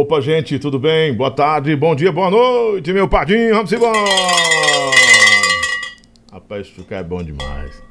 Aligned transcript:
Opa, 0.00 0.20
gente, 0.20 0.60
tudo 0.60 0.78
bem? 0.78 1.12
Boa 1.12 1.28
tarde, 1.32 1.74
bom 1.74 1.92
dia, 1.92 2.12
boa 2.12 2.30
noite, 2.30 2.92
meu 2.92 3.08
padinho, 3.08 3.52
vamos 3.52 3.72
embora! 3.72 3.98
Rapaz, 6.30 6.68
esse 6.68 6.76
chocalho 6.76 7.00
é 7.00 7.02
bom 7.02 7.20
demais. 7.20 7.82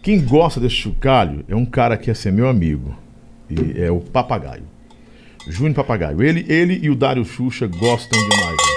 Quem 0.00 0.24
gosta 0.24 0.60
desse 0.60 0.76
chocalho 0.76 1.44
é 1.48 1.56
um 1.56 1.66
cara 1.66 1.96
que 1.96 2.08
ia 2.08 2.14
ser 2.14 2.30
meu 2.30 2.48
amigo. 2.48 2.96
E 3.50 3.82
é 3.82 3.90
o 3.90 3.98
Papagaio. 3.98 4.62
Júnior 5.48 5.74
Papagaio. 5.74 6.22
Ele, 6.22 6.46
ele 6.48 6.78
e 6.84 6.88
o 6.88 6.94
Dário 6.94 7.24
Xuxa 7.24 7.66
gostam 7.66 8.28
demais. 8.28 8.56
Né? 8.56 8.72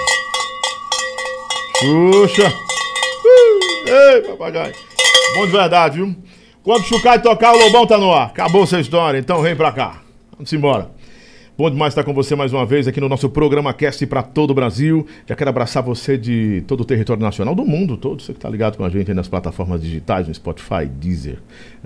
Xuxa! 1.78 2.48
Uh, 2.48 3.88
ei, 3.88 4.22
Papagaio! 4.22 4.74
Bom 5.36 5.46
de 5.46 5.52
verdade, 5.52 5.98
viu? 5.98 6.16
Quando 6.64 6.82
o 6.82 6.86
Chucai 6.86 7.22
tocar, 7.22 7.54
o 7.54 7.56
Lobão 7.56 7.86
tá 7.86 7.96
no 7.96 8.12
ar. 8.12 8.26
Acabou 8.26 8.64
essa 8.64 8.80
história, 8.80 9.16
então 9.16 9.40
vem 9.42 9.54
pra 9.54 9.70
cá. 9.70 10.02
Vamos 10.32 10.52
embora. 10.52 11.03
Bom 11.56 11.70
demais 11.70 11.92
estar 11.92 12.02
com 12.02 12.12
você 12.12 12.34
mais 12.34 12.52
uma 12.52 12.66
vez 12.66 12.88
aqui 12.88 13.00
no 13.00 13.08
nosso 13.08 13.30
programa 13.30 13.72
Cast 13.72 14.04
para 14.08 14.24
todo 14.24 14.50
o 14.50 14.54
Brasil. 14.54 15.06
Já 15.24 15.36
quero 15.36 15.50
abraçar 15.50 15.84
você 15.84 16.18
de 16.18 16.64
todo 16.66 16.80
o 16.80 16.84
território 16.84 17.22
nacional, 17.22 17.54
do 17.54 17.64
mundo 17.64 17.96
todo, 17.96 18.20
você 18.20 18.32
que 18.32 18.38
está 18.38 18.50
ligado 18.50 18.76
com 18.76 18.84
a 18.84 18.88
gente 18.88 19.14
nas 19.14 19.28
plataformas 19.28 19.80
digitais, 19.80 20.26
no 20.26 20.34
Spotify, 20.34 20.84
Deezer, 20.84 21.38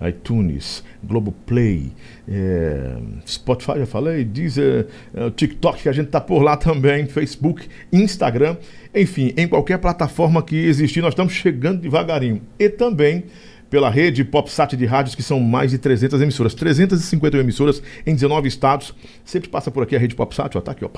iTunes, 0.09 0.83
Globoplay, 1.05 1.93
é, 2.27 2.97
Spotify, 3.27 3.81
já 3.81 3.87
falei, 3.87 4.25
Deezer, 4.25 4.87
é, 5.15 5.29
TikTok, 5.29 5.83
que 5.83 5.89
a 5.91 5.93
gente 5.93 6.07
está 6.07 6.21
por 6.23 6.43
lá 6.43 6.57
também, 6.57 7.05
Facebook, 7.05 7.69
Instagram, 7.93 8.57
enfim, 8.95 9.35
em 9.37 9.47
qualquer 9.47 9.77
plataforma 9.77 10.43
que 10.43 10.57
existir, 10.57 11.03
nós 11.03 11.13
estamos 11.13 11.35
chegando 11.35 11.83
devagarinho. 11.83 12.41
E 12.59 12.71
também 12.71 13.25
pela 13.71 13.91
rede 13.91 14.25
PopSat 14.25 14.77
de 14.77 14.87
rádios, 14.87 15.15
que 15.15 15.23
são 15.23 15.41
mais 15.41 15.71
de 15.71 15.79
300 15.79 16.21
emissoras, 16.21 16.55
350 16.55 17.37
emissoras 17.37 17.83
em 18.07 18.15
19 18.15 18.49
estados. 18.49 18.95
Sempre 19.25 19.49
passa 19.49 19.71
por 19.71 19.83
aqui 19.83 19.95
a 19.95 19.99
rede 19.99 20.15
PopSat, 20.15 20.57
ó, 20.57 20.61
tá 20.61 20.73
aqui, 20.73 20.85
ó. 20.85 20.91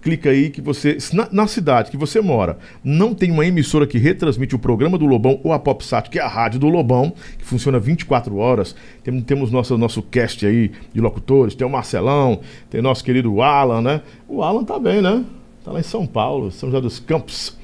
Clica 0.00 0.30
aí 0.30 0.50
que 0.50 0.60
você, 0.60 0.96
na, 1.12 1.28
na, 1.30 1.46
cidade 1.46 1.90
que 1.90 1.96
você 1.96 2.20
mora, 2.20 2.58
não 2.84 3.14
tem 3.14 3.30
uma 3.30 3.44
emissora 3.44 3.86
que 3.86 3.98
retransmite 3.98 4.54
o 4.54 4.58
programa 4.58 4.96
do 4.96 5.06
Lobão 5.06 5.40
ou 5.42 5.52
a 5.52 5.58
PopSat, 5.58 6.08
que 6.08 6.18
é 6.18 6.22
a 6.22 6.28
rádio 6.28 6.60
do 6.60 6.68
Lobão, 6.68 7.12
que 7.36 7.44
funciona 7.44 7.78
24 7.80 8.36
horas. 8.36 8.74
Tem, 9.02 9.20
temos 9.22 9.50
nosso, 9.50 9.76
nosso 9.76 10.02
cast 10.02 10.46
aí 10.46 10.70
de 10.92 11.00
locutores, 11.00 11.54
tem 11.54 11.66
o 11.66 11.70
Marcelão, 11.70 12.40
tem 12.70 12.80
nosso 12.80 13.04
querido 13.04 13.42
Alan, 13.42 13.80
né? 13.80 14.02
O 14.28 14.42
Alan 14.42 14.64
tá 14.64 14.78
bem, 14.78 15.02
né? 15.02 15.24
Tá 15.64 15.72
lá 15.72 15.80
em 15.80 15.84
São 15.84 16.06
Paulo, 16.06 16.50
São 16.50 16.70
José 16.70 16.80
dos 16.80 17.00
Campos. 17.00 17.56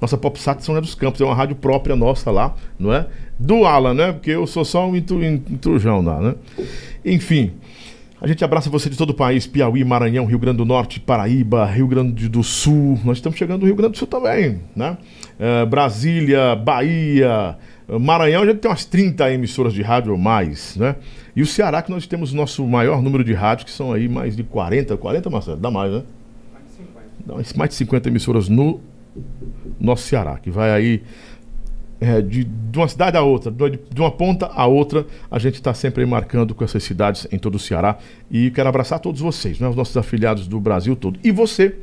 Nossa 0.00 0.16
PopSat 0.16 0.64
São 0.64 0.74
José 0.74 0.82
dos 0.82 0.94
Campos, 0.94 1.20
é 1.20 1.24
uma 1.24 1.34
rádio 1.34 1.56
própria 1.56 1.94
nossa 1.94 2.30
lá, 2.30 2.54
não 2.78 2.92
é? 2.92 3.06
Do 3.40 3.64
Alan, 3.64 3.94
né? 3.94 4.12
Porque 4.12 4.30
eu 4.30 4.46
sou 4.46 4.64
só 4.66 4.86
um 4.86 4.94
intrujão 4.94 6.02
lá, 6.02 6.20
né? 6.20 6.34
Enfim, 7.02 7.52
a 8.20 8.26
gente 8.26 8.44
abraça 8.44 8.68
você 8.68 8.90
de 8.90 8.98
todo 8.98 9.10
o 9.10 9.14
país, 9.14 9.46
Piauí, 9.46 9.82
Maranhão, 9.82 10.26
Rio 10.26 10.38
Grande 10.38 10.58
do 10.58 10.66
Norte, 10.66 11.00
Paraíba, 11.00 11.64
Rio 11.64 11.86
Grande 11.86 12.28
do 12.28 12.44
Sul. 12.44 13.00
Nós 13.02 13.16
estamos 13.16 13.38
chegando 13.38 13.62
no 13.62 13.66
Rio 13.66 13.74
Grande 13.74 13.92
do 13.92 13.98
Sul 13.98 14.06
também, 14.06 14.60
né? 14.76 14.98
Uh, 15.38 15.64
Brasília, 15.64 16.54
Bahia, 16.54 17.56
Maranhão, 17.98 18.42
a 18.42 18.46
gente 18.46 18.58
tem 18.58 18.70
umas 18.70 18.84
30 18.84 19.32
emissoras 19.32 19.72
de 19.72 19.80
rádio 19.80 20.12
ou 20.12 20.18
mais, 20.18 20.76
né? 20.76 20.96
E 21.34 21.40
o 21.40 21.46
Ceará, 21.46 21.80
que 21.80 21.90
nós 21.90 22.06
temos 22.06 22.32
o 22.34 22.36
nosso 22.36 22.66
maior 22.66 23.00
número 23.00 23.24
de 23.24 23.32
rádios, 23.32 23.64
que 23.64 23.70
são 23.70 23.90
aí 23.90 24.06
mais 24.06 24.36
de 24.36 24.44
40, 24.44 24.98
40, 24.98 25.30
Marcelo? 25.30 25.56
Dá 25.56 25.70
mais, 25.70 25.90
né? 25.90 26.02
Mais 26.52 26.64
de 26.66 26.72
50. 26.72 27.52
Dá 27.54 27.58
mais 27.58 27.70
de 27.70 27.76
50 27.76 28.08
emissoras 28.08 28.48
no 28.50 28.80
nosso 29.80 30.02
Ceará, 30.06 30.36
que 30.36 30.50
vai 30.50 30.70
aí 30.70 31.02
é, 32.00 32.22
de, 32.22 32.44
de, 32.44 32.78
uma 32.78 32.88
cidade 32.88 33.16
a 33.16 33.22
outra, 33.22 33.50
de, 33.50 34.00
uma 34.00 34.10
ponta 34.10 34.46
a 34.46 34.66
outra, 34.66 35.06
a 35.30 35.38
gente 35.38 35.56
está 35.56 35.74
sempre 35.74 36.04
marcando 36.06 36.54
com 36.54 36.64
essas 36.64 36.82
cidades 36.82 37.26
em 37.30 37.38
todo 37.38 37.56
o 37.56 37.58
Ceará. 37.58 37.98
E 38.30 38.50
quero 38.50 38.68
abraçar 38.68 38.98
todos 38.98 39.20
vocês, 39.20 39.60
né, 39.60 39.68
os 39.68 39.76
nossos 39.76 39.96
afiliados 39.96 40.48
do 40.48 40.58
Brasil 40.58 40.96
todo. 40.96 41.20
E 41.22 41.30
você, 41.30 41.76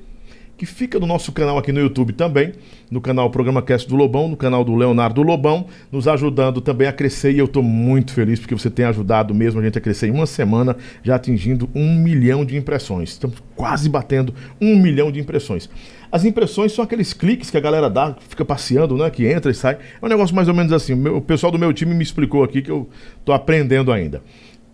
que 0.58 0.66
fica 0.66 1.00
no 1.00 1.06
nosso 1.06 1.32
canal 1.32 1.58
aqui 1.58 1.72
no 1.72 1.80
YouTube 1.80 2.14
também, 2.14 2.54
no 2.90 3.00
canal 3.00 3.30
Programa 3.30 3.62
Cast 3.62 3.88
do 3.88 3.96
Lobão, 3.96 4.28
no 4.28 4.36
canal 4.36 4.64
do 4.64 4.76
Leonardo 4.76 5.22
Lobão, 5.22 5.68
nos 5.92 6.08
ajudando 6.08 6.60
também 6.62 6.88
a 6.88 6.92
crescer. 6.92 7.32
E 7.32 7.38
eu 7.38 7.46
estou 7.46 7.62
muito 7.62 8.12
feliz 8.12 8.40
porque 8.40 8.56
você 8.56 8.70
tem 8.70 8.86
ajudado 8.86 9.36
mesmo 9.36 9.60
a 9.60 9.64
gente 9.64 9.78
a 9.78 9.82
crescer 9.82 10.08
em 10.08 10.12
uma 10.12 10.26
semana, 10.26 10.76
já 11.04 11.16
atingindo 11.16 11.70
um 11.76 11.96
milhão 11.96 12.44
de 12.44 12.58
impressões. 12.58 13.10
Estamos 13.10 13.38
quase 13.56 13.88
batendo 13.88 14.34
um 14.60 14.76
milhão 14.78 15.12
de 15.12 15.20
impressões. 15.20 15.70
As 16.12 16.26
impressões 16.26 16.72
são 16.72 16.84
aqueles 16.84 17.14
cliques 17.14 17.52
que 17.52 17.58
a 17.58 17.62
galera 17.62 17.90
dá, 17.90 18.16
fica 18.28 18.44
passeando, 18.44 18.98
né? 18.98 19.10
Que 19.12 19.28
entra 19.28 19.52
e 19.52 19.54
sai. 19.54 19.78
É 20.02 20.06
um 20.06 20.10
negócio 20.10 20.36
mais 20.36 20.48
ou 20.48 20.56
menos 20.56 20.72
assim. 20.72 20.94
O, 21.08 21.22
pessoal 21.22 21.52
do 21.52 21.60
meu 21.60 21.72
time 21.72 21.94
me 21.94 22.02
explicou 22.02 22.44
aqui 22.44 22.64
que 22.64 22.72
eu 22.72 22.90
estou 23.20 23.36
aprendendo 23.36 23.92
ainda. 23.92 24.24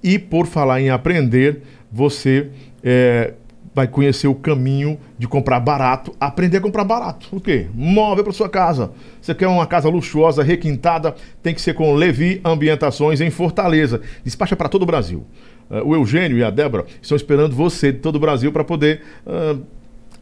E 0.02 0.18
por 0.18 0.46
falar 0.46 0.80
em 0.82 0.90
aprender, 0.90 1.62
você 1.92 2.50
é, 2.84 3.34
vai 3.74 3.88
conhecer 3.88 4.28
o 4.28 4.36
caminho 4.36 5.00
de 5.18 5.28
comprar 5.28 5.60
barato, 5.60 6.14
aprender 6.20 6.58
a 6.58 6.62
comprar 6.62 6.84
barato. 6.84 7.28
O 7.32 7.42
quê? 7.42 7.68
Móvel 7.74 8.24
para 8.24 8.34
sua 8.34 8.50
casa. 8.50 8.92
Você 9.22 9.34
quer 9.34 9.48
uma 9.48 9.66
casa 9.66 9.90
luxuosa, 9.90 10.44
requintada, 10.44 11.16
tem 11.42 11.54
que 11.54 11.62
ser 11.62 11.74
com 11.74 11.94
Levi 11.94 12.40
Ambientações 12.44 13.22
em 13.22 13.30
Fortaleza. 13.30 14.02
Despacha 14.24 14.56
para 14.56 14.70
todo 14.70 14.84
o 14.84 14.86
Brasil. 14.86 15.26
Uh, 15.70 15.88
o 15.88 15.96
Eugênio 15.96 16.38
e 16.38 16.44
a 16.44 16.50
Débora 16.50 16.86
estão 17.02 17.16
esperando 17.16 17.56
você 17.56 17.92
de 17.92 18.00
todo 18.00 18.18
o 18.18 18.20
Brasil 18.20 18.52
para 18.52 18.64
poder 18.64 19.02
uh, 19.26 19.62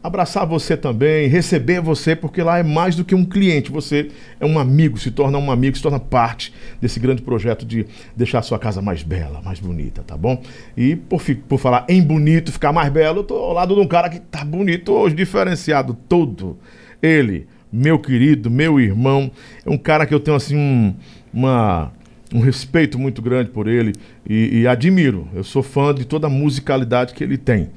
abraçar 0.02 0.44
você 0.46 0.76
também, 0.76 1.28
receber 1.28 1.80
você, 1.80 2.16
porque 2.16 2.42
lá 2.42 2.58
é 2.58 2.62
mais 2.62 2.96
do 2.96 3.04
que 3.04 3.14
um 3.14 3.24
cliente, 3.24 3.70
você 3.70 4.10
é 4.40 4.44
um 4.44 4.58
amigo, 4.58 4.98
se 4.98 5.10
torna 5.10 5.38
um 5.38 5.50
amigo, 5.50 5.76
se 5.76 5.82
torna 5.82 6.00
parte 6.00 6.52
desse 6.80 6.98
grande 6.98 7.22
projeto 7.22 7.64
de 7.64 7.86
deixar 8.16 8.40
a 8.40 8.42
sua 8.42 8.58
casa 8.58 8.82
mais 8.82 9.02
bela, 9.02 9.40
mais 9.42 9.60
bonita, 9.60 10.02
tá 10.02 10.16
bom? 10.16 10.42
E 10.76 10.96
por, 10.96 11.22
por 11.48 11.58
falar 11.58 11.86
em 11.88 12.02
bonito, 12.02 12.50
ficar 12.50 12.72
mais 12.72 12.90
belo, 12.92 13.20
eu 13.20 13.24
tô 13.24 13.36
ao 13.36 13.52
lado 13.52 13.74
de 13.74 13.80
um 13.80 13.86
cara 13.86 14.08
que 14.08 14.18
tá 14.18 14.44
bonito 14.44 14.92
hoje, 14.92 15.14
diferenciado 15.14 15.96
todo. 16.08 16.58
Ele, 17.00 17.46
meu 17.72 17.98
querido, 17.98 18.50
meu 18.50 18.80
irmão, 18.80 19.30
é 19.64 19.70
um 19.70 19.78
cara 19.78 20.04
que 20.04 20.14
eu 20.14 20.20
tenho 20.20 20.36
assim 20.36 20.56
um, 20.56 20.94
uma 21.32 21.92
um 22.34 22.40
respeito 22.40 22.98
muito 22.98 23.20
grande 23.20 23.50
por 23.50 23.68
ele 23.68 23.92
e, 24.28 24.60
e 24.60 24.66
admiro. 24.66 25.28
Eu 25.34 25.44
sou 25.44 25.62
fã 25.62 25.94
de 25.94 26.06
toda 26.06 26.26
a 26.26 26.30
musicalidade 26.30 27.12
que 27.12 27.22
ele 27.22 27.36
tem. 27.36 27.68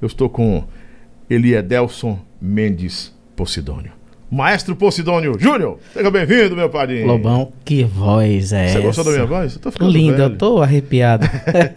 Eu 0.00 0.06
estou 0.06 0.30
com 0.30 0.64
ele 1.28 1.54
é 1.54 1.62
Delson 1.62 2.18
Mendes 2.40 3.12
Posidônio. 3.34 3.92
Maestro 4.30 4.74
Posidônio 4.74 5.38
Júnior, 5.38 5.78
seja 5.92 6.10
bem-vindo, 6.10 6.56
meu 6.56 6.68
padrinho. 6.68 7.06
Lobão, 7.06 7.52
que 7.64 7.84
voz 7.84 8.52
é 8.52 8.66
Você 8.66 8.70
essa? 8.70 8.78
Você 8.78 8.86
gostou 8.86 9.04
da 9.04 9.10
minha 9.12 9.26
voz? 9.26 9.54
Eu 9.54 9.60
tô 9.60 9.70
ficando 9.70 9.90
Linda, 9.90 10.16
velho. 10.16 10.34
eu 10.34 10.38
tô 10.38 10.62
arrepiado. 10.62 11.26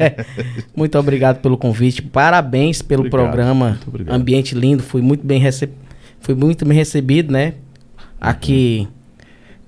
muito 0.75 0.97
obrigado 0.97 1.41
pelo 1.41 1.57
convite, 1.57 2.01
parabéns 2.01 2.81
pelo 2.81 3.01
obrigado, 3.01 3.21
programa. 3.21 3.79
Ambiente 4.07 4.55
lindo, 4.55 4.81
fui 4.81 5.01
muito 5.01 5.25
bem 5.25 5.39
recebido, 5.39 5.77
fui 6.19 6.33
muito 6.33 6.65
bem 6.65 6.75
recebido, 6.75 7.31
né? 7.31 7.53
Aqui 8.19 8.87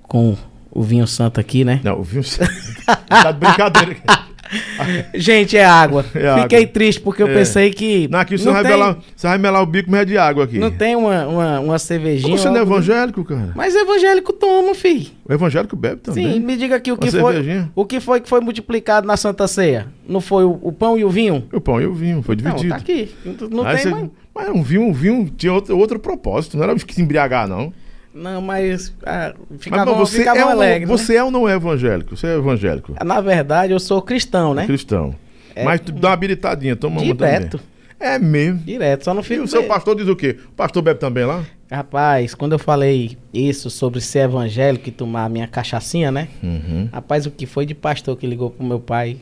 com 0.04 0.36
o 0.72 0.82
vinho 0.82 1.06
santo 1.06 1.40
aqui, 1.40 1.64
né? 1.64 1.82
Não, 1.84 2.00
o 2.00 2.04
vinho 2.04 2.24
santo. 2.24 2.52
tá 3.08 3.32
de 3.32 3.40
brincadeira. 3.40 3.98
Gente, 5.16 5.58
é 5.58 5.66
água. 5.66 6.06
É 6.14 6.42
Fiquei 6.42 6.64
água. 6.64 6.74
triste 6.74 7.02
porque 7.02 7.24
eu 7.24 7.28
é. 7.28 7.34
pensei 7.34 7.72
que. 7.72 8.08
Não, 8.10 8.20
aqui 8.20 8.38
você, 8.38 8.46
não 8.46 8.54
vai 8.54 8.64
tem... 8.64 8.72
melar, 8.72 8.98
você 9.16 9.28
vai 9.28 9.38
melar 9.38 9.62
o 9.62 9.66
bico, 9.66 9.90
mas 9.90 10.02
é 10.02 10.06
de 10.06 10.18
água 10.18 10.44
aqui. 10.44 10.60
Não 10.60 10.72
tem 10.72 10.96
uma, 10.96 11.28
uma, 11.28 11.60
uma 11.60 11.80
cervejinha. 11.80 12.38
Você 12.38 12.50
não 12.50 12.58
é 12.58 12.62
evangélico, 12.62 13.24
cara? 13.24 13.54
Mas 13.56 13.76
evangélico 13.76 14.34
toma, 14.34 14.76
filho. 14.76 15.08
O 15.28 15.34
evangélico 15.34 15.76
bebe 15.76 16.02
também. 16.02 16.34
Sim, 16.34 16.40
me 16.40 16.58
diga 16.58 16.76
aqui 16.76 16.92
o 16.92 16.98
que 16.98 17.12
foi. 17.12 17.66
O 17.76 17.86
que 17.86 18.00
foi 18.00 18.22
que 18.22 18.30
foi 18.30 18.42
multiplicado 18.42 19.08
na 19.08 19.18
Santa 19.18 19.48
Ceia? 19.48 19.88
Não 20.08 20.20
foi 20.20 20.44
o, 20.44 20.60
o 20.62 20.72
pão 20.72 20.98
e 20.98 21.06
o 21.06 21.10
vinho? 21.10 21.48
O 21.52 21.62
pão 21.62 21.82
e 21.82 21.86
o 21.86 21.94
vinho, 21.94 22.22
foi 22.22 22.36
dividido. 22.36 22.64
Não, 22.64 22.70
tá 22.70 22.76
aqui. 22.76 23.12
Não, 23.26 23.64
tem 23.66 23.78
você... 23.78 23.90
mais. 23.90 24.10
Mas 24.34 24.50
um 24.50 24.64
vinho, 24.64 24.84
um 24.84 24.94
vinho 24.94 25.30
tinha 25.36 25.52
outro, 25.52 25.78
outro 25.78 26.00
propósito, 26.00 26.56
não 26.58 26.64
era 26.64 26.78
se 26.78 27.02
embriagar, 27.02 27.48
não. 27.48 27.74
Não, 28.14 28.42
mas 28.42 28.94
ah, 29.06 29.34
ficava, 29.58 29.92
mas, 29.92 30.10
você 30.10 30.20
ficava 30.20 30.40
é 30.40 30.44
alegre. 30.44 30.86
Um, 30.86 30.92
né? 30.92 30.98
Você 30.98 31.16
é 31.16 31.24
ou 31.24 31.32
não 31.32 31.48
é 31.48 31.54
evangélico? 31.54 32.16
Você 32.16 32.28
é 32.28 32.36
evangélico? 32.36 32.94
Na 33.04 33.22
verdade, 33.22 33.72
eu 33.72 33.80
sou 33.80 34.02
cristão, 34.02 34.54
né? 34.54 34.66
Cristão. 34.66 35.16
É, 35.56 35.64
mas 35.64 35.80
tu 35.80 35.92
dá 35.92 36.10
uma 36.10 36.14
habilitadinha, 36.14 36.76
toma 36.76 37.02
uma 37.02 37.14
Direto. 37.14 37.60
É 38.00 38.18
mesmo. 38.18 38.60
Direto, 38.60 39.06
só 39.06 39.14
não 39.14 39.22
fica. 39.22 39.42
E 39.42 39.44
o 39.44 39.48
seu 39.48 39.64
pastor 39.64 39.96
diz 39.96 40.08
o 40.08 40.16
quê? 40.16 40.38
O 40.48 40.52
pastor 40.54 40.82
bebe 40.82 41.00
também 41.00 41.24
lá? 41.24 41.46
Rapaz, 41.72 42.34
quando 42.34 42.54
eu 42.54 42.60
falei 42.60 43.18
isso 43.34 43.70
sobre 43.70 44.02
ser 44.02 44.22
evangélico 44.22 44.90
e 44.90 44.92
tomar 44.92 45.26
a 45.26 45.30
minha 45.30 45.48
cachaçinha, 45.48 46.12
né? 46.12 46.28
Uhum. 46.44 46.90
Rapaz, 46.92 47.26
o 47.26 47.32
que 47.32 47.46
foi 47.46 47.66
de 47.66 47.76
pastor 47.76 48.18
que 48.18 48.26
ligou 48.26 48.50
pro 48.50 48.66
meu 48.66 48.80
pai? 48.80 49.18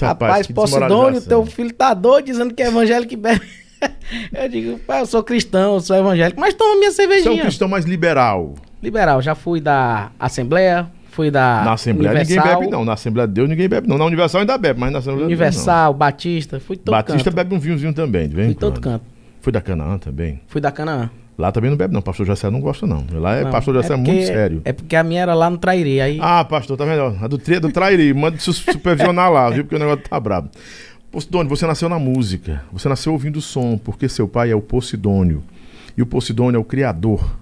Rapaz, 0.00 0.30
Rapaz 0.30 0.46
Posidônio, 0.48 1.22
teu 1.22 1.46
filho 1.46 1.72
tá 1.72 1.94
doido 1.94 2.26
dizendo 2.26 2.52
que 2.52 2.62
é 2.62 2.66
evangélico 2.66 3.14
e 3.14 3.16
bebe. 3.16 3.46
eu 4.34 4.48
digo, 4.48 4.78
pai, 4.80 5.00
eu 5.00 5.06
sou 5.06 5.22
cristão, 5.22 5.74
eu 5.74 5.80
sou 5.80 5.96
evangélico, 5.96 6.40
mas 6.40 6.54
toma 6.54 6.78
minha 6.78 6.90
cervejinha. 6.90 7.32
Você 7.32 7.38
é 7.38 7.42
um 7.42 7.46
cristão 7.46 7.68
mais 7.68 7.84
liberal. 7.84 8.54
Liberal, 8.82 9.20
já 9.22 9.34
fui 9.34 9.60
da 9.60 10.10
Assembleia, 10.18 10.86
fui 11.10 11.30
da 11.30 11.62
Na 11.64 11.72
Assembleia 11.72 12.10
Universal. 12.10 12.44
ninguém 12.44 12.60
bebe 12.60 12.70
não, 12.70 12.84
na 12.84 12.92
Assembleia 12.92 13.26
de 13.26 13.34
Deus 13.34 13.48
ninguém 13.48 13.68
bebe 13.68 13.88
não. 13.88 13.98
Na 13.98 14.04
Universal 14.04 14.40
ainda 14.42 14.58
bebe, 14.58 14.78
mas 14.78 14.92
na 14.92 14.98
Assembleia 14.98 15.26
Universal, 15.26 15.92
Deus, 15.92 15.98
Batista, 15.98 16.60
fui 16.60 16.76
todo 16.76 16.92
Batista 16.92 17.24
canto. 17.24 17.34
bebe 17.34 17.54
um 17.54 17.58
vinhozinho 17.58 17.92
também, 17.92 18.28
de 18.28 18.36
vez 18.36 18.46
Fui 18.48 18.54
todo 18.54 18.80
canto. 18.80 19.04
Fui 19.40 19.52
da 19.52 19.60
Canaã 19.60 19.98
também. 19.98 20.40
Fui 20.46 20.60
da 20.60 20.70
Canaã. 20.70 21.10
Lá 21.38 21.52
também 21.52 21.68
não 21.70 21.76
bebe, 21.76 21.92
não. 21.92 22.00
Pastor 22.00 22.24
José 22.24 22.48
não 22.48 22.60
gosta, 22.60 22.86
não. 22.86 23.04
Lá 23.12 23.36
é 23.36 23.44
não, 23.44 23.50
pastor 23.50 23.74
José 23.74 23.92
é 23.92 23.96
porque, 23.96 24.10
muito 24.10 24.26
sério. 24.26 24.62
É 24.64 24.72
porque 24.72 24.96
a 24.96 25.02
minha 25.02 25.20
era 25.20 25.34
lá 25.34 25.50
no 25.50 25.58
Trairi. 25.58 26.00
Aí... 26.00 26.18
Ah, 26.20 26.42
pastor, 26.44 26.78
tá 26.78 26.86
melhor. 26.86 27.14
A 27.20 27.28
do, 27.28 27.36
do 27.36 27.72
Trairi, 27.72 28.14
manda 28.14 28.38
supervisionar 28.38 29.30
lá, 29.30 29.50
viu? 29.50 29.64
Porque 29.64 29.76
o 29.76 29.78
negócio 29.78 30.02
tá 30.08 30.18
brabo. 30.18 30.48
Posidônio, 31.16 31.48
você 31.48 31.66
nasceu 31.66 31.88
na 31.88 31.98
música, 31.98 32.62
você 32.70 32.90
nasceu 32.90 33.10
ouvindo 33.10 33.40
som, 33.40 33.78
porque 33.78 34.06
seu 34.06 34.28
pai 34.28 34.50
é 34.50 34.54
o 34.54 34.60
Posidônio. 34.60 35.42
E 35.96 36.02
o 36.02 36.06
Posidônio 36.06 36.58
é 36.58 36.60
o 36.60 36.64
criador 36.64 37.38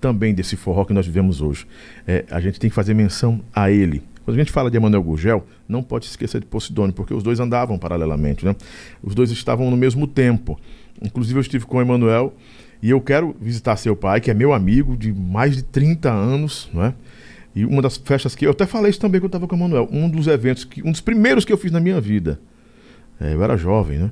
também 0.00 0.32
desse 0.32 0.54
forró 0.54 0.84
que 0.84 0.92
nós 0.92 1.04
vivemos 1.04 1.40
hoje. 1.40 1.66
É, 2.06 2.24
a 2.30 2.38
gente 2.38 2.60
tem 2.60 2.70
que 2.70 2.76
fazer 2.76 2.94
menção 2.94 3.40
a 3.52 3.68
ele. 3.68 4.04
Quando 4.24 4.36
a 4.36 4.38
gente 4.38 4.52
fala 4.52 4.70
de 4.70 4.76
Emanuel 4.76 5.02
Gurgel, 5.02 5.44
não 5.68 5.82
pode 5.82 6.06
esquecer 6.06 6.40
de 6.40 6.46
Posidônio, 6.46 6.94
porque 6.94 7.12
os 7.12 7.24
dois 7.24 7.40
andavam 7.40 7.76
paralelamente, 7.76 8.44
né? 8.44 8.54
Os 9.02 9.12
dois 9.12 9.32
estavam 9.32 9.72
no 9.72 9.76
mesmo 9.76 10.06
tempo. 10.06 10.56
Inclusive 11.02 11.36
eu 11.36 11.42
estive 11.42 11.66
com 11.66 11.78
o 11.78 11.80
Emanuel 11.80 12.32
e 12.80 12.90
eu 12.90 13.00
quero 13.00 13.34
visitar 13.40 13.74
seu 13.74 13.96
pai, 13.96 14.20
que 14.20 14.30
é 14.30 14.34
meu 14.34 14.52
amigo 14.52 14.96
de 14.96 15.12
mais 15.12 15.56
de 15.56 15.64
30 15.64 16.08
anos, 16.12 16.70
não 16.72 16.84
é? 16.84 16.94
E 17.56 17.64
uma 17.64 17.82
das 17.82 17.96
festas 17.96 18.36
que 18.36 18.46
eu 18.46 18.52
até 18.52 18.66
falei 18.66 18.90
isso 18.90 19.00
também 19.00 19.20
que 19.20 19.24
eu 19.24 19.26
estava 19.26 19.48
com 19.48 19.56
o 19.56 19.58
Emanuel, 19.58 19.88
um 19.90 20.08
dos 20.08 20.28
eventos 20.28 20.64
que 20.64 20.80
um 20.80 20.92
dos 20.92 21.00
primeiros 21.00 21.44
que 21.44 21.52
eu 21.52 21.58
fiz 21.58 21.72
na 21.72 21.80
minha 21.80 22.00
vida 22.00 22.38
é, 23.20 23.34
eu 23.34 23.42
era 23.42 23.56
jovem, 23.56 23.98
né? 23.98 24.10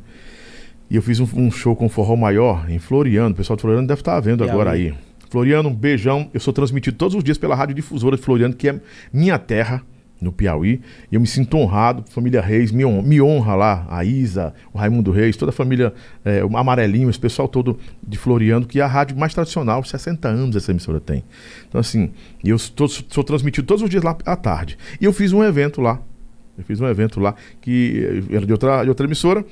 E 0.91 0.97
eu 0.97 1.03
fiz 1.03 1.19
um, 1.19 1.27
um, 1.35 1.51
show 1.51 1.75
com 1.75 1.89
forró 1.89 2.17
maior 2.17 2.71
em 2.71 2.79
Floriano. 2.79 3.31
O 3.31 3.37
pessoal 3.37 3.56
de 3.56 3.62
Floriano 3.62 3.87
deve 3.87 4.01
estar 4.01 4.21
vendo 4.21 4.45
agora 4.45 4.71
aí. 4.71 4.95
Floriano, 5.31 5.69
um 5.69 5.75
beijão. 5.75 6.31
Eu 6.33 6.41
sou 6.41 6.53
transmitido 6.53 6.97
todos 6.97 7.15
os 7.15 7.25
dias 7.25 7.39
pela 7.39 7.55
Rádio 7.55 7.75
Difusora 7.75 8.17
de 8.17 8.23
Floriano, 8.23 8.55
que 8.55 8.69
é 8.69 8.81
minha 9.12 9.39
terra, 9.39 9.83
no 10.21 10.31
Piauí. 10.31 10.81
E 11.11 11.15
eu 11.15 11.21
me 11.21 11.27
sinto 11.27 11.56
honrado. 11.56 12.05
Família 12.11 12.41
Reis 12.41 12.71
me 12.71 12.85
honra, 12.85 13.03
me 13.03 13.21
honra 13.21 13.55
lá. 13.55 13.87
A 13.91 14.05
Isa, 14.05 14.55
o 14.73 14.79
Raimundo 14.79 15.11
Reis, 15.11 15.37
toda 15.37 15.51
a 15.51 15.53
família, 15.53 15.93
é, 16.25 16.45
o 16.45 16.56
Amarelinho, 16.56 17.11
esse 17.11 17.19
pessoal 17.19 17.49
todo 17.49 17.79
de 18.06 18.17
Floriano, 18.17 18.67
que 18.67 18.79
é 18.79 18.83
a 18.83 18.87
rádio 18.87 19.17
mais 19.17 19.35
tradicional. 19.35 19.83
60 19.83 20.29
anos 20.29 20.55
essa 20.55 20.71
emissora 20.71 21.01
tem. 21.01 21.25
Então, 21.69 21.81
assim, 21.81 22.11
eu 22.45 22.56
tô, 22.59 22.87
sou 22.87 23.25
transmitido 23.25 23.67
todos 23.67 23.83
os 23.83 23.91
dias 23.91 24.03
lá 24.03 24.17
à 24.25 24.37
tarde. 24.37 24.79
E 25.01 25.05
eu 25.05 25.12
fiz 25.12 25.33
um 25.33 25.43
evento 25.43 25.81
lá 25.81 26.01
eu 26.56 26.65
fiz 26.65 26.81
um 26.81 26.87
evento 26.87 27.21
lá 27.21 27.35
que 27.61 28.25
era 28.31 28.47
de 28.47 28.53
outra, 28.53 28.83
de 28.83 28.89
outra 28.89 29.06
emissora. 29.06 29.45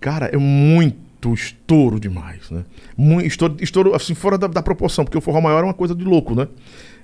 Cara, 0.00 0.26
é 0.26 0.36
muito 0.36 1.32
estouro 1.32 1.98
demais, 1.98 2.50
né? 2.50 2.64
Muito, 2.96 3.26
estouro, 3.26 3.56
estouro 3.60 3.94
assim, 3.94 4.14
fora 4.14 4.38
da, 4.38 4.46
da, 4.46 4.62
proporção, 4.62 5.04
porque 5.04 5.18
o 5.18 5.20
forró 5.20 5.40
maior 5.40 5.60
é 5.60 5.64
uma 5.64 5.74
coisa 5.74 5.94
de 5.94 6.04
louco, 6.04 6.34
né? 6.34 6.48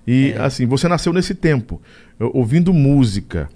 E 0.07 0.33
é. 0.37 0.41
assim, 0.43 0.67
você 0.67 0.89
nasceu 0.89 1.13
nesse 1.13 1.35
tempo, 1.35 1.81
ouvindo 2.19 2.73
música. 2.73 3.49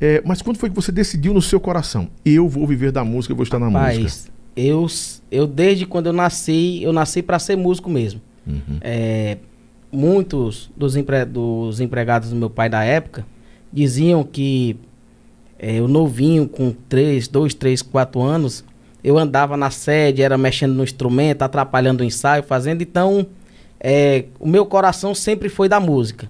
É, 0.00 0.22
mas 0.24 0.42
quando 0.42 0.58
foi 0.58 0.68
que 0.68 0.76
você 0.76 0.92
decidiu 0.92 1.32
no 1.32 1.40
seu 1.40 1.58
coração? 1.58 2.08
Eu 2.24 2.48
vou 2.48 2.66
viver 2.66 2.92
da 2.92 3.04
música, 3.04 3.32
eu 3.32 3.36
vou 3.36 3.44
estar 3.44 3.58
Rapaz, 3.58 3.96
na 3.96 4.02
música. 4.02 4.30
Eu, 4.54 4.86
eu 5.30 5.46
desde 5.46 5.86
quando 5.86 6.06
eu 6.06 6.12
nasci, 6.12 6.82
eu 6.82 6.92
nasci 6.92 7.22
para 7.22 7.38
ser 7.38 7.56
músico 7.56 7.90
mesmo. 7.90 8.20
Uhum. 8.46 8.78
É, 8.80 9.38
muitos 9.90 10.70
dos, 10.76 10.96
empre, 10.96 11.24
dos 11.24 11.80
empregados 11.80 12.30
do 12.30 12.36
meu 12.36 12.50
pai 12.50 12.68
da 12.68 12.84
época 12.84 13.26
diziam 13.72 14.22
que 14.22 14.76
é, 15.58 15.76
eu 15.76 15.88
novinho, 15.88 16.48
com 16.48 16.72
3, 16.88 17.28
2, 17.28 17.54
3, 17.54 17.82
4 17.82 18.20
anos, 18.20 18.64
eu 19.02 19.18
andava 19.18 19.56
na 19.56 19.70
sede, 19.70 20.22
era 20.22 20.36
mexendo 20.36 20.74
no 20.74 20.82
instrumento, 20.82 21.42
atrapalhando 21.42 22.02
o 22.02 22.04
ensaio, 22.06 22.42
fazendo. 22.42 22.82
Então, 22.82 23.26
é, 23.78 24.24
o 24.40 24.48
meu 24.48 24.66
coração 24.66 25.14
sempre 25.14 25.48
foi 25.48 25.68
da 25.68 25.78
música. 25.78 26.28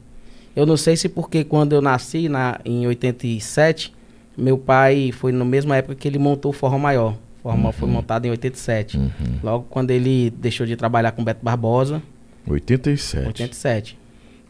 Eu 0.55 0.67
não 0.67 0.77
sei 0.77 0.97
se 0.97 1.09
porque 1.09 1.45
quando 1.45 1.73
eu 1.75 1.83
nasci, 1.83 2.29
na, 2.29 2.61
em 2.65 2.87
87, 2.87 3.95
meu 4.37 4.59
pai 4.59 5.11
foi 5.13 5.33
na 5.33 5.45
mesma 5.45 5.77
época 5.77 5.95
que 5.95 6.07
ele 6.07 6.19
montou 6.19 6.51
o 6.51 6.53
Forró 6.53 6.79
Maior. 6.79 7.13
O 7.13 7.43
Forró 7.43 7.57
Maior 7.57 7.73
foi 7.73 7.89
uhum. 7.89 7.95
montado 7.95 8.27
em 8.27 8.31
87. 8.31 8.97
Uhum. 8.97 9.11
Logo 9.43 9.67
quando 9.71 9.91
ele 9.91 10.31
deixou 10.31 10.67
de 10.67 10.77
trabalhar 10.77 11.13
com 11.13 11.25
Beto 11.25 11.45
Barbosa. 11.45 12.03
87. 12.47 13.27
87. 13.27 13.99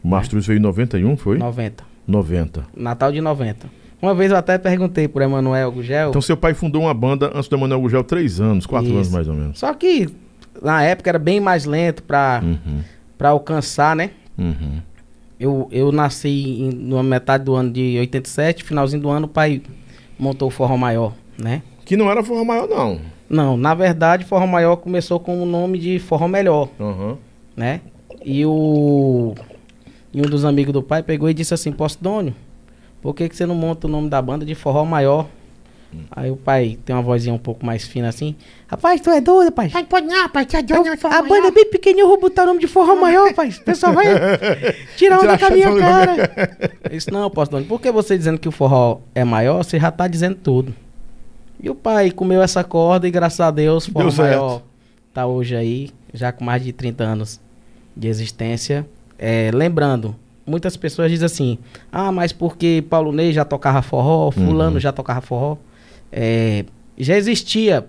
O 0.03 0.07
Mastros 0.07 0.45
veio 0.45 0.57
em 0.57 0.61
91, 0.61 1.17
foi? 1.17 1.37
90. 1.37 1.83
90. 2.07 2.65
Natal 2.75 3.11
de 3.11 3.19
90. 3.19 3.67
Uma 4.01 4.13
vez 4.13 4.31
eu 4.31 4.37
até 4.37 4.57
perguntei 4.57 5.07
pro 5.07 5.23
Emanuel 5.23 5.71
Gugel. 5.71 6.09
Então 6.09 6.21
seu 6.21 6.37
pai 6.37 6.53
fundou 6.53 6.83
uma 6.83 6.93
banda 6.93 7.31
antes 7.33 7.49
do 7.49 7.55
Emanuel 7.55 7.81
Gugel 7.81 8.03
três 8.03 8.39
anos, 8.39 8.65
quatro 8.65 8.89
Isso. 8.89 8.97
anos 8.97 9.09
mais 9.11 9.27
ou 9.27 9.33
menos. 9.33 9.59
Só 9.59 9.73
que 9.73 10.09
na 10.61 10.83
época 10.83 11.09
era 11.09 11.19
bem 11.19 11.39
mais 11.39 11.65
lento 11.65 12.03
pra, 12.03 12.41
uhum. 12.43 12.81
Pra 13.17 13.29
alcançar, 13.29 13.95
né? 13.95 14.11
Uhum. 14.37 14.81
Eu, 15.39 15.67
eu 15.71 15.91
nasci 15.91 16.29
em, 16.29 16.71
na 16.71 17.03
metade 17.03 17.43
do 17.43 17.55
ano 17.55 17.71
de 17.71 17.97
87, 17.99 18.63
finalzinho 18.63 19.01
do 19.01 19.09
ano 19.09 19.25
o 19.25 19.29
pai 19.29 19.61
montou 20.17 20.47
o 20.47 20.51
Forró 20.51 20.77
Maior, 20.77 21.13
né? 21.37 21.61
Que 21.85 21.95
não 21.95 22.09
era 22.09 22.23
Forró 22.23 22.43
Maior, 22.43 22.67
não. 22.67 22.99
Não, 23.29 23.57
na 23.57 23.73
verdade, 23.73 24.25
Forró 24.25 24.47
Maior 24.47 24.77
começou 24.77 25.19
com 25.19 25.41
o 25.41 25.45
nome 25.45 25.77
de 25.77 25.99
Forró 25.99 26.27
Melhor, 26.27 26.69
uhum. 26.79 27.17
né? 27.55 27.81
E 28.23 28.45
o... 28.45 29.35
E 30.13 30.19
um 30.19 30.25
dos 30.25 30.45
amigos 30.45 30.73
do 30.73 30.81
pai 30.81 31.03
pegou 31.03 31.29
e 31.29 31.33
disse 31.33 31.53
assim, 31.53 31.71
Postônio, 31.71 32.33
por 33.07 33.13
que, 33.13 33.29
que 33.29 33.37
você 33.37 33.45
não 33.45 33.55
monta 33.55 33.87
o 33.87 33.89
nome 33.89 34.09
da 34.09 34.21
banda 34.21 34.45
de 34.45 34.53
forró 34.53 34.83
maior? 34.83 35.29
Hum. 35.93 35.99
Aí 36.11 36.29
o 36.29 36.35
pai 36.35 36.77
tem 36.83 36.93
uma 36.93 37.01
vozinha 37.01 37.33
um 37.33 37.37
pouco 37.37 37.65
mais 37.65 37.87
fina 37.87 38.09
assim. 38.09 38.35
Rapaz, 38.67 38.99
tu 38.99 39.09
é 39.09 39.21
doido, 39.21 39.49
pai? 39.49 39.69
Pai, 39.69 39.85
pode 39.85 40.05
não, 40.05 40.27
pai, 40.27 40.45
é 40.51 40.61
doido, 40.61 40.87
eu, 40.87 41.09
A 41.09 41.21
banda 41.21 41.47
é 41.47 41.51
bem 41.51 41.71
pequenininha, 41.71 42.03
eu 42.03 42.09
vou 42.09 42.19
botar 42.19 42.43
o 42.43 42.47
nome 42.47 42.59
de 42.59 42.67
forró 42.67 42.97
maior, 42.97 43.33
pai. 43.33 43.47
O 43.47 43.63
pessoal 43.63 43.93
vai 43.93 44.07
tirar 44.97 45.21
onda 45.21 45.37
com 45.37 45.45
a 45.45 45.49
minha 45.51 45.73
cara. 45.79 46.57
Isso 46.91 47.09
não, 47.09 47.29
dono. 47.29 47.65
Por 47.65 47.79
que 47.79 47.89
você 47.93 48.17
dizendo 48.17 48.39
que 48.39 48.49
o 48.49 48.51
forró 48.51 48.99
é 49.15 49.23
maior, 49.23 49.63
você 49.63 49.79
já 49.79 49.89
tá 49.89 50.05
dizendo 50.05 50.35
tudo. 50.35 50.75
E 51.63 51.69
o 51.69 51.75
pai 51.75 52.11
comeu 52.11 52.41
essa 52.41 52.61
corda 52.61 53.07
e 53.07 53.11
graças 53.11 53.39
a 53.39 53.49
Deus, 53.51 53.87
o 53.87 53.91
forró 53.93 54.09
Deu 54.09 54.17
maior 54.17 54.61
tá 55.13 55.25
hoje 55.25 55.55
aí, 55.55 55.91
já 56.13 56.33
com 56.33 56.43
mais 56.43 56.61
de 56.61 56.73
30 56.73 57.05
anos 57.05 57.39
de 57.95 58.09
existência. 58.09 58.85
É, 59.17 59.49
lembrando, 59.53 60.13
muitas 60.47 60.77
pessoas 60.77 61.11
dizem 61.11 61.25
assim: 61.25 61.57
ah, 61.91 62.11
mas 62.11 62.31
porque 62.31 62.83
Paulo 62.89 63.11
Ney 63.11 63.33
já 63.33 63.43
tocava 63.43 63.81
forró, 63.81 64.31
Fulano 64.31 64.75
uhum. 64.75 64.79
já 64.79 64.91
tocava 64.91 65.21
forró. 65.21 65.57
É, 66.11 66.63
já 66.97 67.17
existia 67.17 67.85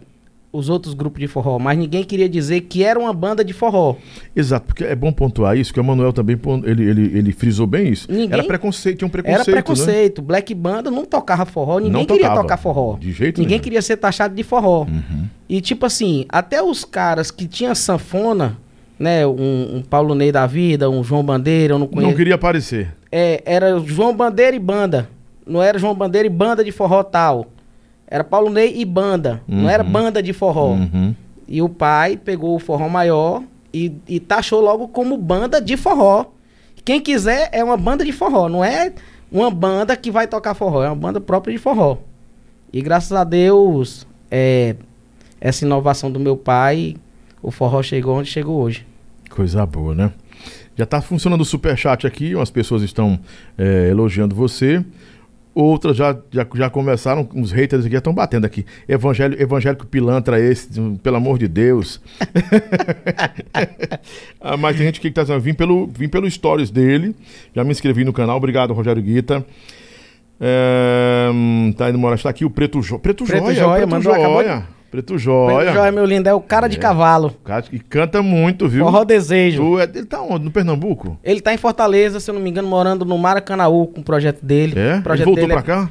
os 0.50 0.68
outros 0.68 0.94
grupos 0.94 1.20
de 1.20 1.28
forró, 1.28 1.58
mas 1.58 1.76
ninguém 1.76 2.02
queria 2.02 2.28
dizer 2.28 2.62
que 2.62 2.82
era 2.82 2.98
uma 2.98 3.12
banda 3.12 3.44
de 3.44 3.52
forró. 3.52 3.96
Exato, 4.34 4.66
porque 4.66 4.82
é 4.82 4.94
bom 4.94 5.12
pontuar 5.12 5.56
isso, 5.56 5.72
que 5.72 5.78
o 5.78 5.84
Manuel 5.84 6.12
também 6.12 6.38
ele, 6.64 6.84
ele, 6.84 7.18
ele 7.18 7.32
frisou 7.32 7.66
bem 7.66 7.88
isso. 7.88 8.10
Ninguém... 8.10 8.32
Era 8.32 8.44
preconceito, 8.44 8.98
tinha 8.98 9.06
um 9.06 9.10
preconceito. 9.10 9.48
Era 9.48 9.52
preconceito. 9.52 10.22
Né? 10.22 10.26
Black 10.26 10.54
Banda 10.54 10.90
não 10.90 11.04
tocava 11.04 11.44
forró, 11.44 11.78
ninguém 11.78 11.92
não 11.92 12.06
queria 12.06 12.34
tocar 12.34 12.56
forró. 12.56 12.96
De 12.98 13.12
jeito 13.12 13.40
Ninguém 13.40 13.60
queria 13.60 13.82
ser 13.82 13.98
taxado 13.98 14.34
de 14.34 14.42
forró. 14.42 14.84
Uhum. 14.84 15.26
E 15.48 15.60
tipo 15.60 15.84
assim, 15.84 16.24
até 16.28 16.62
os 16.62 16.84
caras 16.84 17.30
que 17.30 17.46
tinham 17.46 17.74
sanfona 17.74 18.58
né, 18.98 19.26
um, 19.26 19.76
um, 19.76 19.82
Paulo 19.82 20.14
Ney 20.14 20.32
da 20.32 20.46
vida, 20.46 20.90
um 20.90 21.04
João 21.04 21.22
Bandeira, 21.22 21.74
eu 21.74 21.78
não 21.78 21.86
conheço. 21.86 22.10
Não 22.10 22.16
queria 22.16 22.34
aparecer. 22.34 22.94
É, 23.10 23.42
era 23.44 23.78
João 23.80 24.14
Bandeira 24.14 24.56
e 24.56 24.58
banda. 24.58 25.08
Não 25.46 25.62
era 25.62 25.78
João 25.78 25.94
Bandeira 25.94 26.26
e 26.26 26.30
banda 26.30 26.64
de 26.64 26.72
forró 26.72 27.02
tal. 27.02 27.46
Era 28.06 28.24
Paulo 28.24 28.50
Ney 28.50 28.74
e 28.76 28.84
banda. 28.84 29.42
Uhum. 29.48 29.62
Não 29.62 29.70
era 29.70 29.84
uhum. 29.84 29.90
banda 29.90 30.22
de 30.22 30.32
forró. 30.32 30.72
Uhum. 30.72 31.14
E 31.46 31.62
o 31.62 31.68
pai 31.68 32.16
pegou 32.16 32.54
o 32.56 32.58
forró 32.58 32.88
maior 32.88 33.42
e, 33.72 33.92
e 34.06 34.20
taxou 34.20 34.60
logo 34.60 34.88
como 34.88 35.16
banda 35.16 35.60
de 35.60 35.76
forró. 35.76 36.26
Quem 36.84 37.00
quiser 37.00 37.50
é 37.52 37.62
uma 37.62 37.76
banda 37.76 38.04
de 38.04 38.12
forró, 38.12 38.48
não 38.48 38.64
é 38.64 38.92
uma 39.30 39.50
banda 39.50 39.94
que 39.94 40.10
vai 40.10 40.26
tocar 40.26 40.54
forró, 40.54 40.82
é 40.82 40.88
uma 40.88 40.96
banda 40.96 41.20
própria 41.20 41.52
de 41.52 41.58
forró. 41.58 41.98
E 42.72 42.80
graças 42.80 43.12
a 43.12 43.24
Deus, 43.24 44.06
é, 44.30 44.74
essa 45.40 45.64
inovação 45.64 46.10
do 46.10 46.18
meu 46.18 46.36
pai, 46.36 46.96
o 47.42 47.50
forró 47.50 47.82
chegou 47.82 48.16
onde 48.16 48.30
chegou 48.30 48.60
hoje. 48.60 48.86
Coisa 49.28 49.66
boa, 49.66 49.94
né? 49.94 50.12
Já 50.76 50.84
está 50.84 51.00
funcionando 51.00 51.40
o 51.40 51.44
superchat 51.44 52.06
aqui, 52.06 52.34
umas 52.34 52.50
pessoas 52.50 52.82
estão 52.82 53.18
é, 53.56 53.88
elogiando 53.90 54.34
você. 54.34 54.84
Outras 55.52 55.96
já, 55.96 56.16
já, 56.30 56.46
já 56.54 56.70
começaram, 56.70 57.28
os 57.34 57.50
haters 57.50 57.84
aqui 57.84 57.92
já 57.92 57.98
estão 57.98 58.14
batendo 58.14 58.44
aqui. 58.44 58.64
Evangelho, 58.88 59.40
evangélico 59.42 59.86
pilantra 59.86 60.38
esse, 60.38 60.68
pelo 61.02 61.16
amor 61.16 61.36
de 61.36 61.48
Deus. 61.48 62.00
ah, 64.40 64.56
mas 64.56 64.76
tem 64.76 64.86
gente 64.86 65.00
que 65.00 65.08
está 65.08 65.22
dizendo, 65.22 65.40
vim 65.40 65.54
pelo, 65.54 65.88
vim 65.88 66.08
pelo 66.08 66.30
stories 66.30 66.70
dele, 66.70 67.16
já 67.52 67.64
me 67.64 67.72
inscrevi 67.72 68.04
no 68.04 68.12
canal, 68.12 68.36
obrigado 68.36 68.72
Rogério 68.72 69.02
Guita. 69.02 69.44
É, 70.40 71.28
tá 71.76 71.90
indo 71.90 71.98
morar, 71.98 72.14
está 72.14 72.30
aqui 72.30 72.44
o 72.44 72.50
Preto, 72.50 72.80
jo 72.80 73.00
Preto, 73.00 73.24
Preto 73.24 73.46
Joia. 73.46 73.54
Joia, 73.56 73.76
Preto 73.78 73.90
mandou, 73.90 74.14
Joia. 74.14 74.77
Preto 74.90 75.18
Joia. 75.18 75.58
Preto 75.58 75.74
Joia, 75.74 75.92
meu 75.92 76.04
lindo, 76.04 76.28
é 76.28 76.34
o 76.34 76.40
cara 76.40 76.66
é. 76.66 76.68
de 76.68 76.78
cavalo. 76.78 77.36
Cara 77.44 77.62
que 77.62 77.78
canta 77.78 78.22
muito, 78.22 78.66
viu? 78.68 78.84
Forró 78.84 79.04
Desejo. 79.04 79.62
Tu, 79.62 79.80
é, 79.80 79.82
ele 79.82 80.06
tá 80.06 80.22
onde? 80.22 80.44
No 80.46 80.50
Pernambuco? 80.50 81.18
Ele 81.22 81.40
tá 81.40 81.52
em 81.52 81.58
Fortaleza, 81.58 82.20
se 82.20 82.30
eu 82.30 82.34
não 82.34 82.40
me 82.40 82.48
engano, 82.48 82.68
morando 82.68 83.04
no 83.04 83.18
Maracanaú 83.18 83.86
com 83.88 84.00
o 84.00 84.04
projeto 84.04 84.44
dele. 84.44 84.78
É? 84.78 85.00
Projeto 85.00 85.28
ele 85.28 85.40
voltou 85.40 85.48
pra 85.48 85.60
é... 85.60 85.62
cá? 85.62 85.90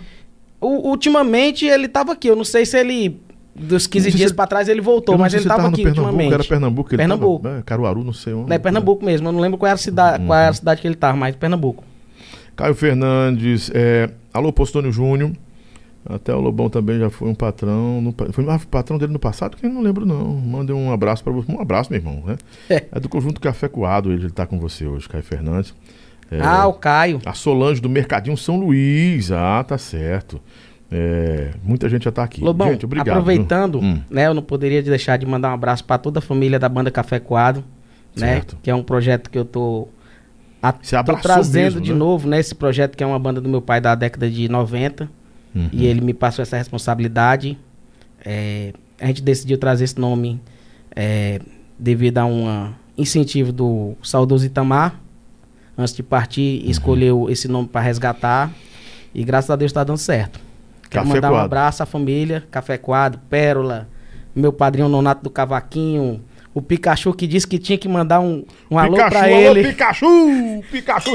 O, 0.60 0.90
ultimamente 0.90 1.66
ele 1.68 1.88
tava 1.88 2.14
aqui, 2.14 2.28
eu 2.28 2.36
não 2.36 2.44
sei 2.44 2.66
se 2.66 2.78
ele... 2.78 3.22
Dos 3.56 3.88
15 3.88 4.12
dias 4.12 4.30
se... 4.30 4.36
pra 4.36 4.46
trás 4.46 4.68
ele 4.68 4.82
voltou, 4.82 5.18
mas 5.18 5.34
ele 5.34 5.44
tava, 5.44 5.64
tava 5.64 5.70
aqui 5.70 5.82
Pernambuco, 5.82 6.06
ultimamente. 6.06 6.34
Era 6.34 6.44
Pernambuco? 6.44 6.90
Ele 6.92 6.98
Pernambuco. 6.98 7.44
Tava, 7.44 7.58
é, 7.58 7.62
Caruaru, 7.64 8.04
não 8.04 8.14
sei 8.14 8.34
onde. 8.34 8.54
É 8.54 8.60
Pernambuco 8.60 9.04
mesmo, 9.04 9.28
eu 9.28 9.32
não 9.32 9.40
lembro 9.40 9.58
qual 9.58 9.68
era 9.68 9.76
a 9.76 9.78
cidade, 9.78 10.22
uhum. 10.22 10.28
qual 10.28 10.40
era 10.40 10.50
a 10.50 10.54
cidade 10.54 10.82
que 10.82 10.88
ele 10.88 10.96
tava, 10.96 11.18
mas 11.18 11.36
Pernambuco. 11.36 11.84
Caio 12.56 12.76
Fernandes, 12.76 13.72
é... 13.74 14.12
alô 14.32 14.54
Postônio 14.54 14.92
Júnior. 14.92 15.32
Até 16.10 16.34
o 16.34 16.40
Lobão 16.40 16.70
também 16.70 17.00
já 17.00 17.10
foi 17.10 17.28
um 17.28 17.36
patrão. 17.36 18.02
No, 18.02 18.16
foi 18.32 18.44
um 18.44 18.60
patrão 18.60 18.98
dele 18.98 19.12
no 19.12 19.20
passado, 19.20 19.58
que 19.58 19.66
eu 19.66 19.70
não 19.70 19.82
lembro, 19.82 20.06
não. 20.06 20.36
Mande 20.36 20.72
um 20.72 20.92
abraço 20.92 21.24
para 21.24 21.34
você. 21.34 21.52
Um 21.52 21.60
abraço, 21.60 21.92
meu 21.92 22.00
irmão. 22.00 22.24
Né? 22.26 22.38
É. 22.70 22.86
é 22.92 23.00
do 23.00 23.10
conjunto 23.10 23.42
Café 23.42 23.68
Coado, 23.68 24.12
ele 24.12 24.28
está 24.28 24.46
com 24.46 24.60
você 24.60 24.86
hoje, 24.86 25.10
Caio 25.10 25.24
Fernandes. 25.24 25.74
É, 26.32 26.40
ah, 26.42 26.68
o 26.68 26.74
Caio. 26.74 27.22
A 27.26 27.34
Solange 27.34 27.82
do 27.82 27.90
Mercadinho 27.90 28.38
São 28.38 28.58
Luís. 28.58 29.32
Ah, 29.32 29.64
tá 29.64 29.78
certo. 29.78 30.42
É, 30.90 31.52
muita 31.64 31.90
gente 31.90 32.04
já 32.04 32.10
está 32.10 32.24
aqui. 32.24 32.42
Lobão, 32.42 32.70
gente, 32.72 32.86
obrigado. 32.86 33.10
Aproveitando, 33.10 33.80
hum. 33.80 34.02
né, 34.10 34.28
eu 34.28 34.34
não 34.34 34.42
poderia 34.42 34.82
deixar 34.82 35.18
de 35.18 35.26
mandar 35.26 35.50
um 35.50 35.54
abraço 35.54 35.84
para 35.84 35.98
toda 35.98 36.20
a 36.20 36.22
família 36.22 36.58
da 36.58 36.70
banda 36.70 36.90
Café 36.90 37.20
Coado, 37.20 37.64
né, 38.16 38.42
que 38.64 38.70
é 38.70 38.76
um 38.76 38.84
projeto 38.84 39.30
que 39.30 39.38
eu 39.38 39.44
tô, 39.44 39.90
a, 40.62 40.72
tô 40.72 41.18
trazendo 41.22 41.64
mesmo, 41.64 41.82
de 41.82 41.92
né? 41.92 42.00
novo, 42.00 42.30
né, 42.30 42.40
esse 42.40 42.56
projeto 42.56 42.96
que 42.96 43.04
é 43.04 43.08
uma 43.08 43.20
banda 43.20 43.42
do 43.42 43.50
meu 43.50 43.62
pai 43.62 43.82
da 43.82 43.96
década 43.96 44.30
de 44.30 44.48
90, 44.48 45.10
uhum. 45.58 45.70
e 45.72 45.86
ele 45.86 46.02
me 46.02 46.14
passou 46.14 46.44
essa 46.44 46.58
responsabilidade. 46.58 47.58
É, 48.24 48.74
a 49.00 49.08
gente 49.08 49.22
decidiu 49.22 49.58
trazer 49.58 49.86
esse 49.86 50.00
nome 50.00 50.42
é, 50.96 51.40
devido 51.78 52.18
a 52.18 52.26
um 52.26 52.74
incentivo 52.98 53.52
do 53.52 53.96
saudoso 54.02 54.46
Itamar, 54.46 55.00
antes 55.78 55.94
de 55.94 56.04
partir, 56.04 56.64
uhum. 56.64 56.70
escolheu 56.70 57.30
esse 57.30 57.48
nome 57.48 57.68
para 57.68 57.82
resgatar, 57.82 58.52
e 59.14 59.24
graças 59.24 59.50
a 59.50 59.56
Deus 59.56 59.70
está 59.70 59.84
dando 59.84 59.98
certo. 59.98 60.40
Quero 60.90 61.04
Café 61.04 61.16
mandar 61.16 61.30
quadro. 61.30 61.38
um 61.38 61.46
abraço 61.46 61.84
à 61.84 61.86
família, 61.86 62.44
Café 62.50 62.78
Quadro, 62.78 63.20
Pérola, 63.30 63.88
meu 64.36 64.54
padrinho 64.54 64.88
Nonato 64.88 65.24
do 65.24 65.30
Cavaquinho, 65.30 66.24
o 66.54 66.62
Pikachu 66.62 67.14
que 67.14 67.28
disse 67.28 67.46
que 67.46 67.60
tinha 67.60 67.78
que 67.78 67.88
mandar 67.88 68.20
um, 68.20 68.44
um 68.72 68.80
alô 68.80 68.94
Pikachu, 68.94 69.12
pra 69.12 69.30
ele. 69.30 69.60
Alô, 69.60 69.70
Pikachu! 69.70 70.64
Pikachu! 70.72 71.12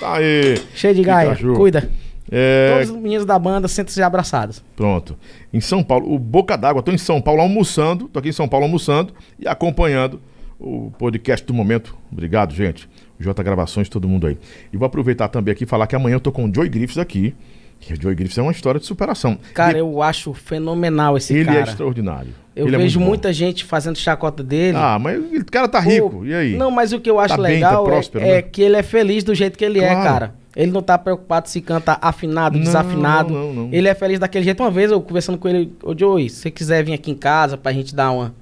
Tá 0.00 0.14
aí. 0.14 0.60
Cheio 0.74 0.94
de 0.94 1.02
gaia, 1.02 1.36
cuida. 1.36 1.88
É... 2.36 2.72
Todos 2.72 2.90
os 2.90 2.96
meninos 2.96 3.24
da 3.24 3.38
banda 3.38 3.68
sentem-se 3.68 4.02
abraçados. 4.02 4.60
Pronto. 4.74 5.16
Em 5.52 5.60
São 5.60 5.84
Paulo, 5.84 6.12
o 6.12 6.18
Boca 6.18 6.56
d'Água, 6.56 6.82
tô 6.82 6.90
em 6.90 6.98
São 6.98 7.20
Paulo 7.20 7.40
almoçando, 7.40 8.08
tô 8.08 8.18
aqui 8.18 8.30
em 8.30 8.32
São 8.32 8.48
Paulo 8.48 8.66
almoçando 8.66 9.14
e 9.38 9.46
acompanhando 9.46 10.20
o 10.58 10.90
podcast 10.98 11.46
do 11.46 11.54
momento. 11.54 11.96
Obrigado, 12.10 12.52
gente. 12.52 12.88
J 13.20 13.40
Gravações, 13.44 13.88
todo 13.88 14.08
mundo 14.08 14.26
aí. 14.26 14.36
E 14.72 14.76
vou 14.76 14.84
aproveitar 14.86 15.28
também 15.28 15.52
aqui 15.52 15.62
e 15.62 15.66
falar 15.66 15.86
que 15.86 15.94
amanhã 15.94 16.16
eu 16.16 16.20
tô 16.20 16.32
com 16.32 16.44
o 16.44 16.52
Joey 16.52 16.68
Griffiths 16.68 16.98
aqui. 16.98 17.32
Que 17.78 17.92
o 17.92 18.02
Joey 18.02 18.16
Griffiths 18.16 18.38
é 18.38 18.42
uma 18.42 18.50
história 18.50 18.80
de 18.80 18.86
superação. 18.86 19.38
Cara, 19.52 19.78
eu 19.78 20.02
acho 20.02 20.34
fenomenal 20.34 21.16
esse 21.16 21.34
ele 21.34 21.44
cara. 21.44 21.58
Ele 21.58 21.68
é 21.68 21.70
extraordinário. 21.70 22.34
Eu 22.56 22.66
ele 22.66 22.74
é 22.74 22.78
vejo 22.78 23.00
é 23.00 23.04
muita 23.04 23.32
gente 23.32 23.64
fazendo 23.64 23.96
chacota 23.96 24.42
dele. 24.42 24.76
Ah, 24.76 24.98
mas 24.98 25.18
o 25.18 25.44
cara 25.44 25.68
tá 25.68 25.78
rico, 25.78 26.10
Pô, 26.10 26.24
e 26.24 26.34
aí? 26.34 26.56
Não, 26.56 26.70
mas 26.70 26.92
o 26.92 27.00
que 27.00 27.10
eu 27.10 27.20
acho 27.20 27.36
tá 27.36 27.40
legal 27.40 27.84
bem, 27.84 27.84
tá 27.84 27.90
próspero, 27.90 28.24
é, 28.24 28.28
é 28.28 28.34
né? 28.36 28.42
que 28.42 28.62
ele 28.62 28.76
é 28.76 28.82
feliz 28.82 29.22
do 29.22 29.34
jeito 29.34 29.56
que 29.56 29.64
ele 29.64 29.80
é, 29.80 29.88
claro. 29.88 30.00
é, 30.00 30.04
cara. 30.04 30.34
Ele 30.56 30.70
não 30.70 30.82
tá 30.82 30.96
preocupado 30.96 31.48
se 31.48 31.60
canta 31.60 31.98
afinado, 32.00 32.56
não, 32.56 32.64
desafinado. 32.64 33.32
Não, 33.32 33.52
não, 33.52 33.68
ele 33.72 33.88
é 33.88 33.94
feliz 33.94 34.18
daquele 34.18 34.44
jeito. 34.44 34.62
Uma 34.62 34.70
vez 34.70 34.90
eu 34.90 35.00
conversando 35.00 35.38
com 35.38 35.48
ele, 35.48 35.72
ô 35.82 35.96
Joey, 35.96 36.30
se 36.30 36.36
você 36.36 36.50
quiser 36.50 36.84
vir 36.84 36.92
aqui 36.92 37.10
em 37.10 37.16
casa 37.16 37.56
pra 37.56 37.72
gente 37.72 37.94
dar 37.94 38.10
uma 38.10 38.34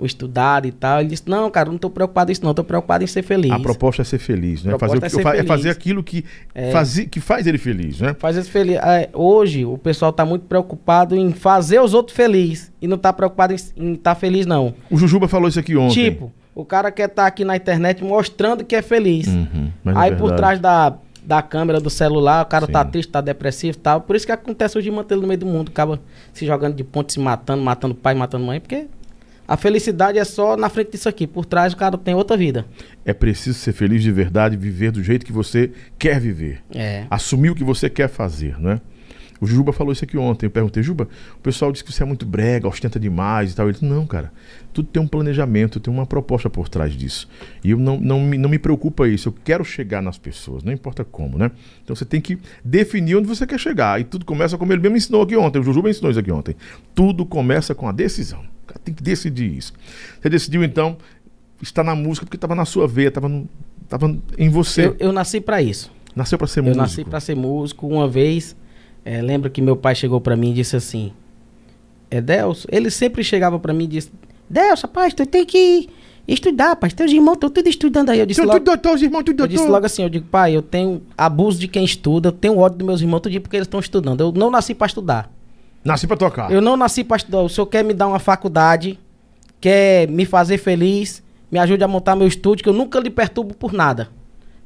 o 0.00 0.06
estudado 0.06 0.66
e 0.66 0.72
tal. 0.72 1.00
Ele 1.00 1.10
disse: 1.10 1.24
Não, 1.26 1.50
cara, 1.50 1.68
não 1.68 1.76
estou 1.76 1.90
preocupado 1.90 2.28
com 2.28 2.32
isso, 2.32 2.42
não. 2.42 2.50
Estou 2.50 2.64
preocupado 2.64 3.04
em 3.04 3.06
ser 3.06 3.22
feliz. 3.22 3.50
A 3.50 3.58
proposta 3.58 4.02
é 4.02 4.04
ser 4.04 4.18
feliz, 4.18 4.64
né? 4.64 4.76
Fazer, 4.78 5.04
é, 5.04 5.08
ser 5.08 5.26
é 5.26 5.44
fazer 5.44 5.70
aquilo 5.70 6.02
que, 6.02 6.24
é. 6.54 6.70
faz, 6.72 6.98
que 7.10 7.20
faz 7.20 7.46
ele 7.46 7.58
feliz, 7.58 8.00
né? 8.00 8.16
Fazer 8.18 8.42
feliz. 8.44 8.76
É, 8.76 9.10
hoje, 9.12 9.64
o 9.64 9.76
pessoal 9.76 10.10
está 10.10 10.24
muito 10.24 10.46
preocupado 10.46 11.14
em 11.14 11.32
fazer 11.32 11.80
os 11.80 11.92
outros 11.92 12.16
felizes 12.16 12.72
e 12.80 12.88
não 12.88 12.96
está 12.96 13.12
preocupado 13.12 13.52
em 13.52 13.92
estar 13.92 14.14
tá 14.14 14.14
feliz, 14.14 14.46
não. 14.46 14.74
O 14.90 14.96
Jujuba 14.96 15.28
falou 15.28 15.48
isso 15.48 15.60
aqui 15.60 15.76
ontem. 15.76 16.10
Tipo, 16.10 16.32
o 16.54 16.64
cara 16.64 16.90
quer 16.90 17.08
estar 17.08 17.22
tá 17.22 17.28
aqui 17.28 17.44
na 17.44 17.56
internet 17.56 18.02
mostrando 18.02 18.64
que 18.64 18.74
é 18.74 18.82
feliz. 18.82 19.26
Uhum, 19.28 19.70
é 19.84 19.92
Aí 19.94 20.16
por 20.16 20.32
trás 20.32 20.58
da 20.58 20.96
da 21.24 21.42
câmera 21.42 21.80
do 21.80 21.90
celular, 21.90 22.42
o 22.42 22.46
cara 22.46 22.66
tá 22.66 22.66
Sim. 22.66 22.72
tá 22.72 22.84
triste, 22.84 23.10
tá 23.10 23.20
depressivo 23.20 23.76
e 23.76 23.80
tal. 23.80 24.00
Por 24.00 24.16
isso 24.16 24.26
que 24.26 24.32
acontece 24.32 24.76
hoje 24.76 24.90
manter 24.90 25.14
ele 25.14 25.22
no 25.22 25.28
meio 25.28 25.40
do 25.40 25.46
mundo, 25.46 25.68
acaba 25.68 26.00
se 26.32 26.46
jogando 26.46 26.74
de 26.74 26.84
ponte, 26.84 27.12
se 27.12 27.20
matando, 27.20 27.62
matando 27.62 27.94
pai, 27.94 28.14
matando 28.14 28.44
mãe, 28.44 28.60
porque 28.60 28.86
a 29.46 29.56
felicidade 29.56 30.16
é 30.16 30.24
só 30.24 30.56
na 30.56 30.68
frente 30.68 30.92
disso 30.92 31.08
aqui. 31.08 31.26
Por 31.26 31.44
trás 31.44 31.72
o 31.72 31.76
cara 31.76 31.98
tem 31.98 32.14
outra 32.14 32.36
vida. 32.36 32.64
É 33.04 33.12
preciso 33.12 33.58
ser 33.58 33.72
feliz 33.72 34.02
de 34.02 34.12
verdade, 34.12 34.56
viver 34.56 34.92
do 34.92 35.02
jeito 35.02 35.26
que 35.26 35.32
você 35.32 35.72
quer 35.98 36.20
viver. 36.20 36.62
É. 36.72 37.04
Assumir 37.10 37.50
o 37.50 37.54
que 37.54 37.64
você 37.64 37.90
quer 37.90 38.08
fazer, 38.08 38.56
né? 38.60 38.80
O 39.40 39.46
Juba 39.46 39.72
falou 39.72 39.92
isso 39.92 40.04
aqui 40.04 40.18
ontem. 40.18 40.46
Eu 40.46 40.50
perguntei, 40.50 40.82
Juba, 40.82 41.08
o 41.36 41.40
pessoal 41.40 41.72
disse 41.72 41.82
que 41.82 41.92
você 41.92 42.02
é 42.02 42.06
muito 42.06 42.26
brega, 42.26 42.68
ostenta 42.68 43.00
demais 43.00 43.52
e 43.52 43.56
tal. 43.56 43.66
Ele 43.66 43.72
disse, 43.72 43.84
não, 43.84 44.06
cara, 44.06 44.32
tudo 44.72 44.88
tem 44.88 45.02
um 45.02 45.06
planejamento, 45.06 45.80
tem 45.80 45.92
uma 45.92 46.06
proposta 46.06 46.50
por 46.50 46.68
trás 46.68 46.92
disso. 46.92 47.28
E 47.64 47.70
eu 47.70 47.78
não, 47.78 47.98
não, 47.98 48.20
me, 48.20 48.36
não 48.36 48.48
me 48.48 48.58
preocupa 48.58 49.08
isso. 49.08 49.28
Eu 49.28 49.34
quero 49.44 49.64
chegar 49.64 50.02
nas 50.02 50.18
pessoas, 50.18 50.62
não 50.62 50.72
importa 50.72 51.04
como, 51.04 51.38
né? 51.38 51.50
Então 51.82 51.96
você 51.96 52.04
tem 52.04 52.20
que 52.20 52.38
definir 52.64 53.16
onde 53.16 53.28
você 53.28 53.46
quer 53.46 53.58
chegar. 53.58 54.00
E 54.00 54.04
tudo 54.04 54.24
começa 54.24 54.58
como 54.58 54.72
ele 54.72 54.82
mesmo 54.82 54.96
ensinou 54.96 55.22
aqui 55.22 55.36
ontem. 55.36 55.58
O 55.58 55.62
Jujuba 55.62 55.88
ensinou 55.88 56.10
isso 56.10 56.20
aqui 56.20 56.30
ontem. 56.30 56.54
Tudo 56.94 57.24
começa 57.24 57.74
com 57.74 57.88
a 57.88 57.92
decisão 57.92 58.44
cara 58.70 58.80
tem 58.84 58.94
que 58.94 59.02
decidir 59.02 59.56
isso. 59.56 59.72
Você 60.20 60.28
decidiu, 60.28 60.62
então, 60.62 60.96
estar 61.60 61.82
na 61.82 61.94
música 61.94 62.24
porque 62.24 62.36
estava 62.36 62.54
na 62.54 62.64
sua 62.64 62.86
veia, 62.86 63.08
estava 63.08 63.28
tava 63.88 64.16
em 64.38 64.48
você. 64.48 64.86
Eu, 64.86 64.96
eu 65.00 65.12
nasci 65.12 65.40
para 65.40 65.60
isso. 65.60 65.90
Nasceu 66.14 66.38
para 66.38 66.46
ser 66.46 66.60
eu 66.60 66.64
músico? 66.64 66.78
Eu 66.78 66.82
nasci 66.82 67.04
para 67.04 67.20
ser 67.20 67.34
músico. 67.34 67.88
Uma 67.88 68.08
vez, 68.08 68.56
é, 69.04 69.22
lembro 69.22 69.50
que 69.50 69.62
meu 69.62 69.76
pai 69.76 69.94
chegou 69.94 70.20
para 70.20 70.36
mim 70.36 70.50
e 70.50 70.54
disse 70.54 70.76
assim: 70.76 71.12
É 72.10 72.20
Deus? 72.20 72.66
Ele 72.70 72.90
sempre 72.90 73.24
chegava 73.24 73.58
para 73.58 73.72
mim 73.72 73.84
e 73.84 73.88
disse: 73.88 74.12
Deus, 74.48 74.82
rapaz, 74.82 75.14
tu 75.14 75.24
tem 75.26 75.44
que 75.44 75.88
estudar, 76.26 76.76
pai. 76.76 76.90
Teus 76.90 77.12
irmãos 77.12 77.34
estão 77.34 77.50
tudo 77.50 77.68
estudando 77.68 78.10
aí. 78.10 78.18
Eu 78.18 78.26
disse, 78.26 78.42
logo, 78.42 78.60
doutor, 78.60 78.94
os 78.94 79.02
irmãos 79.02 79.22
tudo 79.22 79.36
doutor. 79.36 79.52
Eu 79.52 79.58
disse 79.58 79.68
logo 79.68 79.86
assim: 79.86 80.02
Eu 80.02 80.08
digo, 80.08 80.26
pai, 80.26 80.54
eu 80.54 80.62
tenho 80.62 81.02
abuso 81.16 81.58
de 81.58 81.68
quem 81.68 81.84
estuda, 81.84 82.28
eu 82.28 82.32
tenho 82.32 82.58
ódio 82.58 82.78
dos 82.78 82.86
meus 82.86 83.00
irmãos 83.00 83.20
tudo 83.20 83.40
porque 83.40 83.56
eles 83.56 83.66
estão 83.66 83.80
estudando. 83.80 84.20
Eu 84.20 84.32
não 84.32 84.50
nasci 84.50 84.74
para 84.74 84.86
estudar. 84.86 85.30
Nasci 85.84 86.06
pra 86.06 86.16
tocar. 86.16 86.50
Eu 86.52 86.60
não 86.60 86.76
nasci 86.76 87.02
pra 87.02 87.16
estudar. 87.16 87.40
O 87.40 87.48
senhor 87.48 87.66
quer 87.66 87.82
me 87.82 87.94
dar 87.94 88.06
uma 88.06 88.18
faculdade, 88.18 88.98
quer 89.60 90.08
me 90.08 90.26
fazer 90.26 90.58
feliz, 90.58 91.22
me 91.50 91.58
ajude 91.58 91.82
a 91.82 91.88
montar 91.88 92.14
meu 92.14 92.26
estúdio, 92.26 92.62
que 92.62 92.68
eu 92.68 92.74
nunca 92.74 93.00
lhe 93.00 93.08
perturbo 93.08 93.54
por 93.54 93.72
nada. 93.72 94.08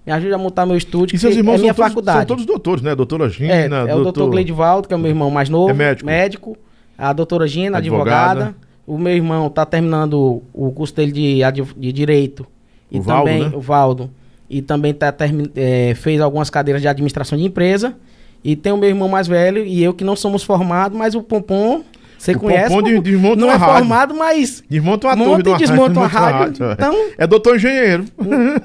Me 0.07 0.13
ajude 0.13 0.35
a 0.35 0.39
montar 0.39 0.67
meu 0.67 0.77
estúdio, 0.77 1.17
e 1.17 1.19
seus 1.19 1.35
irmãos 1.35 1.57
é 1.57 1.59
minha 1.63 1.75
todos, 1.75 1.89
faculdade. 1.91 2.19
São 2.19 2.27
todos 2.27 2.45
doutores, 2.45 2.83
né? 2.83 2.95
Doutora 2.95 3.29
Gina, 3.29 3.55
é, 3.55 3.65
é 3.65 3.69
doutor... 3.69 3.97
o 3.97 4.03
doutor 4.03 4.31
Gleidivaldo, 4.31 4.87
que 4.87 4.93
é 4.93 4.97
o 4.97 5.01
meu 5.01 5.11
irmão 5.11 5.31
mais 5.31 5.49
novo. 5.49 5.71
É 5.71 5.75
médico. 5.75 6.07
Médico. 6.07 6.59
A 6.97 7.13
doutora 7.13 7.47
Gina, 7.47 7.79
advogada. 7.79 8.31
advogada. 8.31 8.57
O 8.87 8.99
meu 8.99 9.15
irmão 9.15 9.49
tá 9.49 9.65
terminando 9.65 10.43
o 10.53 10.71
curso 10.73 10.95
dele 10.95 11.11
de, 11.11 11.41
de 11.77 11.93
Direito. 11.93 12.47
E 12.91 12.99
o 12.99 13.03
também, 13.03 13.41
Valdo, 13.41 13.51
né? 13.51 13.57
o 13.57 13.61
Valdo. 13.61 14.11
E 14.49 14.61
também 14.61 14.93
tá, 14.93 15.11
termi... 15.11 15.51
é, 15.57 15.95
fez 15.95 16.21
algumas 16.21 16.51
cadeiras 16.51 16.83
de 16.83 16.89
administração 16.89 17.39
de 17.39 17.45
empresa. 17.45 17.97
E 18.45 18.55
tem 18.55 18.73
o 18.73 18.77
meu 18.77 18.91
irmão 18.91 19.09
mais 19.09 19.27
velho 19.27 19.65
e 19.65 19.83
eu 19.83 19.95
que 19.95 20.05
não 20.05 20.15
somos 20.15 20.43
formados, 20.43 20.97
mas 20.99 21.15
o 21.15 21.23
Pompom, 21.23 21.83
você 22.25 22.35
conhece? 22.35 22.75
Pompom 22.75 22.83
de, 22.83 23.01
desmonta 23.01 23.37
não 23.37 23.51
é 23.51 23.55
rádio. 23.55 23.75
formado, 23.75 24.15
mas 24.15 24.65
desmonta 24.69 25.09
uma 25.09 25.17
monta 25.17 25.43
torre 25.43 25.57
e 25.57 25.59
desmonta 25.67 26.01
uma 26.01 26.07
rádio. 26.07 26.39
rádio. 26.39 26.73
Então, 26.73 26.95
é 27.19 27.27
doutor 27.27 27.57
engenheiro. 27.57 28.05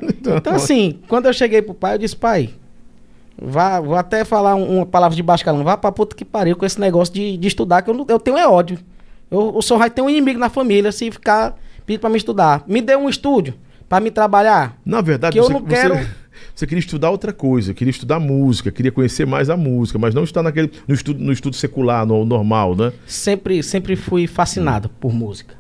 então, 0.01 0.37
então, 0.37 0.55
assim, 0.55 0.99
quando 1.09 1.25
eu 1.25 1.33
cheguei 1.33 1.61
pro 1.61 1.73
pai, 1.73 1.95
eu 1.95 1.97
disse, 1.97 2.15
pai, 2.15 2.51
vá, 3.37 3.81
vou 3.81 3.95
até 3.95 4.23
falar 4.23 4.55
uma 4.55 4.85
palavra 4.85 5.13
de 5.13 5.21
baixo 5.21 5.43
calão, 5.43 5.63
vá 5.63 5.75
pra 5.75 5.91
puta 5.91 6.15
que 6.15 6.23
pariu 6.23 6.55
com 6.55 6.65
esse 6.65 6.79
negócio 6.79 7.13
de, 7.13 7.35
de 7.35 7.47
estudar, 7.49 7.81
que 7.81 7.89
eu, 7.89 8.05
eu 8.07 8.19
tenho 8.19 8.37
é 8.37 8.47
ódio. 8.47 8.79
Eu, 9.29 9.53
o 9.53 9.61
senhor 9.61 9.79
vai 9.79 9.89
ter 9.89 10.01
um 10.01 10.09
inimigo 10.09 10.39
na 10.39 10.49
família 10.49 10.91
se 10.93 11.11
ficar 11.11 11.57
pedindo 11.85 11.99
pra 11.99 12.09
me 12.09 12.17
estudar. 12.17 12.63
Me 12.65 12.81
dê 12.81 12.95
um 12.95 13.09
estúdio 13.09 13.55
para 13.89 13.99
me 13.99 14.09
trabalhar. 14.09 14.77
Na 14.85 15.01
verdade, 15.01 15.33
que 15.33 15.41
você, 15.41 15.51
eu 15.51 15.59
não 15.59 15.65
quero... 15.65 15.95
Você 15.95 16.07
você 16.59 16.67
queria 16.67 16.79
estudar 16.79 17.09
outra 17.09 17.31
coisa, 17.31 17.73
queria 17.73 17.89
estudar 17.89 18.19
música, 18.19 18.69
queria 18.69 18.91
conhecer 18.91 19.25
mais 19.25 19.49
a 19.49 19.55
música, 19.55 19.97
mas 19.97 20.13
não 20.13 20.25
estar 20.25 20.43
naquele, 20.43 20.69
no, 20.85 20.93
estudo, 20.93 21.23
no 21.23 21.31
estudo 21.31 21.55
secular, 21.55 22.05
no 22.05 22.25
normal, 22.25 22.75
né? 22.75 22.91
Sempre, 23.07 23.63
sempre 23.63 23.95
fui 23.95 24.27
fascinado 24.27 24.89
por 24.89 25.13
música. 25.13 25.55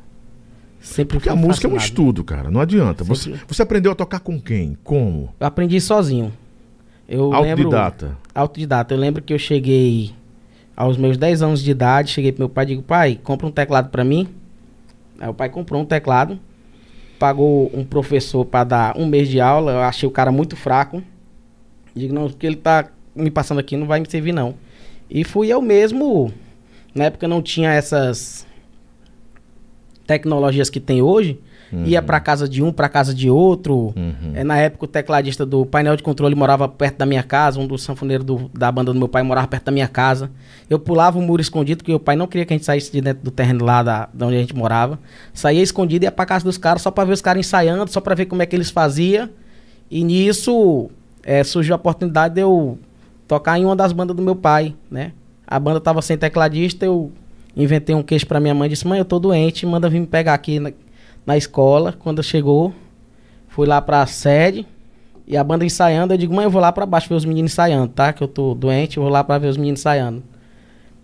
Sempre 0.81 1.17
Porque 1.17 1.29
a 1.29 1.35
música 1.37 1.69
fascinado. 1.69 1.75
é 1.75 1.79
um 1.79 1.81
estudo, 1.81 2.23
cara, 2.25 2.51
não 2.51 2.59
adianta. 2.59 3.05
Você, 3.05 3.33
você 3.47 3.61
aprendeu 3.61 3.93
a 3.93 3.95
tocar 3.95 4.19
com 4.19 4.41
quem? 4.41 4.77
Como? 4.83 5.33
Eu 5.39 5.47
aprendi 5.47 5.79
sozinho. 5.79 6.33
Eu 7.07 7.33
autodidata. 7.33 8.05
Lembro, 8.05 8.21
autodidata. 8.35 8.93
Eu 8.93 8.97
lembro 8.97 9.23
que 9.23 9.33
eu 9.33 9.39
cheguei 9.39 10.11
aos 10.75 10.97
meus 10.97 11.15
10 11.15 11.41
anos 11.41 11.63
de 11.63 11.71
idade, 11.71 12.11
cheguei 12.11 12.33
pro 12.33 12.41
meu 12.41 12.49
pai 12.49 12.65
e 12.65 12.67
digo, 12.67 12.81
pai, 12.81 13.17
compra 13.23 13.47
um 13.47 13.51
teclado 13.51 13.89
para 13.89 14.03
mim. 14.03 14.27
Aí 15.17 15.29
o 15.29 15.33
pai 15.33 15.47
comprou 15.47 15.81
um 15.81 15.85
teclado 15.85 16.37
pagou 17.19 17.69
um 17.73 17.83
professor 17.83 18.45
para 18.45 18.63
dar 18.63 18.97
um 18.97 19.05
mês 19.05 19.27
de 19.27 19.41
aula, 19.41 19.73
eu 19.73 19.81
achei 19.81 20.07
o 20.07 20.11
cara 20.11 20.31
muito 20.31 20.55
fraco. 20.55 21.03
Digo, 21.93 22.13
não, 22.13 22.29
porque 22.29 22.47
ele 22.47 22.55
tá 22.55 22.89
me 23.13 23.29
passando 23.29 23.59
aqui 23.59 23.75
não 23.75 23.85
vai 23.85 23.99
me 23.99 24.09
servir 24.09 24.31
não. 24.31 24.55
E 25.09 25.23
fui 25.23 25.49
eu 25.49 25.61
mesmo, 25.61 26.31
na 26.95 27.05
época 27.05 27.27
não 27.27 27.41
tinha 27.41 27.71
essas 27.71 28.47
tecnologias 30.07 30.69
que 30.69 30.79
tem 30.79 31.01
hoje, 31.01 31.39
Uhum. 31.71 31.85
Ia 31.85 32.01
para 32.01 32.19
casa 32.19 32.49
de 32.49 32.63
um, 32.63 32.71
para 32.71 32.89
casa 32.89 33.13
de 33.13 33.29
outro. 33.29 33.93
Uhum. 33.95 34.31
É, 34.33 34.43
na 34.43 34.57
época, 34.57 34.85
o 34.85 34.87
tecladista 34.87 35.45
do 35.45 35.65
painel 35.65 35.95
de 35.95 36.03
controle 36.03 36.33
morava 36.33 36.67
perto 36.67 36.97
da 36.97 37.05
minha 37.05 37.21
casa. 37.21 37.59
Um 37.59 37.67
dos 37.67 37.83
sanfoneiros 37.83 38.25
do, 38.25 38.49
da 38.53 38.71
banda 38.71 38.91
do 38.91 38.97
meu 38.99 39.07
pai 39.07 39.21
morava 39.21 39.47
perto 39.47 39.65
da 39.65 39.71
minha 39.71 39.87
casa. 39.87 40.31
Eu 40.69 40.79
pulava 40.79 41.19
o 41.19 41.21
muro 41.21 41.41
escondido, 41.41 41.77
porque 41.77 41.93
o 41.93 41.99
pai 41.99 42.15
não 42.15 42.27
queria 42.27 42.45
que 42.45 42.53
a 42.53 42.57
gente 42.57 42.65
saísse 42.65 42.91
de 42.91 43.01
dentro 43.01 43.23
do 43.23 43.31
terreno 43.31 43.63
lá 43.63 43.83
da, 43.83 44.09
da 44.13 44.25
onde 44.25 44.37
a 44.37 44.39
gente 44.39 44.55
morava. 44.55 44.99
Saía 45.33 45.61
escondido 45.61 46.03
e 46.03 46.05
ia 46.05 46.11
pra 46.11 46.25
casa 46.25 46.43
dos 46.43 46.57
caras 46.57 46.81
só 46.81 46.89
pra 46.89 47.03
ver 47.03 47.13
os 47.13 47.21
caras 47.21 47.39
ensaiando, 47.45 47.91
só 47.91 48.01
pra 48.01 48.15
ver 48.15 48.25
como 48.25 48.41
é 48.41 48.45
que 48.45 48.55
eles 48.55 48.69
faziam. 48.69 49.29
E 49.91 50.03
nisso 50.03 50.89
é, 51.23 51.43
surgiu 51.43 51.73
a 51.73 51.77
oportunidade 51.77 52.35
de 52.35 52.41
eu 52.41 52.77
tocar 53.27 53.59
em 53.59 53.65
uma 53.65 53.75
das 53.75 53.93
bandas 53.93 54.15
do 54.15 54.21
meu 54.21 54.35
pai, 54.35 54.73
né? 54.89 55.11
A 55.45 55.59
banda 55.59 55.79
tava 55.79 56.01
sem 56.01 56.17
tecladista, 56.17 56.85
eu 56.85 57.11
inventei 57.55 57.95
um 57.95 58.03
queixo 58.03 58.25
pra 58.25 58.39
minha 58.39 58.53
mãe, 58.53 58.69
disse, 58.69 58.87
mãe, 58.87 58.99
eu 58.99 59.05
tô 59.05 59.19
doente, 59.19 59.65
manda 59.65 59.89
vir 59.89 59.99
me 59.99 60.07
pegar 60.07 60.33
aqui 60.33 60.59
na 61.25 61.37
escola. 61.37 61.93
Quando 61.97 62.23
chegou, 62.23 62.73
fui 63.47 63.67
lá 63.67 63.81
pra 63.81 64.05
sede 64.05 64.65
e 65.27 65.37
a 65.37 65.43
banda 65.43 65.65
ensaiando. 65.65 66.13
Eu 66.13 66.17
digo, 66.17 66.33
mãe, 66.33 66.45
eu 66.45 66.49
vou 66.49 66.61
lá 66.61 66.71
pra 66.71 66.85
baixo 66.85 67.07
ver 67.07 67.15
os 67.15 67.25
meninos 67.25 67.51
ensaiando, 67.51 67.89
tá? 67.89 68.11
Que 68.11 68.23
eu 68.23 68.27
tô 68.27 68.53
doente, 68.53 68.97
eu 68.97 69.03
vou 69.03 69.11
lá 69.11 69.23
pra 69.23 69.37
ver 69.37 69.47
os 69.47 69.57
meninos 69.57 69.79
ensaiando. 69.79 70.23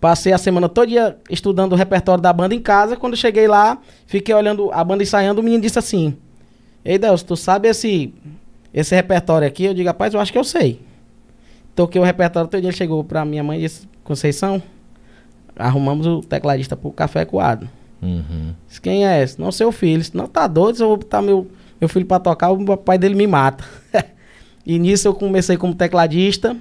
Passei 0.00 0.32
a 0.32 0.38
semana 0.38 0.68
toda 0.68 1.18
estudando 1.30 1.72
o 1.72 1.76
repertório 1.76 2.20
da 2.20 2.32
banda 2.32 2.54
em 2.54 2.60
casa. 2.60 2.96
Quando 2.96 3.16
cheguei 3.16 3.48
lá, 3.48 3.78
fiquei 4.06 4.34
olhando 4.34 4.70
a 4.72 4.84
banda 4.84 5.02
ensaiando, 5.02 5.40
o 5.40 5.44
menino 5.44 5.62
disse 5.62 5.78
assim: 5.78 6.16
Ei, 6.84 6.98
Deus, 6.98 7.22
tu 7.22 7.36
sabe 7.36 7.68
esse, 7.68 8.12
esse 8.74 8.94
repertório 8.94 9.46
aqui? 9.46 9.64
Eu 9.64 9.74
digo, 9.74 9.88
rapaz, 9.88 10.12
eu 10.12 10.20
acho 10.20 10.32
que 10.32 10.38
eu 10.38 10.44
sei. 10.44 10.80
Toquei 11.74 12.00
o 12.00 12.04
repertório 12.04 12.48
todo 12.48 12.60
dia, 12.60 12.70
ele 12.70 12.76
chegou 12.76 13.02
pra 13.04 13.24
minha 13.24 13.42
mãe 13.42 13.58
e 13.58 13.62
disse, 13.62 13.88
Conceição, 14.04 14.62
arrumamos 15.56 16.06
o 16.06 16.20
tecladista 16.20 16.76
pro 16.76 16.90
café 16.90 17.24
coado. 17.24 17.68
Uhum. 18.02 18.54
Quem 18.82 19.06
é 19.06 19.22
esse? 19.22 19.40
Não, 19.40 19.50
seu 19.50 19.72
filho. 19.72 20.04
Não, 20.14 20.26
tá 20.26 20.46
doido, 20.46 20.76
se 20.76 20.82
eu 20.82 20.88
vou 20.88 20.96
botar 20.98 21.22
meu, 21.22 21.46
meu 21.80 21.88
filho 21.88 22.06
pra 22.06 22.20
tocar, 22.20 22.50
o 22.50 22.76
pai 22.76 22.98
dele 22.98 23.14
me 23.14 23.26
mata. 23.26 23.64
e 24.64 24.78
nisso 24.78 25.08
eu 25.08 25.14
comecei 25.14 25.56
como 25.56 25.74
tecladista 25.74 26.56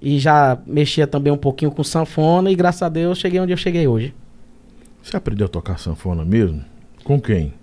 e 0.00 0.18
já 0.18 0.58
mexia 0.66 1.06
também 1.06 1.32
um 1.32 1.36
pouquinho 1.36 1.70
com 1.70 1.82
sanfona 1.82 2.50
e 2.50 2.54
graças 2.54 2.82
a 2.82 2.88
Deus 2.88 3.18
cheguei 3.18 3.40
onde 3.40 3.52
eu 3.52 3.56
cheguei 3.56 3.86
hoje. 3.86 4.14
Você 5.02 5.16
aprendeu 5.16 5.46
a 5.46 5.48
tocar 5.48 5.78
sanfona 5.78 6.24
mesmo? 6.24 6.64
Com 7.04 7.20
quem? 7.20 7.54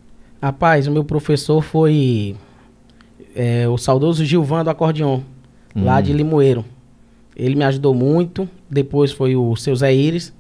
Rapaz, 0.41 0.87
o 0.87 0.91
meu 0.91 1.03
professor 1.03 1.61
foi 1.61 2.35
é, 3.35 3.67
o 3.67 3.77
saudoso 3.77 4.23
Gilvan 4.25 4.63
do 4.63 4.69
acordeon, 4.69 5.21
hum. 5.75 5.83
lá 5.83 6.01
de 6.01 6.13
Limoeiro. 6.13 6.65
Ele 7.35 7.55
me 7.55 7.63
ajudou 7.63 7.93
muito. 7.93 8.47
Depois 8.69 9.11
foi 9.11 9.35
o 9.35 9.55
seu 9.55 9.75
Zé 9.75 9.93
Iris, 9.93 10.33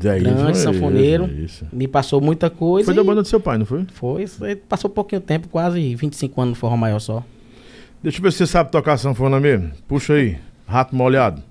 Zé 0.00 0.18
grande 0.20 0.58
sanfoneiro. 0.58 1.26
Isso, 1.26 1.66
Me 1.72 1.88
passou 1.88 2.20
muita 2.20 2.48
coisa. 2.48 2.86
Foi 2.86 2.94
da 2.94 3.02
banda 3.02 3.22
do 3.22 3.28
seu 3.28 3.40
pai, 3.40 3.58
não 3.58 3.66
foi? 3.66 3.86
Foi. 3.92 4.26
Passou 4.56 4.88
pouquinho 4.88 5.20
tempo, 5.20 5.48
quase 5.48 5.94
25 5.94 6.40
anos 6.40 6.50
no 6.50 6.56
Forró 6.56 6.76
Maior 6.76 7.00
só. 7.00 7.24
Deixa 8.02 8.18
eu 8.18 8.22
ver 8.22 8.32
se 8.32 8.38
você 8.38 8.46
sabe 8.46 8.70
tocar 8.70 8.96
sanfona 8.96 9.38
mesmo. 9.40 9.72
Puxa 9.86 10.14
aí. 10.14 10.38
Rato 10.66 10.94
molhado. 10.94 11.42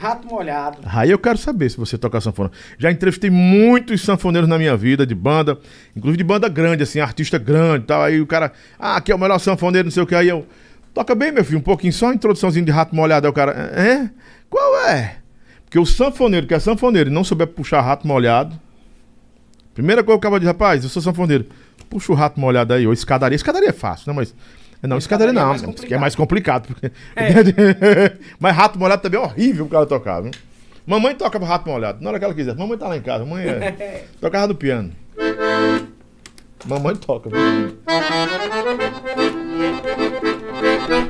Rato 0.00 0.26
molhado. 0.26 0.78
Aí 0.86 1.10
eu 1.10 1.18
quero 1.18 1.36
saber 1.36 1.68
se 1.68 1.76
você 1.76 1.98
toca 1.98 2.18
sanfona. 2.22 2.50
Já 2.78 2.90
entrevistei 2.90 3.28
muitos 3.28 4.00
sanfoneiros 4.00 4.48
na 4.48 4.56
minha 4.56 4.74
vida, 4.74 5.06
de 5.06 5.14
banda, 5.14 5.58
inclusive 5.94 6.16
de 6.16 6.24
banda 6.24 6.48
grande, 6.48 6.84
assim, 6.84 7.00
artista 7.00 7.36
grande 7.36 7.84
e 7.84 7.86
tal. 7.86 8.02
Aí 8.02 8.18
o 8.18 8.26
cara, 8.26 8.50
ah, 8.78 8.96
aqui 8.96 9.12
é 9.12 9.14
o 9.14 9.18
melhor 9.18 9.38
sanfoneiro, 9.38 9.86
não 9.86 9.92
sei 9.92 10.02
o 10.02 10.06
que. 10.06 10.14
Aí 10.14 10.28
eu, 10.28 10.46
toca 10.94 11.14
bem, 11.14 11.30
meu 11.30 11.44
filho, 11.44 11.58
um 11.58 11.62
pouquinho, 11.62 11.92
só 11.92 12.06
uma 12.06 12.14
introduçãozinha 12.14 12.64
de 12.64 12.72
rato 12.72 12.96
molhado. 12.96 13.26
Aí 13.26 13.30
o 13.30 13.34
cara, 13.34 13.52
é? 13.52 14.08
Qual 14.48 14.86
é? 14.86 15.19
Porque 15.70 15.78
o 15.78 15.86
sanfoneiro 15.86 16.48
que 16.48 16.54
é 16.54 16.58
sanfoneiro 16.58 17.08
e 17.08 17.12
não 17.12 17.22
souber 17.22 17.46
puxar 17.46 17.80
rato 17.80 18.04
molhado. 18.04 18.58
Primeira 19.72 20.02
coisa 20.02 20.18
que 20.18 20.26
o 20.26 20.28
cara 20.28 20.40
diz, 20.40 20.48
rapaz, 20.48 20.82
eu 20.82 20.90
sou 20.90 21.00
sanfoneiro. 21.00 21.46
Puxa 21.88 22.10
o 22.10 22.14
rato 22.16 22.40
molhado 22.40 22.74
aí, 22.74 22.88
ou 22.88 22.92
escadaria. 22.92 23.36
Escadaria 23.36 23.68
é 23.68 23.72
fácil, 23.72 24.12
né? 24.12 24.16
Mas 24.16 24.34
não, 24.82 24.98
escadaria 24.98 25.32
não, 25.32 25.54
é 25.54 25.58
que 25.86 25.94
é 25.94 25.98
mais 25.98 26.16
complicado. 26.16 26.66
Porque... 26.66 26.90
É. 27.14 28.16
Mas 28.40 28.56
rato 28.56 28.80
molhado 28.80 29.00
também 29.00 29.20
é 29.20 29.22
horrível 29.22 29.66
o 29.66 29.68
cara 29.68 29.86
tocar, 29.86 30.20
viu? 30.22 30.32
Mamãe 30.84 31.14
toca 31.14 31.38
rato 31.38 31.68
molhado, 31.68 32.02
na 32.02 32.10
hora 32.10 32.18
que 32.18 32.24
ela 32.24 32.34
quiser. 32.34 32.56
Mamãe 32.56 32.76
tá 32.76 32.88
lá 32.88 32.96
em 32.96 33.02
casa, 33.02 33.24
mamãe 33.24 33.46
é... 33.46 34.06
tocava 34.20 34.48
no 34.48 34.56
piano. 34.56 34.90
Mamãe 36.66 36.96
toca, 36.96 37.30
viu? 37.30 37.38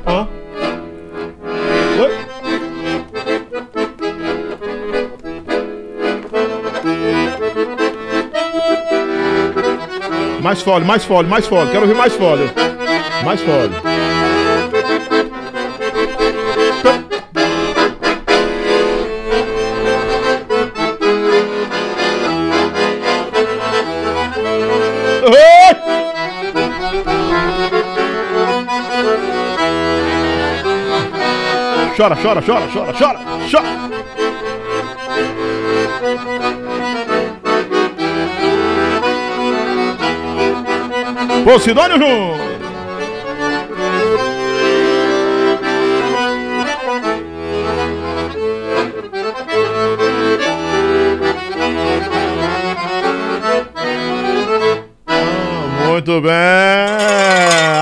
Hã? 0.06 0.28
Mais 10.42 10.56
fole, 10.62 10.84
mais 10.84 11.04
fole, 11.04 11.26
mais 11.26 11.46
fole. 11.46 11.68
Quero 11.70 11.82
ouvir 11.82 11.96
mais 11.96 12.12
fole. 12.12 12.50
Mais 13.24 13.36
fole. 13.36 13.70
Chora, 31.96 32.16
chora, 32.16 32.40
chora, 32.40 32.66
chora, 32.72 32.92
chora, 32.94 33.18
chora. 33.50 33.90
Posidônio 41.44 41.98
Júnior. 41.98 42.38
Muito 55.88 56.20
bem. 56.20 56.30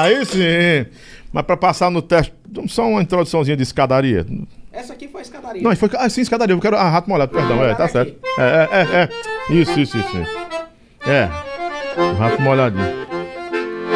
Aí 0.03 0.25
sim. 0.27 0.91
Mas 1.33 1.45
para 1.45 1.57
passar 1.57 1.91
no 1.91 2.01
teste, 2.01 2.33
só 2.69 2.87
uma 2.89 3.03
introduçãozinha 3.03 3.57
de 3.57 3.63
escadaria. 3.63 4.27
Essa 4.73 4.93
aqui 4.93 5.09
foi 5.09 5.23
escadaria. 5.23 5.63
Não, 5.63 5.75
foi. 5.77 5.91
Ah, 5.95 6.09
sim, 6.09 6.21
escadaria. 6.21 6.55
Eu 6.55 6.61
quero. 6.61 6.77
Ah, 6.77 6.89
rato 6.89 7.09
molhado, 7.09 7.33
perdão. 7.33 7.63
é, 7.65 7.75
tá 7.75 7.85
aqui. 7.85 7.93
certo. 7.93 8.17
É, 8.39 8.43
é, 8.43 8.79
é, 8.81 9.03
é. 9.03 9.53
Isso, 9.55 9.79
isso, 9.81 9.99
isso. 9.99 10.17
É. 11.07 11.29
O 12.01 12.15
rato 12.15 12.41
molhadinho. 12.41 13.08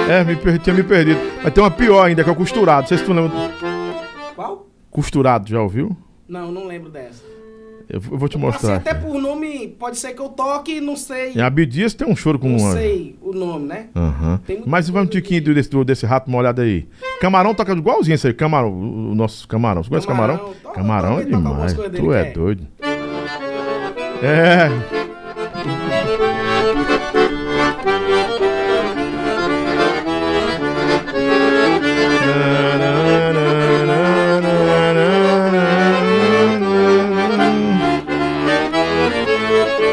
É, 0.09 0.25
me 0.25 0.37
perdi, 0.37 0.59
tinha 0.59 0.75
me 0.75 0.83
perdido. 0.83 1.21
Mas 1.43 1.53
tem 1.53 1.63
uma 1.63 1.71
pior 1.71 2.05
ainda, 2.05 2.23
que 2.23 2.29
é 2.29 2.33
o 2.33 2.37
costurado. 2.37 2.83
Não 2.83 2.89
sei 2.89 2.99
se 2.99 3.05
tu 3.05 3.13
lembra. 3.13 3.31
Qual? 4.35 4.67
Costurado, 4.91 5.49
já 5.49 5.61
ouviu? 5.61 5.97
Não, 6.29 6.51
não 6.51 6.67
lembro 6.67 6.91
dessa. 6.91 7.23
Eu, 7.89 8.01
vou 8.01 8.29
te 8.29 8.39
mostrar. 8.39 8.77
Assim, 8.77 8.89
até 8.89 8.95
por 8.95 9.21
nome, 9.21 9.69
pode 9.79 9.99
ser 9.99 10.15
que 10.15 10.21
eu 10.21 10.31
toque, 10.31 10.81
não 10.81 10.97
sei. 10.97 11.33
Em 11.33 11.41
Abdias 11.41 11.93
tem 11.93 12.09
um 12.09 12.17
choro 12.17 12.39
com 12.39 12.49
não 12.49 12.57
uma. 12.57 12.69
Não 12.69 12.75
sei 12.75 13.17
o 13.21 13.33
nome, 13.33 13.67
né? 13.67 13.87
Uhum. 13.95 14.63
Mas 14.67 14.89
vai 14.89 15.03
um 15.03 15.07
tiquinho 15.07 15.43
desse, 15.55 15.69
desse 15.85 16.07
rato 16.07 16.31
molhado 16.31 16.63
aí. 16.63 16.89
Camarão 17.21 17.55
toca 17.55 17.73
igualzinho 17.73 18.15
esse 18.15 18.29
aí. 18.29 18.35
Camarão, 18.35 18.73
o 18.73 19.15
nosso 19.15 19.47
camarão. 19.47 19.83
Você 19.83 19.91
conhece 19.91 20.07
camarão? 20.07 20.55
Camarão, 20.73 20.73
camarão 20.75 21.21
é 21.21 21.25
demais. 21.25 21.75
Tu 21.75 22.13
é 22.13 22.31
doido. 22.31 22.67
É. 24.23 24.71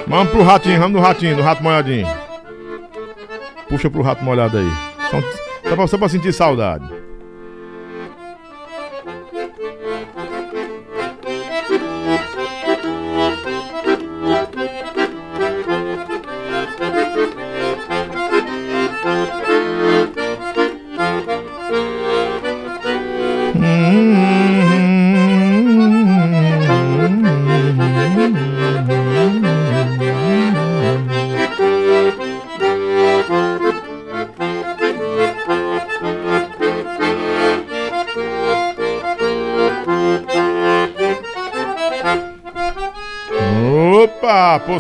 Vamos 0.10 0.32
pro 0.32 0.44
ratinho, 0.44 0.80
vamos 0.80 1.00
no 1.00 1.08
ratinho, 1.08 1.38
no 1.38 1.44
rato 1.44 1.62
molhadinho. 1.62 2.08
Puxa 3.70 3.92
pro 3.92 4.02
rato 4.02 4.24
molhado 4.24 4.58
aí. 4.58 4.72
Só, 5.12 5.88
só, 5.88 5.98
pra, 5.98 6.10
sentir 6.10 6.34
saudade. 6.34 6.99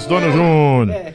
Dono 0.07 0.31
Júnior. 0.31 0.89
É. 0.91 1.13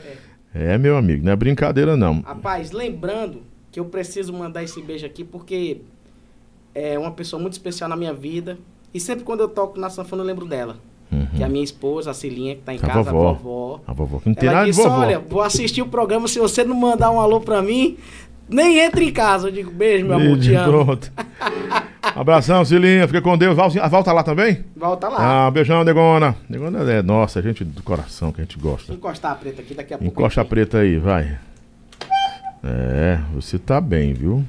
é, 0.55 0.79
meu 0.79 0.97
amigo, 0.97 1.25
não 1.25 1.33
é 1.33 1.37
brincadeira 1.37 1.97
não. 1.97 2.21
Rapaz, 2.23 2.71
lembrando 2.73 3.43
que 3.71 3.81
eu 3.81 3.85
preciso 3.85 4.33
mandar 4.33 4.63
esse 4.63 4.81
beijo 4.83 5.05
aqui 5.05 5.25
porque 5.25 5.79
é 6.75 6.99
uma 6.99 7.11
pessoa 7.11 7.41
muito 7.41 7.53
especial 7.55 7.89
na 7.89 7.97
minha 7.97 8.13
vida. 8.13 8.59
E 8.93 9.01
sempre 9.01 9.25
quando 9.25 9.41
eu 9.41 9.49
toco 9.49 9.79
na 9.79 9.91
sanfona 9.91 10.23
eu 10.23 10.27
lembro 10.27 10.47
dela. 10.47 10.77
Uhum. 11.11 11.27
Que 11.37 11.43
é 11.43 11.47
a 11.47 11.49
minha 11.49 11.63
esposa, 11.63 12.11
a 12.11 12.15
Cilinha, 12.15 12.57
que 12.57 12.63
tá 12.63 12.73
em 12.73 12.77
a 12.77 12.81
casa, 12.81 13.13
vovó. 13.13 13.29
a 13.29 13.33
vovó. 13.33 13.81
A 13.87 13.93
vovó 13.93 14.19
que 14.19 14.29
não 14.29 14.35
tem 14.35 14.49
Ela 14.49 14.59
nada 14.59 14.71
disse, 14.71 14.83
de 14.83 14.89
vovó. 14.89 15.01
olha, 15.01 15.19
vou 15.19 15.43
assistir 15.43 15.83
o 15.83 15.87
programa, 15.87 16.27
se 16.27 16.39
você 16.39 16.65
não 16.65 16.77
mandar 16.77 17.11
um 17.11 17.21
alô 17.21 17.41
pra 17.41 17.63
mim, 17.63 17.97
nem 18.49 18.79
entre 18.79 19.07
em 19.07 19.13
casa. 19.13 19.49
Eu 19.49 19.53
digo, 19.53 19.71
beijo, 19.71 20.07
meu 20.07 20.17
beijo, 20.17 20.33
amor, 20.33 20.43
te 20.43 20.55
amo. 20.55 20.85
Pronto. 20.85 21.13
Abração, 22.15 22.65
Cilinha. 22.65 23.09
Fica 23.09 23.21
com 23.21 23.37
Deus. 23.37 23.59
A 23.59 23.89
Val 23.89 24.05
tá 24.05 24.13
lá 24.13 24.23
também? 24.23 24.65
Volta 24.77 25.09
lá. 25.09 25.47
Ah, 25.47 25.51
beijão, 25.51 25.83
Negona. 25.83 26.37
Negona 26.49 26.91
é 26.91 27.03
nossa, 27.03 27.43
gente 27.43 27.65
do 27.65 27.83
coração 27.83 28.31
que 28.31 28.41
a 28.41 28.45
gente 28.45 28.59
gosta. 28.59 28.93
Encostar 28.93 29.33
a 29.33 29.35
preta 29.35 29.63
aqui 29.63 29.75
daqui 29.75 29.95
a 29.95 29.99
pouco. 29.99 30.13
Encosta 30.13 30.41
a 30.41 30.45
preta 30.45 30.79
aí, 30.79 30.97
vai. 30.97 31.37
É, 32.63 33.19
você 33.35 33.59
tá 33.59 33.81
bem, 33.81 34.15
viu? 34.15 34.45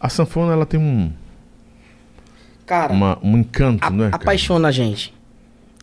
A 0.00 0.08
sanfona, 0.08 0.52
ela 0.52 0.66
tem 0.66 0.78
um. 0.78 1.12
Cara. 2.66 2.92
Uma, 2.92 3.18
um 3.22 3.38
encanto, 3.38 3.86
a, 3.86 3.90
né? 3.90 4.10
Apaixona 4.12 4.68
a 4.68 4.72
gente. 4.72 5.14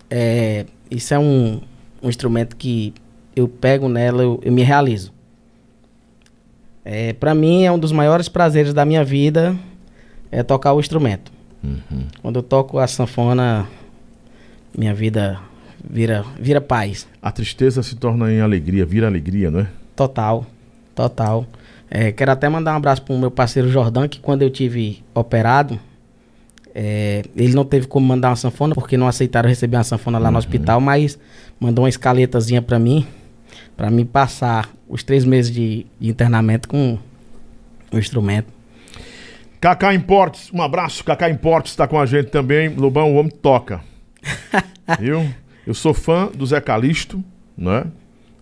É, 0.10 0.66
isso 0.92 1.14
é 1.14 1.20
um, 1.20 1.62
um 2.02 2.10
instrumento 2.10 2.58
que 2.58 2.94
eu 3.36 3.48
pego 3.48 3.88
nela, 3.88 4.22
eu, 4.22 4.40
eu 4.44 4.52
me 4.52 4.64
realizo. 4.64 5.14
É, 6.84 7.14
para 7.14 7.34
mim 7.34 7.64
é 7.64 7.72
um 7.72 7.80
dos 7.80 7.94
maiores 7.94 8.28
prazeres 8.28 8.74
da 8.74 8.84
minha 8.84 9.06
vida 9.06 9.58
é 10.34 10.42
tocar 10.42 10.74
o 10.74 10.80
instrumento. 10.80 11.32
Uhum. 11.64 12.08
Quando 12.22 12.38
eu 12.38 12.44
toco 12.44 12.80
a 12.80 12.88
sanfona, 12.88 13.68
minha 14.76 14.94
vida 14.94 15.40
vira 15.88 16.26
vira 16.40 16.60
paz. 16.60 17.08
A 17.22 17.32
tristeza 17.32 17.84
se 17.84 17.96
torna 17.96 18.32
em 18.32 18.42
alegria, 18.42 18.86
vira 18.86 19.08
alegria, 19.08 19.52
não 19.52 19.62
é? 19.62 19.68
Total, 19.96 20.46
total. 20.96 21.46
É, 21.90 22.12
quero 22.12 22.32
até 22.32 22.50
mandar 22.50 22.74
um 22.74 22.78
abraço 22.78 23.04
para 23.04 23.14
o 23.14 23.20
meu 23.20 23.30
parceiro 23.30 23.70
Jordão, 23.70 24.08
que 24.08 24.20
quando 24.20 24.42
eu 24.42 24.50
tive 24.50 25.04
operado, 25.14 25.80
é, 26.74 27.24
ele 27.36 27.54
não 27.54 27.64
teve 27.64 27.86
como 27.86 28.08
mandar 28.08 28.30
uma 28.30 28.36
sanfona, 28.36 28.74
porque 28.74 28.98
não 28.98 29.08
aceitaram 29.08 29.48
receber 29.48 29.78
uma 29.78 29.84
sanfona 29.84 30.18
lá 30.18 30.30
uhum. 30.30 30.34
no 30.34 30.40
hospital, 30.40 30.82
mas 30.82 31.20
mandou 31.60 31.84
uma 31.84 31.90
escaletazinha 31.90 32.62
para 32.62 32.80
mim, 32.80 33.06
para 33.78 33.92
mim 33.92 34.06
passar 34.06 34.68
os 34.90 35.04
três 35.04 35.24
meses 35.24 35.52
de, 35.52 35.86
de 36.00 36.10
internamento 36.10 36.68
com 36.68 36.98
o 37.92 38.00
instrumento. 38.00 38.53
Cacá 39.64 39.94
Importes, 39.94 40.52
um 40.54 40.62
abraço. 40.62 41.06
Cacá 41.06 41.30
Importes 41.30 41.72
está 41.72 41.88
com 41.88 41.98
a 41.98 42.06
gente 42.06 42.30
também. 42.30 42.68
Lobão, 42.68 43.14
o 43.14 43.16
homem 43.16 43.32
toca. 43.32 43.80
Viu? 45.00 45.26
Eu 45.66 45.74
sou 45.74 45.94
fã 45.94 46.30
do 46.36 46.46
Zé 46.46 46.60
Calixto, 46.60 47.24
né? 47.58 47.86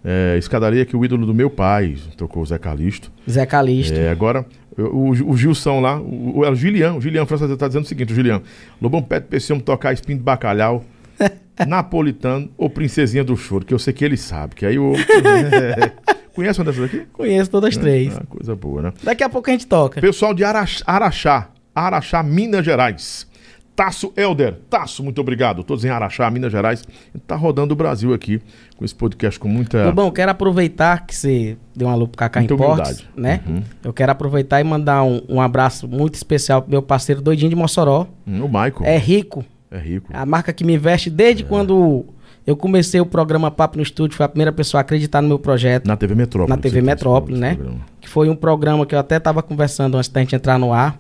É, 0.04 0.36
escadaria 0.40 0.84
que 0.84 0.98
o 0.98 1.06
ídolo 1.06 1.28
do 1.28 1.34
meu 1.36 1.48
pai 1.48 1.96
tocou 2.18 2.42
o 2.42 2.46
Zé 2.48 2.58
Calixto. 2.58 3.12
Zé 3.30 3.46
Calixto. 3.46 4.00
É, 4.00 4.10
agora, 4.10 4.48
o, 4.76 5.12
o 5.12 5.38
Gilson 5.38 5.80
lá, 5.80 6.02
o, 6.02 6.40
o, 6.40 6.50
o 6.50 6.56
Gilian, 6.56 6.96
o 6.96 7.02
Gilian 7.02 7.28
França 7.28 7.46
está 7.46 7.68
dizendo 7.68 7.84
o 7.84 7.88
seguinte, 7.88 8.12
o 8.12 8.16
Gilian, 8.16 8.42
Lobão 8.82 9.04
pede 9.04 9.28
pra 9.28 9.38
esse 9.38 9.54
homem 9.54 9.64
tocar 9.64 9.94
espinho 9.94 10.18
de 10.18 10.24
bacalhau, 10.24 10.84
napolitano 11.68 12.50
ou 12.58 12.68
princesinha 12.68 13.24
do 13.24 13.38
choro, 13.38 13.64
que 13.64 13.76
eu 13.76 13.78
sei 13.78 13.94
que 13.94 14.04
ele 14.04 14.18
sabe, 14.18 14.56
que 14.56 14.66
aí 14.66 14.80
o... 14.80 14.94
Conhece 16.34 16.60
uma 16.60 16.66
dessas 16.66 16.86
aqui? 16.86 17.06
Conheço 17.12 17.50
todas 17.52 17.70
as 17.70 17.78
é, 17.78 17.80
três. 17.80 18.18
Ah, 18.18 18.24
coisa 18.28 18.56
boa, 18.56 18.82
né? 18.82 18.94
Daqui 19.04 19.24
a 19.24 19.30
pouco 19.30 19.50
a 19.50 19.54
gente 19.54 19.68
toca. 19.68 20.00
Pessoal 20.00 20.34
de 20.34 20.44
Araxá, 20.44 21.50
Araxá, 21.76 22.24
Minas 22.24 22.66
Gerais. 22.66 23.30
Tasso 23.76 24.14
Elder. 24.16 24.60
Tasso, 24.70 25.04
muito 25.04 25.20
obrigado. 25.22 25.64
Todos 25.64 25.84
em 25.86 25.90
Araxá, 25.90 26.30
Minas 26.30 26.52
Gerais. 26.52 26.84
Tá 27.26 27.36
rodando 27.36 27.74
o 27.74 27.76
Brasil 27.76 28.14
aqui 28.14 28.42
com 28.76 28.86
esse 28.86 28.94
podcast 28.94 29.40
com 29.40 29.48
muita. 29.48 29.92
Bom, 29.92 30.12
quero 30.12 30.30
aproveitar 30.30 31.06
que 31.06 31.16
você 31.16 31.58
deu 31.76 31.88
uma 31.88 31.96
lupa 31.96 32.18
Cacá 32.18 32.44
Importes, 32.44 33.04
né? 33.16 33.42
Uhum. 33.48 33.64
Eu 33.84 33.94
quero 33.94 34.12
aproveitar 34.12 34.60
e 34.62 34.64
mandar 34.64 35.04
um, 35.04 35.22
um, 35.28 35.42
abraço 35.42 35.88
muito 35.88 36.16
especial 36.16 36.62
pro 36.62 36.70
meu 36.70 36.82
parceiro 36.82 37.22
doidinho 37.22 37.50
de 37.50 37.56
Mossoró. 37.56 38.08
Hum, 38.28 38.44
o 38.44 38.48
Michael. 38.48 38.84
É 38.84 38.98
rico. 38.98 39.44
É 39.72 39.80
rico. 39.80 40.12
A 40.14 40.26
marca 40.26 40.52
que 40.52 40.64
me 40.64 40.78
veste 40.78 41.10
desde 41.10 41.44
é. 41.44 41.46
quando 41.48 42.06
eu 42.46 42.56
comecei 42.56 43.00
o 43.00 43.06
programa 43.06 43.52
Papo 43.52 43.78
no 43.78 43.84
Estúdio, 43.84 44.18
foi 44.18 44.26
a 44.26 44.30
primeira 44.30 44.52
pessoa 44.52 44.80
a 44.80 44.82
acreditar 44.82 45.22
no 45.22 45.28
meu 45.28 45.40
projeto. 45.40 45.88
Na 45.88 45.96
TV 45.96 46.16
Metrópole. 46.16 46.50
Na 46.50 46.58
TV 46.58 46.82
Metrópole, 46.82 47.38
né? 47.38 47.58
Que 48.00 48.10
foi 48.10 48.30
um 48.30 48.36
programa 48.36 48.86
que 48.86 48.96
eu 48.96 49.00
até 49.00 49.18
estava 49.18 49.44
conversando 49.44 49.98
antes 49.98 50.10
da 50.10 50.20
gente 50.20 50.36
entrar 50.36 50.58
no 50.58 50.74
ar 50.74 51.00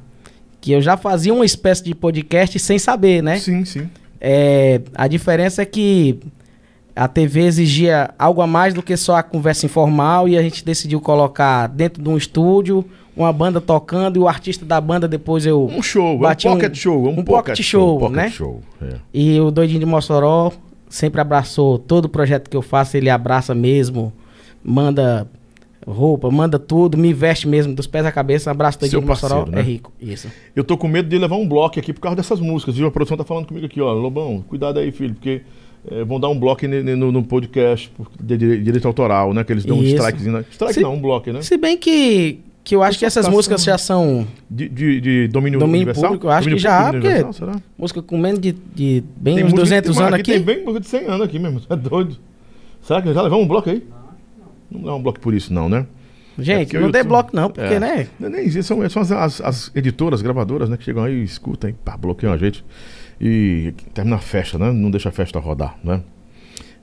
que 0.61 0.71
eu 0.71 0.79
já 0.79 0.95
fazia 0.95 1.33
uma 1.33 1.43
espécie 1.43 1.83
de 1.83 1.95
podcast 1.95 2.57
sem 2.59 2.77
saber, 2.77 3.23
né? 3.23 3.39
Sim, 3.39 3.65
sim. 3.65 3.89
É, 4.21 4.79
a 4.93 5.07
diferença 5.07 5.63
é 5.63 5.65
que 5.65 6.19
a 6.95 7.07
TV 7.07 7.41
exigia 7.41 8.11
algo 8.19 8.41
a 8.41 8.47
mais 8.47 8.73
do 8.73 8.83
que 8.83 8.95
só 8.95 9.15
a 9.15 9.23
conversa 9.23 9.65
informal 9.65 10.29
e 10.29 10.37
a 10.37 10.43
gente 10.43 10.63
decidiu 10.63 11.01
colocar 11.01 11.65
dentro 11.67 12.03
de 12.03 12.07
um 12.07 12.15
estúdio 12.15 12.85
uma 13.17 13.33
banda 13.33 13.59
tocando 13.59 14.17
e 14.17 14.19
o 14.19 14.27
artista 14.27 14.63
da 14.63 14.79
banda 14.79 15.07
depois 15.07 15.45
eu 15.45 15.65
um 15.65 15.81
show, 15.81 16.15
um 16.15 16.19
pocket 16.19 16.71
um, 16.71 16.75
show, 16.75 17.05
um, 17.05 17.09
um 17.09 17.15
pocket, 17.15 17.25
pocket 17.25 17.61
show, 17.61 17.99
show 17.99 18.09
né? 18.09 18.29
Show, 18.29 18.61
é. 18.81 18.95
E 19.13 19.39
o 19.39 19.49
doidinho 19.49 19.79
de 19.79 19.85
Mossoró 19.85 20.53
sempre 20.91 21.21
abraçou 21.21 21.79
todo 21.79 22.05
o 22.05 22.09
projeto 22.09 22.49
que 22.49 22.55
eu 22.55 22.61
faço, 22.61 22.97
ele 22.97 23.09
abraça 23.09 23.55
mesmo, 23.55 24.13
manda 24.63 25.27
roupa, 25.87 26.29
manda 26.29 26.59
tudo, 26.59 26.97
me 26.97 27.11
veste 27.13 27.47
mesmo, 27.47 27.73
dos 27.73 27.87
pés 27.87 28.05
à 28.05 28.11
cabeça, 28.11 28.51
abraço 28.51 28.77
todo 28.77 28.89
Seu 28.89 29.01
Mossoró, 29.01 29.45
né? 29.47 29.59
é 29.59 29.63
rico. 29.63 29.91
Isso. 29.99 30.29
Eu 30.55 30.63
tô 30.63 30.77
com 30.77 30.87
medo 30.87 31.09
de 31.09 31.17
levar 31.17 31.37
um 31.37 31.47
bloco 31.47 31.79
aqui 31.79 31.91
por 31.91 32.01
causa 32.01 32.15
dessas 32.15 32.39
músicas, 32.39 32.75
viu? 32.75 32.85
A 32.85 32.91
produção 32.91 33.17
tá 33.17 33.23
falando 33.23 33.47
comigo 33.47 33.65
aqui, 33.65 33.81
ó, 33.81 33.91
Lobão, 33.93 34.43
cuidado 34.47 34.77
aí, 34.77 34.91
filho, 34.91 35.15
porque 35.15 35.41
é, 35.89 36.03
vão 36.03 36.19
dar 36.19 36.29
um 36.29 36.37
bloco 36.37 36.67
no, 36.67 37.11
no, 37.11 37.23
podcast 37.23 37.91
de 38.19 38.37
direito 38.37 38.87
autoral, 38.87 39.33
né? 39.33 39.43
Que 39.43 39.53
eles 39.53 39.65
dão 39.65 39.77
Isso. 39.77 39.93
um 39.93 39.95
strikezinho. 39.95 40.33
Né? 40.33 40.45
Strike 40.51 40.73
Se, 40.75 40.81
não, 40.81 40.93
um 40.93 41.01
bloco, 41.01 41.31
né? 41.31 41.41
Se 41.41 41.57
bem 41.57 41.77
que, 41.77 42.39
que 42.63 42.75
eu 42.75 42.83
acho 42.83 42.99
que 42.99 43.05
essas 43.05 43.27
músicas 43.27 43.63
já 43.63 43.77
são. 43.77 44.27
De, 44.49 44.69
de, 44.69 45.01
de 45.01 45.27
domínio, 45.27 45.59
domínio 45.59 45.79
universal? 45.79 46.03
público, 46.03 46.27
eu 46.27 46.31
acho 46.31 46.49
domínio 46.49 46.57
que 46.57 46.63
já, 46.63 46.91
porque. 46.91 47.33
Será? 47.33 47.55
Música 47.77 48.01
com 48.01 48.17
menos 48.17 48.39
de, 48.39 48.51
de 48.51 49.03
bem 49.15 49.35
tem 49.35 49.45
uns 49.45 49.53
200 49.53 49.99
anos 49.99 50.13
aqui. 50.13 50.33
Tem 50.33 50.41
bem 50.41 50.79
de 50.79 50.87
100 50.87 51.05
anos 51.05 51.21
aqui 51.21 51.39
mesmo, 51.39 51.61
é 51.69 51.75
doido. 51.75 52.17
Será 52.81 53.01
que 53.01 53.13
já 53.13 53.21
levamos 53.21 53.45
um 53.45 53.47
bloco 53.47 53.69
aí? 53.69 53.83
Não 54.69 54.81
dá 54.81 54.95
um 54.95 55.01
bloco 55.01 55.19
por 55.19 55.33
isso, 55.33 55.53
não, 55.53 55.67
né? 55.67 55.85
Gente, 56.39 56.75
é 56.75 56.79
não 56.79 56.89
dê 56.89 57.03
bloco 57.03 57.35
não, 57.35 57.49
porque, 57.49 57.73
é. 57.73 57.79
né? 57.79 58.07
Nem 58.19 58.45
isso, 58.45 58.63
são, 58.63 58.89
são 58.89 59.01
as, 59.01 59.11
as, 59.11 59.41
as, 59.41 59.71
editoras, 59.75 60.21
gravadoras, 60.21 60.69
né, 60.69 60.77
que 60.77 60.83
chegam 60.83 61.03
aí 61.03 61.13
e 61.13 61.23
escutam, 61.23 61.69
e 61.69 61.73
pá, 61.73 61.97
bloqueiam 61.97 62.33
a 62.33 62.37
gente. 62.37 62.63
E 63.19 63.73
termina 63.93 64.15
a 64.15 64.19
festa, 64.19 64.57
né? 64.57 64.71
Não 64.71 64.89
deixa 64.89 65.09
a 65.09 65.11
festa 65.11 65.39
rodar, 65.39 65.77
né? 65.83 66.01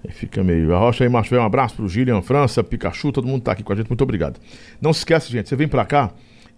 Aí 0.08 0.14
fica 0.14 0.42
meio. 0.42 0.74
A 0.74 0.78
Rocha 0.78 1.04
aí, 1.04 1.10
Macho, 1.10 1.34
um 1.36 1.42
abraço 1.42 1.76
pro 1.76 1.88
Gillian 1.88 2.22
França, 2.22 2.64
Pikachu, 2.64 3.12
todo 3.12 3.28
mundo 3.28 3.42
tá 3.42 3.52
aqui 3.52 3.62
com 3.62 3.74
a 3.74 3.76
gente, 3.76 3.88
muito 3.88 4.02
obrigado. 4.02 4.40
Não 4.80 4.92
se 4.92 5.00
esquece, 5.00 5.30
gente, 5.30 5.48
você 5.50 5.54
vem 5.54 5.68
pra 5.68 5.84
cá 5.84 6.10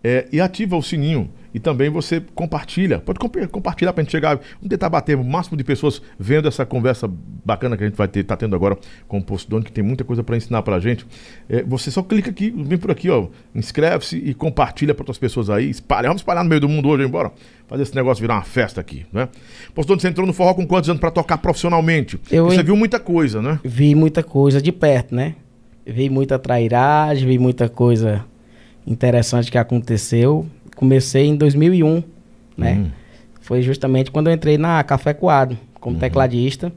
é, 0.03 0.27
e 0.33 0.41
ativa 0.41 0.77
o 0.77 0.83
sininho 0.83 1.31
e 1.55 1.59
também 1.59 1.91
você 1.91 2.23
compartilha. 2.35 3.01
Pode 3.01 3.19
comp 3.19 3.37
compartilhar 3.51 3.93
para 3.93 4.03
a 4.03 4.05
gente 4.05 4.13
chegar. 4.13 4.37
Vamos 4.37 4.69
tentar 4.69 4.89
bater 4.89 5.17
o 5.17 5.25
máximo 5.25 5.57
de 5.57 5.65
pessoas 5.65 6.01
vendo 6.19 6.49
essa 6.49 6.65
conversa 6.65 7.11
bacana 7.45 7.77
que 7.77 7.85
a 7.85 7.87
gente 7.87 7.97
vai 7.97 8.09
ter, 8.09 8.25
tá 8.25 8.37
tendo 8.37 8.55
agora 8.55 8.79
com 9.09 9.19
o 9.19 9.23
Posto 9.23 9.49
Dono, 9.51 9.65
que 9.65 9.73
tem 9.73 9.83
muita 9.83 10.05
coisa 10.05 10.23
para 10.23 10.37
ensinar 10.37 10.63
para 10.63 10.77
a 10.77 10.81
gente. 10.81 11.07
É, 11.49 11.63
você 11.63 11.91
só 11.91 12.03
clica 12.03 12.31
aqui, 12.31 12.51
vem 12.51 12.79
por 12.79 12.91
aqui, 12.91 13.11
ó. 13.11 13.27
Inscreve-se 13.55 14.17
e 14.17 14.35
compartilha 14.35 14.95
para 14.95 15.03
outras 15.03 15.19
pessoas 15.19 15.51
aí. 15.51 15.69
Espalha. 15.69 16.09
Vamos 16.09 16.23
espalhar 16.23 16.45
no 16.45 16.51
meio 16.51 16.61
do 16.61 16.69
mundo 16.69 16.89
hoje, 16.89 17.05
embora. 17.05 17.33
Fazer 17.67 17.83
esse 17.83 17.95
negócio 17.95 18.21
virar 18.21 18.35
uma 18.35 18.43
festa 18.43 18.81
aqui, 18.81 19.07
né? 19.13 19.29
Posto 19.75 19.89
Dono, 19.89 20.01
você 20.01 20.09
entrou 20.09 20.27
no 20.27 20.33
forró 20.33 20.55
com 20.55 20.67
quantos 20.67 20.89
anos 20.89 21.01
para 21.01 21.11
tocar 21.11 21.39
profissionalmente? 21.39 22.19
Eu 22.31 22.47
você 22.47 22.63
viu 22.63 22.77
muita 22.77 22.99
coisa, 22.99 23.41
né? 23.41 23.61
Vi 23.65 23.95
muita 23.95 24.23
coisa 24.23 24.61
de 24.61 24.73
perto, 24.73 25.15
né? 25.15 25.35
Vi 25.87 26.11
muita 26.11 26.39
trairagem, 26.39 27.27
vi 27.27 27.39
muita 27.39 27.69
coisa 27.69 28.25
interessante 28.87 29.51
que 29.51 29.59
aconteceu. 29.59 30.47
Comecei 30.77 31.27
em 31.27 31.37
2001 31.37 32.03
né? 32.61 32.75
Uhum. 32.75 32.91
Foi 33.41 33.63
justamente 33.63 34.11
quando 34.11 34.29
eu 34.29 34.35
entrei 34.35 34.59
na 34.59 34.83
Café 34.85 35.15
Coado, 35.15 35.59
como 35.81 35.95
uhum. 35.95 36.01
tecladista. 36.01 36.71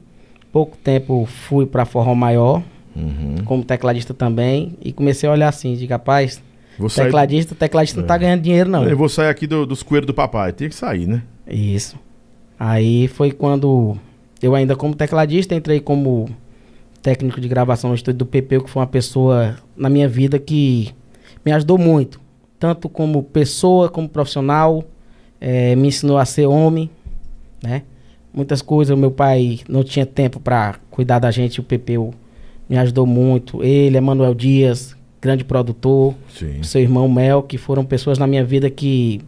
Pouco 0.50 0.76
tempo 0.76 1.26
fui 1.26 1.66
para 1.66 1.84
Forró 1.84 2.14
Maior, 2.14 2.62
uhum. 2.96 3.44
como 3.44 3.64
tecladista 3.64 4.14
também, 4.14 4.76
e 4.80 4.92
comecei 4.92 5.28
a 5.28 5.32
olhar 5.32 5.48
assim, 5.48 5.74
de 5.74 5.86
capaz, 5.86 6.40
vou 6.78 6.88
tecladista, 6.88 7.54
tecladista 7.54 7.98
é. 7.98 8.00
não 8.00 8.06
tá 8.06 8.16
ganhando 8.16 8.40
dinheiro 8.40 8.70
não. 8.70 8.84
Eu 8.84 8.96
vou 8.96 9.08
sair 9.08 9.28
aqui 9.28 9.46
do, 9.46 9.66
dos 9.66 9.82
coelhos 9.82 10.06
do 10.06 10.14
papai, 10.14 10.52
tem 10.52 10.68
que 10.68 10.74
sair, 10.74 11.06
né? 11.06 11.22
Isso. 11.46 11.98
Aí 12.58 13.08
foi 13.08 13.32
quando 13.32 13.96
eu 14.40 14.54
ainda 14.54 14.76
como 14.76 14.94
tecladista 14.94 15.56
entrei 15.56 15.80
como 15.80 16.28
técnico 17.02 17.40
de 17.40 17.48
gravação 17.48 17.90
no 17.90 17.96
estúdio 17.96 18.18
do 18.18 18.26
Pepeu, 18.26 18.62
que 18.62 18.70
foi 18.70 18.80
uma 18.80 18.86
pessoa 18.86 19.56
na 19.76 19.90
minha 19.90 20.08
vida 20.08 20.38
que 20.38 20.94
me 21.44 21.52
ajudou 21.52 21.78
muito, 21.78 22.20
tanto 22.58 22.88
como 22.88 23.22
pessoa, 23.22 23.88
como 23.88 24.08
profissional, 24.08 24.84
é, 25.40 25.76
me 25.76 25.88
ensinou 25.88 26.18
a 26.18 26.24
ser 26.24 26.46
homem, 26.46 26.90
né? 27.62 27.82
Muitas 28.32 28.60
coisas, 28.62 28.98
meu 28.98 29.10
pai 29.10 29.60
não 29.68 29.84
tinha 29.84 30.04
tempo 30.04 30.40
para 30.40 30.76
cuidar 30.90 31.18
da 31.20 31.30
gente, 31.30 31.60
o 31.60 31.62
Pepeu 31.62 32.12
me 32.68 32.76
ajudou 32.76 33.06
muito. 33.06 33.62
Ele, 33.62 33.96
Emanuel 33.96 34.34
Dias, 34.34 34.96
grande 35.20 35.44
produtor, 35.44 36.14
Sim. 36.28 36.62
seu 36.62 36.80
irmão 36.80 37.08
Mel, 37.08 37.42
que 37.42 37.56
foram 37.56 37.84
pessoas 37.84 38.18
na 38.18 38.26
minha 38.26 38.44
vida 38.44 38.68
que 38.68 39.20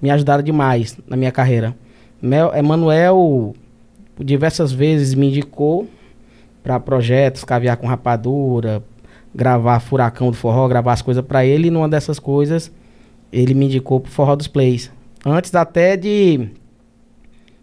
me 0.00 0.10
ajudaram 0.10 0.42
demais 0.42 0.96
na 1.06 1.16
minha 1.16 1.32
carreira. 1.32 1.74
Mel, 2.20 2.54
Emanuel 2.54 3.54
diversas 4.18 4.72
vezes 4.72 5.14
me 5.14 5.28
indicou 5.28 5.88
para 6.62 6.78
projetos, 6.78 7.42
caviar 7.42 7.76
com 7.76 7.86
rapadura, 7.86 8.82
gravar 9.34 9.80
Furacão 9.80 10.30
do 10.30 10.36
Forró, 10.36 10.68
gravar 10.68 10.92
as 10.92 11.02
coisas 11.02 11.24
para 11.24 11.44
ele, 11.44 11.68
e 11.68 11.70
numa 11.70 11.88
dessas 11.88 12.18
coisas 12.18 12.70
ele 13.32 13.54
me 13.54 13.66
indicou 13.66 14.00
pro 14.00 14.10
Forró 14.10 14.36
dos 14.36 14.46
Plays. 14.46 14.90
Antes 15.24 15.54
até 15.54 15.96
de 15.96 16.50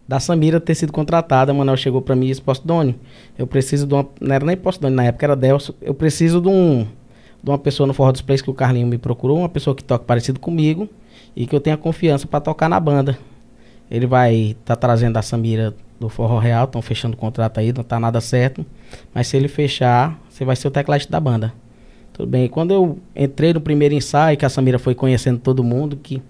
da 0.07 0.19
Samira 0.19 0.59
ter 0.59 0.73
sido 0.73 0.91
contratada, 0.91 1.53
Manuel 1.53 1.77
chegou 1.77 2.01
para 2.01 2.15
mim 2.15 2.25
e 2.25 2.29
disse, 2.29 2.41
Postdônio, 2.41 2.95
eu 3.37 3.45
preciso 3.45 3.85
de 3.85 3.93
uma... 3.93 4.07
Não 4.19 4.33
era 4.33 4.43
nem 4.43 4.57
Postdônio, 4.57 4.95
na 4.95 5.03
época 5.03 5.23
era 5.23 5.35
Delcio. 5.35 5.75
Eu 5.79 5.93
preciso 5.93 6.41
de, 6.41 6.47
um, 6.47 6.87
de 7.43 7.49
uma 7.51 7.59
pessoa 7.59 7.85
no 7.85 7.93
Forró 7.93 8.11
dos 8.11 8.21
Plays 8.21 8.41
que 8.41 8.49
o 8.49 8.53
Carlinho 8.55 8.87
me 8.87 8.97
procurou, 8.97 9.37
uma 9.37 9.49
pessoa 9.49 9.75
que 9.75 9.83
toque 9.83 10.05
parecido 10.05 10.39
comigo 10.39 10.89
e 11.35 11.45
que 11.45 11.55
eu 11.55 11.59
tenha 11.59 11.77
confiança 11.77 12.25
para 12.25 12.39
tocar 12.39 12.67
na 12.67 12.79
banda. 12.79 13.19
Ele 13.91 14.07
vai 14.07 14.35
estar 14.35 14.75
tá 14.75 14.75
trazendo 14.75 15.15
a 15.17 15.21
Samira 15.21 15.75
do 15.99 16.09
Forró 16.09 16.39
Real, 16.39 16.65
estão 16.65 16.81
fechando 16.81 17.15
o 17.15 17.17
contrato 17.17 17.59
aí, 17.59 17.71
não 17.71 17.83
tá 17.83 17.99
nada 17.99 18.19
certo. 18.19 18.65
Mas 19.13 19.27
se 19.27 19.37
ele 19.37 19.47
fechar, 19.47 20.19
você 20.39 20.45
vai 20.45 20.55
ser 20.55 20.67
o 20.69 20.71
tecladista 20.71 21.11
da 21.11 21.19
banda. 21.19 21.53
Tudo 22.13 22.29
bem. 22.29 22.45
E 22.45 22.49
quando 22.49 22.71
eu 22.71 22.97
entrei 23.13 23.53
no 23.53 23.59
primeiro 23.59 23.93
ensaio, 23.93 24.37
que 24.37 24.45
a 24.45 24.49
Samira 24.49 24.79
foi 24.79 24.95
conhecendo 24.95 25.37
todo 25.37 25.63
mundo, 25.63 25.99
que 26.01 26.21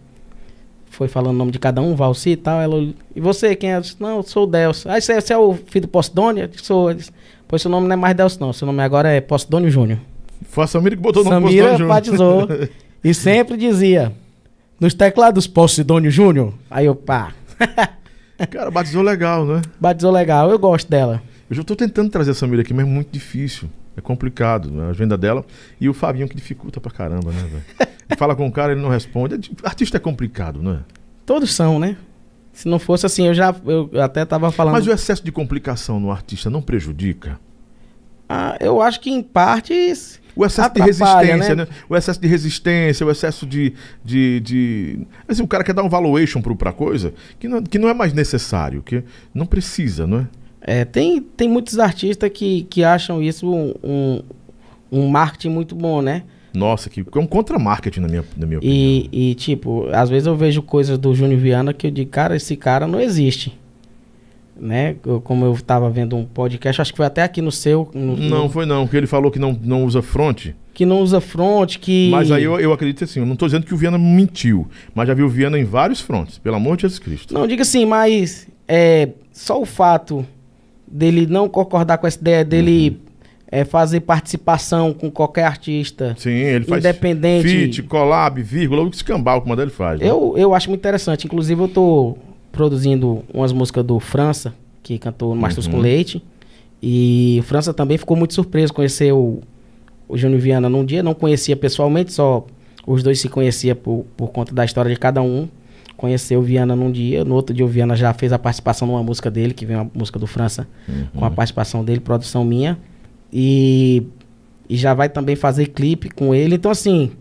foi 0.90 1.08
falando 1.08 1.36
o 1.36 1.38
nome 1.38 1.52
de 1.52 1.60
cada 1.60 1.80
um, 1.80 1.96
Valci 1.96 2.32
e 2.32 2.36
tal. 2.36 2.60
Ela, 2.60 2.90
e 3.16 3.22
você, 3.22 3.56
quem 3.56 3.72
é? 3.72 3.78
Eu 3.78 3.82
disse, 3.82 3.96
não, 4.00 4.18
eu 4.18 4.24
sou 4.24 4.46
o 4.46 4.48
Delcio. 4.48 4.90
Ah, 4.90 5.00
você, 5.00 5.22
você 5.22 5.34
é 5.34 5.38
o 5.38 5.54
filho 5.54 5.86
do 5.86 5.88
Postidônio? 5.88 6.44
Eu 6.44 6.48
disse, 6.48 6.66
sou. 6.66 6.90
Eu 6.90 6.96
disse, 6.96 7.12
pois 7.48 7.62
seu 7.62 7.70
nome 7.70 7.88
não 7.88 7.94
é 7.94 7.96
mais 7.96 8.16
Delcio, 8.16 8.42
não. 8.42 8.52
Seu 8.52 8.66
nome 8.66 8.82
agora 8.82 9.10
é 9.10 9.22
Postidônio 9.22 9.70
Júnior. 9.70 10.00
Foi 10.50 10.64
a 10.64 10.68
Samira 10.68 10.96
que 10.96 11.02
botou 11.02 11.22
o 11.22 11.26
nome 11.30 11.46
Samira 11.48 11.66
Postidônio 11.66 11.88
batizou. 11.88 12.48
e 13.04 13.14
sempre 13.14 13.58
dizia, 13.58 14.12
nos 14.80 14.96
teclados 14.96 15.46
Postidônio 15.46 16.10
Júnior. 16.10 16.56
Aí 16.72 16.88
eu, 16.88 16.96
pá. 16.96 17.34
Cara, 18.50 18.72
batizou 18.72 19.04
legal, 19.04 19.46
né? 19.46 19.62
Batizou 19.80 20.12
legal, 20.12 20.50
eu 20.50 20.58
gosto 20.58 20.90
dela. 20.90 21.22
Eu 21.50 21.56
já 21.56 21.64
tô 21.64 21.76
tentando 21.76 22.10
trazer 22.10 22.32
a 22.32 22.34
Samira 22.34 22.62
aqui, 22.62 22.74
mas 22.74 22.86
é 22.86 22.90
muito 22.90 23.10
difícil. 23.12 23.70
É 24.00 24.02
complicado, 24.02 24.72
né? 24.72 24.86
a 24.86 24.90
agenda 24.90 25.18
dela. 25.18 25.46
E 25.80 25.90
o 25.90 25.94
Fabinho 25.94 26.28
que 26.28 26.36
dificulta 26.36 26.80
pra 26.80 26.90
caramba, 26.90 27.32
né, 27.32 27.42
velho? 27.52 27.90
Fala 28.18 28.36
com 28.36 28.48
o 28.48 28.52
cara, 28.52 28.72
ele 28.72 28.82
não 28.82 28.90
responde. 28.90 29.36
É 29.36 29.68
artista 29.68 29.98
é 29.98 30.00
complicado, 30.00 30.64
não 30.64 30.74
é? 30.74 30.80
Todos 31.26 31.54
são, 31.54 31.78
né? 31.78 31.98
Se 32.52 32.68
não 32.68 32.80
fosse 32.80 33.06
assim, 33.06 33.28
eu 33.28 33.34
já 33.34 33.56
eu 33.66 33.90
até 34.02 34.26
tava 34.26 34.52
falando. 34.52 34.74
Mas 34.74 34.88
o 34.88 34.92
excesso 34.92 35.24
de 35.24 35.32
complicação 35.32 36.00
no 36.00 36.12
artista 36.12 36.50
não 36.50 36.62
prejudica? 36.62 37.40
Ah, 38.28 38.58
eu 38.60 38.82
acho 38.82 39.00
que 39.00 39.10
em 39.10 39.22
partes. 39.22 40.20
O 40.36 40.46
excesso 40.46 40.74
de 40.74 40.82
resistência, 40.82 41.56
né? 41.56 41.66
né? 41.66 41.68
O 41.90 41.96
excesso 41.96 42.22
de 42.22 42.28
resistência, 42.28 43.06
o 43.06 43.12
excesso 43.12 43.46
de. 43.46 43.74
de, 44.04 44.40
de... 44.40 45.08
Assim, 45.28 45.44
o 45.44 45.48
cara 45.48 45.64
quer 45.64 45.74
dar 45.74 45.84
um 45.84 45.90
valuation 45.90 46.42
pro, 46.42 46.56
pra 46.56 46.72
coisa 46.72 47.14
que 47.40 47.48
não, 47.48 47.62
que 47.62 47.78
não 47.78 47.90
é 47.90 47.94
mais 47.94 48.14
necessário, 48.14 48.82
que 48.82 49.04
não 49.34 49.46
precisa, 49.46 50.08
não 50.08 50.20
é? 50.20 50.28
É, 50.70 50.86
tem, 50.86 51.20
tem 51.20 51.50
muitos 51.50 51.80
artistas 51.80 52.30
que, 52.32 52.62
que 52.70 52.84
acham 52.84 53.24
isso 53.24 53.52
um, 53.52 53.74
um, 53.84 54.22
um 54.92 55.08
marketing 55.08 55.50
muito 55.50 55.74
bom, 55.74 56.00
né? 56.00 56.22
Nossa, 56.54 56.92
que 56.92 57.02
é 57.02 57.20
um 57.20 57.26
contra-marketing, 57.26 58.02
na 58.02 58.08
minha, 58.08 58.24
na 58.38 58.46
minha 58.46 58.60
opinião. 58.60 58.80
E, 59.12 59.32
e, 59.32 59.34
tipo, 59.34 59.88
às 59.92 60.12
vezes 60.12 60.28
eu 60.28 60.36
vejo 60.36 60.62
coisas 60.62 60.96
do 61.00 61.16
Júnior 61.16 61.40
Viana 61.40 61.74
que 61.74 61.88
eu 61.88 61.92
digo, 61.92 62.12
cara, 62.12 62.36
esse 62.36 62.56
cara 62.56 62.86
não 62.86 63.02
existe. 63.02 63.58
Né? 64.56 64.98
Eu, 65.04 65.20
como 65.20 65.44
eu 65.44 65.58
tava 65.60 65.90
vendo 65.90 66.16
um 66.16 66.24
podcast, 66.24 66.80
acho 66.80 66.92
que 66.94 66.98
foi 66.98 67.08
até 67.08 67.24
aqui 67.24 67.42
no 67.42 67.52
seu. 67.52 67.90
No, 67.92 68.16
não, 68.16 68.44
no... 68.44 68.50
foi 68.50 68.68
não, 68.68 68.86
porque 68.86 68.98
ele 68.98 69.08
falou 69.08 69.32
que 69.32 69.40
não, 69.40 69.58
não 69.64 69.86
usa 69.86 70.04
front. 70.04 70.50
Que 70.72 70.86
não 70.86 71.02
usa 71.02 71.20
front, 71.20 71.78
que. 71.78 72.10
Mas 72.12 72.32
aí 72.32 72.44
eu, 72.44 72.60
eu 72.60 72.72
acredito 72.72 73.06
assim, 73.06 73.22
eu 73.22 73.26
não 73.26 73.36
tô 73.36 73.48
dizendo 73.48 73.66
que 73.66 73.74
o 73.74 73.78
Viana 73.78 73.98
mentiu, 73.98 74.68
mas 74.94 75.08
já 75.08 75.16
vi 75.16 75.24
o 75.24 75.30
Viana 75.30 75.58
em 75.58 75.64
vários 75.64 76.00
fronts, 76.00 76.38
pelo 76.38 76.58
amor 76.58 76.76
de 76.78 76.84
Jesus 76.84 77.00
Cristo. 77.00 77.34
Não, 77.34 77.48
diga 77.48 77.64
assim, 77.64 77.88
mas 77.88 78.48
é, 78.68 79.10
só 79.34 79.60
o 79.60 79.66
fato 79.66 80.24
dele 80.92 81.28
não 81.28 81.48
concordar 81.48 81.98
com 81.98 82.08
essa 82.08 82.20
ideia 82.20 82.44
dele. 82.44 82.98
Uhum 83.02 83.10
é, 83.52 83.66
fazer 83.66 84.02
participação 84.02 84.94
com 84.94 85.10
qualquer 85.10 85.44
artista. 85.44 86.16
Sim, 86.18 86.30
ele 86.30 86.66
faz 86.66 86.84
independente. 86.84 87.48
feat, 87.48 87.84
collab, 87.84 88.42
vírgula, 88.42 88.84
o 88.84 88.90
escambau 88.90 89.42
que 89.42 89.52
ele 89.52 89.72
faz. 89.72 90.00
Né? 90.00 90.08
Eu, 90.10 90.36
eu 90.38 90.54
acho 90.54 90.70
muito 90.70 90.82
interessante. 90.82 91.26
Inclusive, 91.26 91.62
eu 91.62 91.68
tô 91.68 92.18
produzindo 92.52 93.24
umas 93.34 93.52
músicas 93.52 93.84
do 93.84 94.00
França, 94.00 94.54
que 94.84 94.98
cantou 95.00 95.34
no 95.34 95.42
Mastros 95.42 95.66
uhum. 95.66 95.74
com 95.74 95.80
Leite. 95.80 96.24
E 96.82 97.42
França 97.46 97.74
também 97.74 97.98
ficou 97.98 98.16
muito 98.16 98.34
surpreso 98.34 98.72
conhecer 98.72 99.12
o, 99.12 99.42
o 100.08 100.16
Júnior 100.16 100.40
Viana 100.40 100.70
num 100.70 100.86
dia. 100.86 101.02
Não 101.02 101.16
conhecia 101.16 101.56
pessoalmente, 101.56 102.14
só 102.14 102.46
os 102.86 103.02
dois 103.02 103.20
se 103.20 103.28
conheciam 103.28 103.76
por, 103.76 104.06
por 104.16 104.30
conta 104.30 104.54
da 104.54 104.64
história 104.64 104.92
de 104.94 105.00
cada 105.00 105.22
um. 105.22 105.48
Conheceu 106.00 106.40
o 106.40 106.42
Viana 106.42 106.78
num 106.78 106.90
dia, 106.90 107.26
no 107.26 107.36
outro 107.36 107.54
dia 107.54 107.66
o 107.66 107.68
Viana 107.68 107.94
já 107.94 108.14
fez 108.14 108.32
a 108.32 108.40
participação 108.40 108.88
numa 108.88 109.04
música 109.04 109.30
dele, 109.30 109.54
que 109.54 109.66
vem 109.66 109.76
uma 109.76 109.92
música 109.94 110.18
do 110.18 110.26
França, 110.26 110.66
uhum. 110.88 111.08
com 111.14 111.26
a 111.26 111.30
participação 111.30 111.84
dele, 111.84 112.00
produção 112.00 112.46
minha. 112.46 112.80
E, 113.34 114.04
e 114.70 114.78
já 114.78 114.94
vai 114.94 115.10
também 115.10 115.36
fazer 115.36 115.66
clipe 115.68 116.10
com 116.10 116.34
ele. 116.34 116.56
Então, 116.56 116.72
assim, 116.72 117.12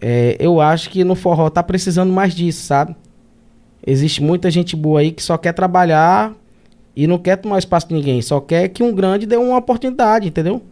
é, 0.00 0.34
eu 0.40 0.62
acho 0.62 0.88
que 0.88 1.04
no 1.04 1.14
forró 1.14 1.50
tá 1.50 1.62
precisando 1.62 2.10
mais 2.10 2.34
disso, 2.34 2.62
sabe? 2.62 2.96
Existe 3.86 4.22
muita 4.22 4.50
gente 4.50 4.74
boa 4.74 5.00
aí 5.00 5.12
que 5.12 5.22
só 5.22 5.36
quer 5.36 5.52
trabalhar 5.52 6.32
e 6.96 7.06
não 7.06 7.18
quer 7.18 7.36
tomar 7.36 7.58
espaço 7.58 7.86
de 7.86 7.94
ninguém. 7.94 8.22
Só 8.22 8.40
quer 8.40 8.68
que 8.68 8.82
um 8.82 8.94
grande 8.94 9.26
dê 9.26 9.36
uma 9.36 9.58
oportunidade, 9.58 10.26
entendeu? 10.26 10.62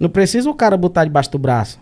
Não 0.00 0.08
precisa 0.08 0.50
o 0.50 0.54
cara 0.54 0.76
botar 0.76 1.04
debaixo 1.04 1.30
do 1.30 1.38
braço. 1.38 1.78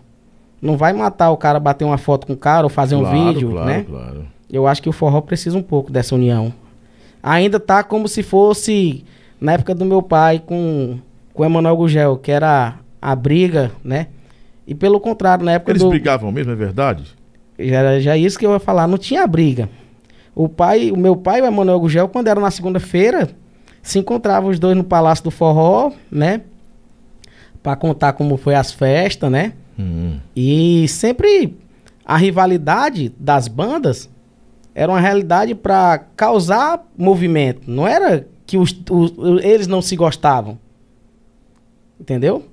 Não 0.61 0.77
vai 0.77 0.93
matar 0.93 1.31
o 1.31 1.37
cara 1.37 1.59
bater 1.59 1.83
uma 1.83 1.97
foto 1.97 2.27
com 2.27 2.33
o 2.33 2.37
cara 2.37 2.63
ou 2.67 2.69
fazer 2.69 2.95
claro, 2.95 3.17
um 3.17 3.33
vídeo, 3.33 3.49
claro, 3.49 3.67
né? 3.67 3.85
Claro. 3.89 4.33
Eu 4.51 4.67
acho 4.67 4.81
que 4.81 4.89
o 4.89 4.93
forró 4.93 5.21
precisa 5.21 5.57
um 5.57 5.63
pouco 5.63 5.91
dessa 5.91 6.15
união. 6.15 6.53
Ainda 7.21 7.59
tá 7.59 7.83
como 7.83 8.07
se 8.07 8.21
fosse 8.21 9.03
na 9.39 9.53
época 9.53 9.73
do 9.73 9.85
meu 9.85 10.01
pai 10.01 10.41
com 10.45 10.99
com 11.33 11.41
o 11.41 11.45
Emanuel 11.45 11.75
Gugel, 11.75 12.17
que 12.17 12.31
era 12.31 12.75
a 13.01 13.15
briga, 13.15 13.71
né? 13.83 14.07
E 14.67 14.75
pelo 14.75 14.99
contrário, 14.99 15.43
na 15.43 15.53
época 15.53 15.71
Eles 15.71 15.81
do... 15.81 15.89
brigavam 15.89 16.31
mesmo, 16.31 16.51
é 16.51 16.55
verdade? 16.55 17.05
Já 17.57 17.99
já 17.99 18.17
isso 18.17 18.37
que 18.37 18.45
eu 18.45 18.53
ia 18.53 18.59
falar, 18.59 18.87
não 18.87 18.97
tinha 18.97 19.25
briga. 19.25 19.67
O 20.35 20.47
pai, 20.47 20.91
o 20.91 20.97
meu 20.97 21.15
pai 21.15 21.39
e 21.39 21.41
o 21.41 21.45
Emanuel 21.45 21.79
Gugel, 21.79 22.07
quando 22.07 22.27
era 22.27 22.39
na 22.39 22.49
segunda-feira, 22.49 23.29
se 23.81 23.99
encontravam 23.99 24.49
os 24.49 24.57
dois 24.57 24.75
no 24.75 24.83
Palácio 24.83 25.23
do 25.23 25.31
Forró, 25.31 25.91
né? 26.11 26.41
Para 27.61 27.75
contar 27.75 28.13
como 28.13 28.37
foi 28.37 28.55
as 28.55 28.71
festas, 28.71 29.29
né? 29.31 29.53
Hum. 29.77 30.17
E 30.35 30.87
sempre 30.87 31.57
a 32.05 32.17
rivalidade 32.17 33.13
das 33.17 33.47
bandas 33.47 34.09
era 34.75 34.91
uma 34.91 34.99
realidade 34.99 35.53
para 35.53 35.99
causar 36.15 36.83
movimento. 36.97 37.69
Não 37.69 37.87
era 37.87 38.27
que 38.45 38.57
os, 38.57 38.75
os, 38.89 39.43
eles 39.43 39.67
não 39.67 39.81
se 39.81 39.95
gostavam. 39.95 40.57
Entendeu? 41.99 42.43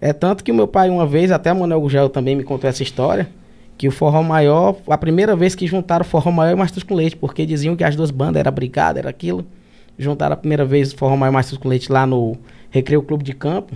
É 0.00 0.12
tanto 0.12 0.44
que 0.44 0.52
o 0.52 0.54
meu 0.54 0.68
pai, 0.68 0.90
uma 0.90 1.06
vez, 1.06 1.30
até 1.30 1.52
Manuel 1.52 1.80
Gugel 1.80 2.08
também 2.08 2.36
me 2.36 2.44
contou 2.44 2.68
essa 2.68 2.82
história, 2.82 3.28
que 3.76 3.88
o 3.88 3.92
Forró 3.92 4.22
Maior, 4.22 4.76
a 4.88 4.98
primeira 4.98 5.34
vez 5.34 5.54
que 5.54 5.66
juntaram 5.66 6.04
Forró 6.04 6.30
Maior 6.30 6.52
e 6.52 6.56
Mastros 6.56 6.84
com 6.84 6.94
Leite, 6.94 7.16
porque 7.16 7.46
diziam 7.46 7.74
que 7.74 7.84
as 7.84 7.96
duas 7.96 8.10
bandas 8.10 8.40
era 8.40 8.50
brigada, 8.50 8.98
era 8.98 9.10
aquilo. 9.10 9.44
Juntaram 9.98 10.34
a 10.34 10.36
primeira 10.36 10.64
vez 10.64 10.92
Forró 10.92 11.16
Maior 11.16 11.32
e 11.32 11.34
Mastros 11.34 11.58
com 11.58 11.68
Leite 11.68 11.90
lá 11.90 12.06
no 12.06 12.36
Recreio 12.70 13.02
Clube 13.02 13.24
de 13.24 13.32
Campo. 13.32 13.74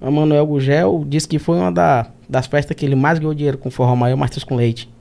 O 0.00 0.10
Manuel 0.10 0.46
Gugel 0.46 1.04
disse 1.06 1.26
que 1.26 1.38
foi 1.38 1.56
uma 1.56 1.72
da, 1.72 2.08
das 2.28 2.46
festas 2.46 2.76
que 2.76 2.84
ele 2.84 2.94
mais 2.94 3.18
ganhou 3.18 3.34
dinheiro 3.34 3.56
com 3.56 3.70
Forró 3.70 3.96
Maior 3.96 4.16
e 4.16 4.18
Mastros 4.18 4.44
com 4.44 4.56
Leite. 4.56 4.93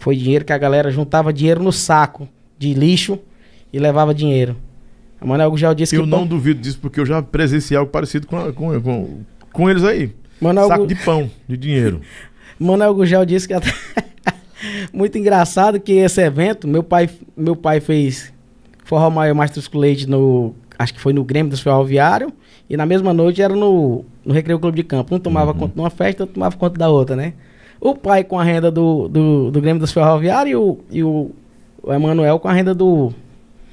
Foi 0.00 0.16
dinheiro 0.16 0.46
que 0.46 0.52
a 0.52 0.58
galera 0.58 0.90
juntava 0.90 1.30
dinheiro 1.30 1.62
no 1.62 1.70
saco 1.70 2.26
de 2.58 2.72
lixo 2.72 3.18
e 3.70 3.78
levava 3.78 4.14
dinheiro. 4.14 4.56
A 5.20 5.26
Manuel 5.26 5.50
Gugel 5.50 5.74
disse 5.74 5.94
eu 5.94 6.02
que. 6.02 6.08
Eu 6.08 6.10
não 6.10 6.26
duvido 6.26 6.58
disso, 6.58 6.78
porque 6.80 6.98
eu 6.98 7.04
já 7.04 7.22
presenciei 7.22 7.76
algo 7.76 7.92
parecido 7.92 8.26
com, 8.26 8.50
com, 8.54 8.80
com, 8.80 9.18
com 9.52 9.70
eles 9.70 9.84
aí. 9.84 10.10
Manuel 10.40 10.68
Saco 10.68 10.80
Gu... 10.80 10.86
de 10.86 10.94
pão, 10.94 11.30
de 11.46 11.54
dinheiro. 11.54 12.00
Manuel 12.58 12.94
Gugel 12.94 13.26
disse 13.26 13.46
que 13.46 13.52
até. 13.52 13.70
Muito 14.90 15.18
engraçado 15.18 15.78
que 15.78 15.92
esse 15.92 16.22
evento, 16.22 16.66
meu 16.66 16.82
pai, 16.82 17.08
meu 17.36 17.54
pai 17.54 17.78
fez 17.78 18.32
Forró 18.84 19.10
Maior 19.10 19.34
Mastros 19.34 19.70
Leite 19.70 20.08
no. 20.08 20.54
Acho 20.78 20.94
que 20.94 21.00
foi 21.00 21.12
no 21.12 21.22
Grêmio 21.22 21.50
dos 21.50 21.60
Ferroviário. 21.60 22.32
E 22.70 22.74
na 22.74 22.86
mesma 22.86 23.12
noite 23.12 23.42
era 23.42 23.54
no, 23.54 24.02
no 24.24 24.32
Recreio 24.32 24.58
Clube 24.58 24.76
de 24.76 24.84
Campo. 24.84 25.14
Um 25.14 25.18
tomava 25.18 25.52
uhum. 25.52 25.58
conta 25.58 25.74
de 25.74 25.80
uma 25.80 25.90
festa, 25.90 26.22
outro 26.22 26.34
tomava 26.34 26.56
conta 26.56 26.78
da 26.78 26.88
outra, 26.88 27.14
né? 27.14 27.34
O 27.80 27.94
pai 27.94 28.22
com 28.22 28.38
a 28.38 28.44
renda 28.44 28.70
do, 28.70 29.08
do, 29.08 29.50
do 29.50 29.60
Grêmio 29.60 29.80
dos 29.80 29.90
Ferroviários 29.90 30.52
e 30.52 30.56
o, 30.56 30.78
e 30.90 31.02
o, 31.02 31.30
o 31.82 31.92
Emanuel 31.92 32.38
com 32.38 32.46
a 32.46 32.52
renda 32.52 32.74
do, 32.74 33.12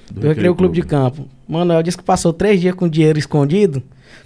do, 0.10 0.22
do 0.22 0.28
Recreio 0.28 0.56
Clube 0.56 0.76
de 0.76 0.82
Campo. 0.82 1.28
Manuel 1.48 1.84
disse 1.84 1.98
que 1.98 2.04
passou 2.04 2.32
três 2.32 2.60
dias 2.60 2.76
com 2.76 2.88
dinheiro 2.88 3.18
escondido 3.20 3.82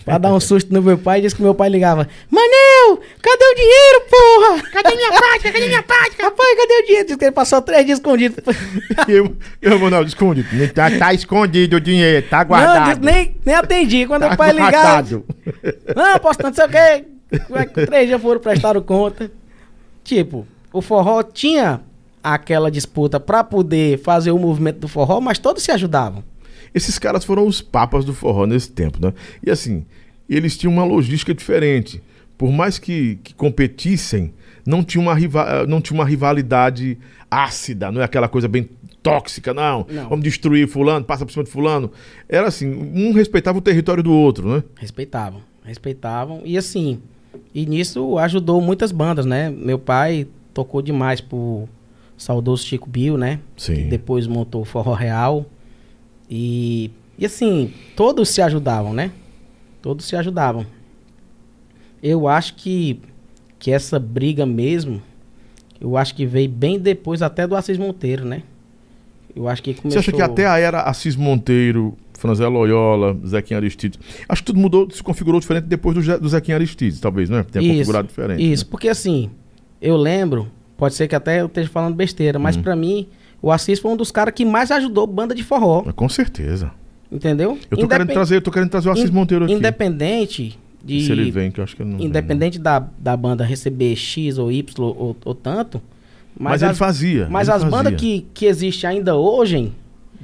pra 0.05 0.17
dar 0.17 0.33
um 0.33 0.39
susto 0.41 0.73
no 0.73 0.81
meu 0.81 0.97
pai. 0.97 1.21
Disse 1.21 1.35
que 1.35 1.41
meu 1.41 1.55
pai 1.55 1.69
ligava: 1.69 2.07
Manel, 2.29 2.99
cadê 3.21 3.43
o 3.43 3.55
dinheiro, 3.55 4.01
porra? 4.09 4.69
Cadê 4.71 4.95
minha 4.95 5.09
prática? 5.09 5.51
Cadê 5.51 5.67
minha 5.67 5.83
prática? 5.83 6.23
Rapaz, 6.23 6.57
cadê 6.57 6.73
o 6.73 6.85
dinheiro? 6.85 7.05
Disse 7.05 7.17
que 7.17 7.25
ele 7.25 7.31
passou 7.31 7.61
três 7.61 7.85
dias 7.85 7.97
escondido. 7.99 8.35
eu, 9.07 9.35
eu 9.61 9.79
Manuel, 9.79 10.03
escondido. 10.03 10.47
Tá, 10.73 10.91
tá, 10.91 11.13
escondido 11.13 11.77
o 11.77 11.81
dinheiro, 11.81 12.25
tá 12.27 12.43
guardado. 12.43 13.03
Não, 13.03 13.11
nem, 13.11 13.35
nem 13.43 13.55
atendi. 13.55 14.05
Quando 14.05 14.27
tá 14.27 14.33
o 14.33 14.37
pai 14.37 14.51
ligava. 14.51 15.23
Não, 15.95 16.19
posso 16.19 16.41
não 16.43 16.53
sei 16.53 16.65
o 16.65 16.69
quê. 16.69 17.05
Três 17.85 18.07
dias 18.07 18.21
foram 18.21 18.39
prestaram 18.39 18.81
conta. 18.81 19.31
Tipo, 20.03 20.47
o 20.73 20.81
forró 20.81 21.21
tinha 21.23 21.81
aquela 22.23 22.69
disputa 22.69 23.19
para 23.19 23.43
poder 23.43 23.99
fazer 23.99 24.31
o 24.31 24.39
movimento 24.39 24.79
do 24.79 24.87
forró, 24.87 25.19
mas 25.19 25.39
todos 25.39 25.63
se 25.63 25.71
ajudavam. 25.71 26.23
Esses 26.73 26.97
caras 26.97 27.23
foram 27.23 27.45
os 27.45 27.61
papas 27.61 28.05
do 28.05 28.13
forró 28.13 28.45
nesse 28.45 28.71
tempo, 28.71 28.99
né? 29.01 29.13
E 29.45 29.51
assim, 29.51 29.85
eles 30.29 30.57
tinham 30.57 30.73
uma 30.73 30.85
logística 30.85 31.33
diferente. 31.33 32.01
Por 32.37 32.51
mais 32.51 32.79
que, 32.79 33.19
que 33.23 33.33
competissem, 33.33 34.33
não 34.65 34.83
tinha, 34.83 35.01
uma 35.01 35.13
rival, 35.13 35.67
não 35.67 35.81
tinha 35.81 35.99
uma 35.99 36.05
rivalidade 36.05 36.97
ácida, 37.29 37.91
não 37.91 38.01
é 38.01 38.05
aquela 38.05 38.27
coisa 38.27 38.47
bem 38.47 38.69
tóxica, 39.03 39.53
não. 39.53 39.85
não. 39.89 40.09
Vamos 40.09 40.23
destruir 40.23 40.67
fulano, 40.67 41.03
passa 41.03 41.25
por 41.25 41.31
cima 41.31 41.43
de 41.43 41.51
fulano. 41.51 41.91
Era 42.29 42.47
assim, 42.47 42.67
um 42.69 43.11
respeitava 43.11 43.57
o 43.57 43.61
território 43.61 44.01
do 44.01 44.13
outro, 44.13 44.47
né? 44.55 44.63
Respeitavam, 44.77 45.41
respeitavam. 45.63 46.41
E 46.45 46.57
assim, 46.57 47.01
e 47.53 47.65
nisso 47.65 48.17
ajudou 48.17 48.61
muitas 48.61 48.91
bandas, 48.91 49.25
né? 49.25 49.49
Meu 49.49 49.79
pai 49.79 50.27
tocou 50.53 50.81
demais 50.81 51.21
pro 51.21 51.67
saudoso 52.17 52.65
Chico 52.65 52.89
Bill, 52.89 53.17
né? 53.17 53.39
Sim. 53.57 53.87
Depois 53.89 54.27
montou 54.27 54.61
o 54.61 54.65
Forró 54.65 54.93
Real. 54.93 55.45
E, 56.29 56.91
e 57.17 57.25
assim, 57.25 57.73
todos 57.95 58.29
se 58.29 58.41
ajudavam, 58.41 58.93
né? 58.93 59.11
Todos 59.81 60.05
se 60.05 60.15
ajudavam. 60.15 60.65
Eu 62.01 62.27
acho 62.27 62.55
que, 62.55 63.01
que 63.59 63.71
essa 63.71 63.99
briga 63.99 64.45
mesmo, 64.45 65.01
eu 65.79 65.97
acho 65.97 66.15
que 66.15 66.25
veio 66.25 66.49
bem 66.49 66.79
depois 66.79 67.21
até 67.21 67.45
do 67.45 67.55
Assis 67.55 67.77
Monteiro, 67.77 68.25
né? 68.25 68.43
Eu 69.35 69.47
acho 69.47 69.63
que 69.63 69.73
começou... 69.73 70.01
Você 70.01 70.09
acha 70.09 70.11
que 70.11 70.21
até 70.21 70.45
a 70.45 70.57
era 70.57 70.81
Assis 70.81 71.15
Monteiro, 71.15 71.97
Franzé 72.21 72.47
Loyola, 72.47 73.17
Zequinha 73.25 73.57
Aristides, 73.57 73.99
acho 74.29 74.43
que 74.43 74.45
tudo 74.45 74.59
mudou, 74.59 74.87
se 74.91 75.01
configurou 75.01 75.39
diferente 75.39 75.65
depois 75.65 75.95
do, 75.95 76.19
do 76.19 76.29
Zequinha 76.29 76.55
Aristides, 76.55 76.99
talvez, 76.99 77.31
né? 77.31 77.43
Tenha 77.43 77.65
isso, 77.65 77.73
configurado 77.73 78.07
diferente. 78.07 78.51
Isso, 78.51 78.63
né? 78.63 78.67
porque 78.69 78.87
assim, 78.87 79.31
eu 79.81 79.97
lembro, 79.97 80.47
pode 80.77 80.93
ser 80.93 81.07
que 81.07 81.15
até 81.15 81.41
eu 81.41 81.47
esteja 81.47 81.67
falando 81.67 81.95
besteira, 81.95 82.37
mas 82.37 82.55
uhum. 82.55 82.61
para 82.61 82.75
mim, 82.75 83.07
o 83.41 83.51
Assis 83.51 83.79
foi 83.79 83.91
um 83.91 83.97
dos 83.97 84.11
caras 84.11 84.35
que 84.35 84.45
mais 84.45 84.69
ajudou 84.69 85.07
banda 85.07 85.33
de 85.33 85.43
forró. 85.43 85.81
Com 85.95 86.07
certeza. 86.07 86.71
Entendeu? 87.11 87.57
Eu 87.69 87.77
tô, 87.77 87.85
Independ... 87.85 87.89
querendo, 87.89 88.13
trazer, 88.13 88.35
eu 88.35 88.41
tô 88.41 88.51
querendo 88.51 88.69
trazer 88.69 88.89
o 88.89 88.91
Assis 88.91 89.09
Monteiro 89.09 89.45
aqui. 89.45 89.53
Independente 89.55 90.59
de. 90.85 91.01
Se 91.01 91.11
ele 91.11 91.31
vem, 91.31 91.49
que 91.49 91.59
eu 91.59 91.63
acho 91.63 91.75
que 91.75 91.81
ele 91.81 91.89
não 91.89 91.99
Independente 91.99 92.53
vem, 92.53 92.63
da, 92.63 92.87
da 92.99 93.17
banda 93.17 93.43
receber 93.43 93.95
X 93.95 94.37
ou 94.37 94.51
Y 94.51 94.79
ou, 94.79 95.17
ou 95.25 95.35
tanto. 95.35 95.81
Mas, 96.39 96.51
mas 96.51 96.61
ele 96.61 96.73
fazia. 96.75 97.27
Mas 97.29 97.47
ele 97.47 97.57
as 97.57 97.63
bandas 97.63 97.95
que, 97.95 98.27
que 98.31 98.45
existem 98.45 98.89
ainda 98.91 99.15
hoje, 99.15 99.71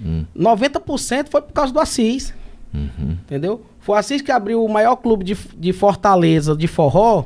hum. 0.04 0.26
90% 0.38 1.28
foi 1.30 1.42
por 1.42 1.54
causa 1.54 1.74
do 1.74 1.80
Assis. 1.80 2.34
Uhum. 2.74 3.18
Entendeu? 3.24 3.62
Foi 3.80 3.96
o 3.96 4.00
Assis 4.00 4.22
que 4.22 4.32
abriu 4.32 4.64
o 4.64 4.70
maior 4.70 4.98
clube 4.98 5.24
de, 5.24 5.38
de 5.58 5.74
Fortaleza 5.74 6.56
de 6.56 6.68
forró 6.68 7.26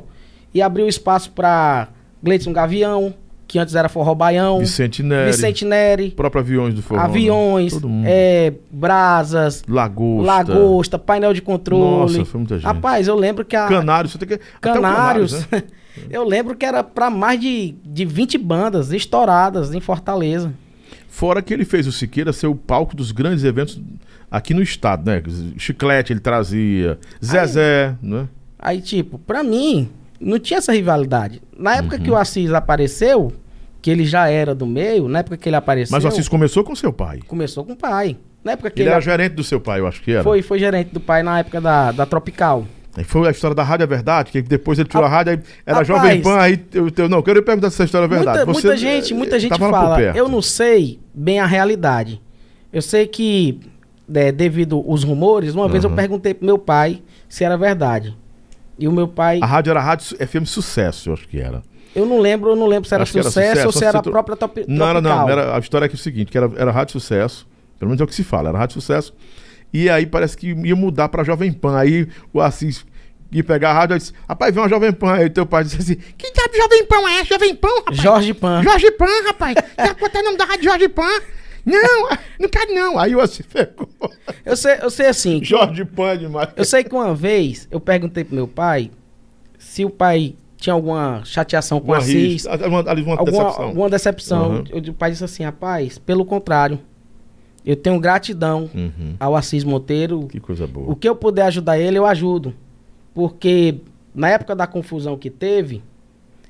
e 0.54 0.62
abriu 0.62 0.86
espaço 0.86 1.30
para 1.32 1.88
Gleison 2.22 2.52
Gavião, 2.52 3.14
que 3.52 3.58
antes 3.58 3.74
era 3.74 3.88
Forró 3.88 4.14
Baião. 4.14 4.60
Vicente 4.60 5.02
Neri. 5.02 5.30
Vicente 5.30 5.64
Neri. 5.64 6.10
Próprio 6.10 6.40
Aviões 6.40 6.74
do 6.74 6.82
Forró. 6.82 7.00
Né? 7.00 7.06
Aviões. 7.06 7.82
Né? 7.82 8.02
É, 8.06 8.54
brasas. 8.70 9.62
Lagosta. 9.68 10.26
Lagosta, 10.26 10.98
painel 10.98 11.34
de 11.34 11.42
controle. 11.42 11.82
Nossa, 11.82 12.24
foi 12.24 12.38
muita 12.38 12.54
gente. 12.54 12.64
Rapaz, 12.64 13.08
eu 13.08 13.14
lembro 13.14 13.44
que 13.44 13.54
a... 13.54 13.66
Canários, 13.66 14.12
você 14.12 14.18
tem 14.18 14.28
que... 14.28 14.40
Canários. 14.58 15.44
Canários 15.44 15.48
né? 15.50 15.62
eu 16.08 16.24
lembro 16.24 16.56
que 16.56 16.64
era 16.64 16.82
para 16.82 17.10
mais 17.10 17.38
de, 17.38 17.74
de 17.84 18.06
20 18.06 18.38
bandas 18.38 18.90
estouradas 18.90 19.74
em 19.74 19.80
Fortaleza. 19.80 20.50
Fora 21.12 21.42
que 21.42 21.52
ele 21.52 21.66
fez 21.66 21.86
o 21.86 21.92
Siqueira 21.92 22.32
ser 22.32 22.46
o 22.46 22.54
palco 22.54 22.96
dos 22.96 23.12
grandes 23.12 23.44
eventos 23.44 23.78
aqui 24.30 24.54
no 24.54 24.62
estado, 24.62 25.04
né? 25.04 25.22
Chiclete 25.58 26.10
ele 26.10 26.20
trazia, 26.20 26.98
Zezé, 27.22 27.88
aí, 27.88 28.08
né? 28.08 28.28
Aí, 28.58 28.80
tipo, 28.80 29.18
pra 29.18 29.44
mim, 29.44 29.90
não 30.18 30.38
tinha 30.38 30.56
essa 30.56 30.72
rivalidade. 30.72 31.42
Na 31.54 31.76
época 31.76 31.96
uhum. 31.96 32.02
que 32.02 32.10
o 32.10 32.16
Assis 32.16 32.50
apareceu, 32.54 33.30
que 33.82 33.90
ele 33.90 34.06
já 34.06 34.30
era 34.30 34.54
do 34.54 34.64
meio, 34.64 35.06
na 35.06 35.18
época 35.18 35.36
que 35.36 35.50
ele 35.50 35.56
apareceu. 35.56 35.94
Mas 35.94 36.02
o 36.02 36.08
Assis 36.08 36.30
começou 36.30 36.64
com 36.64 36.74
seu 36.74 36.94
pai. 36.94 37.20
Começou 37.28 37.62
com 37.62 37.74
o 37.74 37.76
pai. 37.76 38.16
Na 38.42 38.52
época 38.52 38.70
que 38.70 38.80
ele, 38.80 38.88
ele 38.88 38.94
era 38.94 39.00
gerente 39.02 39.34
do 39.34 39.44
seu 39.44 39.60
pai, 39.60 39.80
eu 39.80 39.86
acho 39.86 40.00
que 40.00 40.12
era. 40.12 40.22
Foi, 40.22 40.40
foi 40.40 40.58
gerente 40.58 40.94
do 40.94 40.98
pai 40.98 41.22
na 41.22 41.40
época 41.40 41.60
da, 41.60 41.92
da 41.92 42.06
Tropical. 42.06 42.66
Aí 42.96 43.04
foi 43.04 43.26
a 43.26 43.30
história 43.30 43.54
da 43.54 43.62
Rádio 43.62 43.84
é 43.84 43.86
Verdade, 43.86 44.30
que 44.30 44.42
depois 44.42 44.78
ele 44.78 44.88
tirou 44.88 45.04
a, 45.04 45.08
a 45.08 45.10
rádio, 45.10 45.32
aí 45.32 45.40
era 45.64 45.78
Rapaz, 45.78 45.88
Jovem 45.88 46.20
Pan, 46.20 46.38
aí 46.38 46.62
eu, 46.74 46.90
eu 46.94 47.08
não, 47.08 47.22
quero 47.22 47.42
perguntar 47.42 47.70
se 47.70 47.76
essa 47.76 47.84
história 47.84 48.04
é 48.04 48.08
verdade. 48.08 48.44
Muita, 48.44 48.52
Você, 48.52 48.66
muita 48.66 48.76
gente, 48.76 49.14
muita 49.14 49.40
gente 49.40 49.58
fala, 49.58 50.00
eu 50.14 50.28
não 50.28 50.42
sei 50.42 51.00
bem 51.14 51.40
a 51.40 51.46
realidade. 51.46 52.20
Eu 52.70 52.82
sei 52.82 53.06
que, 53.06 53.60
é, 54.12 54.30
devido 54.30 54.82
os 54.86 55.04
rumores, 55.04 55.54
uma 55.54 55.64
uhum. 55.64 55.70
vez 55.70 55.84
eu 55.84 55.90
perguntei 55.90 56.34
pro 56.34 56.44
meu 56.44 56.58
pai 56.58 57.02
se 57.28 57.44
era 57.44 57.56
verdade. 57.56 58.14
E 58.78 58.86
o 58.86 58.92
meu 58.92 59.08
pai. 59.08 59.38
A 59.42 59.46
rádio 59.46 59.70
era 59.70 59.80
Rádio 59.80 60.16
FM 60.16 60.44
Sucesso, 60.44 61.10
eu 61.10 61.14
acho 61.14 61.28
que 61.28 61.38
era. 61.38 61.62
Eu 61.94 62.06
não 62.06 62.20
lembro, 62.20 62.50
eu 62.50 62.56
não 62.56 62.66
lembro 62.66 62.88
se 62.88 62.94
era, 62.94 63.04
sucesso, 63.04 63.38
era 63.38 63.48
sucesso, 63.48 63.66
ou 63.66 63.72
se 63.72 63.84
era 63.84 63.98
a 63.98 64.02
própria 64.02 64.36
top, 64.36 64.64
Não, 64.66 64.88
era 64.88 65.00
não. 65.00 65.28
Era, 65.28 65.56
a 65.56 65.58
história 65.58 65.86
é, 65.86 65.90
é 65.90 65.94
o 65.94 65.98
seguinte, 65.98 66.30
que 66.30 66.38
era, 66.38 66.50
era 66.56 66.70
Rádio 66.70 66.92
Sucesso. 66.92 67.46
Pelo 67.78 67.90
menos 67.90 68.00
é 68.00 68.04
o 68.04 68.06
que 68.06 68.14
se 68.14 68.24
fala, 68.24 68.48
era 68.48 68.58
Rádio 68.58 68.74
Sucesso. 68.74 69.14
E 69.72 69.88
aí 69.88 70.06
parece 70.06 70.36
que 70.36 70.48
ia 70.48 70.76
mudar 70.76 71.08
pra 71.08 71.24
Jovem 71.24 71.52
Pan. 71.52 71.78
Aí 71.78 72.08
o 72.32 72.40
Assis 72.40 72.84
ia 73.30 73.42
pegar 73.42 73.70
a 73.70 73.72
rádio 73.72 73.96
e 73.96 73.98
disse, 73.98 74.12
rapaz, 74.28 74.54
vem 74.54 74.62
uma 74.62 74.68
Jovem 74.68 74.92
Pan. 74.92 75.14
Aí 75.14 75.30
teu 75.30 75.46
pai 75.46 75.64
disse 75.64 75.78
assim, 75.78 75.96
que 75.96 76.30
diabo 76.32 76.54
Jovem 76.54 76.86
Pan 76.86 77.10
é? 77.10 77.24
Jovem 77.24 77.56
Pan, 77.56 77.68
rapaz? 77.78 77.98
Jorge 77.98 78.34
Pan. 78.34 78.62
Jorge 78.62 78.90
Pan, 78.92 79.26
rapaz. 79.26 79.54
Quer 79.76 79.94
botar 79.94 80.20
o 80.20 80.24
nome 80.24 80.36
da 80.36 80.44
rádio 80.44 80.64
Jorge 80.64 80.88
Pan? 80.88 81.20
Não, 81.64 82.08
não 82.40 82.48
quero 82.48 82.74
não. 82.74 82.98
Aí 82.98 83.14
o 83.14 83.20
Assis 83.20 83.46
pegou. 83.46 83.88
Eu 84.44 84.56
sei, 84.56 84.78
eu 84.82 84.90
sei 84.90 85.06
assim. 85.06 85.42
Jorge 85.42 85.84
Pan 85.84 86.10
é 86.10 86.16
demais. 86.16 86.48
Eu 86.56 86.64
sei 86.64 86.84
que 86.84 86.94
uma 86.94 87.14
vez 87.14 87.68
eu 87.70 87.80
perguntei 87.80 88.24
pro 88.24 88.34
meu 88.34 88.48
pai 88.48 88.90
se 89.58 89.84
o 89.84 89.90
pai 89.90 90.34
tinha 90.56 90.74
alguma 90.74 91.22
chateação 91.24 91.80
com 91.80 91.88
uma 91.88 91.96
a 91.96 91.98
Assis. 91.98 92.44
Uma, 92.44 92.66
uma, 92.66 92.90
alguma, 92.90 93.24
decepção. 93.24 93.64
Alguma 93.64 93.90
decepção. 93.90 94.50
Uhum. 94.50 94.64
Eu, 94.70 94.92
o 94.92 94.94
pai 94.94 95.10
disse 95.10 95.24
assim, 95.24 95.44
rapaz, 95.44 95.98
pelo 95.98 96.24
contrário. 96.24 96.78
Eu 97.64 97.76
tenho 97.76 97.98
gratidão 98.00 98.68
uhum. 98.74 99.14
ao 99.18 99.36
Assis 99.36 99.62
Monteiro. 99.64 100.26
Que 100.26 100.40
coisa 100.40 100.66
boa. 100.66 100.90
O 100.90 100.96
que 100.96 101.08
eu 101.08 101.14
puder 101.14 101.46
ajudar 101.46 101.78
ele, 101.78 101.98
eu 101.98 102.04
ajudo. 102.04 102.54
Porque 103.14 103.76
na 104.14 104.28
época 104.28 104.54
da 104.54 104.66
confusão 104.66 105.16
que 105.16 105.30
teve, 105.30 105.82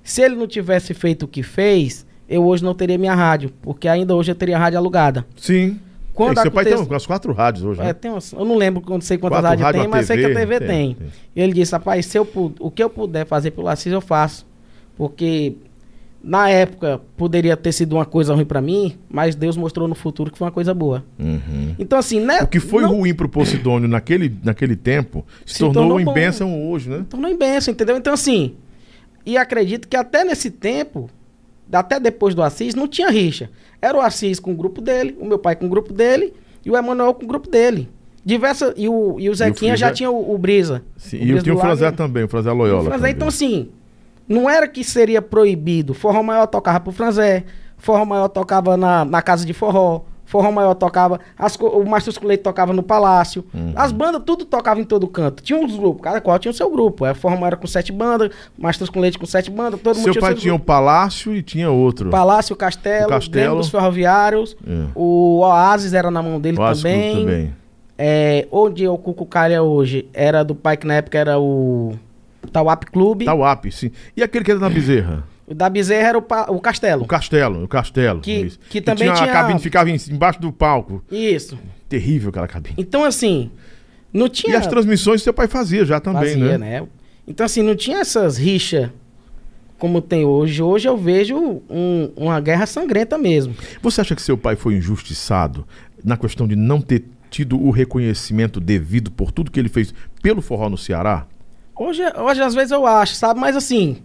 se 0.02 0.22
ele 0.22 0.34
não 0.34 0.46
tivesse 0.46 0.94
feito 0.94 1.24
o 1.24 1.28
que 1.28 1.42
fez, 1.42 2.06
eu 2.28 2.46
hoje 2.46 2.64
não 2.64 2.74
teria 2.74 2.96
minha 2.96 3.14
rádio. 3.14 3.52
Porque 3.60 3.88
ainda 3.88 4.14
hoje 4.14 4.30
eu 4.30 4.34
teria 4.34 4.58
rádio 4.58 4.78
alugada. 4.78 5.26
Sim. 5.36 5.78
Quando 6.14 6.38
é, 6.38 6.42
seu 6.42 6.50
pai 6.50 6.64
tem 6.64 6.74
umas 6.74 7.06
quatro 7.06 7.32
rádios 7.32 7.64
hoje, 7.64 7.80
né? 7.80 7.90
É, 7.90 7.92
tem 7.92 8.10
umas, 8.10 8.32
eu 8.32 8.44
não 8.44 8.56
lembro, 8.56 8.82
não 8.86 9.00
sei 9.00 9.16
quantas 9.16 9.42
rádios 9.42 9.62
rádio, 9.62 9.80
tem, 9.80 9.88
mas 9.88 10.06
TV, 10.06 10.20
sei 10.22 10.26
que 10.26 10.38
a 10.38 10.40
TV 10.40 10.58
tem. 10.58 10.68
tem. 10.68 10.94
tem. 10.94 11.06
E 11.34 11.40
ele 11.40 11.52
disse, 11.54 11.72
rapaz, 11.72 12.04
se 12.04 12.18
eu, 12.18 12.28
o 12.60 12.70
que 12.70 12.82
eu 12.82 12.90
puder 12.90 13.26
fazer 13.26 13.50
pelo 13.50 13.68
Assis, 13.68 13.92
eu 13.92 14.00
faço. 14.00 14.46
Porque 14.94 15.56
na 16.22 16.48
época 16.48 17.00
poderia 17.16 17.56
ter 17.56 17.72
sido 17.72 17.94
uma 17.94 18.04
coisa 18.04 18.34
ruim 18.34 18.44
para 18.44 18.60
mim, 18.60 18.96
mas 19.10 19.34
Deus 19.34 19.56
mostrou 19.56 19.88
no 19.88 19.94
futuro 19.94 20.30
que 20.30 20.38
foi 20.38 20.46
uma 20.46 20.52
coisa 20.52 20.72
boa. 20.72 21.04
Uhum. 21.18 21.74
Então, 21.78 21.98
assim, 21.98 22.20
né? 22.20 22.38
O 22.42 22.46
que 22.46 22.60
foi 22.60 22.82
não... 22.82 22.90
ruim 22.90 23.12
pro 23.12 23.28
Posidônio 23.28 23.88
naquele, 23.88 24.32
naquele 24.42 24.76
tempo 24.76 25.26
se, 25.44 25.54
se 25.54 25.58
tornou, 25.60 25.82
tornou 25.82 26.00
em 26.00 26.14
bênção 26.14 26.70
hoje, 26.70 26.88
né? 26.88 27.04
Tornou 27.08 27.28
em 27.28 27.36
bênção, 27.36 27.72
entendeu? 27.72 27.96
Então, 27.96 28.14
assim, 28.14 28.54
e 29.26 29.36
acredito 29.36 29.88
que 29.88 29.96
até 29.96 30.24
nesse 30.24 30.50
tempo, 30.50 31.10
até 31.72 31.98
depois 31.98 32.34
do 32.34 32.42
Assis, 32.42 32.74
não 32.74 32.86
tinha 32.86 33.10
rixa. 33.10 33.50
Era 33.80 33.98
o 33.98 34.00
Assis 34.00 34.38
com 34.38 34.52
o 34.52 34.56
grupo 34.56 34.80
dele, 34.80 35.16
o 35.18 35.26
meu 35.26 35.38
pai 35.38 35.56
com 35.56 35.66
o 35.66 35.68
grupo 35.68 35.92
dele 35.92 36.32
e 36.64 36.70
o 36.70 36.76
Emanuel 36.76 37.14
com 37.14 37.24
o 37.24 37.28
grupo 37.28 37.50
dele. 37.50 37.88
Diversa, 38.24 38.72
e, 38.76 38.88
o, 38.88 39.18
e 39.18 39.28
o 39.28 39.34
Zequinha 39.34 39.72
e 39.72 39.74
o 39.74 39.76
já 39.76 39.90
tinha 39.90 40.08
o, 40.08 40.32
o 40.32 40.38
Brisa. 40.38 40.84
Sim, 40.96 41.18
o 41.18 41.24
e 41.24 41.30
eu 41.30 41.42
tinha 41.42 41.56
o 41.56 41.58
Franzé 41.58 41.90
também, 41.90 42.22
o 42.22 42.28
Franzé 42.28 42.52
Loyola. 42.52 42.82
O 42.82 42.84
Franzé, 42.84 43.10
então, 43.10 43.26
assim, 43.26 43.70
não 44.28 44.48
era 44.48 44.66
que 44.68 44.84
seria 44.84 45.20
proibido. 45.20 45.94
Forró 45.94 46.22
Maior 46.22 46.46
tocava 46.46 46.80
pro 46.80 46.92
Franzé, 46.92 47.44
Forró 47.76 48.04
Maior 48.04 48.28
tocava 48.28 48.76
na, 48.76 49.04
na 49.04 49.20
casa 49.20 49.44
de 49.44 49.52
forró, 49.52 50.02
Forró 50.24 50.50
Maior 50.50 50.74
tocava, 50.74 51.20
as, 51.38 51.56
o 51.56 51.84
Márcio 51.84 52.08
Esculeito 52.08 52.42
tocava 52.42 52.72
no 52.72 52.82
Palácio. 52.82 53.44
Uhum. 53.52 53.72
As 53.76 53.92
bandas, 53.92 54.22
tudo 54.24 54.46
tocava 54.46 54.80
em 54.80 54.84
todo 54.84 55.06
canto. 55.06 55.42
Tinha 55.42 55.58
uns 55.58 55.76
grupos, 55.76 56.00
cada 56.02 56.22
qual 56.22 56.38
tinha 56.38 56.50
o 56.50 56.54
seu 56.54 56.70
grupo. 56.70 57.04
A 57.04 57.14
Forró 57.14 57.36
Maior 57.36 57.56
com 57.56 57.66
sete 57.66 57.92
bandas, 57.92 58.30
Márcio 58.56 58.84
Esculeito 58.84 59.18
com 59.18 59.26
sete 59.26 59.50
bandas, 59.50 59.78
todo 59.80 59.94
seu 59.94 60.04
mundo 60.04 60.12
tinha 60.12 60.22
pai 60.22 60.34
tinha 60.34 60.54
o 60.54 60.58
Palácio 60.58 61.36
e 61.36 61.42
tinha 61.42 61.70
outro. 61.70 62.08
Palácio, 62.08 62.56
Castelo, 62.56 63.06
o 63.06 63.08
Castelo. 63.10 63.56
dos 63.56 63.68
Ferroviários. 63.68 64.56
É. 64.66 64.86
O 64.94 65.40
Oasis 65.40 65.92
era 65.92 66.10
na 66.10 66.22
mão 66.22 66.40
dele 66.40 66.58
o 66.58 66.74
também. 66.74 67.16
também. 67.16 67.54
É, 67.98 68.48
onde 68.50 68.88
o 68.88 68.96
Cucucalha 68.96 69.62
hoje 69.62 70.08
era 70.14 70.42
do 70.42 70.54
pai 70.54 70.78
que 70.78 70.86
na 70.86 70.94
época 70.94 71.18
era 71.18 71.38
o 71.38 71.92
Tauap 72.50 72.84
Clube. 72.86 73.24
Tauap, 73.24 73.70
sim. 73.70 73.90
E 74.16 74.22
aquele 74.22 74.44
que 74.44 74.50
era 74.50 74.60
na 74.60 74.68
Bezerra? 74.68 75.24
O 75.46 75.54
da 75.54 75.68
Bezerra 75.68 76.08
era 76.08 76.18
o, 76.18 76.24
o 76.48 76.60
Castelo. 76.60 77.02
O 77.02 77.06
Castelo, 77.06 77.64
o 77.64 77.68
Castelo. 77.68 78.20
Que, 78.20 78.44
que, 78.44 78.58
que 78.70 78.80
também 78.80 79.12
tinha... 79.12 79.30
A 79.30 79.32
cabine 79.32 79.58
ficava 79.58 79.90
em, 79.90 79.96
embaixo 80.10 80.40
do 80.40 80.52
palco. 80.52 81.04
Isso. 81.10 81.58
Terrível 81.88 82.30
aquela 82.30 82.48
cabine. 82.48 82.74
Então, 82.78 83.04
assim, 83.04 83.50
não 84.12 84.28
tinha... 84.28 84.54
E 84.54 84.56
as 84.56 84.66
transmissões 84.66 85.22
seu 85.22 85.34
pai 85.34 85.48
fazia 85.48 85.84
já 85.84 86.00
também, 86.00 86.34
fazia, 86.34 86.58
né? 86.58 86.80
né? 86.80 86.86
Então, 87.26 87.44
assim, 87.44 87.62
não 87.62 87.76
tinha 87.76 87.98
essas 87.98 88.38
rixas 88.38 88.90
como 89.78 90.00
tem 90.00 90.24
hoje. 90.24 90.62
Hoje 90.62 90.88
eu 90.88 90.96
vejo 90.96 91.36
um, 91.68 92.12
uma 92.16 92.40
guerra 92.40 92.66
sangrenta 92.66 93.18
mesmo. 93.18 93.52
Você 93.82 94.00
acha 94.00 94.14
que 94.14 94.22
seu 94.22 94.38
pai 94.38 94.54
foi 94.54 94.74
injustiçado 94.74 95.66
na 96.04 96.16
questão 96.16 96.46
de 96.46 96.54
não 96.54 96.80
ter 96.80 97.04
tido 97.28 97.60
o 97.60 97.70
reconhecimento 97.70 98.60
devido 98.60 99.10
por 99.10 99.32
tudo 99.32 99.50
que 99.50 99.58
ele 99.58 99.68
fez 99.68 99.92
pelo 100.22 100.40
forró 100.40 100.68
no 100.68 100.78
Ceará? 100.78 101.26
Hoje, 101.74 102.02
hoje 102.16 102.42
às 102.42 102.54
vezes 102.54 102.70
eu 102.70 102.86
acho, 102.86 103.14
sabe? 103.14 103.40
Mas 103.40 103.56
assim, 103.56 103.98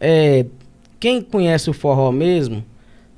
é, 0.00 0.46
quem 0.98 1.20
conhece 1.20 1.68
o 1.70 1.72
forró 1.72 2.10
mesmo 2.10 2.64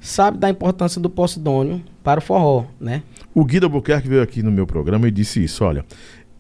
sabe 0.01 0.39
da 0.39 0.49
importância 0.49 1.01
do 1.01 1.11
Posidônio 1.11 1.83
para 2.03 2.21
o 2.21 2.23
forró, 2.23 2.67
né? 2.81 3.03
O 3.35 3.45
Guido 3.45 3.67
Albuquerque 3.67 4.09
veio 4.09 4.23
aqui 4.23 4.43
no 4.43 4.51
meu 4.51 4.67
programa 4.67 5.09
e 5.09 5.11
disse 5.11 5.43
isso, 5.43 5.65
olha, 5.65 5.85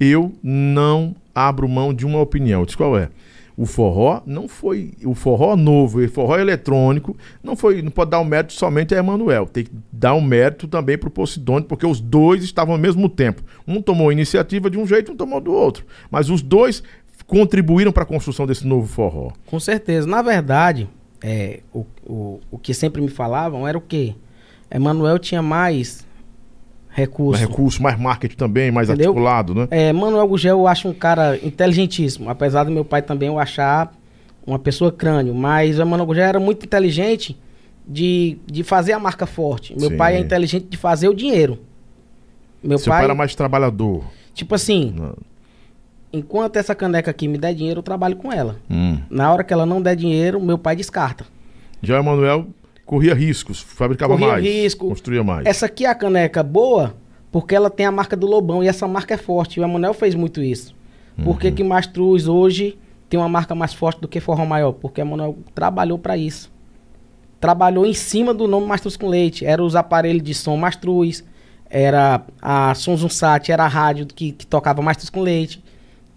eu 0.01 0.33
não 0.43 1.15
abro 1.35 1.69
mão 1.69 1.93
de 1.93 2.07
uma 2.07 2.21
opinião. 2.21 2.65
Disse, 2.65 2.77
qual 2.77 2.99
é? 2.99 3.09
O 3.57 3.67
forró 3.67 4.23
não 4.25 4.47
foi. 4.47 4.93
O 5.05 5.15
forró 5.15 5.57
novo 5.57 6.01
e 6.01 6.07
o 6.07 6.09
forró 6.09 6.39
eletrônico 6.39 7.17
não 7.43 7.57
foi. 7.57 7.83
Não 7.83 7.91
pode 7.91 8.13
dar 8.13 8.21
um 8.21 8.25
mérito 8.25 8.53
somente 8.53 8.95
a 8.95 8.99
Emanuel. 8.99 9.47
Tem 9.47 9.65
que 9.65 9.73
dar 9.93 10.15
um 10.15 10.21
mérito 10.21 10.69
também 10.69 10.97
para 10.97 11.09
o 11.09 11.11
Posidônio, 11.11 11.65
porque 11.65 11.85
os 11.85 12.01
dois 12.01 12.45
estavam 12.45 12.75
ao 12.75 12.81
mesmo 12.81 13.09
tempo. 13.09 13.43
Um 13.67 13.83
tomou 13.83 14.11
a 14.11 14.13
iniciativa 14.13 14.71
de 14.71 14.79
um 14.79 14.87
jeito, 14.87 15.11
um 15.11 15.17
tomou 15.17 15.41
do 15.41 15.53
outro. 15.53 15.85
Mas 16.09 16.31
os 16.31 16.41
dois 16.41 16.85
contribuíram 17.29 17.93
para 17.93 18.03
a 18.03 18.07
construção 18.07 18.47
desse 18.47 18.67
novo 18.67 18.89
forró. 18.89 19.31
Com 19.47 19.61
certeza. 19.61 20.09
Na 20.09 20.23
verdade, 20.23 20.89
é, 21.23 21.61
o, 21.73 21.85
o, 22.05 22.41
o 22.51 22.59
que 22.59 22.75
sempre 22.75 23.01
me 23.01 23.09
falavam 23.09 23.69
era 23.69 23.77
o 23.79 23.81
quê? 23.81 24.15
Emanuel 24.71 25.19
tinha 25.19 25.43
mais 25.43 26.07
recurso. 26.89 27.41
Mais 27.41 27.49
recurso, 27.51 27.83
mais 27.83 27.99
marketing 27.99 28.37
também, 28.37 28.71
mais 28.71 28.89
Entendeu? 28.89 29.11
articulado, 29.11 29.55
né? 29.55 29.69
É, 29.71 29.93
Manuel 29.93 30.27
Gugel 30.27 30.59
eu 30.59 30.67
acho 30.67 30.89
um 30.89 30.95
cara 30.95 31.39
inteligentíssimo, 31.43 32.29
apesar 32.31 32.65
do 32.65 32.71
meu 32.73 32.85
pai 32.85 33.03
também 33.03 33.29
eu 33.29 33.39
achar 33.39 33.95
uma 34.47 34.59
pessoa 34.59 34.91
crânio, 34.91 35.35
mas 35.35 35.79
o 35.79 35.85
Manuel 35.87 36.07
Gugel 36.07 36.25
era 36.25 36.41
muito 36.41 36.65
inteligente 36.65 37.39
de, 37.87 38.39
de 38.47 38.63
fazer 38.63 38.93
a 38.93 38.99
marca 38.99 39.27
forte. 39.27 39.79
Meu 39.79 39.91
Sim. 39.91 39.97
pai 39.99 40.17
é 40.17 40.19
inteligente 40.19 40.67
de 40.69 40.77
fazer 40.79 41.09
o 41.09 41.15
dinheiro. 41.15 41.59
Meu 42.63 42.79
Seu 42.79 42.91
pai, 42.91 43.01
pai 43.01 43.05
era 43.05 43.15
mais 43.15 43.35
trabalhador. 43.35 44.05
Tipo 44.35 44.55
assim, 44.55 44.95
Não. 44.97 45.15
Enquanto 46.13 46.57
essa 46.57 46.75
caneca 46.75 47.11
aqui 47.11 47.29
me 47.29 47.39
der 47.39 47.55
dinheiro, 47.55 47.79
eu 47.79 47.83
trabalho 47.83 48.17
com 48.17 48.33
ela. 48.33 48.57
Hum. 48.71 48.99
Na 49.11 49.33
hora 49.33 49.45
que 49.45 49.53
ela 49.53 49.67
não 49.67 49.81
der 49.81 49.97
dinheiro, 49.97 50.41
meu 50.41 50.59
pai 50.59 50.77
descarta. 50.77 51.25
Já 51.83 51.97
o 51.97 52.01
Emanuel 52.01 52.47
corria 52.85 53.15
riscos, 53.15 53.61
fabricava 53.61 54.15
corria 54.15 54.29
mais, 54.29 54.45
risco. 54.45 54.89
construía 54.89 55.23
mais. 55.23 55.47
Essa 55.47 55.67
aqui 55.67 55.85
é 55.85 55.91
a 55.91 55.95
caneca 55.95 56.43
boa, 56.43 56.95
porque 57.31 57.55
ela 57.55 57.71
tem 57.71 57.87
a 57.87 57.93
marca 57.93 58.17
do 58.17 58.27
Lobão 58.27 58.65
e 58.65 58.69
essa 58.69 58.89
marca 58.89 59.15
é 59.15 59.17
forte. 59.17 59.61
O 59.61 59.65
Emanuel 59.65 59.95
fez 59.95 60.15
muito 60.15 60.43
isso. 60.43 60.75
Uhum. 61.17 61.25
Por 61.25 61.39
que, 61.39 61.53
que 61.53 61.63
Mastruz 61.63 62.27
hoje 62.27 62.79
tem 63.09 63.19
uma 63.19 63.29
marca 63.29 63.55
mais 63.55 63.75
forte 63.75 64.01
do 64.01 64.09
que 64.09 64.21
Forró 64.21 64.47
Maior? 64.47 64.73
Porque 64.73 65.01
o 65.01 65.03
Emanuel 65.03 65.39
trabalhou 65.55 65.99
para 65.99 66.17
isso. 66.17 66.51
Trabalhou 67.41 67.87
em 67.87 67.95
cima 67.95 68.35
do 68.35 68.49
nome 68.49 68.67
Mastruz 68.67 68.97
com 68.97 69.09
Leite. 69.09 69.45
Era 69.45 69.63
os 69.63 69.77
aparelhos 69.77 70.23
de 70.23 70.35
som 70.35 70.57
Mastruz, 70.57 71.25
era 71.71 72.23
a 72.41 72.75
Sonzunsat, 72.75 73.53
era 73.53 73.65
a 73.65 73.69
rádio 73.69 74.07
que, 74.07 74.33
que 74.33 74.47
tocava 74.47 74.83
Mastruz 74.83 75.11
com 75.11 75.21
Leite. 75.21 75.63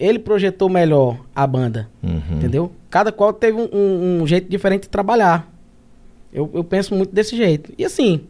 Ele 0.01 0.19
projetou 0.19 0.69
melhor 0.69 1.19
a 1.35 1.45
banda, 1.45 1.89
uhum. 2.01 2.37
entendeu? 2.37 2.71
Cada 2.89 3.11
qual 3.11 3.31
teve 3.31 3.57
um, 3.57 3.69
um, 3.71 4.21
um, 4.21 4.27
jeito 4.27 4.49
diferente 4.49 4.83
de 4.83 4.89
trabalhar. 4.89 5.49
Eu, 6.33 6.49
eu 6.53 6.63
penso 6.63 6.95
muito 6.95 7.13
desse 7.13 7.35
jeito. 7.35 7.71
E 7.77 7.85
assim, 7.85 8.21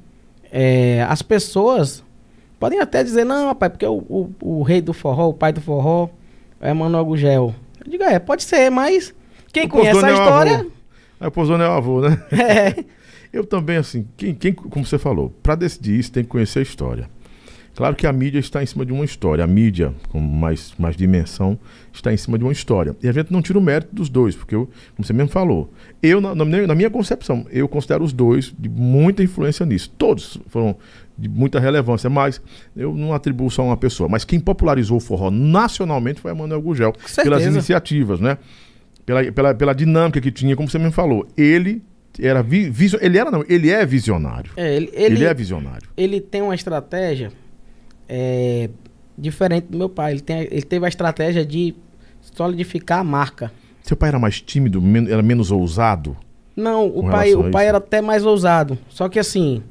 é, 0.52 1.06
as 1.08 1.22
pessoas 1.22 2.04
Podem 2.62 2.80
até 2.80 3.04
dizer, 3.04 3.24
não, 3.26 3.48
rapaz, 3.48 3.72
porque 3.72 3.88
o, 3.88 4.06
o, 4.08 4.36
o, 4.40 4.62
rei 4.62 4.82
do 4.82 4.94
forró, 4.94 5.30
o 5.30 5.34
pai 5.34 5.52
do 5.52 5.60
forró, 5.60 6.10
é 6.60 6.72
Manuel 6.72 7.04
Gugel. 7.06 7.56
Eu 7.84 7.90
digo, 7.90 8.04
é, 8.04 8.20
pode 8.20 8.44
ser, 8.44 8.70
mas 8.70 9.16
quem 9.52 9.66
o 9.66 9.70
conhece 9.70 10.06
a 10.06 10.10
é 10.10 10.14
história. 10.14 10.68
É 11.20 11.26
o 11.26 11.32
Pozone 11.32 11.64
é 11.64 11.68
o 11.68 11.72
avô, 11.72 12.02
né? 12.02 12.24
É. 12.32 12.86
Eu 13.34 13.48
também, 13.48 13.78
assim, 13.78 14.08
quem, 14.16 14.36
quem 14.36 14.54
como 14.54 14.86
você 14.86 15.00
falou, 15.00 15.34
para 15.42 15.56
decidir 15.56 15.98
isso 15.98 16.12
tem 16.12 16.24
que 16.24 16.30
conhecer 16.30 16.60
a 16.60 16.62
história. 16.62 17.10
Claro 17.76 17.96
que 17.96 18.06
a 18.06 18.12
mídia 18.12 18.40
está 18.40 18.62
em 18.62 18.66
cima 18.66 18.86
de 18.86 18.92
uma 18.92 19.06
história. 19.06 19.44
A 19.44 19.48
mídia, 19.48 19.94
com 20.10 20.20
mais, 20.20 20.74
mais 20.78 20.96
dimensão, 20.96 21.58
está 21.94 22.14
em 22.14 22.18
cima 22.18 22.38
de 22.38 22.44
uma 22.44 22.52
história. 22.52 22.96
E 23.02 23.08
a 23.08 23.12
gente 23.12 23.32
não 23.32 23.42
tira 23.42 23.58
o 23.58 23.62
mérito 23.62 23.96
dos 23.96 24.10
dois, 24.10 24.36
porque, 24.36 24.54
eu, 24.54 24.70
como 24.96 25.06
você 25.06 25.14
mesmo 25.14 25.30
falou, 25.30 25.72
eu, 26.04 26.20
na, 26.20 26.36
na, 26.36 26.76
minha 26.76 26.90
concepção, 26.90 27.46
eu 27.50 27.68
considero 27.68 28.04
os 28.04 28.12
dois 28.12 28.54
de 28.58 28.68
muita 28.68 29.24
influência 29.24 29.66
nisso. 29.66 29.90
Todos 29.98 30.38
foram 30.48 30.76
de 31.18 31.30
muita 31.30 31.60
relevância, 31.60 32.10
mas 32.10 32.42
eu 32.76 32.94
não 32.94 33.14
atribuo 33.14 33.50
só 33.50 33.62
a 33.62 33.66
uma 33.66 33.78
pessoa. 33.78 34.10
Mas 34.10 34.26
quem 34.26 34.40
popularizou 34.40 34.98
o 34.98 35.02
forró 35.02 35.32
nacionalmente 35.32 36.20
foi 36.20 36.32
a 36.32 36.36
Manuel 36.36 36.62
Gugel, 36.62 36.94
pelas 37.24 37.46
iniciativas, 37.46 38.20
né? 38.20 38.38
Pela, 39.06 39.32
pela, 39.32 39.54
pela 39.56 39.74
dinâmica 39.74 40.20
que 40.20 40.32
tinha, 40.32 40.56
como 40.56 40.70
você 40.70 40.78
mesmo 40.78 40.94
falou. 40.94 41.28
Ele 41.38 41.82
era 42.20 42.44
vi, 42.44 42.72
ele 43.00 43.18
era 43.18 43.32
não, 43.32 43.44
ele 43.48 43.70
é 43.70 43.86
visionário. 43.86 44.52
É, 44.58 44.76
ele, 44.76 44.90
ele, 44.94 45.16
ele, 45.16 45.26
é 45.26 45.34
visionário. 45.34 45.88
Ele 45.96 46.20
tem 46.20 46.42
uma 46.42 46.54
estratégia 46.54 47.32
é, 48.14 48.70
diferente 49.18 49.68
do 49.70 49.78
meu 49.78 49.88
pai. 49.88 50.12
Ele, 50.12 50.20
tem, 50.20 50.42
ele 50.52 50.64
teve 50.64 50.86
a 50.86 50.90
estratégia 50.90 51.46
de 51.46 51.74
solidificar 52.20 53.00
a 53.00 53.04
marca. 53.04 53.52
Seu 53.82 53.96
pai 53.96 54.10
era 54.10 54.20
mais 54.20 54.42
tímido, 54.42 54.82
men 54.82 55.10
era 55.10 55.24
menos 55.24 55.50
ousado? 55.50 56.18
Não, 56.56 56.86
o 56.86 57.10
pai, 57.10 57.34
o 57.34 57.50
pai 57.50 57.68
era 57.68 57.78
até 57.78 58.02
mais 58.02 58.26
ousado. 58.26 58.78
Só 58.90 59.08
que 59.08 59.18
assim, 59.18 59.64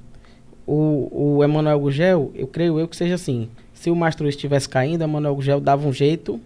o, 0.66 1.36
o 1.36 1.44
Emanuel 1.44 1.78
Gugel, 1.78 2.32
eu 2.34 2.46
creio 2.46 2.80
eu 2.80 2.88
que 2.88 2.96
seja 2.96 3.14
assim. 3.14 3.48
Se 3.74 3.90
o 3.90 3.94
Mastro 3.94 4.26
estivesse 4.26 4.68
caindo, 4.68 5.02
o 5.02 5.04
Emanuel 5.04 5.34
Gugel 5.34 5.60
dava 5.60 5.86
um 5.86 5.92
jeito 5.92 6.40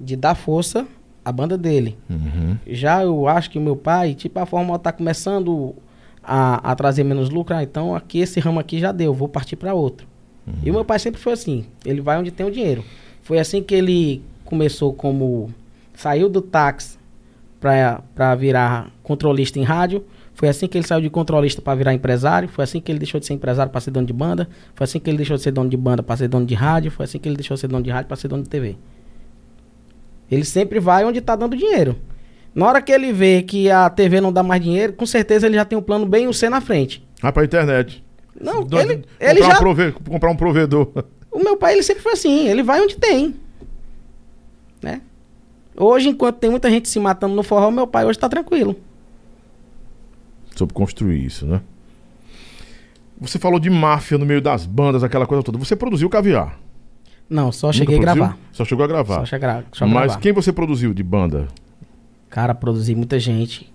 de 0.00 0.16
dar 0.16 0.34
força 0.34 0.86
à 1.22 1.30
banda 1.30 1.58
dele. 1.58 1.98
Uhum. 2.08 2.56
Já 2.66 3.04
eu 3.04 3.28
acho 3.28 3.50
que 3.50 3.58
o 3.58 3.62
meu 3.62 3.76
pai, 3.76 4.14
tipo, 4.14 4.38
a 4.40 4.46
Fórmula 4.46 4.78
tá 4.78 4.90
começando 4.90 5.74
a, 6.24 6.72
a 6.72 6.74
trazer 6.74 7.04
menos 7.04 7.28
lucro, 7.28 7.54
ah, 7.54 7.62
então 7.62 7.94
aqui 7.94 8.18
esse 8.20 8.40
ramo 8.40 8.58
aqui 8.58 8.78
já 8.78 8.90
deu, 8.90 9.12
vou 9.12 9.28
partir 9.28 9.56
para 9.56 9.74
outro. 9.74 10.09
Uhum. 10.46 10.54
E 10.62 10.70
o 10.70 10.74
meu 10.74 10.84
pai 10.84 10.98
sempre 10.98 11.20
foi 11.20 11.32
assim, 11.32 11.66
ele 11.84 12.00
vai 12.00 12.18
onde 12.18 12.30
tem 12.30 12.46
o 12.46 12.50
dinheiro. 12.50 12.84
Foi 13.22 13.38
assim 13.38 13.62
que 13.62 13.74
ele 13.74 14.22
começou 14.44 14.92
como 14.92 15.52
saiu 15.94 16.28
do 16.28 16.40
táxi 16.42 16.98
para 17.60 18.34
virar 18.34 18.90
controlista 19.02 19.58
em 19.58 19.62
rádio, 19.62 20.04
foi 20.40 20.48
assim 20.48 20.66
que 20.66 20.78
ele 20.78 20.86
saiu 20.86 21.02
de 21.02 21.10
controlista 21.10 21.60
para 21.60 21.74
virar 21.74 21.92
empresário. 21.92 22.48
Foi 22.48 22.64
assim 22.64 22.80
que 22.80 22.90
ele 22.90 22.98
deixou 22.98 23.20
de 23.20 23.26
ser 23.26 23.34
empresário 23.34 23.70
para 23.70 23.78
ser 23.78 23.90
dono 23.90 24.06
de 24.06 24.12
banda. 24.14 24.48
Foi 24.74 24.84
assim 24.84 24.98
que 24.98 25.10
ele 25.10 25.18
deixou 25.18 25.36
de 25.36 25.42
ser 25.42 25.50
dono 25.50 25.68
de 25.68 25.76
banda 25.76 26.02
para 26.02 26.16
ser 26.16 26.28
dono 26.28 26.46
de 26.46 26.54
rádio. 26.54 26.90
Foi 26.90 27.04
assim 27.04 27.18
que 27.18 27.28
ele 27.28 27.36
deixou 27.36 27.56
de 27.56 27.60
ser 27.60 27.68
dono 27.68 27.84
de 27.84 27.90
rádio 27.90 28.08
para 28.08 28.16
ser 28.16 28.28
dono 28.28 28.42
de 28.42 28.48
TV. 28.48 28.74
Ele 30.30 30.42
sempre 30.46 30.80
vai 30.80 31.04
onde 31.04 31.18
está 31.18 31.36
dando 31.36 31.54
dinheiro. 31.54 31.94
Na 32.54 32.66
hora 32.66 32.80
que 32.80 32.90
ele 32.90 33.12
vê 33.12 33.42
que 33.42 33.70
a 33.70 33.90
TV 33.90 34.18
não 34.18 34.32
dá 34.32 34.42
mais 34.42 34.62
dinheiro, 34.62 34.94
com 34.94 35.04
certeza 35.04 35.46
ele 35.46 35.56
já 35.56 35.64
tem 35.66 35.76
um 35.78 35.82
plano 35.82 36.06
bem 36.06 36.26
o 36.26 36.32
C 36.32 36.48
na 36.48 36.62
frente. 36.62 37.06
Ah, 37.20 37.30
para 37.30 37.44
internet. 37.44 38.02
Não, 38.40 38.64
Do, 38.64 38.78
ele, 38.78 39.04
ele 39.18 39.42
já... 39.42 39.56
Um 39.56 39.58
prove... 39.58 39.92
comprar 39.92 40.30
um 40.30 40.36
provedor. 40.36 40.88
O 41.32 41.38
meu 41.38 41.56
pai, 41.56 41.74
ele 41.74 41.82
sempre 41.84 42.02
foi 42.02 42.14
assim. 42.14 42.48
Ele 42.48 42.60
vai 42.60 42.80
onde 42.80 42.96
tem. 42.96 43.36
Né? 44.82 45.00
Hoje, 45.76 46.08
enquanto 46.08 46.38
tem 46.38 46.50
muita 46.50 46.68
gente 46.68 46.88
se 46.88 46.98
matando 46.98 47.36
no 47.36 47.44
forró, 47.44 47.70
meu 47.70 47.86
pai 47.86 48.04
hoje 48.04 48.16
está 48.16 48.28
tranquilo 48.28 48.74
sobre 50.60 50.74
construir 50.74 51.24
isso, 51.24 51.46
né? 51.46 51.60
Você 53.18 53.38
falou 53.38 53.58
de 53.58 53.68
máfia 53.68 54.16
no 54.18 54.24
meio 54.24 54.40
das 54.40 54.64
bandas, 54.66 55.02
aquela 55.02 55.26
coisa 55.26 55.42
toda. 55.42 55.58
Você 55.58 55.76
produziu 55.76 56.08
caviar? 56.08 56.58
Não, 57.28 57.52
só 57.52 57.72
cheguei 57.72 57.96
a 57.96 58.00
gravar. 58.00 58.38
Só 58.52 58.64
chegou 58.64 58.84
a 58.84 58.88
gravar. 58.88 59.20
Só, 59.20 59.26
chegar, 59.26 59.64
só 59.72 59.86
Mas 59.86 60.06
gravar. 60.06 60.20
quem 60.20 60.32
você 60.32 60.52
produziu 60.52 60.92
de 60.92 61.02
banda? 61.02 61.48
Cara, 62.28 62.54
produzi 62.54 62.94
muita 62.94 63.18
gente. 63.18 63.72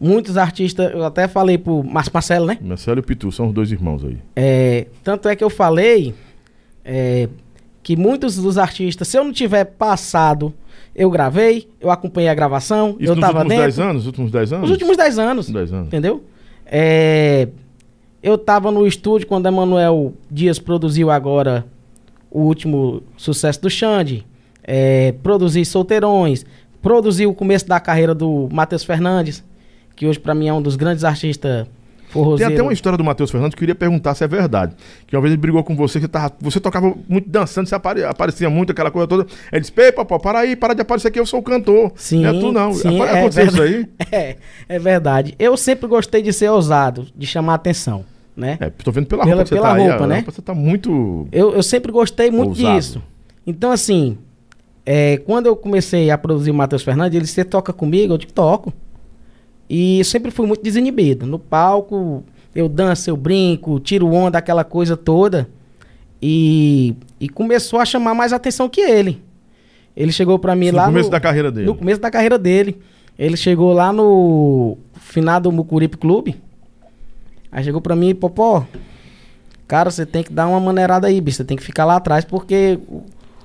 Muitos 0.00 0.38
artistas, 0.38 0.90
eu 0.92 1.04
até 1.04 1.28
falei 1.28 1.58
pro 1.58 1.84
Marcelo, 1.84 2.46
né? 2.46 2.58
Marcelo 2.62 2.98
e 2.98 3.00
o 3.00 3.02
Pitu, 3.02 3.30
são 3.30 3.48
os 3.48 3.52
dois 3.52 3.70
irmãos 3.70 4.02
aí. 4.02 4.16
É, 4.34 4.86
tanto 5.04 5.28
é 5.28 5.36
que 5.36 5.44
eu 5.44 5.50
falei 5.50 6.14
é, 6.82 7.28
que 7.82 7.96
muitos 7.96 8.36
dos 8.36 8.56
artistas, 8.56 9.08
se 9.08 9.18
eu 9.18 9.24
não 9.24 9.32
tiver 9.32 9.64
passado 9.64 10.54
eu 10.94 11.10
gravei, 11.10 11.68
eu 11.80 11.90
acompanhei 11.90 12.28
a 12.28 12.34
gravação, 12.34 12.96
Isso 12.98 13.12
eu 13.12 13.16
nos 13.16 13.20
tava 13.20 13.38
últimos 13.38 13.48
dentro. 13.48 13.64
10 13.64 13.78
anos? 13.78 14.00
Os 14.02 14.06
últimos 14.06 14.30
10 14.32 14.52
anos? 14.52 14.64
Os 14.64 14.70
últimos 14.70 14.96
10 14.96 15.18
anos. 15.18 15.50
10 15.50 15.72
anos. 15.72 15.86
Entendeu? 15.86 16.24
É, 16.66 17.48
eu 18.22 18.36
tava 18.36 18.70
no 18.70 18.86
estúdio 18.86 19.26
quando 19.26 19.46
Emanuel 19.46 20.14
Dias 20.30 20.58
produziu 20.58 21.10
agora 21.10 21.64
o 22.30 22.40
último 22.42 23.02
sucesso 23.16 23.62
do 23.62 23.70
Xande. 23.70 24.26
É, 24.62 25.12
produzi 25.22 25.64
Solteirões. 25.64 26.44
Produzi 26.82 27.26
o 27.26 27.34
começo 27.34 27.66
da 27.68 27.78
carreira 27.78 28.14
do 28.14 28.48
Matheus 28.50 28.84
Fernandes, 28.84 29.44
que 30.00 30.06
hoje 30.06 30.18
para 30.18 30.34
mim 30.34 30.48
é 30.48 30.54
um 30.54 30.62
dos 30.62 30.76
grandes 30.76 31.04
artistas 31.04 31.66
Forrozeiro. 32.08 32.50
Tem 32.50 32.56
até 32.56 32.62
uma 32.62 32.72
história 32.72 32.96
do 32.96 33.04
Matheus 33.04 33.30
Fernandes 33.30 33.54
que 33.54 33.58
eu 33.58 33.60
queria 33.60 33.74
perguntar 33.74 34.14
se 34.14 34.24
é 34.24 34.26
verdade. 34.26 34.74
Que 35.06 35.14
uma 35.14 35.20
vez 35.20 35.30
ele 35.30 35.40
brigou 35.40 35.62
com 35.62 35.76
você, 35.76 36.00
que 36.00 36.08
tava, 36.08 36.34
você 36.40 36.58
tocava 36.58 36.92
muito 37.06 37.28
dançando, 37.28 37.68
você 37.68 37.74
apare, 37.74 38.02
aparecia 38.02 38.50
muito, 38.50 38.72
aquela 38.72 38.90
coisa 38.90 39.06
toda. 39.06 39.26
Ele 39.52 39.60
disse: 39.60 39.72
Ei, 39.76 39.92
papai, 39.92 40.18
para 40.18 40.38
aí, 40.40 40.56
para 40.56 40.74
de 40.74 40.80
aparecer 40.80 41.06
aqui, 41.06 41.20
eu 41.20 41.26
sou 41.26 41.38
o 41.38 41.42
cantor. 41.42 41.92
Sim. 41.94 42.22
Não 42.22 42.30
é 42.30 42.40
tu, 42.40 42.50
não. 42.50 42.72
Sim, 42.72 43.00
é 43.00 43.18
Aconteceu 43.20 43.46
isso 43.46 43.62
aí? 43.62 43.88
É, 44.10 44.36
é 44.68 44.78
verdade. 44.80 45.36
Eu 45.38 45.56
sempre 45.56 45.86
gostei 45.86 46.20
de 46.20 46.32
ser 46.32 46.48
ousado, 46.48 47.06
de 47.14 47.26
chamar 47.26 47.54
atenção. 47.54 48.04
Né? 48.36 48.56
É, 48.58 48.70
tô 48.70 48.90
vendo 48.90 49.06
pela, 49.06 49.22
pela 49.22 49.36
roupa 49.36 49.48
pela 49.50 49.68
você 49.68 49.76
tá 49.76 49.82
roupa, 49.84 50.04
aí, 50.04 50.08
né? 50.08 50.24
Você 50.26 50.42
tá 50.42 50.54
muito. 50.54 51.28
Eu, 51.30 51.54
eu 51.54 51.62
sempre 51.62 51.92
gostei 51.92 52.28
muito 52.28 52.58
ousado. 52.58 52.74
disso. 52.74 53.02
Então, 53.46 53.70
assim, 53.70 54.18
é, 54.84 55.18
quando 55.18 55.46
eu 55.46 55.54
comecei 55.54 56.10
a 56.10 56.18
produzir 56.18 56.50
o 56.50 56.54
Matheus 56.54 56.82
Fernandes, 56.82 57.16
ele 57.16 57.26
você 57.26 57.44
toca 57.44 57.72
comigo, 57.72 58.14
eu 58.14 58.18
digo, 58.18 58.32
toco. 58.32 58.72
E 59.70 60.02
sempre 60.02 60.32
fui 60.32 60.48
muito 60.48 60.64
desinibido. 60.64 61.24
No 61.24 61.38
palco, 61.38 62.24
eu 62.52 62.68
danço, 62.68 63.08
eu 63.08 63.16
brinco, 63.16 63.78
tiro 63.78 64.12
onda, 64.12 64.36
aquela 64.36 64.64
coisa 64.64 64.96
toda. 64.96 65.48
E, 66.20 66.96
e 67.20 67.28
começou 67.28 67.78
a 67.78 67.84
chamar 67.84 68.12
mais 68.12 68.32
atenção 68.32 68.68
que 68.68 68.80
ele. 68.80 69.22
Ele 69.96 70.10
chegou 70.10 70.40
para 70.40 70.56
mim 70.56 70.72
lá. 70.72 70.86
No 70.86 70.92
começo 70.92 71.08
da 71.10 71.20
carreira 71.20 71.52
dele. 71.52 71.66
No 71.68 71.76
começo 71.76 72.00
da 72.00 72.10
carreira 72.10 72.36
dele. 72.36 72.80
Ele 73.16 73.36
chegou 73.36 73.72
lá 73.72 73.92
no 73.92 74.76
finado 75.00 75.52
Mucuripe 75.52 75.96
Clube. 75.96 76.34
Aí 77.52 77.62
chegou 77.62 77.80
pra 77.80 77.94
mim 77.94 78.08
e, 78.08 78.14
Popó, 78.14 78.66
cara, 79.68 79.88
você 79.88 80.04
tem 80.04 80.24
que 80.24 80.32
dar 80.32 80.48
uma 80.48 80.58
maneirada 80.58 81.06
aí, 81.06 81.20
bicho. 81.20 81.36
Você 81.36 81.44
tem 81.44 81.56
que 81.56 81.62
ficar 81.62 81.84
lá 81.84 81.96
atrás, 81.96 82.24
porque. 82.24 82.76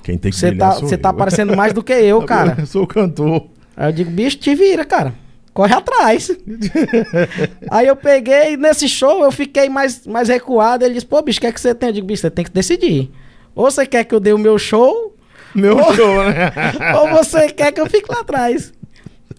Quem 0.02 0.18
tem 0.18 0.32
que 0.32 0.38
Você 0.38 0.52
tá, 0.56 0.72
você 0.72 0.98
tá 0.98 1.10
aparecendo 1.10 1.56
mais 1.56 1.72
do 1.72 1.84
que 1.84 1.94
eu, 1.94 2.22
cara. 2.26 2.56
eu 2.58 2.66
sou 2.66 2.84
o 2.84 2.88
cantor. 2.88 3.46
Aí 3.78 3.90
eu 3.90 3.94
digo, 3.94 4.10
bicho, 4.10 4.38
te 4.38 4.56
vira, 4.56 4.84
cara 4.84 5.25
corre 5.56 5.74
atrás. 5.74 6.30
aí 7.72 7.88
eu 7.88 7.96
peguei, 7.96 8.58
nesse 8.58 8.90
show 8.90 9.24
eu 9.24 9.32
fiquei 9.32 9.70
mais, 9.70 10.06
mais 10.06 10.28
recuado. 10.28 10.84
Ele 10.84 10.96
disse, 10.96 11.06
pô, 11.06 11.22
bicho, 11.22 11.40
o 11.40 11.42
que 11.42 11.48
é 11.48 11.52
que 11.52 11.62
você 11.62 11.74
tem? 11.74 11.90
Eu 11.90 11.94
digo, 11.94 12.06
bicho, 12.06 12.22
você 12.22 12.30
tem 12.30 12.44
que 12.44 12.52
decidir. 12.52 13.10
Ou 13.56 13.72
você 13.72 13.86
quer 13.88 14.04
que 14.04 14.14
eu 14.14 14.20
dê 14.20 14.34
o 14.34 14.38
meu 14.38 14.60
show. 14.60 15.16
Meu 15.56 15.78
ou, 15.80 15.96
show, 15.96 16.24
né? 16.26 16.52
ou 17.00 17.10
você 17.10 17.50
quer 17.54 17.72
que 17.72 17.80
eu 17.80 17.90
fique 17.90 18.12
lá 18.12 18.20
atrás. 18.20 18.74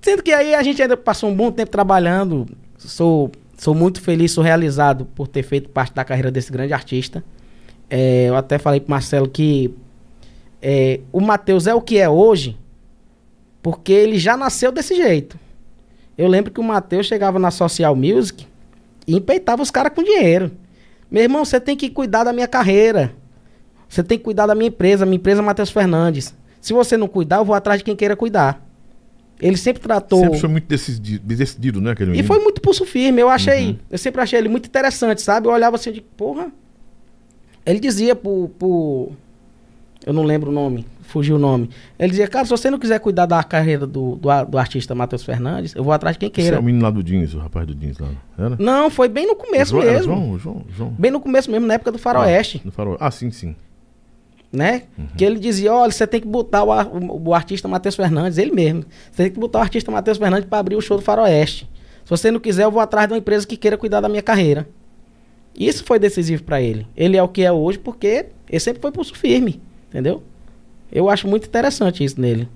Sendo 0.01 0.23
que 0.23 0.33
aí 0.33 0.55
a 0.55 0.63
gente 0.63 0.81
ainda 0.81 0.97
passou 0.97 1.29
um 1.29 1.35
bom 1.35 1.53
tempo 1.53 1.71
trabalhando. 1.71 2.47
Sou, 2.79 3.31
sou 3.59 3.75
muito 3.75 4.01
feliz, 4.01 4.33
sou 4.33 4.43
realizado 4.43 5.05
por 5.15 5.29
ter 5.29 5.43
feito 5.43 5.69
parte 5.69 5.95
da 5.95 6.03
carreira 6.03 6.31
desse 6.31 6.51
grande 6.51 6.73
artista. 6.73 7.23
É, 7.91 8.31
eu 8.31 8.37
até 8.37 8.57
falei 8.57 8.81
pro 8.81 8.91
Marcelo 8.91 9.29
que 9.29 9.71
é, 10.63 11.01
o 11.13 11.21
Matheus 11.21 11.67
é 11.67 11.75
o 11.75 11.81
que 11.81 11.99
é 11.99 12.09
hoje 12.09 12.57
porque 13.63 13.93
ele 13.93 14.19
já 14.19 14.35
nasceu 14.35 14.73
desse 14.73 14.97
jeito. 14.97 15.39
Eu 16.17 16.29
lembro 16.29 16.51
que 16.51 16.61
o 16.61 16.65
Matheus 16.65 17.07
chegava 17.07 17.39
na 17.39 17.51
Social 17.51 17.95
Music 17.95 18.47
E 19.07 19.15
empeitava 19.15 19.63
os 19.63 19.71
caras 19.71 19.93
com 19.95 20.03
dinheiro. 20.03 20.51
Meu 21.11 21.23
irmão, 21.23 21.45
você 21.45 21.61
tem 21.61 21.77
que 21.77 21.89
cuidar 21.91 22.25
da 22.25 22.33
minha 22.33 22.49
carreira. 22.49 23.15
Você 23.89 24.03
tem 24.03 24.19
que 24.19 24.25
cuidar 24.25 24.47
da 24.47 24.55
minha 24.55 24.69
empresa, 24.69 25.07
minha 25.07 25.17
empresa 25.17 25.41
é 25.41 25.45
Matheus 25.45 25.71
Fernandes. 25.71 26.35
Se 26.61 26.73
você 26.73 26.97
não 26.97 27.07
cuidar, 27.07 27.37
eu 27.37 27.45
vou 27.45 27.55
atrás 27.55 27.79
de 27.79 27.85
quem 27.85 27.95
queira 27.95 28.17
cuidar. 28.17 28.67
Ele 29.41 29.57
sempre 29.57 29.83
tratou. 29.83 30.21
Sempre 30.21 30.41
foi 30.41 30.49
muito 30.49 30.67
decidido, 30.67 31.25
decidido 31.25 31.81
né? 31.81 31.93
Aquele 31.93 32.19
e 32.19 32.23
foi 32.23 32.39
muito 32.41 32.61
pulso 32.61 32.85
firme. 32.85 33.21
Eu 33.21 33.29
achei. 33.29 33.69
Uhum. 33.69 33.79
Eu 33.91 33.99
sempre 33.99 34.21
achei 34.21 34.39
ele 34.39 34.49
muito 34.49 34.67
interessante, 34.67 35.21
sabe? 35.21 35.47
Eu 35.47 35.53
olhava 35.53 35.77
assim 35.77 35.93
de, 35.93 36.01
porra. 36.01 36.51
Ele 37.65 37.79
dizia 37.79 38.17
pro, 38.17 38.49
pro. 38.59 39.13
Eu 40.05 40.13
não 40.13 40.23
lembro 40.23 40.51
o 40.51 40.55
nome, 40.55 40.87
fugiu 41.07 41.37
o 41.37 41.39
nome. 41.39 41.71
Ele 41.99 42.11
dizia, 42.11 42.29
cara, 42.29 42.45
se 42.45 42.51
você 42.51 42.71
não 42.71 42.79
quiser 42.79 42.99
cuidar 43.01 43.27
da 43.27 43.43
carreira 43.43 43.87
do, 43.87 44.17
do, 44.17 44.45
do 44.49 44.59
artista 44.59 44.95
Matheus 44.95 45.23
Fernandes, 45.23 45.75
eu 45.75 45.83
vou 45.83 45.93
atrás 45.93 46.15
de 46.15 46.21
quem 46.21 46.31
queira. 46.31 46.51
Esse 46.51 46.57
é 46.57 46.61
o 46.61 46.63
menino 46.63 46.85
lá 46.85 46.91
do 46.91 47.03
jeans, 47.03 47.35
o 47.35 47.39
rapaz 47.39 47.67
do 47.67 47.75
jeans 47.75 47.99
lá. 47.99 48.09
Era? 48.39 48.57
Não, 48.59 48.91
foi 48.91 49.09
bem 49.09 49.27
no 49.27 49.37
começo 49.37 49.73
João, 49.73 49.85
mesmo. 49.85 50.15
João, 50.15 50.39
João, 50.39 50.65
João. 50.77 50.95
Bem 50.99 51.11
no 51.11 51.21
começo 51.21 51.51
mesmo, 51.51 51.67
na 51.67 51.75
época 51.75 51.93
do 51.93 51.99
Faroeste. 51.99 52.63
Ah, 52.67 52.71
faro... 52.71 52.97
ah 53.01 53.11
sim, 53.11 53.31
sim 53.31 53.55
né? 54.53 54.85
Uhum. 54.97 55.07
Que 55.17 55.25
ele 55.25 55.39
dizia, 55.39 55.73
olha, 55.73 55.93
você 55.93 56.07
tem 56.07 56.21
que 56.21 56.27
botar 56.27 56.65
o, 56.65 56.71
o, 56.71 57.29
o 57.29 57.35
artista 57.35 57.69
Matheus 57.69 57.95
Fernandes, 57.95 58.39
ele 58.39 58.53
mesmo. 58.53 58.85
Você 59.11 59.25
tem 59.25 59.33
que 59.33 59.39
botar 59.39 59.59
o 59.59 59.63
artista 59.63 59.91
Matheus 59.91 60.19
Fernandes 60.19 60.49
para 60.49 60.59
abrir 60.59 60.77
o 60.77 60.81
show 60.81 60.97
do 60.97 61.03
Faroeste. 61.03 61.69
Se 62.05 62.11
você 62.11 62.31
não 62.31 62.41
quiser, 62.41 62.65
eu 62.65 62.71
vou 62.71 62.81
atrás 62.81 63.07
de 63.07 63.13
uma 63.13 63.19
empresa 63.19 63.47
que 63.47 63.57
queira 63.57 63.77
cuidar 63.77 64.01
da 64.01 64.09
minha 64.09 64.23
carreira. 64.23 64.67
Isso 65.59 65.85
foi 65.85 65.99
decisivo 65.99 66.43
para 66.45 66.61
ele. 66.61 66.87
Ele 66.97 67.17
é 67.17 67.23
o 67.23 67.29
que 67.29 67.43
é 67.43 67.51
hoje 67.51 67.79
porque 67.79 68.27
ele 68.49 68.61
sempre 68.61 68.81
foi 68.81 68.93
pulso 68.93 69.15
firme, 69.15 69.61
entendeu? 69.89 70.23
Eu 70.91 71.11
acho 71.11 71.27
muito 71.29 71.47
interessante 71.47 72.05
isso 72.05 72.21
nele. 72.21 72.49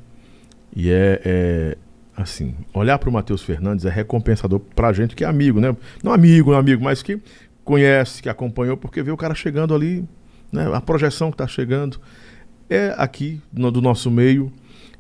E 0.74 0.90
é, 0.90 1.20
é 1.24 1.76
assim, 2.16 2.54
olhar 2.72 2.98
para 2.98 3.08
o 3.08 3.12
Matheus 3.12 3.42
Fernandes 3.42 3.84
é 3.84 3.90
recompensador 3.90 4.60
para 4.60 4.88
a 4.88 4.92
gente 4.92 5.16
que 5.16 5.24
é 5.24 5.26
amigo, 5.26 5.60
né? 5.60 5.76
Não 6.02 6.12
amigo, 6.12 6.52
não 6.52 6.58
amigo, 6.58 6.82
mas 6.82 7.02
que 7.02 7.20
conhece, 7.64 8.22
que 8.22 8.28
acompanhou, 8.28 8.76
porque 8.76 9.02
vê 9.02 9.10
o 9.10 9.16
cara 9.16 9.34
chegando 9.34 9.74
ali 9.74 10.06
né? 10.52 10.68
A 10.74 10.80
projeção 10.80 11.30
que 11.30 11.34
está 11.34 11.46
chegando 11.46 12.00
é 12.68 12.94
aqui 12.96 13.40
no, 13.52 13.70
do 13.70 13.80
nosso 13.80 14.10
meio. 14.10 14.52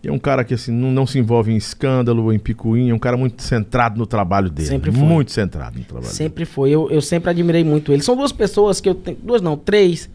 É 0.02 0.10
um 0.10 0.18
cara 0.18 0.44
que 0.44 0.54
assim, 0.54 0.72
não, 0.72 0.90
não 0.90 1.06
se 1.06 1.18
envolve 1.18 1.52
em 1.52 1.56
escândalo 1.56 2.24
ou 2.24 2.32
em 2.32 2.38
picuinha, 2.38 2.92
é 2.92 2.94
um 2.94 2.98
cara 2.98 3.18
muito 3.18 3.42
centrado 3.42 3.98
no 3.98 4.06
trabalho 4.06 4.48
dele. 4.48 4.68
Sempre 4.68 4.90
foi. 4.90 5.02
Muito 5.02 5.30
centrado 5.30 5.78
no 5.78 5.84
trabalho 5.84 6.10
Sempre 6.10 6.44
dele. 6.44 6.54
foi. 6.54 6.70
Eu, 6.70 6.90
eu 6.90 7.02
sempre 7.02 7.28
admirei 7.28 7.62
muito 7.62 7.92
ele. 7.92 8.02
São 8.02 8.16
duas 8.16 8.32
pessoas 8.32 8.80
que 8.80 8.88
eu 8.88 8.94
tenho. 8.94 9.18
Duas 9.22 9.42
não, 9.42 9.58
três, 9.58 10.08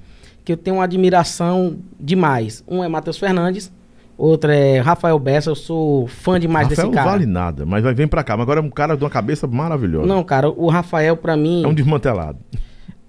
que 0.45 0.53
eu 0.53 0.57
tenho 0.57 0.77
uma 0.77 0.83
admiração 0.83 1.77
demais. 1.99 2.63
Um 2.67 2.83
é 2.83 2.87
Matheus 2.87 3.17
Fernandes, 3.17 3.73
outro 4.15 4.51
é 4.51 4.79
Rafael 4.79 5.17
Bessa. 5.17 5.49
Eu 5.49 5.55
sou 5.55 6.07
fã 6.07 6.39
demais 6.39 6.69
Rafael 6.69 6.87
desse 6.87 6.95
cara. 6.95 7.05
não 7.05 7.11
vale 7.17 7.25
nada, 7.25 7.65
mas 7.65 7.83
vai 7.83 7.93
vir 7.95 8.07
pra 8.07 8.23
cá. 8.23 8.37
Mas 8.37 8.43
agora 8.43 8.59
é 8.59 8.63
um 8.63 8.69
cara 8.69 8.95
de 8.95 9.03
uma 9.03 9.09
cabeça 9.09 9.47
maravilhosa. 9.47 10.05
Não, 10.05 10.23
cara, 10.23 10.49
o 10.49 10.69
Rafael, 10.69 11.17
pra 11.17 11.35
mim. 11.35 11.63
É 11.63 11.67
um 11.67 11.73
desmantelado. 11.73 12.37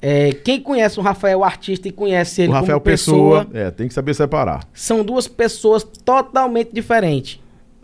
É, 0.00 0.32
quem 0.32 0.60
conhece 0.60 0.98
o 0.98 1.02
Rafael 1.02 1.44
artista 1.44 1.88
e 1.88 1.92
conhece 1.92 2.42
ele 2.42 2.50
o 2.50 2.54
Rafael 2.54 2.80
pessoa, 2.80 3.44
pessoa, 3.44 3.66
é, 3.66 3.70
tem 3.70 3.88
que 3.88 3.94
saber 3.94 4.14
separar. 4.14 4.66
São 4.72 5.04
duas 5.04 5.28
pessoas 5.28 5.82
totalmente 5.82 6.70
diferentes. 6.72 7.40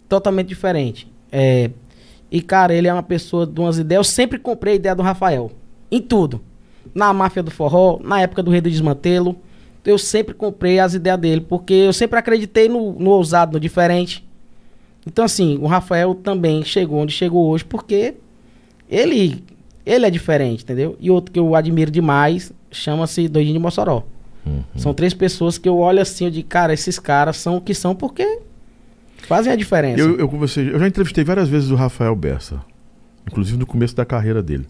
Totalmente 0.09 0.48
diferentes. 0.48 1.07
É, 1.30 1.70
e, 2.30 2.40
cara, 2.40 2.74
ele 2.74 2.88
é 2.88 2.92
uma 2.92 3.03
pessoa 3.03 3.46
de 3.46 3.61
umas 3.61 3.78
ideias. 3.78 3.98
Eu 4.00 4.05
sempre 4.05 4.38
comprei 4.38 4.74
a 4.74 4.76
ideia 4.76 4.94
do 4.94 5.03
Rafael. 5.03 5.50
Em 5.90 6.00
tudo. 6.00 6.40
Na 6.95 7.12
máfia 7.12 7.43
do 7.43 7.51
forró, 7.51 7.99
na 8.03 8.20
época 8.20 8.43
do 8.43 8.51
Rei 8.51 8.61
do 8.61 8.70
Desmantelo. 8.70 9.37
Eu 9.85 9.99
sempre 9.99 10.35
comprei 10.35 10.78
as 10.78 10.95
ideias 10.95 11.18
dele, 11.18 11.41
porque 11.41 11.74
eu 11.74 11.93
sempre 11.93 12.18
acreditei 12.18 12.68
no, 12.68 12.93
no 12.93 13.11
ousado, 13.11 13.55
no 13.55 13.61
diferente. 13.61 14.24
Então, 15.07 15.24
assim, 15.24 15.59
o 15.61 15.66
Rafael 15.66 16.14
também 16.14 16.64
chegou 16.64 17.01
onde 17.01 17.12
chegou 17.12 17.49
hoje, 17.49 17.64
porque 17.64 18.14
ele 18.89 19.43
ele 19.85 20.07
é 20.07 20.11
diferente, 20.11 20.62
entendeu? 20.62 20.97
E 21.01 21.11
outro 21.11 21.33
que 21.33 21.41
eu 21.41 21.55
admiro 21.55 21.91
demais 21.91 22.53
chama-se 22.70 23.28
Doidinho 23.28 23.55
de 23.55 23.59
Mossoró. 23.59 24.05
Uhum. 24.47 24.62
São 24.76 24.95
três 24.95 25.12
pessoas 25.14 25.59
que 25.59 25.68
eu 25.68 25.76
olho 25.78 26.01
assim, 26.01 26.26
eu 26.26 26.30
digo, 26.30 26.49
cara, 26.49 26.72
esses 26.72 26.99
caras 26.99 27.37
são 27.37 27.57
o 27.57 27.61
que 27.61 27.74
são 27.74 27.95
porque 27.95 28.41
fazem 29.18 29.53
a 29.53 29.57
diferença. 29.57 30.01
Eu, 30.01 30.18
eu, 30.18 30.28
conversei, 30.28 30.72
eu 30.72 30.78
já 30.78 30.87
entrevistei 30.87 31.24
várias 31.24 31.49
vezes 31.49 31.70
o 31.70 31.74
Rafael 31.74 32.14
Bessa, 32.14 32.61
inclusive 33.28 33.59
no 33.59 33.66
começo 33.66 33.95
da 33.95 34.05
carreira 34.05 34.43
dele. 34.43 34.66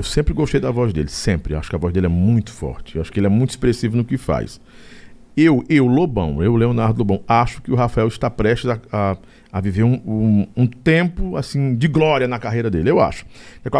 Eu 0.00 0.04
sempre 0.04 0.32
gostei 0.32 0.58
da 0.58 0.70
voz 0.70 0.94
dele, 0.94 1.10
sempre. 1.10 1.54
Acho 1.54 1.68
que 1.68 1.76
a 1.76 1.78
voz 1.78 1.92
dele 1.92 2.06
é 2.06 2.08
muito 2.08 2.50
forte. 2.50 2.98
Acho 2.98 3.12
que 3.12 3.20
ele 3.20 3.26
é 3.26 3.30
muito 3.30 3.50
expressivo 3.50 3.98
no 3.98 4.04
que 4.04 4.16
faz. 4.16 4.58
Eu, 5.36 5.62
eu, 5.68 5.86
Lobão, 5.86 6.42
eu, 6.42 6.56
Leonardo 6.56 7.00
Lobão, 7.00 7.22
acho 7.28 7.60
que 7.60 7.70
o 7.70 7.74
Rafael 7.74 8.08
está 8.08 8.30
prestes 8.30 8.70
a, 8.70 8.80
a 8.90 9.16
a 9.52 9.60
viver 9.60 9.82
um, 9.82 10.00
um, 10.06 10.46
um, 10.56 10.66
tempo 10.66 11.36
assim 11.36 11.74
de 11.74 11.88
glória 11.88 12.28
na 12.28 12.38
carreira 12.38 12.70
dele, 12.70 12.88
eu 12.88 13.00
acho. 13.00 13.26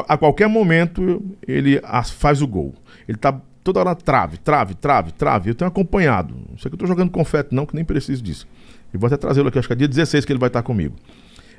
A 0.08 0.18
qualquer 0.18 0.48
momento 0.48 1.22
ele 1.46 1.80
faz 2.18 2.42
o 2.42 2.46
gol. 2.46 2.74
Ele 3.08 3.16
está 3.16 3.40
toda 3.62 3.80
hora 3.80 3.94
trave, 3.94 4.36
trave, 4.36 4.74
trave, 4.74 5.12
trave. 5.12 5.50
Eu 5.50 5.54
tenho 5.54 5.68
acompanhado. 5.68 6.34
Não 6.34 6.58
sei 6.58 6.68
que 6.68 6.74
eu 6.74 6.76
estou 6.76 6.88
jogando 6.88 7.10
confete, 7.10 7.54
não, 7.54 7.64
que 7.64 7.74
nem 7.74 7.84
preciso 7.84 8.22
disso. 8.22 8.46
E 8.92 8.98
vou 8.98 9.06
até 9.06 9.16
trazê-lo 9.16 9.48
aqui, 9.48 9.58
acho 9.58 9.68
que 9.68 9.72
é 9.72 9.76
dia 9.76 9.88
16 9.88 10.24
que 10.24 10.32
ele 10.32 10.40
vai 10.40 10.48
estar 10.48 10.62
comigo. 10.62 10.96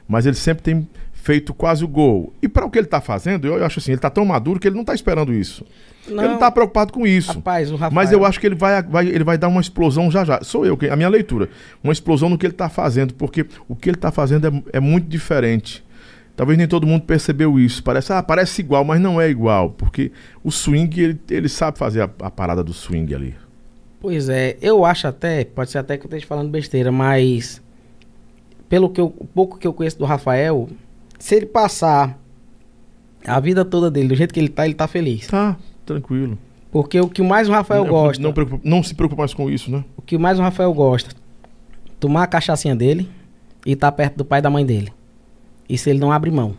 Mas 0.07 0.26
ele 0.26 0.36
sempre 0.36 0.62
tem 0.62 0.88
feito 1.22 1.54
quase 1.54 1.86
o 1.86 1.88
gol. 1.88 2.34
E 2.42 2.48
para 2.48 2.66
o 2.66 2.70
que 2.70 2.80
ele 2.80 2.88
está 2.88 3.00
fazendo, 3.00 3.48
eu 3.48 3.64
acho 3.64 3.80
assim, 3.80 3.92
ele 3.92 4.00
está 4.00 4.10
tão 4.10 4.26
maduro 4.26 4.60
que 4.60 4.68
ele 4.68 4.76
não 4.76 4.82
está 4.82 4.94
esperando 4.94 5.32
isso. 5.32 5.64
Não, 6.08 6.18
ele 6.18 6.30
não 6.30 6.34
está 6.34 6.50
preocupado 6.50 6.92
com 6.92 7.06
isso. 7.06 7.34
Rapaz, 7.34 7.70
Rafael... 7.70 7.92
Mas 7.92 8.12
eu 8.12 8.26
acho 8.26 8.40
que 8.40 8.48
ele 8.48 8.56
vai, 8.56 8.82
vai, 8.82 9.08
ele 9.08 9.24
vai 9.24 9.38
dar 9.38 9.48
uma 9.48 9.62
explosão 9.62 10.10
já 10.10 10.26
já. 10.26 10.42
Sou 10.42 10.66
eu, 10.66 10.78
a 10.92 10.96
minha 10.96 11.10
leitura. 11.10 11.48
Uma 11.84 11.94
explosão 11.94 12.28
no 12.28 12.40
que 12.40 12.46
ele 12.46 12.54
está 12.54 12.70
fazendo, 12.70 13.14
porque 13.14 13.46
o 13.70 13.76
que 13.76 13.90
ele 13.90 13.98
está 13.98 14.12
fazendo 14.12 14.48
é, 14.48 14.78
é 14.78 14.80
muito 14.80 15.08
diferente. 15.08 15.84
Talvez 16.36 16.58
nem 16.58 16.68
todo 16.68 16.88
mundo 16.88 17.04
percebeu 17.04 17.60
isso. 17.60 17.84
Parece, 17.84 18.12
ah, 18.12 18.24
parece 18.24 18.62
igual, 18.62 18.84
mas 18.84 19.00
não 19.00 19.22
é 19.22 19.30
igual. 19.30 19.70
Porque 19.70 20.12
o 20.44 20.50
swing, 20.50 21.00
ele, 21.00 21.20
ele 21.30 21.48
sabe 21.48 21.78
fazer 21.78 22.02
a, 22.02 22.10
a 22.22 22.32
parada 22.32 22.64
do 22.64 22.74
swing 22.74 23.14
ali. 23.14 23.36
Pois 24.00 24.28
é, 24.28 24.58
eu 24.60 24.84
acho 24.84 25.08
até, 25.08 25.46
pode 25.46 25.70
ser 25.70 25.78
até 25.78 25.98
que 25.98 26.06
eu 26.06 26.08
esteja 26.08 26.26
falando 26.26 26.50
besteira, 26.50 26.92
mas 26.92 27.62
pelo 28.68 28.90
que 28.90 29.00
eu, 29.00 29.12
pouco 29.36 29.60
que 29.60 29.68
eu 29.68 29.74
conheço 29.74 30.00
do 30.00 30.06
Rafael, 30.06 30.68
se 31.22 31.36
ele 31.36 31.46
passar 31.46 32.20
a 33.26 33.40
vida 33.40 33.64
toda 33.64 33.92
dele 33.92 34.08
do 34.08 34.16
jeito 34.16 34.34
que 34.34 34.40
ele 34.40 34.50
tá, 34.50 34.66
ele 34.66 34.74
tá 34.74 34.88
feliz. 34.88 35.28
Tá, 35.28 35.56
tranquilo. 35.86 36.38
Porque 36.72 37.00
o 37.00 37.08
que 37.08 37.22
mais 37.22 37.48
o 37.48 37.52
Rafael 37.52 37.84
não, 37.84 37.92
gosta. 37.92 38.24
Não, 38.24 38.34
preocupa, 38.34 38.62
não 38.68 38.82
se 38.82 38.96
preocupa 38.96 39.22
mais 39.22 39.34
com 39.34 39.48
isso, 39.48 39.70
né? 39.70 39.86
O 39.96 40.02
que 40.02 40.18
mais 40.18 40.40
o 40.40 40.42
Rafael 40.42 40.74
gosta: 40.74 41.16
tomar 42.00 42.24
a 42.24 42.28
cachaçinha 42.28 42.76
dele 42.76 43.08
e 43.64 43.74
estar 43.74 43.92
tá 43.92 43.96
perto 43.96 44.18
do 44.18 44.26
pai 44.26 44.40
e 44.40 44.42
da 44.42 44.50
mãe 44.50 44.66
dele. 44.66 44.92
Isso 45.70 45.90
ele 45.90 46.00
não 46.00 46.12
abre 46.12 46.32
mão. 46.32 46.56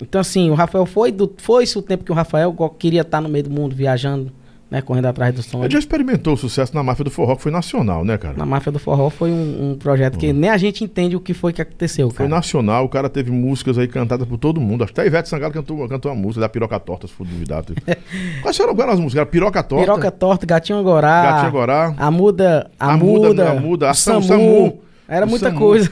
Então, 0.00 0.20
assim, 0.20 0.50
o 0.50 0.54
Rafael 0.54 0.84
foi 0.84 1.10
do. 1.10 1.32
Foi-se 1.38 1.78
o 1.78 1.82
tempo 1.82 2.04
que 2.04 2.12
o 2.12 2.14
Rafael 2.14 2.54
queria 2.78 3.00
estar 3.00 3.16
tá 3.16 3.20
no 3.22 3.30
meio 3.30 3.44
do 3.44 3.50
mundo 3.50 3.74
viajando 3.74 4.30
né, 4.72 4.80
correndo 4.80 5.04
atrás 5.04 5.34
do 5.34 5.42
som. 5.42 5.62
Ele 5.62 5.70
já 5.70 5.78
experimentou 5.78 6.32
o 6.32 6.36
sucesso 6.36 6.74
na 6.74 6.82
Máfia 6.82 7.04
do 7.04 7.10
Forró, 7.10 7.36
que 7.36 7.42
foi 7.42 7.52
nacional, 7.52 8.06
né, 8.06 8.16
cara? 8.16 8.38
Na 8.38 8.46
Máfia 8.46 8.72
do 8.72 8.78
Forró 8.78 9.10
foi 9.10 9.30
um, 9.30 9.72
um 9.72 9.76
projeto 9.76 10.16
que 10.16 10.28
uhum. 10.28 10.32
nem 10.32 10.48
a 10.48 10.56
gente 10.56 10.82
entende 10.82 11.14
o 11.14 11.20
que 11.20 11.34
foi 11.34 11.52
que 11.52 11.60
aconteceu, 11.60 12.08
Foi 12.08 12.26
nacional, 12.26 12.86
o 12.86 12.88
cara 12.88 13.10
teve 13.10 13.30
músicas 13.30 13.76
aí 13.76 13.86
cantadas 13.86 14.26
por 14.26 14.38
todo 14.38 14.58
mundo. 14.62 14.82
Acho 14.82 14.94
que 14.94 14.98
até 14.98 15.06
Ivete 15.06 15.28
Sangalo 15.28 15.52
cantou, 15.52 15.86
cantou 15.86 16.10
uma 16.10 16.18
música 16.18 16.40
da 16.40 16.48
Piroca 16.48 16.80
Torta, 16.80 17.06
se 17.06 17.12
for 17.12 17.26
duvidado. 17.26 17.74
Quais 18.40 18.58
eram, 18.58 18.72
as 18.72 18.98
músicas? 18.98 19.16
Era 19.16 19.26
Piroca 19.26 19.62
Torta? 19.62 19.84
Piroca 19.84 20.10
Torta, 20.10 20.46
Gatinho 20.46 20.78
Agorá. 20.78 21.22
Gatinho 21.22 21.48
Agorá. 21.48 21.94
A 21.98 22.10
Muda, 22.10 22.70
a, 22.80 22.92
a 22.92 22.96
Muda, 22.96 23.28
muda, 23.28 23.50
a 23.50 23.54
Muda, 23.54 23.90
a 23.90 23.94
Samu. 23.94 24.22
Samu. 24.22 24.80
Era 25.06 25.26
muita 25.26 25.50
Samu. 25.50 25.58
coisa. 25.58 25.90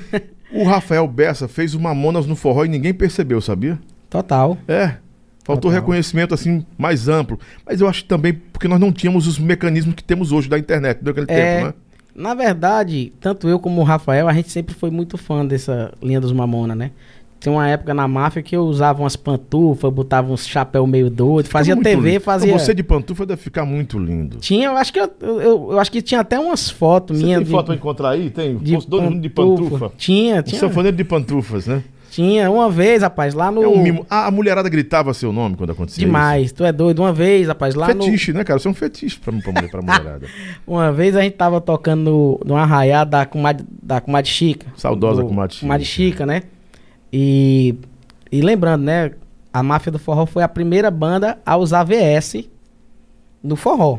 O 0.54 0.64
Rafael 0.64 1.06
Bessa 1.06 1.46
fez 1.46 1.74
uma 1.74 1.90
Mamonas 1.90 2.26
no 2.26 2.34
forró 2.34 2.64
e 2.64 2.68
ninguém 2.68 2.94
percebeu, 2.94 3.42
sabia? 3.42 3.78
Total. 4.08 4.56
É. 4.66 4.94
Faltou 5.50 5.70
Total. 5.70 5.82
reconhecimento 5.82 6.32
assim 6.32 6.64
mais 6.78 7.08
amplo. 7.08 7.38
Mas 7.66 7.80
eu 7.80 7.88
acho 7.88 8.04
também 8.04 8.32
porque 8.32 8.68
nós 8.68 8.78
não 8.78 8.92
tínhamos 8.92 9.26
os 9.26 9.38
mecanismos 9.38 9.94
que 9.94 10.04
temos 10.04 10.30
hoje 10.30 10.48
da 10.48 10.58
internet 10.58 11.00
naquele 11.02 11.26
é, 11.28 11.56
tempo, 11.56 11.66
né? 11.66 11.74
Na 12.14 12.34
verdade, 12.34 13.12
tanto 13.20 13.48
eu 13.48 13.58
como 13.58 13.80
o 13.80 13.84
Rafael, 13.84 14.28
a 14.28 14.32
gente 14.32 14.50
sempre 14.50 14.74
foi 14.74 14.90
muito 14.90 15.16
fã 15.16 15.44
dessa 15.44 15.92
linha 16.02 16.20
dos 16.20 16.32
Mamona, 16.32 16.74
né? 16.74 16.90
Tem 17.40 17.50
uma 17.50 17.66
época 17.66 17.94
na 17.94 18.06
máfia 18.06 18.42
que 18.42 18.54
eu 18.54 18.62
usava 18.64 19.02
umas 19.02 19.16
pantufas, 19.16 19.90
botava 19.90 20.30
uns 20.30 20.46
chapéu 20.46 20.86
meio 20.86 21.08
doido, 21.08 21.46
fazia 21.46 21.74
TV, 21.74 22.10
lindo. 22.10 22.20
fazia. 22.20 22.52
Você 22.52 22.74
de 22.74 22.82
pantufa 22.82 23.24
deve 23.24 23.40
ficar 23.40 23.64
muito 23.64 23.98
lindo. 23.98 24.36
Tinha, 24.36 24.66
eu 24.66 24.76
acho 24.76 24.92
que 24.92 25.00
eu, 25.00 25.10
eu, 25.22 25.72
eu 25.72 25.80
acho 25.80 25.90
que 25.90 26.02
tinha 26.02 26.20
até 26.20 26.38
umas 26.38 26.68
fotos 26.68 27.22
minhas. 27.22 27.38
Tem 27.38 27.46
de... 27.46 27.50
foto 27.50 27.66
pra 27.66 27.74
encontrar 27.74 28.10
aí? 28.10 28.28
Tem? 28.28 28.58
De, 28.58 28.74
pantufa. 28.74 29.18
de 29.18 29.28
pantufa. 29.30 29.92
Tinha, 29.96 30.42
tinha. 30.42 30.58
Um 30.58 30.60
sanfoneiro 30.60 30.96
de 30.96 31.04
pantufas, 31.04 31.66
né? 31.66 31.82
Tinha, 32.10 32.50
uma 32.50 32.68
vez, 32.68 33.02
rapaz, 33.02 33.34
lá 33.34 33.52
no. 33.52 33.62
É 33.62 33.68
um 33.68 33.80
mimo. 33.80 34.04
Ah, 34.10 34.26
a 34.26 34.30
mulherada 34.32 34.68
gritava 34.68 35.14
seu 35.14 35.32
nome 35.32 35.54
quando 35.56 35.70
acontecia 35.70 36.04
Demais, 36.04 36.46
isso. 36.46 36.56
tu 36.56 36.64
é 36.64 36.72
doido. 36.72 37.02
Uma 37.02 37.12
vez, 37.12 37.46
rapaz, 37.46 37.76
lá 37.76 37.86
fetiche, 37.86 37.98
no. 37.98 38.04
Fetiche, 38.10 38.32
né, 38.32 38.42
cara? 38.42 38.58
Você 38.58 38.66
é 38.66 38.70
um 38.70 38.74
fetiche 38.74 39.18
pra, 39.20 39.32
pra, 39.32 39.52
mulher, 39.52 39.70
pra 39.70 39.80
mulherada. 39.80 40.26
uma 40.66 40.92
vez 40.92 41.14
a 41.14 41.22
gente 41.22 41.36
tava 41.36 41.60
tocando 41.60 42.02
no, 42.02 42.40
no 42.44 42.56
arraiá 42.56 43.04
da 43.04 43.24
comadre, 43.24 43.64
da 43.80 44.00
comadre 44.00 44.28
Chica. 44.28 44.66
Saudosa 44.76 45.22
do, 45.22 45.28
comadre 45.28 45.54
Chica. 45.54 45.66
Comadre 45.66 45.86
Chica, 45.86 46.26
né? 46.26 46.42
E, 47.12 47.76
e 48.30 48.40
lembrando, 48.40 48.82
né? 48.82 49.12
A 49.52 49.62
Máfia 49.62 49.92
do 49.92 49.98
Forró 49.98 50.26
foi 50.26 50.42
a 50.42 50.48
primeira 50.48 50.90
banda 50.90 51.38
a 51.46 51.56
usar 51.56 51.84
VS 51.84 52.48
no 53.42 53.54
forró. 53.54 53.98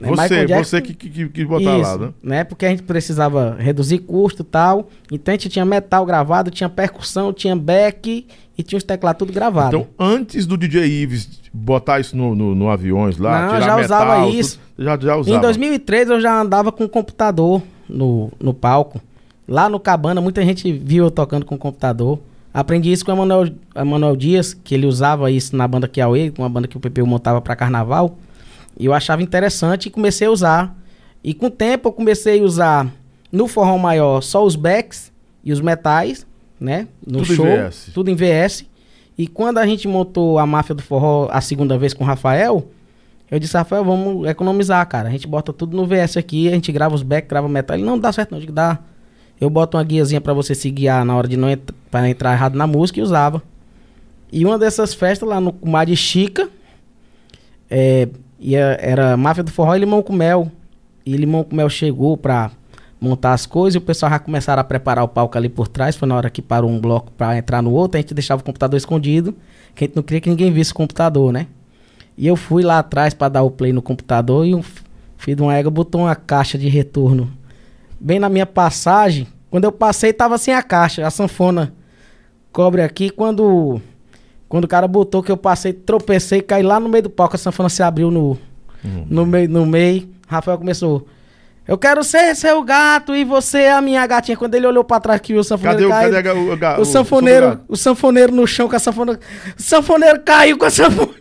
Né? 0.00 0.08
Você, 0.08 0.46
Jackson, 0.46 0.64
você 0.64 0.80
que, 0.80 0.94
que, 0.94 1.28
que 1.28 1.44
botar 1.44 1.78
isso, 1.78 1.90
lá, 1.90 1.98
né? 1.98 2.12
né? 2.22 2.44
Porque 2.44 2.64
a 2.64 2.70
gente 2.70 2.82
precisava 2.82 3.56
reduzir 3.58 3.98
custo 3.98 4.42
e 4.42 4.44
tal. 4.44 4.88
Então 5.10 5.32
a 5.32 5.36
gente 5.36 5.48
tinha 5.48 5.64
metal 5.64 6.06
gravado, 6.06 6.50
tinha 6.50 6.68
percussão, 6.68 7.32
tinha 7.32 7.56
back 7.56 8.26
e 8.56 8.62
tinha 8.62 8.76
os 8.76 8.84
teclados 8.84 9.18
tudo 9.18 9.32
gravado. 9.32 9.76
Então, 9.76 9.86
antes 9.98 10.46
do 10.46 10.56
DJ 10.56 10.84
Ives 10.84 11.40
botar 11.52 12.00
isso 12.00 12.16
no, 12.16 12.34
no, 12.34 12.54
no 12.54 12.70
aviões 12.70 13.18
lá, 13.18 13.42
Não, 13.42 13.48
tirar 13.54 13.60
já 13.60 13.76
metal, 13.76 13.84
usava 13.84 14.28
isso. 14.28 14.60
Tudo, 14.76 14.84
já, 14.84 14.98
já 14.98 15.16
usava. 15.16 15.36
Em 15.36 15.40
2003 15.40 16.10
eu 16.10 16.20
já 16.20 16.40
andava 16.40 16.70
com 16.70 16.88
computador 16.88 17.62
no, 17.88 18.30
no 18.40 18.54
palco. 18.54 19.00
Lá 19.46 19.68
no 19.68 19.80
Cabana, 19.80 20.20
muita 20.20 20.44
gente 20.44 20.70
viu 20.72 21.04
eu 21.04 21.10
tocando 21.10 21.44
com 21.44 21.56
computador. 21.56 22.18
Aprendi 22.52 22.92
isso 22.92 23.04
com 23.04 23.12
o 23.12 23.14
Emanuel, 23.14 23.52
Emanuel 23.74 24.16
Dias, 24.16 24.52
que 24.52 24.74
ele 24.74 24.86
usava 24.86 25.30
isso 25.30 25.56
na 25.56 25.66
banda 25.66 25.88
Kiauê, 25.88 26.32
uma 26.38 26.48
banda 26.48 26.68
que 26.68 26.76
o 26.76 26.80
PPU 26.80 27.06
montava 27.06 27.40
para 27.40 27.56
carnaval. 27.56 28.18
E 28.78 28.86
eu 28.86 28.94
achava 28.94 29.22
interessante 29.22 29.86
e 29.86 29.90
comecei 29.90 30.28
a 30.28 30.30
usar. 30.30 30.78
E 31.22 31.34
com 31.34 31.46
o 31.46 31.50
tempo 31.50 31.88
eu 31.88 31.92
comecei 31.92 32.40
a 32.40 32.44
usar 32.44 32.92
no 33.32 33.48
forró 33.48 33.76
maior 33.76 34.22
só 34.22 34.44
os 34.44 34.54
backs 34.54 35.12
e 35.42 35.52
os 35.52 35.60
metais, 35.60 36.26
né? 36.60 36.86
No 37.04 37.18
tudo 37.22 37.34
show, 37.34 37.46
em 37.46 37.68
VS. 37.68 37.90
tudo 37.92 38.10
em 38.10 38.14
VS. 38.14 38.64
E 39.16 39.26
quando 39.26 39.58
a 39.58 39.66
gente 39.66 39.88
montou 39.88 40.38
a 40.38 40.46
máfia 40.46 40.74
do 40.74 40.82
forró 40.82 41.28
a 41.30 41.40
segunda 41.40 41.76
vez 41.76 41.92
com 41.92 42.04
o 42.04 42.06
Rafael, 42.06 42.68
eu 43.30 43.38
disse, 43.38 43.56
Rafael, 43.56 43.84
vamos 43.84 44.26
economizar, 44.28 44.86
cara. 44.88 45.08
A 45.08 45.10
gente 45.10 45.26
bota 45.26 45.52
tudo 45.52 45.76
no 45.76 45.84
VS 45.84 46.16
aqui, 46.16 46.48
a 46.48 46.52
gente 46.52 46.70
grava 46.70 46.94
os 46.94 47.02
backs, 47.02 47.28
grava 47.28 47.48
metal. 47.48 47.76
Ele 47.76 47.84
não 47.84 47.98
dá 47.98 48.12
certo, 48.12 48.30
não. 48.30 48.38
Eu 48.38 48.42
digo, 48.42 48.52
dá. 48.52 48.78
Eu 49.40 49.50
boto 49.50 49.76
uma 49.76 49.84
guiazinha 49.84 50.20
para 50.20 50.32
você 50.32 50.54
se 50.54 50.70
guiar 50.70 51.04
na 51.04 51.16
hora 51.16 51.28
de 51.28 51.36
não 51.36 51.50
entrar, 51.50 51.76
para 51.90 52.08
entrar 52.08 52.32
errado 52.32 52.56
na 52.56 52.66
música 52.66 53.00
e 53.00 53.02
usava. 53.02 53.42
E 54.32 54.44
uma 54.44 54.58
dessas 54.58 54.94
festas 54.94 55.28
lá 55.28 55.40
no 55.40 55.54
Mar 55.62 55.84
de 55.84 55.96
Chica, 55.96 56.48
é, 57.70 58.08
e 58.38 58.54
era 58.54 59.16
Máfia 59.16 59.42
do 59.42 59.50
Forró 59.50 59.74
e 59.74 59.78
Limão 59.78 60.02
com 60.02 60.12
Mel. 60.12 60.50
E 61.04 61.16
Limão 61.16 61.42
com 61.42 61.56
Mel 61.56 61.68
chegou 61.68 62.16
pra 62.16 62.50
montar 63.00 63.32
as 63.32 63.46
coisas 63.46 63.76
e 63.76 63.78
o 63.78 63.80
pessoal 63.80 64.10
já 64.10 64.18
começaram 64.18 64.60
a 64.60 64.64
preparar 64.64 65.04
o 65.04 65.08
palco 65.08 65.36
ali 65.36 65.48
por 65.48 65.68
trás. 65.68 65.96
Foi 65.96 66.08
na 66.08 66.16
hora 66.16 66.30
que 66.30 66.42
parou 66.42 66.70
um 66.70 66.80
bloco 66.80 67.10
pra 67.12 67.36
entrar 67.36 67.62
no 67.62 67.72
outro, 67.72 67.98
a 67.98 68.00
gente 68.00 68.14
deixava 68.14 68.40
o 68.40 68.44
computador 68.44 68.76
escondido, 68.76 69.34
que 69.74 69.84
a 69.84 69.86
gente 69.86 69.96
não 69.96 70.02
queria 70.02 70.20
que 70.20 70.30
ninguém 70.30 70.52
visse 70.52 70.72
o 70.72 70.74
computador, 70.74 71.32
né? 71.32 71.46
E 72.16 72.26
eu 72.26 72.36
fui 72.36 72.62
lá 72.62 72.80
atrás 72.80 73.14
para 73.14 73.28
dar 73.28 73.42
o 73.42 73.50
play 73.50 73.72
no 73.72 73.80
computador 73.80 74.44
e 74.44 74.54
o 74.54 74.64
filho 75.16 75.36
de 75.36 75.42
uma 75.42 75.54
égua 75.54 75.70
botou 75.70 76.02
uma 76.02 76.16
caixa 76.16 76.58
de 76.58 76.68
retorno 76.68 77.30
bem 78.00 78.18
na 78.18 78.28
minha 78.28 78.46
passagem. 78.46 79.26
Quando 79.50 79.64
eu 79.64 79.72
passei, 79.72 80.12
tava 80.12 80.36
sem 80.38 80.54
a 80.54 80.62
caixa, 80.62 81.06
a 81.06 81.10
sanfona 81.10 81.72
cobre 82.52 82.82
aqui. 82.82 83.10
Quando 83.10 83.80
quando 84.48 84.64
o 84.64 84.68
cara 84.68 84.88
botou 84.88 85.22
que 85.22 85.30
eu 85.30 85.36
passei, 85.36 85.72
tropecei, 85.72 86.40
caí 86.40 86.62
lá 86.62 86.80
no 86.80 86.88
meio 86.88 87.04
do 87.04 87.10
palco, 87.10 87.36
a 87.36 87.38
sanfona 87.38 87.68
se 87.68 87.82
abriu 87.82 88.10
no, 88.10 88.38
uhum. 88.82 89.06
no 89.08 89.26
meio. 89.26 89.48
No 89.48 89.66
meio. 89.66 90.08
Rafael 90.26 90.58
começou. 90.58 91.06
Eu 91.66 91.76
quero 91.76 92.02
ser 92.02 92.34
seu 92.34 92.62
gato 92.62 93.14
e 93.14 93.24
você 93.24 93.58
é 93.58 93.72
a 93.72 93.82
minha 93.82 94.06
gatinha. 94.06 94.38
Quando 94.38 94.54
ele 94.54 94.66
olhou 94.66 94.82
pra 94.82 94.98
trás 95.00 95.20
que 95.20 95.34
o 95.34 95.44
sanfoneiro 95.44 95.90
cadê, 95.90 96.22
caiu, 96.22 96.56
cadê 96.56 96.74
o, 96.74 96.78
o, 96.78 96.80
o, 96.80 96.84
sanfoneiro, 96.86 97.60
o, 97.68 97.76
sanfoneiro 97.76 98.32
no 98.32 98.46
chão 98.46 98.68
com 98.68 98.76
a 98.76 98.78
sanfona. 98.78 99.20
O 99.58 99.62
sanfoneiro 99.62 100.22
caiu 100.22 100.56
com 100.56 100.64
a 100.64 100.70
sanfona. 100.70 101.12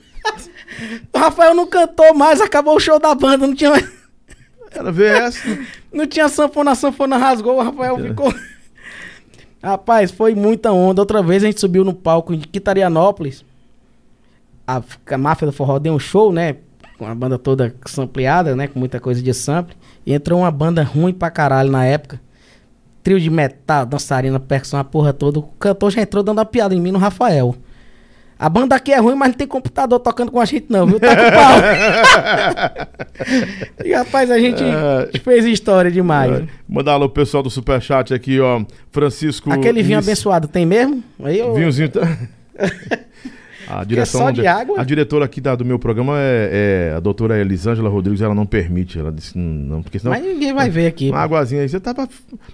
o 1.14 1.20
Rafael 1.20 1.54
não 1.54 1.68
cantou 1.68 2.14
mais, 2.14 2.40
acabou 2.40 2.78
o 2.78 2.80
show 2.80 2.98
da 2.98 3.14
banda, 3.14 3.46
não 3.46 3.54
tinha 3.54 3.72
mais. 3.72 3.90
Era 4.72 4.92
VS. 4.92 5.44
não 5.92 6.08
tinha 6.08 6.30
sanfona, 6.30 6.72
a 6.72 6.76
sanfona 6.76 7.18
rasgou, 7.18 7.58
o 7.58 7.64
Rafael 7.64 8.00
ficou. 8.00 8.34
Rapaz, 9.68 10.12
foi 10.12 10.34
muita 10.34 10.72
onda. 10.72 11.02
Outra 11.02 11.22
vez 11.22 11.44
a 11.44 11.48
gente 11.48 11.60
subiu 11.60 11.84
no 11.84 11.94
palco 11.94 12.34
em 12.34 12.40
Quitarianópolis. 12.40 13.44
A, 14.66 14.82
a 15.12 15.18
máfia 15.18 15.46
do 15.46 15.52
forró 15.52 15.78
deu 15.78 15.94
um 15.94 16.00
show, 16.00 16.32
né? 16.32 16.56
Com 16.98 17.06
a 17.06 17.14
banda 17.14 17.38
toda 17.38 17.76
sampleada, 17.86 18.56
né? 18.56 18.70
Com 18.70 18.80
muita 18.80 18.98
coisa 18.98 19.22
de 19.22 19.34
sample. 19.34 19.76
E 20.06 20.14
entrou 20.14 20.40
uma 20.40 20.52
banda 20.52 20.84
ruim 20.84 21.12
pra 21.12 21.30
caralho 21.30 21.70
na 21.70 21.84
época. 21.84 22.22
Trio 23.04 23.20
de 23.20 23.30
metal, 23.30 23.86
dançarina, 23.86 24.40
percussão, 24.40 24.80
a 24.80 24.86
porra 24.86 25.12
toda. 25.12 25.40
O 25.40 25.44
cantor 25.44 25.92
já 25.92 26.02
entrou 26.02 26.24
dando 26.24 26.38
uma 26.38 26.46
piada 26.46 26.74
em 26.74 26.80
mim 26.80 26.92
no 26.92 26.98
Rafael. 26.98 27.54
A 28.40 28.50
banda 28.50 28.76
aqui 28.76 28.94
é 28.94 29.00
ruim, 29.00 29.16
mas 29.16 29.30
não 29.30 29.36
tem 29.36 29.48
computador 29.48 30.00
tocando 30.00 30.32
com 30.32 30.40
a 30.40 30.46
gente, 30.46 30.68
não, 30.70 30.86
viu? 30.86 31.00
Tá 31.00 31.16
com 31.16 31.32
pau. 31.32 31.58
e, 33.86 33.94
rapaz, 33.94 34.30
a 34.30 34.40
gente 34.40 34.64
é... 34.64 35.10
fez 35.20 35.46
história 35.46 35.90
demais. 35.90 36.42
É. 36.42 36.48
Mandar 36.70 36.94
alô 36.94 37.10
pro 37.10 37.24
pessoal 37.24 37.42
do 37.42 37.50
Superchat 37.50 38.14
aqui, 38.14 38.40
ó. 38.40 38.64
Francisco. 38.92 39.52
Aquele 39.52 39.82
vinho 39.82 39.98
abençoado 39.98 40.48
tem 40.48 40.66
mesmo? 40.66 41.04
Aí 41.24 41.40
eu... 41.40 41.56
Vinhozinho. 41.56 41.90
Tá... 41.90 42.02
A 43.68 43.84
direção. 43.84 44.22
É 44.22 44.24
só 44.26 44.32
de 44.32 44.48
água? 44.48 44.80
A 44.80 44.84
diretora 44.84 45.26
aqui 45.26 45.42
da, 45.42 45.54
do 45.54 45.66
meu 45.66 45.78
programa 45.78 46.14
é, 46.18 46.92
é, 46.92 46.96
a 46.96 47.00
doutora 47.02 47.38
Elisângela 47.38 47.90
Rodrigues, 47.90 48.22
ela 48.22 48.34
não 48.34 48.46
permite. 48.46 48.98
Ela 48.98 49.12
disse 49.12 49.38
não, 49.38 49.84
porque 49.84 50.00
senão. 50.00 50.12
Mas 50.12 50.24
ninguém 50.24 50.54
vai 50.54 50.70
ver 50.70 50.88
aqui. 50.88 51.10
Uma 51.10 51.20
águazinha 51.20 51.62
aí. 51.62 51.70
Você, 51.70 51.80
tá 51.80 51.94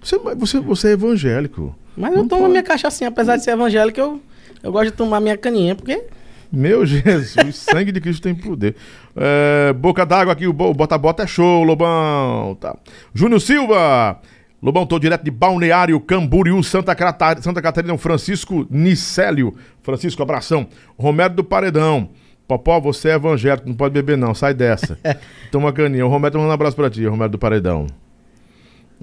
você, 0.01 0.17
você, 0.17 0.59
você 0.59 0.87
é 0.87 0.91
evangélico. 0.91 1.75
Mas 1.95 2.15
eu 2.15 2.27
tomo 2.27 2.41
pode. 2.41 2.51
minha 2.51 2.63
cachaçinha, 2.63 3.09
apesar 3.09 3.37
de 3.37 3.43
ser 3.43 3.51
evangélico, 3.51 3.99
eu. 3.99 4.21
Eu 4.63 4.71
gosto 4.71 4.85
de 4.85 4.91
tomar 4.91 5.19
minha 5.19 5.37
caninha, 5.37 5.75
porque. 5.75 6.05
Meu 6.51 6.85
Jesus, 6.87 7.57
sangue 7.57 7.91
de 7.91 7.99
Cristo 7.99 8.23
tem 8.23 8.33
poder. 8.33 8.75
É, 9.15 9.73
boca 9.73 10.05
d'água 10.05 10.31
aqui, 10.31 10.47
o 10.47 10.53
Bota-Bota 10.53 11.23
é 11.23 11.27
show, 11.27 11.63
Lobão. 11.63 12.55
Tá. 12.59 12.75
Júnior 13.13 13.41
Silva. 13.41 14.19
Lobão, 14.61 14.85
tô 14.85 14.97
direto 14.97 15.25
de 15.25 15.31
Balneário, 15.31 15.99
Camboriú, 15.99 16.63
Santa, 16.63 16.95
Catarina, 16.95 17.41
Santa 17.41 17.61
Catarina, 17.61 17.97
Francisco 17.97 18.65
Nicélio. 18.69 19.53
Francisco, 19.81 20.23
abração. 20.23 20.65
Romero 20.97 21.33
do 21.33 21.43
Paredão. 21.43 22.09
Popó, 22.47 22.79
você 22.79 23.09
é 23.09 23.15
evangélico, 23.15 23.67
não 23.67 23.75
pode 23.75 23.93
beber 23.93 24.17
não, 24.17 24.33
sai 24.33 24.53
dessa. 24.53 24.97
Toma 25.51 25.73
caninha. 25.73 26.05
O 26.05 26.09
Romero 26.09 26.39
um 26.39 26.49
abraço 26.49 26.77
pra 26.77 26.89
ti, 26.89 27.05
Romero 27.05 27.31
do 27.31 27.37
Paredão. 27.37 27.87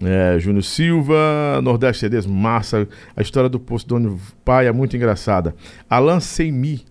É, 0.02 0.38
Júnior 0.38 0.64
Silva, 0.64 1.60
Nordeste 1.62 2.00
CDs, 2.00 2.26
massa. 2.26 2.88
A 3.14 3.20
história 3.20 3.48
do 3.48 3.60
Poço 3.60 3.86
do 3.86 4.18
Pai 4.44 4.66
é 4.66 4.72
muito 4.72 4.96
engraçada. 4.96 5.54
Alan 5.88 6.20
Seimi, 6.20 6.84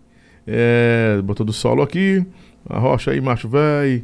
é, 0.45 1.19
botou 1.23 1.45
do 1.45 1.51
solo 1.53 1.81
aqui. 1.81 2.23
A 2.69 2.77
Rocha 2.77 3.11
aí, 3.11 3.19
macho 3.19 3.49
velho. 3.49 4.03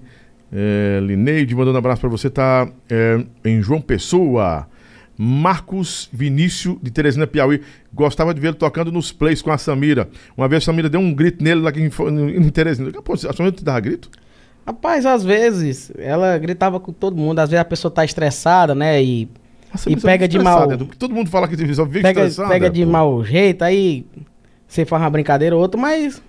É, 0.51 0.99
Lineide, 1.03 1.55
mandando 1.55 1.75
um 1.75 1.79
abraço 1.79 2.01
para 2.01 2.09
você, 2.09 2.29
tá 2.29 2.67
é, 2.89 3.23
em 3.43 3.61
João 3.61 3.81
Pessoa. 3.81 4.67
Marcos 5.17 6.09
Vinícius, 6.11 6.77
de 6.81 6.91
Teresina, 6.91 7.27
Piauí. 7.27 7.61
Gostava 7.93 8.33
de 8.33 8.41
vê-lo 8.41 8.55
tocando 8.55 8.91
nos 8.91 9.11
plays 9.11 9.41
com 9.41 9.51
a 9.51 9.57
Samira. 9.57 10.09
Uma 10.35 10.47
vez 10.47 10.63
a 10.63 10.65
Samira 10.65 10.89
deu 10.89 10.99
um 10.99 11.13
grito 11.13 11.43
nele 11.43 11.61
lá 11.61 11.71
em, 11.71 11.89
em 12.37 12.49
Teresina. 12.49 12.91
Pô, 13.01 13.13
a 13.13 13.17
Samira 13.17 13.51
te 13.51 13.63
dava 13.63 13.79
grito? 13.79 14.09
Rapaz, 14.65 15.05
às 15.05 15.23
vezes 15.23 15.91
ela 15.97 16.37
gritava 16.37 16.79
com 16.79 16.91
todo 16.91 17.15
mundo, 17.15 17.39
às 17.39 17.49
vezes 17.49 17.61
a 17.61 17.65
pessoa 17.65 17.91
tá 17.91 18.03
estressada, 18.03 18.73
né? 18.73 19.01
E, 19.03 19.29
Nossa, 19.71 19.89
e 19.91 19.95
pega 19.95 20.27
de 20.27 20.39
mal. 20.39 20.67
Todo 20.97 21.13
mundo 21.13 21.29
fala 21.29 21.47
que 21.47 21.73
só 21.75 21.85
vive 21.85 22.01
pega, 22.01 22.27
Pega 22.49 22.69
de 22.69 22.83
pô. 22.83 22.91
mau 22.91 23.23
jeito, 23.23 23.63
aí 23.63 24.05
você 24.67 24.83
faz 24.83 25.03
uma 25.03 25.09
brincadeira 25.09 25.55
ou 25.55 25.61
outra, 25.61 25.79
mas. 25.79 26.21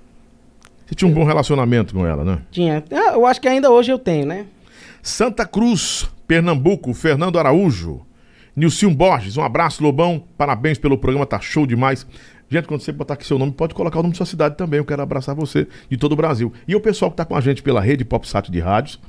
Você 0.87 0.95
tinha 0.95 1.11
um 1.11 1.15
bom 1.15 1.25
relacionamento 1.25 1.95
com 1.95 2.07
ela, 2.07 2.25
né? 2.25 2.39
Tinha. 2.51 2.85
Ah, 2.93 3.15
eu 3.15 3.25
acho 3.25 3.41
que 3.41 3.49
ainda 3.49 3.71
hoje 3.71 3.91
eu 3.91 3.99
tenho, 3.99 4.27
né? 4.27 4.45
Santa 5.03 5.47
Cruz, 5.47 6.09
Pernambuco, 6.27 6.93
Fernando 6.93 7.39
Araújo. 7.39 8.03
Nilson 8.55 8.95
Borges, 8.95 9.37
um 9.37 9.43
abraço, 9.43 9.83
Lobão. 9.83 10.23
Parabéns 10.37 10.79
pelo 10.79 10.97
programa, 10.97 11.27
tá 11.27 11.39
show 11.41 11.67
demais. 11.67 12.07
Gente, 12.49 12.69
quando 12.69 12.81
você 12.81 12.93
botar 12.93 13.15
aqui 13.15 13.27
seu 13.27 13.39
nome, 13.39 13.53
pode 13.53 13.75
colocar 13.75 13.99
o 13.99 14.03
nome 14.03 14.13
da 14.13 14.19
sua 14.19 14.27
cidade 14.27 14.57
também. 14.57 14.79
Eu 14.79 14.85
quero 14.85 15.03
abraçar 15.03 15.35
você 15.35 15.67
de 15.91 15.97
todo 15.97 16.13
o 16.13 16.17
Brasil. 16.17 16.53
E 16.67 16.77
o 16.77 16.81
pessoal 16.81 17.11
que 17.11 17.15
está 17.15 17.25
com 17.25 17.35
a 17.35 17.41
gente 17.41 17.63
pela 17.63 17.81
rede 17.81 18.05
PopSat 18.05 18.51
de 18.51 18.61
rádios, 18.61 19.01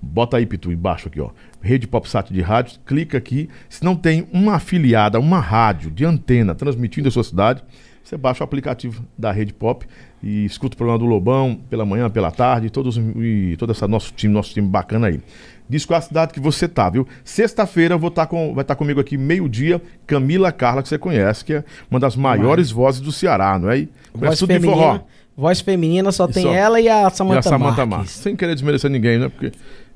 bota 0.00 0.36
aí, 0.36 0.46
Pitu, 0.46 0.72
embaixo 0.72 1.08
aqui, 1.08 1.20
ó. 1.20 1.30
Rede 1.60 1.86
PopSat 1.86 2.32
de 2.32 2.40
rádios, 2.40 2.80
clica 2.84 3.18
aqui. 3.18 3.48
Se 3.68 3.84
não 3.84 3.94
tem 3.94 4.26
uma 4.32 4.54
afiliada, 4.54 5.18
uma 5.20 5.40
rádio 5.40 5.90
de 5.90 6.04
antena 6.04 6.54
transmitindo 6.54 7.08
a 7.08 7.10
sua 7.10 7.24
cidade, 7.24 7.62
você 8.02 8.16
baixa 8.16 8.42
o 8.42 8.44
aplicativo 8.44 9.04
da 9.16 9.30
Rede 9.30 9.52
Pop 9.52 9.86
e 10.22 10.44
escuta 10.44 10.74
o 10.74 10.76
programa 10.76 10.98
do 10.98 11.06
Lobão 11.06 11.60
pela 11.68 11.84
manhã, 11.84 12.10
pela 12.10 12.30
tarde, 12.30 12.70
todos, 12.70 12.96
e 12.96 13.54
todo 13.58 13.72
esse 13.72 13.86
nosso 13.86 14.12
time, 14.14 14.32
nosso 14.32 14.52
time 14.52 14.66
bacana 14.66 15.06
aí. 15.06 15.20
Diz 15.68 15.84
qual 15.84 15.98
a 15.98 16.00
cidade 16.00 16.32
que 16.32 16.40
você 16.40 16.66
tá, 16.66 16.90
viu? 16.90 17.06
Sexta-feira 17.22 17.96
vou 17.96 18.10
tá 18.10 18.26
com, 18.26 18.52
vai 18.52 18.62
estar 18.62 18.74
tá 18.74 18.76
comigo 18.76 18.98
aqui 18.98 19.16
meio-dia, 19.16 19.80
Camila 20.04 20.50
Carla, 20.50 20.82
que 20.82 20.88
você 20.88 20.98
conhece, 20.98 21.44
que 21.44 21.54
é 21.54 21.64
uma 21.88 22.00
das 22.00 22.16
maiores 22.16 22.72
vozes 22.72 23.00
do 23.00 23.12
Ceará, 23.12 23.56
não 23.56 23.70
é? 23.70 23.86
Voz 24.12 24.40
feminina, 24.40 25.04
voz 25.36 25.60
feminina 25.60 26.10
só 26.10 26.28
e 26.28 26.32
tem 26.32 26.42
só, 26.42 26.52
ela 26.52 26.80
e 26.80 26.88
a 26.88 27.08
Samantha, 27.10 27.36
e 27.36 27.38
a 27.38 27.42
Samantha 27.42 27.86
Marques. 27.86 28.10
Sem 28.10 28.34
querer 28.34 28.54
desmerecer 28.54 28.90
ninguém, 28.90 29.20
né? 29.20 29.28
Porque, 29.28 29.52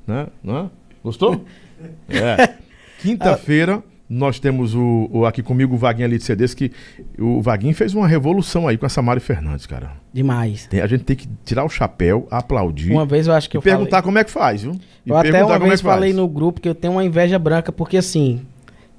né? 0.07 0.27
Não 0.43 0.57
é? 0.57 0.69
Gostou? 1.03 1.45
é. 2.09 2.55
Quinta-feira 2.99 3.83
nós 4.09 4.39
temos 4.39 4.75
o, 4.75 5.09
o, 5.11 5.25
aqui 5.25 5.41
comigo 5.41 5.75
o 5.75 5.77
Vaguinho 5.77 6.05
ali 6.05 6.17
de 6.17 6.23
CDs, 6.23 6.53
que 6.53 6.71
o 7.17 7.41
Vaguinho 7.41 7.73
fez 7.73 7.93
uma 7.93 8.07
revolução 8.07 8.67
aí 8.67 8.77
com 8.77 8.85
a 8.85 8.89
Samari 8.89 9.19
Fernandes, 9.19 9.65
cara. 9.65 9.93
Demais. 10.13 10.67
Tem, 10.67 10.79
a 10.79 10.87
gente 10.87 11.03
tem 11.03 11.15
que 11.15 11.27
tirar 11.43 11.65
o 11.65 11.69
chapéu, 11.69 12.27
aplaudir. 12.29 12.91
Uma 12.91 13.05
vez 13.05 13.27
eu 13.27 13.33
acho 13.33 13.49
que 13.49 13.57
eu 13.57 13.61
perguntar 13.61 13.97
falei... 13.97 14.03
como 14.03 14.19
é 14.19 14.23
que 14.23 14.31
faz, 14.31 14.61
viu? 14.61 14.79
E 15.05 15.09
eu 15.09 15.17
até 15.17 15.43
uma 15.43 15.55
é 15.55 15.59
vez 15.59 15.79
é 15.79 15.83
falei 15.83 16.09
faz. 16.11 16.15
no 16.15 16.27
grupo 16.27 16.61
que 16.61 16.69
eu 16.69 16.75
tenho 16.75 16.93
uma 16.93 17.03
inveja 17.03 17.39
branca, 17.39 17.71
porque 17.71 17.97
assim. 17.97 18.41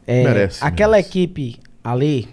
É, 0.06 0.24
merece. 0.24 0.64
Aquela 0.64 0.96
merece. 0.96 1.10
equipe 1.10 1.56
ali, 1.82 2.28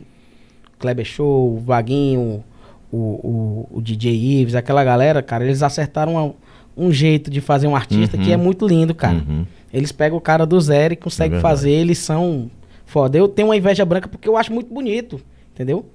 Kleber 0.80 1.06
Show, 1.06 1.56
o 1.56 1.60
Vaguinho, 1.60 2.44
o, 2.92 2.98
o, 2.98 3.70
o 3.78 3.82
DJ 3.82 4.42
Ives, 4.42 4.56
aquela 4.56 4.84
galera, 4.84 5.22
cara, 5.22 5.44
eles 5.44 5.62
acertaram 5.62 6.14
uma, 6.14 6.34
um 6.76 6.92
jeito 6.92 7.30
de 7.30 7.42
fazer 7.42 7.68
um 7.68 7.76
artista 7.76 8.18
uhum. 8.18 8.24
que 8.24 8.32
é 8.32 8.38
muito 8.38 8.68
lindo, 8.68 8.94
cara. 8.96 9.24
Uhum. 9.28 9.46
Eles 9.74 9.92
pegam 9.92 10.18
o 10.18 10.22
cara 10.22 10.46
do 10.46 10.60
zero 10.60 10.94
e 10.94 10.98
conseguem 10.98 11.38
é 11.38 11.42
fazer, 11.42 11.72
eles 11.72 11.98
são 11.98 12.50
foda. 12.86 13.18
Eu 13.18 13.28
tenho 13.28 13.48
uma 13.48 13.58
inveja 13.58 13.84
branca 13.86 14.08
porque 14.08 14.28
eu 14.28 14.38
acho 14.38 14.54
muito 14.54 14.74
bonito, 14.74 15.20
entendeu? 15.54 15.86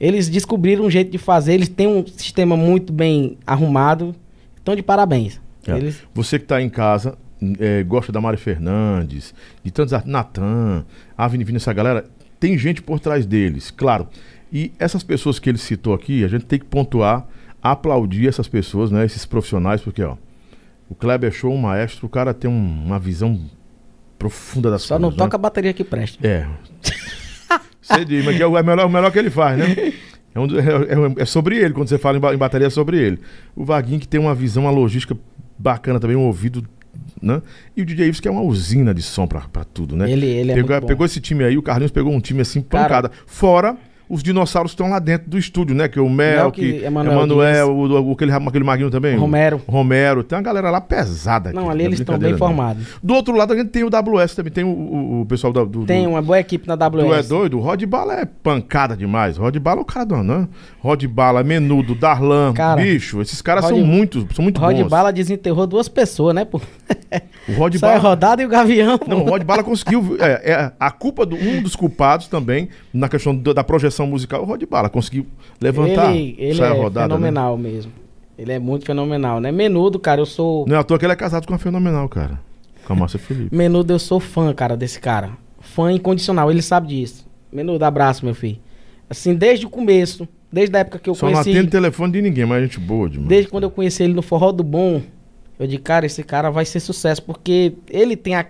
Eles 0.00 0.28
descobriram 0.28 0.84
um 0.84 0.90
jeito 0.90 1.10
de 1.10 1.18
fazer, 1.18 1.54
eles 1.54 1.68
têm 1.68 1.86
um 1.86 2.06
sistema 2.06 2.56
muito 2.56 2.92
bem 2.92 3.36
arrumado. 3.46 4.14
Então, 4.62 4.74
de 4.74 4.82
parabéns. 4.82 5.40
É. 5.66 5.76
Eles... 5.76 6.02
Você 6.14 6.38
que 6.38 6.44
está 6.44 6.60
em 6.60 6.68
casa, 6.68 7.16
é, 7.58 7.82
gosta 7.82 8.12
da 8.12 8.20
Mari 8.20 8.36
Fernandes, 8.36 9.34
de 9.62 9.70
tantos 9.70 9.92
Natan, 10.04 10.84
Avenida, 11.16 11.56
essa 11.56 11.72
galera, 11.72 12.04
tem 12.38 12.56
gente 12.58 12.82
por 12.82 13.00
trás 13.00 13.26
deles, 13.26 13.70
claro. 13.70 14.08
E 14.52 14.72
essas 14.78 15.02
pessoas 15.02 15.38
que 15.38 15.48
ele 15.48 15.58
citou 15.58 15.94
aqui, 15.94 16.24
a 16.24 16.28
gente 16.28 16.44
tem 16.44 16.58
que 16.58 16.64
pontuar, 16.64 17.26
aplaudir 17.62 18.28
essas 18.28 18.48
pessoas, 18.48 18.90
né, 18.90 19.04
esses 19.04 19.26
profissionais, 19.26 19.80
porque 19.80 20.02
ó, 20.02 20.16
o 20.88 20.94
Kleber 20.94 21.32
Show, 21.32 21.52
um 21.52 21.58
maestro, 21.58 22.06
o 22.06 22.08
cara 22.08 22.32
tem 22.32 22.50
um, 22.50 22.84
uma 22.84 22.98
visão 22.98 23.40
profunda 24.18 24.70
das 24.70 24.82
Só 24.82 24.96
coisas. 24.96 24.98
Só 24.98 24.98
não 24.98 25.10
né? 25.10 25.16
toca 25.16 25.36
a 25.36 25.38
bateria 25.38 25.72
que 25.72 25.84
presta. 25.84 26.26
É. 26.26 26.46
Você 27.80 28.04
diz, 28.04 28.24
mas 28.24 28.40
é 28.40 28.46
o 28.46 28.52
melhor, 28.52 28.86
o 28.86 28.90
melhor 28.90 29.12
que 29.12 29.18
ele 29.18 29.30
faz, 29.30 29.58
né? 29.58 29.92
É, 30.34 30.40
um, 30.40 30.46
é, 30.46 31.22
é, 31.22 31.24
sobre 31.24 31.56
ele, 31.56 31.72
quando 31.72 31.88
você 31.88 31.96
fala 31.96 32.18
em, 32.18 32.34
em, 32.34 32.36
bateria, 32.36 32.66
é 32.66 32.70
sobre 32.70 32.98
ele. 32.98 33.20
O 33.54 33.64
Vaguinho 33.64 34.00
que 34.00 34.08
tem 34.08 34.20
uma 34.20 34.34
visão, 34.34 34.64
uma 34.64 34.70
logística 34.70 35.16
bacana 35.56 35.98
também, 36.00 36.16
um 36.16 36.26
ouvido. 36.26 36.66
Né? 37.22 37.40
E 37.76 37.82
o 37.82 37.86
DJ 37.86 38.08
Ives 38.08 38.20
que 38.20 38.28
é 38.28 38.30
uma 38.30 38.42
usina 38.42 38.92
de 38.92 39.02
som 39.02 39.26
pra, 39.26 39.42
pra 39.42 39.64
tudo, 39.64 39.96
né? 39.96 40.10
Ele, 40.10 40.26
ele 40.26 40.52
é 40.52 40.54
pegou, 40.54 40.82
pegou 40.82 41.06
esse 41.06 41.20
time 41.20 41.44
aí, 41.44 41.56
o 41.56 41.62
Carlinhos 41.62 41.92
pegou 41.92 42.12
um 42.12 42.20
time 42.20 42.42
assim, 42.42 42.60
pancada. 42.60 43.08
Cara, 43.08 43.22
Fora 43.26 43.76
os 44.08 44.22
dinossauros 44.22 44.72
estão 44.72 44.88
lá 44.88 44.98
dentro 44.98 45.28
do 45.28 45.38
estúdio, 45.38 45.74
né? 45.74 45.88
Que 45.88 45.98
é 45.98 46.02
o 46.02 46.08
Mel, 46.08 46.52
que 46.52 46.84
Emanuel, 46.84 47.68
o, 47.68 48.08
o, 48.08 48.12
aquele, 48.12 48.32
aquele 48.32 48.64
maguinho 48.64 48.90
também. 48.90 49.16
Romero. 49.16 49.60
Romero. 49.66 50.22
Tem 50.22 50.36
uma 50.36 50.42
galera 50.42 50.70
lá 50.70 50.80
pesada 50.80 51.50
aqui. 51.50 51.58
Não, 51.58 51.68
ali 51.68 51.84
eles 51.84 52.00
estão 52.00 52.18
bem 52.18 52.36
formados. 52.36 52.84
Do 53.02 53.14
outro 53.14 53.36
lado 53.36 53.52
a 53.52 53.56
gente 53.56 53.70
tem 53.70 53.82
o 53.82 53.88
WS 53.88 54.34
também, 54.34 54.52
tem 54.52 54.64
o, 54.64 54.68
o, 54.68 55.20
o 55.22 55.26
pessoal 55.26 55.52
da, 55.52 55.64
do... 55.64 55.84
Tem 55.84 56.06
uma 56.06 56.22
boa 56.22 56.38
equipe 56.38 56.66
na 56.68 56.74
WS. 56.74 57.06
Tu 57.06 57.14
é 57.14 57.22
doido? 57.22 57.58
O 57.58 57.60
Rod 57.60 57.82
Bala 57.84 58.20
é 58.20 58.24
pancada 58.24 58.96
demais. 58.96 59.36
Rod 59.36 59.56
Bala 59.58 59.80
é 59.80 59.82
o 59.82 59.84
cara 59.84 60.04
do 60.04 60.16
né? 60.22 60.48
Rod 60.80 61.04
Bala, 61.06 61.42
Menudo, 61.42 61.94
Darlan, 61.94 62.52
cara, 62.52 62.80
bicho. 62.80 63.20
Esses 63.20 63.42
caras 63.42 63.64
Rod, 63.64 63.74
são 63.74 63.84
muito, 63.84 64.26
são 64.34 64.42
muito 64.42 64.60
Rod 64.60 64.76
bons. 64.76 64.88
Bala 64.88 65.12
desenterrou 65.12 65.66
duas 65.66 65.88
pessoas, 65.88 66.34
né, 66.34 66.44
pô? 66.44 66.60
O 67.48 67.52
Rod 67.52 67.76
Só 67.76 67.86
é 67.86 67.90
Bala... 67.90 67.94
é 67.94 67.98
rodado 67.98 68.42
e 68.42 68.44
o 68.44 68.48
Gavião. 68.48 68.98
Não, 69.06 69.22
o 69.22 69.30
Rod 69.30 69.42
Bala 69.44 69.62
conseguiu... 69.62 70.16
É, 70.18 70.52
é, 70.52 70.72
a 70.78 70.90
culpa 70.90 71.24
de 71.24 71.34
um 71.34 71.62
dos 71.62 71.76
culpados 71.76 72.28
também, 72.28 72.68
na 72.92 73.08
questão 73.08 73.36
da 73.36 73.62
projeção 73.62 73.95
musical, 74.04 74.42
o 74.42 74.44
Rod 74.44 74.62
Bala 74.64 74.90
conseguiu 74.90 75.26
levantar. 75.60 76.14
Ele, 76.14 76.34
ele 76.36 76.60
é 76.60 76.68
rodada, 76.68 77.08
né? 77.08 77.14
fenomenal 77.14 77.56
né? 77.56 77.70
mesmo. 77.70 77.92
Ele 78.36 78.52
é 78.52 78.58
muito 78.58 78.84
fenomenal, 78.84 79.40
né? 79.40 79.50
Menudo, 79.50 79.98
cara, 79.98 80.20
eu 80.20 80.26
sou. 80.26 80.66
Não 80.66 80.76
é 80.76 80.78
à 80.80 80.84
toa 80.84 80.98
que 80.98 81.06
ele 81.06 81.12
é 81.12 81.16
casado 81.16 81.46
com 81.46 81.52
uma 81.52 81.58
fenomenal, 81.58 82.08
cara. 82.08 82.38
Com 82.84 82.92
a 82.92 82.96
Márcia 82.96 83.18
Felipe. 83.18 83.54
Menudo, 83.54 83.92
eu 83.92 83.98
sou 83.98 84.20
fã, 84.20 84.52
cara, 84.52 84.76
desse 84.76 85.00
cara. 85.00 85.30
Fã 85.60 85.90
incondicional, 85.90 86.50
ele 86.50 86.60
sabe 86.60 86.88
disso. 86.88 87.26
Menudo, 87.50 87.84
abraço, 87.84 88.24
meu 88.24 88.34
filho. 88.34 88.58
Assim, 89.08 89.34
desde 89.34 89.64
o 89.64 89.70
começo, 89.70 90.28
desde 90.52 90.76
a 90.76 90.80
época 90.80 90.98
que 90.98 91.08
eu 91.08 91.14
Só 91.14 91.26
conheci. 91.26 91.44
Só 91.44 91.50
não 91.50 91.56
atende 91.58 91.70
telefone 91.70 92.12
de 92.12 92.22
ninguém, 92.22 92.44
mas 92.44 92.58
a 92.58 92.62
gente 92.62 92.78
boa 92.78 93.08
demais. 93.08 93.28
Desde 93.28 93.50
quando 93.50 93.64
eu 93.64 93.70
conheci 93.70 94.02
ele 94.02 94.12
no 94.12 94.22
Forró 94.22 94.52
do 94.52 94.62
Bom, 94.62 95.00
eu 95.58 95.66
disse, 95.66 95.78
cara, 95.78 96.04
esse 96.04 96.22
cara 96.22 96.50
vai 96.50 96.64
ser 96.64 96.80
sucesso, 96.80 97.22
porque 97.22 97.74
ele 97.88 98.16
tem 98.16 98.34
a 98.34 98.46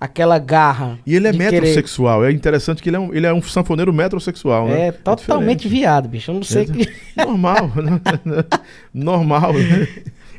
aquela 0.00 0.38
garra. 0.38 0.98
E 1.06 1.14
ele 1.14 1.28
é 1.28 1.32
metrosexual. 1.32 2.20
Querer... 2.20 2.32
É 2.32 2.36
interessante 2.36 2.82
que 2.82 2.88
ele 2.88 2.96
é 2.96 3.00
um, 3.00 3.14
ele 3.14 3.26
é 3.26 3.32
um 3.32 3.42
sanfoneiro 3.42 3.92
metrosexual, 3.92 4.68
né? 4.68 4.80
É, 4.80 4.86
é 4.88 4.92
totalmente 4.92 5.68
viado, 5.68 6.08
bicho. 6.08 6.30
Eu 6.30 6.36
não 6.36 6.42
sei. 6.42 6.62
É, 6.62 6.66
que... 6.66 6.92
Normal. 7.16 7.72
Né? 7.76 8.00
Normal, 8.92 9.52
né? 9.54 9.88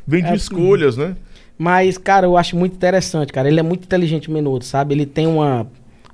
Vem 0.06 0.22
de 0.22 0.30
é, 0.30 0.34
escolhas, 0.34 0.96
né? 0.96 1.16
Mas, 1.58 1.96
cara, 1.96 2.26
eu 2.26 2.36
acho 2.36 2.56
muito 2.56 2.74
interessante, 2.74 3.32
cara. 3.32 3.48
Ele 3.48 3.58
é 3.58 3.62
muito 3.62 3.84
inteligente, 3.84 4.30
Menudo, 4.30 4.64
sabe? 4.64 4.94
Ele 4.94 5.06
tem 5.06 5.26
uma, 5.26 5.66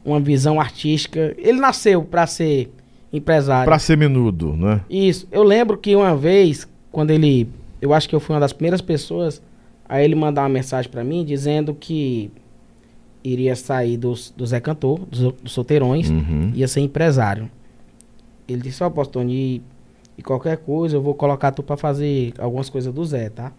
uma 0.04 0.20
visão 0.20 0.60
artística. 0.60 1.34
Ele 1.36 1.58
nasceu 1.60 2.02
para 2.04 2.26
ser 2.26 2.72
empresário. 3.12 3.66
Para 3.66 3.78
ser 3.78 3.96
menudo, 3.96 4.56
né? 4.56 4.80
Isso. 4.88 5.26
Eu 5.30 5.42
lembro 5.42 5.76
que 5.76 5.94
uma 5.94 6.16
vez, 6.16 6.66
quando 6.90 7.10
ele. 7.10 7.48
Eu 7.80 7.92
acho 7.92 8.08
que 8.08 8.14
eu 8.14 8.20
fui 8.20 8.34
uma 8.34 8.40
das 8.40 8.52
primeiras 8.52 8.80
pessoas 8.80 9.42
a 9.88 10.00
ele 10.02 10.14
mandar 10.14 10.42
uma 10.42 10.48
mensagem 10.48 10.90
para 10.90 11.02
mim 11.02 11.24
dizendo 11.24 11.74
que 11.74 12.30
iria 13.24 13.54
sair 13.54 13.96
dos, 13.96 14.32
do 14.36 14.44
Zé 14.46 14.60
Cantor, 14.60 15.00
dos, 15.00 15.32
dos 15.34 15.52
solteirões, 15.52 16.10
uhum. 16.10 16.52
ia 16.54 16.66
ser 16.66 16.80
empresário. 16.80 17.50
Ele 18.48 18.62
disse, 18.62 18.82
ó, 18.82 18.88
oh, 18.88 18.90
Postone, 18.90 19.62
e, 20.18 20.22
qualquer 20.22 20.58
coisa 20.58 20.96
eu 20.96 21.02
vou 21.02 21.14
colocar 21.14 21.52
tu 21.52 21.62
para 21.62 21.76
fazer 21.76 22.34
algumas 22.38 22.68
coisas 22.68 22.92
do 22.92 23.04
Zé, 23.04 23.28
tá? 23.30 23.52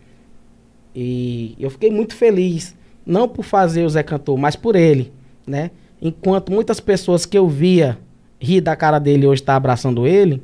E 0.95 1.55
eu 1.59 1.69
fiquei 1.69 1.89
muito 1.89 2.15
feliz, 2.15 2.75
não 3.05 3.27
por 3.27 3.43
fazer 3.43 3.83
o 3.83 3.89
Zé 3.89 4.03
Cantor, 4.03 4.37
mas 4.37 4.55
por 4.55 4.75
ele, 4.75 5.11
né? 5.47 5.71
Enquanto 6.01 6.51
muitas 6.51 6.79
pessoas 6.79 7.25
que 7.25 7.37
eu 7.37 7.47
via 7.47 7.97
rir 8.39 8.61
da 8.61 8.75
cara 8.75 8.99
dele 8.99 9.25
hoje 9.25 9.41
tá 9.41 9.55
abraçando 9.55 10.05
ele, 10.05 10.41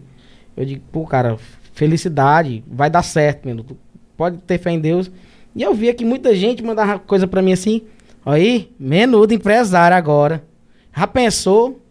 eu 0.55 0.65
digo, 0.65 0.81
pô, 0.91 1.05
cara, 1.05 1.37
felicidade, 1.73 2.63
vai 2.67 2.89
dar 2.89 3.03
certo, 3.03 3.47
mano. 3.47 3.63
Tu 3.63 3.77
pode 4.17 4.37
ter 4.39 4.57
fé 4.57 4.71
em 4.71 4.79
Deus. 4.79 5.11
E 5.55 5.63
eu 5.63 5.73
via 5.73 5.93
que 5.93 6.03
muita 6.03 6.35
gente 6.35 6.63
mandava 6.63 6.99
coisa 6.99 7.27
para 7.27 7.41
mim 7.41 7.53
assim, 7.53 7.81
Aí, 8.29 8.69
menudo 8.79 9.33
empresário 9.33 9.97
agora. 9.97 10.43
Já 10.95 11.07
pensou? 11.07 11.81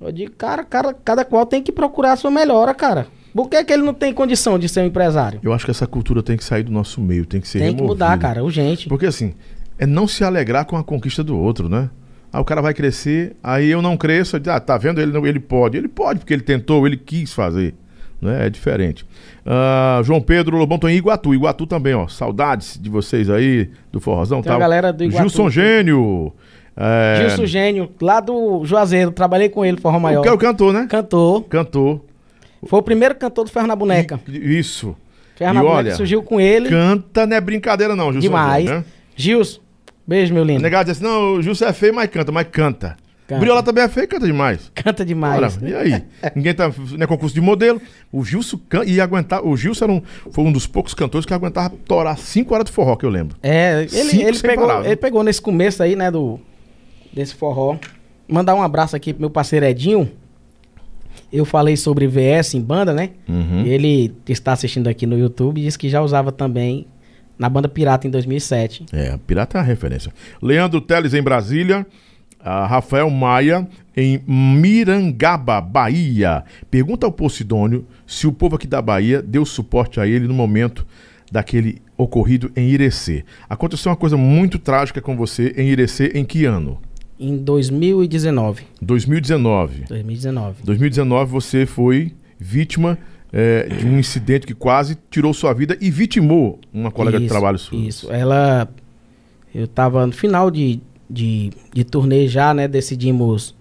Eu 0.00 0.10
digo, 0.10 0.32
cara, 0.32 0.64
cara, 0.64 0.92
cada 0.92 1.24
qual 1.24 1.46
tem 1.46 1.62
que 1.62 1.70
procurar 1.70 2.12
a 2.12 2.16
sua 2.16 2.30
melhora, 2.30 2.74
cara. 2.74 3.06
Por 3.32 3.48
que, 3.48 3.62
que 3.62 3.72
ele 3.72 3.82
não 3.82 3.94
tem 3.94 4.12
condição 4.12 4.58
de 4.58 4.68
ser 4.68 4.80
um 4.80 4.86
empresário? 4.86 5.38
Eu 5.42 5.52
acho 5.52 5.64
que 5.64 5.70
essa 5.70 5.86
cultura 5.86 6.22
tem 6.22 6.36
que 6.36 6.42
sair 6.42 6.64
do 6.64 6.72
nosso 6.72 7.00
meio, 7.00 7.24
tem 7.24 7.40
que 7.40 7.46
ser 7.46 7.58
Tem 7.58 7.68
removida. 7.68 7.84
que 7.84 7.88
mudar, 7.92 8.18
cara, 8.18 8.42
urgente. 8.42 8.88
Porque 8.88 9.06
assim, 9.06 9.34
é 9.78 9.86
não 9.86 10.08
se 10.08 10.24
alegrar 10.24 10.64
com 10.64 10.76
a 10.76 10.82
conquista 10.82 11.22
do 11.22 11.38
outro, 11.38 11.68
né? 11.68 11.88
Ah, 12.32 12.40
o 12.40 12.44
cara 12.44 12.60
vai 12.60 12.74
crescer, 12.74 13.36
aí 13.42 13.68
eu 13.70 13.80
não 13.80 13.96
cresço, 13.96 14.36
ah, 14.48 14.60
tá 14.60 14.76
vendo? 14.76 15.00
Ele, 15.00 15.12
não, 15.12 15.24
ele 15.24 15.38
pode. 15.38 15.76
Ele 15.76 15.88
pode, 15.88 16.20
porque 16.20 16.32
ele 16.32 16.42
tentou, 16.42 16.84
ele 16.86 16.96
quis 16.96 17.32
fazer. 17.32 17.74
Né? 18.20 18.46
É 18.46 18.50
diferente. 18.50 19.06
Uh, 19.44 20.02
João 20.04 20.20
Pedro 20.20 20.56
Lobão, 20.56 20.78
tô 20.78 20.88
em 20.88 20.96
Iguatu. 20.96 21.34
Iguatu 21.34 21.66
também, 21.66 21.94
ó. 21.94 22.06
Saudades 22.08 22.78
de 22.80 22.90
vocês 22.90 23.30
aí, 23.30 23.70
do 23.90 24.00
Forrozão. 24.00 24.42
Tem 24.42 24.50
tá? 24.50 24.56
a 24.56 24.60
galera 24.60 24.92
do 24.92 25.04
Iguatu. 25.04 25.28
Gilson 25.28 25.50
Gênio. 25.50 26.32
É... 26.76 27.28
Gilson 27.28 27.46
Gênio, 27.46 27.90
lá 28.00 28.20
do 28.20 28.64
Juazeiro. 28.64 29.10
Trabalhei 29.10 29.48
com 29.48 29.64
ele, 29.64 29.80
Forró 29.80 29.98
Maior. 29.98 30.22
Que 30.22 30.28
é 30.28 30.32
o 30.32 30.38
cantor, 30.38 30.72
né? 30.72 30.86
Cantor. 30.88 31.44
Cantor. 31.44 32.00
Foi 32.66 32.78
o 32.78 32.82
primeiro 32.82 33.14
cantor 33.14 33.44
do 33.44 33.50
Ferro 33.50 33.66
na 33.66 33.76
Boneca. 33.76 34.20
Isso. 34.28 34.94
Ferro 35.36 35.54
na 35.54 35.62
Boneca 35.62 35.96
surgiu 35.96 36.22
com 36.22 36.38
ele. 36.38 36.68
Canta 36.68 37.26
não 37.26 37.36
é 37.36 37.40
brincadeira 37.40 37.96
não, 37.96 38.12
Gilson. 38.12 38.20
Demais. 38.20 38.64
Gênio, 38.64 38.78
né? 38.80 38.84
Gilson, 39.16 39.60
beijo, 40.06 40.34
meu 40.34 40.44
lindo. 40.44 40.62
Negado 40.62 40.90
disse, 40.90 41.02
não, 41.02 41.34
o 41.34 41.42
Gilson 41.42 41.64
é 41.64 41.72
feio, 41.72 41.94
mas 41.94 42.10
canta, 42.10 42.30
mas 42.30 42.46
canta. 42.48 42.96
Canta. 43.30 43.40
Briola 43.40 43.62
também 43.62 43.84
é 43.84 43.88
feio 43.88 44.08
canta 44.08 44.26
demais. 44.26 44.72
Canta 44.74 45.04
demais. 45.04 45.56
Ora, 45.56 45.68
e 45.68 45.72
aí? 45.72 46.02
Ninguém 46.34 46.52
tá. 46.52 46.68
Não 46.68 47.04
é 47.04 47.06
concurso 47.06 47.32
de 47.32 47.40
modelo. 47.40 47.80
O 48.10 48.24
Gilson 48.24 48.58
can... 48.68 48.82
ia 48.84 49.04
aguentar. 49.04 49.46
O 49.46 49.56
Gilson 49.56 49.84
era 49.84 49.92
um, 49.92 50.02
foi 50.32 50.42
um 50.42 50.50
dos 50.50 50.66
poucos 50.66 50.94
cantores 50.94 51.24
que 51.24 51.32
aguentava 51.32 51.72
torar 51.86 52.18
5 52.18 52.52
horas 52.52 52.66
de 52.66 52.72
forró, 52.72 52.96
que 52.96 53.06
eu 53.06 53.10
lembro. 53.10 53.36
É, 53.40 53.86
ele, 53.92 54.22
ele, 54.24 54.38
pegou, 54.40 54.66
parar, 54.66 54.84
ele 54.84 54.96
pegou 54.96 55.22
nesse 55.22 55.40
começo 55.40 55.80
aí, 55.80 55.94
né, 55.94 56.10
do, 56.10 56.40
desse 57.12 57.36
forró. 57.36 57.78
Mandar 58.28 58.56
um 58.56 58.62
abraço 58.62 58.96
aqui 58.96 59.12
pro 59.12 59.20
meu 59.20 59.30
parceiro 59.30 59.64
Edinho. 59.64 60.10
Eu 61.32 61.44
falei 61.44 61.76
sobre 61.76 62.08
VS 62.08 62.54
em 62.54 62.60
banda, 62.60 62.92
né? 62.92 63.10
Uhum. 63.28 63.64
Ele 63.64 64.12
está 64.28 64.52
assistindo 64.54 64.88
aqui 64.88 65.06
no 65.06 65.16
YouTube 65.16 65.60
e 65.60 65.64
disse 65.64 65.78
que 65.78 65.88
já 65.88 66.02
usava 66.02 66.32
também 66.32 66.88
na 67.38 67.48
banda 67.48 67.68
Pirata 67.68 68.08
em 68.08 68.10
2007. 68.10 68.86
É, 68.92 69.16
Pirata 69.24 69.58
é 69.58 69.60
a 69.60 69.64
referência. 69.64 70.12
Leandro 70.42 70.80
Teles 70.80 71.14
em 71.14 71.22
Brasília. 71.22 71.86
Uh, 72.40 72.66
Rafael 72.66 73.10
Maia, 73.10 73.68
em 73.96 74.20
Mirangaba, 74.26 75.60
Bahia. 75.60 76.44
Pergunta 76.70 77.06
ao 77.06 77.12
Posidônio 77.12 77.86
se 78.06 78.26
o 78.26 78.32
povo 78.32 78.56
aqui 78.56 78.66
da 78.66 78.80
Bahia 78.80 79.20
deu 79.20 79.44
suporte 79.44 80.00
a 80.00 80.06
ele 80.06 80.26
no 80.26 80.34
momento 80.34 80.86
daquele 81.30 81.80
ocorrido 81.96 82.50
em 82.56 82.70
Irecê. 82.70 83.24
Aconteceu 83.48 83.90
uma 83.90 83.96
coisa 83.96 84.16
muito 84.16 84.58
trágica 84.58 85.00
com 85.00 85.16
você 85.16 85.54
em 85.56 85.68
Irecê 85.68 86.12
em 86.14 86.24
que 86.24 86.44
ano? 86.44 86.78
Em 87.18 87.36
2019. 87.36 88.64
2019. 88.80 89.84
2019. 89.88 90.62
2019 90.64 91.30
você 91.30 91.66
foi 91.66 92.12
vítima 92.38 92.98
é, 93.32 93.68
de 93.68 93.86
um 93.86 93.98
incidente 93.98 94.46
que 94.46 94.54
quase 94.54 94.96
tirou 95.10 95.32
sua 95.32 95.52
vida 95.52 95.76
e 95.80 95.90
vitimou 95.90 96.58
uma 96.72 96.90
colega 96.90 97.18
isso, 97.18 97.24
de 97.24 97.28
trabalho 97.28 97.58
sua. 97.58 97.78
Isso. 97.78 98.10
Ela. 98.10 98.68
Eu 99.54 99.64
estava 99.64 100.06
no 100.06 100.12
final 100.12 100.50
de, 100.50 100.80
de, 101.10 101.50
de 101.74 101.84
turnê 101.84 102.28
já, 102.28 102.54
né? 102.54 102.68
Decidimos 102.68 103.54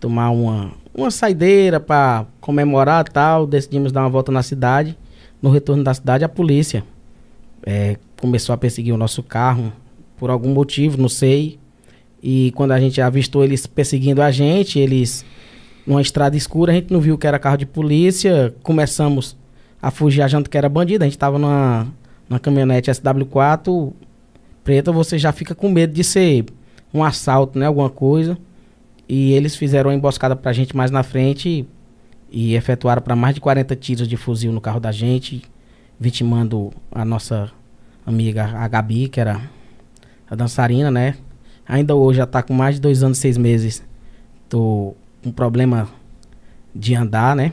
tomar 0.00 0.30
uma, 0.30 0.72
uma 0.92 1.10
saideira 1.10 1.78
para 1.78 2.26
comemorar 2.40 3.08
tal. 3.08 3.46
Decidimos 3.46 3.92
dar 3.92 4.00
uma 4.02 4.10
volta 4.10 4.32
na 4.32 4.42
cidade. 4.42 4.98
No 5.40 5.50
retorno 5.50 5.84
da 5.84 5.94
cidade, 5.94 6.24
a 6.24 6.28
polícia 6.28 6.84
é, 7.64 7.96
começou 8.20 8.52
a 8.52 8.58
perseguir 8.58 8.92
o 8.92 8.96
nosso 8.96 9.22
carro 9.22 9.72
por 10.18 10.28
algum 10.28 10.52
motivo, 10.52 11.00
não 11.00 11.08
sei. 11.08 11.58
E 12.22 12.52
quando 12.54 12.72
a 12.72 12.80
gente 12.80 13.00
avistou 13.00 13.42
eles 13.42 13.66
perseguindo 13.66 14.20
a 14.20 14.30
gente, 14.30 14.78
eles 14.78 15.24
numa 15.86 16.02
estrada 16.02 16.36
escura, 16.36 16.72
a 16.72 16.74
gente 16.74 16.92
não 16.92 17.00
viu 17.00 17.16
que 17.16 17.26
era 17.26 17.38
carro 17.38 17.56
de 17.56 17.64
polícia. 17.64 18.54
Começamos 18.62 19.36
a 19.80 19.90
fugir 19.90 20.20
achando 20.20 20.50
que 20.50 20.58
era 20.58 20.68
bandido. 20.68 21.04
A 21.04 21.06
gente 21.06 21.16
estava 21.16 21.38
numa, 21.38 21.86
na 22.28 22.38
caminhonete 22.38 22.90
SW4 22.90 23.92
preta, 24.62 24.92
você 24.92 25.18
já 25.18 25.32
fica 25.32 25.54
com 25.54 25.68
medo 25.68 25.92
de 25.92 26.04
ser 26.04 26.44
um 26.92 27.02
assalto, 27.02 27.58
né? 27.58 27.66
Alguma 27.66 27.90
coisa. 27.90 28.38
E 29.08 29.32
eles 29.32 29.56
fizeram 29.56 29.90
uma 29.90 29.96
emboscada 29.96 30.36
pra 30.36 30.52
gente 30.52 30.76
mais 30.76 30.90
na 30.90 31.02
frente 31.02 31.48
e, 31.48 31.66
e 32.30 32.54
efetuaram 32.54 33.02
para 33.02 33.16
mais 33.16 33.34
de 33.34 33.40
40 33.40 33.74
tiros 33.76 34.08
de 34.08 34.16
fuzil 34.16 34.52
no 34.52 34.60
carro 34.60 34.78
da 34.78 34.92
gente, 34.92 35.42
vitimando 35.98 36.70
a 36.92 37.04
nossa 37.04 37.50
amiga, 38.06 38.44
a 38.54 38.68
Gabi, 38.68 39.08
que 39.08 39.20
era 39.20 39.40
a 40.28 40.34
dançarina, 40.34 40.90
né? 40.90 41.16
Ainda 41.66 41.94
hoje 41.94 42.18
já 42.18 42.26
tá 42.26 42.42
com 42.42 42.54
mais 42.54 42.76
de 42.76 42.80
dois 42.80 43.02
anos 43.02 43.18
e 43.18 43.20
seis 43.20 43.36
meses. 43.36 43.82
Tô 44.48 44.94
com 45.22 45.30
problema 45.30 45.88
de 46.74 46.94
andar, 46.94 47.34
né? 47.34 47.52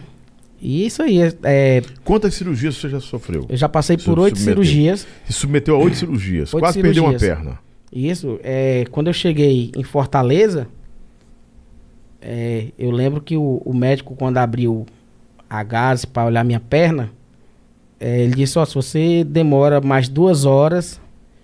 E 0.60 0.86
isso 0.86 1.04
aí 1.04 1.22
é, 1.22 1.34
é, 1.44 1.82
Quantas 2.04 2.34
cirurgias 2.34 2.76
você 2.76 2.90
já 2.90 3.00
sofreu? 3.00 3.46
Eu 3.48 3.58
já 3.58 3.70
passei 3.70 3.98
por 3.98 4.18
oito 4.20 4.40
cirurgias. 4.40 5.06
Se 5.26 5.34
submeteu 5.34 5.76
a 5.76 5.80
oito 5.80 5.98
cirurgias. 5.98 6.52
Quase 6.52 6.74
cirurgias. 6.74 6.82
perdeu 6.82 7.04
uma 7.04 7.20
perna. 7.20 7.67
Isso. 7.92 8.40
É, 8.44 8.86
quando 8.92 9.08
eu 9.08 9.14
cheguei 9.14 9.72
em 9.76 9.84
Fortaleza, 9.84 10.68
é, 12.22 12.68
eu 12.78 12.92
lembro 12.92 13.22
que 13.22 13.38
o, 13.38 13.62
o, 13.64 13.74
médico, 13.74 14.16
quando 14.16 14.38
abriu 14.38 14.86
a 15.50 15.64
gás 15.64 16.04
para 16.04 16.26
olhar 16.26 16.44
minha 16.44 16.60
perna, 16.60 17.12
é, 18.00 18.22
ele 18.22 18.36
disse: 18.36 18.60
Ó, 18.60 18.66
se 18.66 18.76
você 18.76 19.24
demora 19.24 19.80
mais 19.80 20.10
duas 20.10 20.46
horas, 20.46 21.00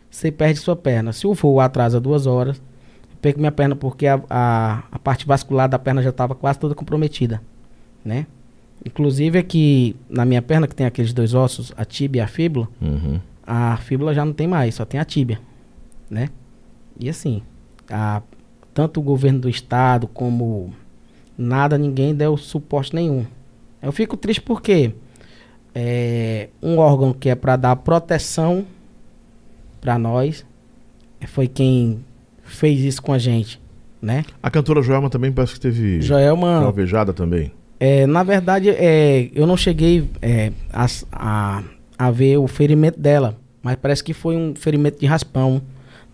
você 0.10 0.32
perde 0.32 0.60
sua 0.60 0.76
perna. 0.76 1.14
Se 1.14 1.26
o 1.26 1.34
voo 1.34 1.60
atrasa 1.60 2.00
duas 2.00 2.28
horas, 2.28 2.58
eu 2.58 3.18
perco 3.22 3.40
minha 3.40 3.52
perna 3.52 3.76
porque 3.76 4.08
a, 4.08 4.22
a, 4.30 4.84
a 4.92 5.00
parte 5.00 5.26
vascular 5.26 5.70
da 5.70 5.80
perna 5.80 6.04
já 6.04 6.10
estava 6.10 6.36
quase 6.36 6.60
toda 6.60 6.76
comprometida, 6.76 7.42
né? 8.04 8.28
Inclusive 8.86 9.40
aqui 9.40 9.96
na 10.10 10.26
minha 10.26 10.42
perna, 10.42 10.68
que 10.68 10.76
tem 10.76 10.86
aqueles 10.86 11.14
dois 11.14 11.34
ossos, 11.34 11.72
a 11.78 11.86
tíbia 11.86 12.20
e 12.20 12.24
a 12.24 12.28
fíbula, 12.28 12.68
uhum. 12.82 13.20
a 13.48 13.78
fíbula 13.78 14.14
já 14.14 14.26
não 14.26 14.34
tem 14.34 14.46
mais, 14.46 14.76
só 14.76 14.84
tem 14.84 15.00
a 15.00 15.06
tíbia, 15.06 15.40
né? 16.14 16.30
E 17.00 17.10
assim, 17.10 17.42
a, 17.90 18.22
tanto 18.74 19.00
o 19.00 19.04
governo 19.04 19.40
do 19.40 19.50
estado 19.50 20.08
como 20.08 20.74
nada, 21.38 21.78
ninguém 21.78 22.14
deu 22.14 22.38
suporte 22.38 22.96
nenhum. 22.96 23.26
Eu 23.82 23.92
fico 23.92 24.16
triste 24.16 24.42
porque 24.42 24.94
é, 25.76 26.50
um 26.62 26.78
órgão 26.78 27.12
que 27.14 27.30
é 27.30 27.36
para 27.36 27.56
dar 27.56 27.76
proteção 27.78 28.66
para 29.82 29.98
nós 29.98 30.46
foi 31.28 31.48
quem 31.48 32.04
fez 32.44 32.82
isso 32.82 33.02
com 33.02 33.14
a 33.14 33.18
gente, 33.18 33.60
né? 34.02 34.26
A 34.42 34.52
cantora 34.52 34.82
Joelma 34.82 35.10
também 35.10 35.32
parece 35.32 35.54
que 35.54 35.60
teve 35.60 36.02
Joelma 36.02 36.64
alvejada 36.64 37.14
também. 37.14 37.52
É, 37.80 38.06
na 38.06 38.24
verdade, 38.24 38.70
é, 38.70 39.30
eu 39.34 39.48
não 39.48 39.58
cheguei 39.58 40.10
é, 40.22 40.52
a, 40.72 40.86
a, 41.12 41.64
a, 41.98 42.12
ver 42.12 42.38
o 42.38 42.48
ferimento 42.48 43.00
dela, 43.00 43.38
mas 43.62 43.76
parece 43.76 44.04
que 44.04 44.14
foi 44.14 44.38
um 44.38 44.54
ferimento 44.56 45.00
de 45.00 45.06
raspão 45.06 45.62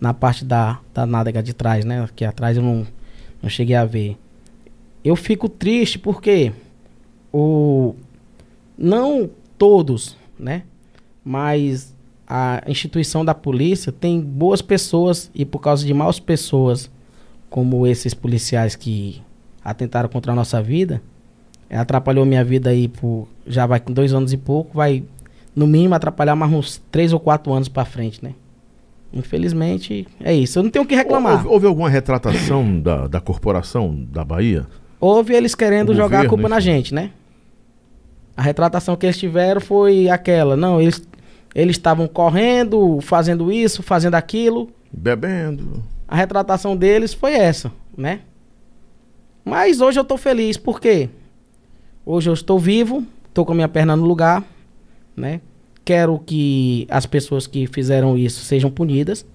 na 0.00 0.14
parte 0.14 0.44
da, 0.44 0.80
da 0.94 1.04
nádega 1.04 1.42
de 1.42 1.52
trás, 1.52 1.84
né? 1.84 2.08
Que 2.16 2.24
atrás 2.24 2.56
eu 2.56 2.62
não, 2.62 2.86
não 3.42 3.50
cheguei 3.50 3.76
a 3.76 3.84
ver. 3.84 4.16
Eu 5.04 5.14
fico 5.14 5.48
triste 5.48 5.98
porque 5.98 6.52
o, 7.32 7.94
não 8.76 9.30
todos, 9.58 10.16
né? 10.38 10.62
Mas 11.24 11.94
a 12.26 12.62
instituição 12.66 13.24
da 13.24 13.34
polícia 13.34 13.92
tem 13.92 14.20
boas 14.20 14.62
pessoas 14.62 15.30
e 15.34 15.44
por 15.44 15.58
causa 15.58 15.84
de 15.84 15.92
maus 15.92 16.18
pessoas, 16.18 16.90
como 17.50 17.86
esses 17.86 18.14
policiais 18.14 18.74
que 18.74 19.20
atentaram 19.62 20.08
contra 20.08 20.32
a 20.32 20.34
nossa 20.34 20.62
vida, 20.62 21.02
é, 21.68 21.76
atrapalhou 21.76 22.24
minha 22.24 22.44
vida 22.44 22.70
aí 22.70 22.88
por. 22.88 23.28
Já 23.46 23.66
vai 23.66 23.80
com 23.80 23.92
dois 23.92 24.14
anos 24.14 24.32
e 24.32 24.36
pouco, 24.36 24.76
vai 24.76 25.04
no 25.54 25.66
mínimo 25.66 25.94
atrapalhar 25.94 26.34
mais 26.34 26.52
uns 26.52 26.80
três 26.90 27.12
ou 27.12 27.20
quatro 27.20 27.52
anos 27.52 27.68
para 27.68 27.84
frente, 27.84 28.24
né? 28.24 28.34
Infelizmente, 29.12 30.06
é 30.20 30.32
isso. 30.32 30.58
Eu 30.58 30.62
não 30.62 30.70
tenho 30.70 30.84
o 30.84 30.88
que 30.88 30.94
reclamar. 30.94 31.38
Houve, 31.38 31.48
houve 31.48 31.66
alguma 31.66 31.88
retratação 31.88 32.78
da, 32.80 33.06
da 33.06 33.20
corporação 33.20 34.06
da 34.10 34.24
Bahia? 34.24 34.66
Houve 35.00 35.34
eles 35.34 35.54
querendo 35.54 35.90
o 35.90 35.94
jogar 35.94 36.18
governo, 36.18 36.26
a 36.26 36.28
culpa 36.28 36.48
na 36.48 36.60
gente, 36.60 36.94
né? 36.94 37.10
A 38.36 38.42
retratação 38.42 38.96
que 38.96 39.06
eles 39.06 39.18
tiveram 39.18 39.60
foi 39.60 40.08
aquela. 40.08 40.56
Não, 40.56 40.80
eles 40.80 41.02
eles 41.54 41.76
estavam 41.76 42.06
correndo, 42.06 43.00
fazendo 43.00 43.50
isso, 43.50 43.82
fazendo 43.82 44.14
aquilo. 44.14 44.70
Bebendo. 44.92 45.82
A 46.06 46.16
retratação 46.16 46.76
deles 46.76 47.12
foi 47.12 47.32
essa, 47.32 47.72
né? 47.96 48.20
Mas 49.44 49.80
hoje 49.80 49.98
eu 49.98 50.04
tô 50.04 50.16
feliz, 50.16 50.56
por 50.56 50.80
quê? 50.80 51.08
Hoje 52.04 52.30
eu 52.30 52.34
estou 52.34 52.58
vivo, 52.58 53.04
estou 53.28 53.44
com 53.44 53.52
a 53.52 53.54
minha 53.54 53.68
perna 53.68 53.96
no 53.96 54.04
lugar, 54.04 54.44
né? 55.16 55.40
Quero 55.84 56.18
que 56.18 56.86
as 56.90 57.06
pessoas 57.06 57.46
que 57.46 57.66
fizeram 57.66 58.16
isso 58.16 58.44
sejam 58.44 58.70
punidas, 58.70 59.26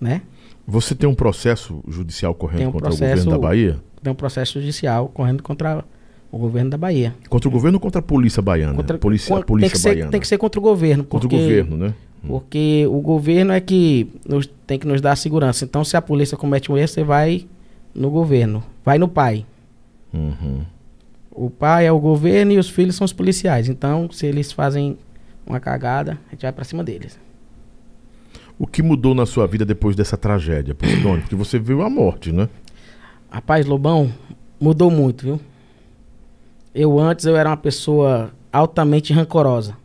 né? 0.00 0.22
Você 0.66 0.94
tem 0.94 1.08
um 1.08 1.14
processo 1.14 1.82
judicial 1.88 2.34
correndo 2.34 2.68
um 2.68 2.72
contra 2.72 2.88
processo, 2.88 3.04
o 3.04 3.08
governo 3.08 3.30
da 3.30 3.38
Bahia? 3.38 3.80
Tem 4.02 4.12
um 4.12 4.16
processo 4.16 4.60
judicial 4.60 5.08
correndo 5.08 5.42
contra 5.42 5.84
o 6.30 6.38
governo 6.38 6.70
da 6.70 6.78
Bahia. 6.78 7.14
Contra 7.28 7.48
o 7.48 7.52
governo 7.52 7.76
ou 7.76 7.80
contra 7.80 7.98
a 7.98 8.02
polícia 8.02 8.40
baiana? 8.40 8.74
Contra, 8.74 8.98
polícia, 8.98 9.36
a 9.36 9.42
polícia 9.42 9.78
tem 9.78 9.82
baiana. 9.82 10.06
Ser, 10.06 10.10
tem 10.10 10.20
que 10.20 10.26
ser 10.26 10.38
contra 10.38 10.58
o 10.58 10.62
governo. 10.62 11.04
Contra 11.04 11.28
porque, 11.28 11.36
o 11.36 11.46
governo, 11.46 11.76
né? 11.76 11.94
Hum. 12.24 12.28
Porque 12.28 12.86
o 12.88 13.00
governo 13.00 13.52
é 13.52 13.60
que 13.60 14.08
nos, 14.26 14.48
tem 14.66 14.78
que 14.78 14.86
nos 14.86 15.00
dar 15.00 15.16
segurança. 15.16 15.64
Então, 15.64 15.84
se 15.84 15.96
a 15.96 16.02
polícia 16.02 16.36
comete 16.36 16.72
um 16.72 16.76
erro, 16.76 16.88
você 16.88 17.04
vai 17.04 17.46
no 17.94 18.10
governo. 18.10 18.62
Vai 18.84 18.98
no 18.98 19.08
pai. 19.08 19.44
Uhum. 20.12 20.62
O 21.30 21.50
pai 21.50 21.86
é 21.86 21.92
o 21.92 21.98
governo 21.98 22.52
e 22.52 22.58
os 22.58 22.68
filhos 22.68 22.96
são 22.96 23.04
os 23.04 23.12
policiais. 23.12 23.68
Então, 23.68 24.08
se 24.10 24.26
eles 24.26 24.52
fazem 24.52 24.96
uma 25.52 25.60
cagada, 25.60 26.18
a 26.28 26.30
gente 26.32 26.42
vai 26.42 26.52
pra 26.52 26.64
cima 26.64 26.82
deles. 26.82 27.18
O 28.58 28.66
que 28.66 28.82
mudou 28.82 29.14
na 29.14 29.26
sua 29.26 29.46
vida 29.46 29.64
depois 29.64 29.96
dessa 29.96 30.16
tragédia, 30.16 30.74
Posidônio? 30.74 31.20
Porque 31.22 31.34
você 31.34 31.58
viu 31.58 31.82
a 31.82 31.90
morte, 31.90 32.32
né? 32.32 32.48
Rapaz, 33.30 33.66
Lobão, 33.66 34.12
mudou 34.60 34.90
muito, 34.90 35.24
viu? 35.24 35.40
Eu 36.74 36.98
antes 36.98 37.24
eu 37.24 37.36
era 37.36 37.50
uma 37.50 37.56
pessoa 37.56 38.30
altamente 38.52 39.12
rancorosa. 39.12 39.76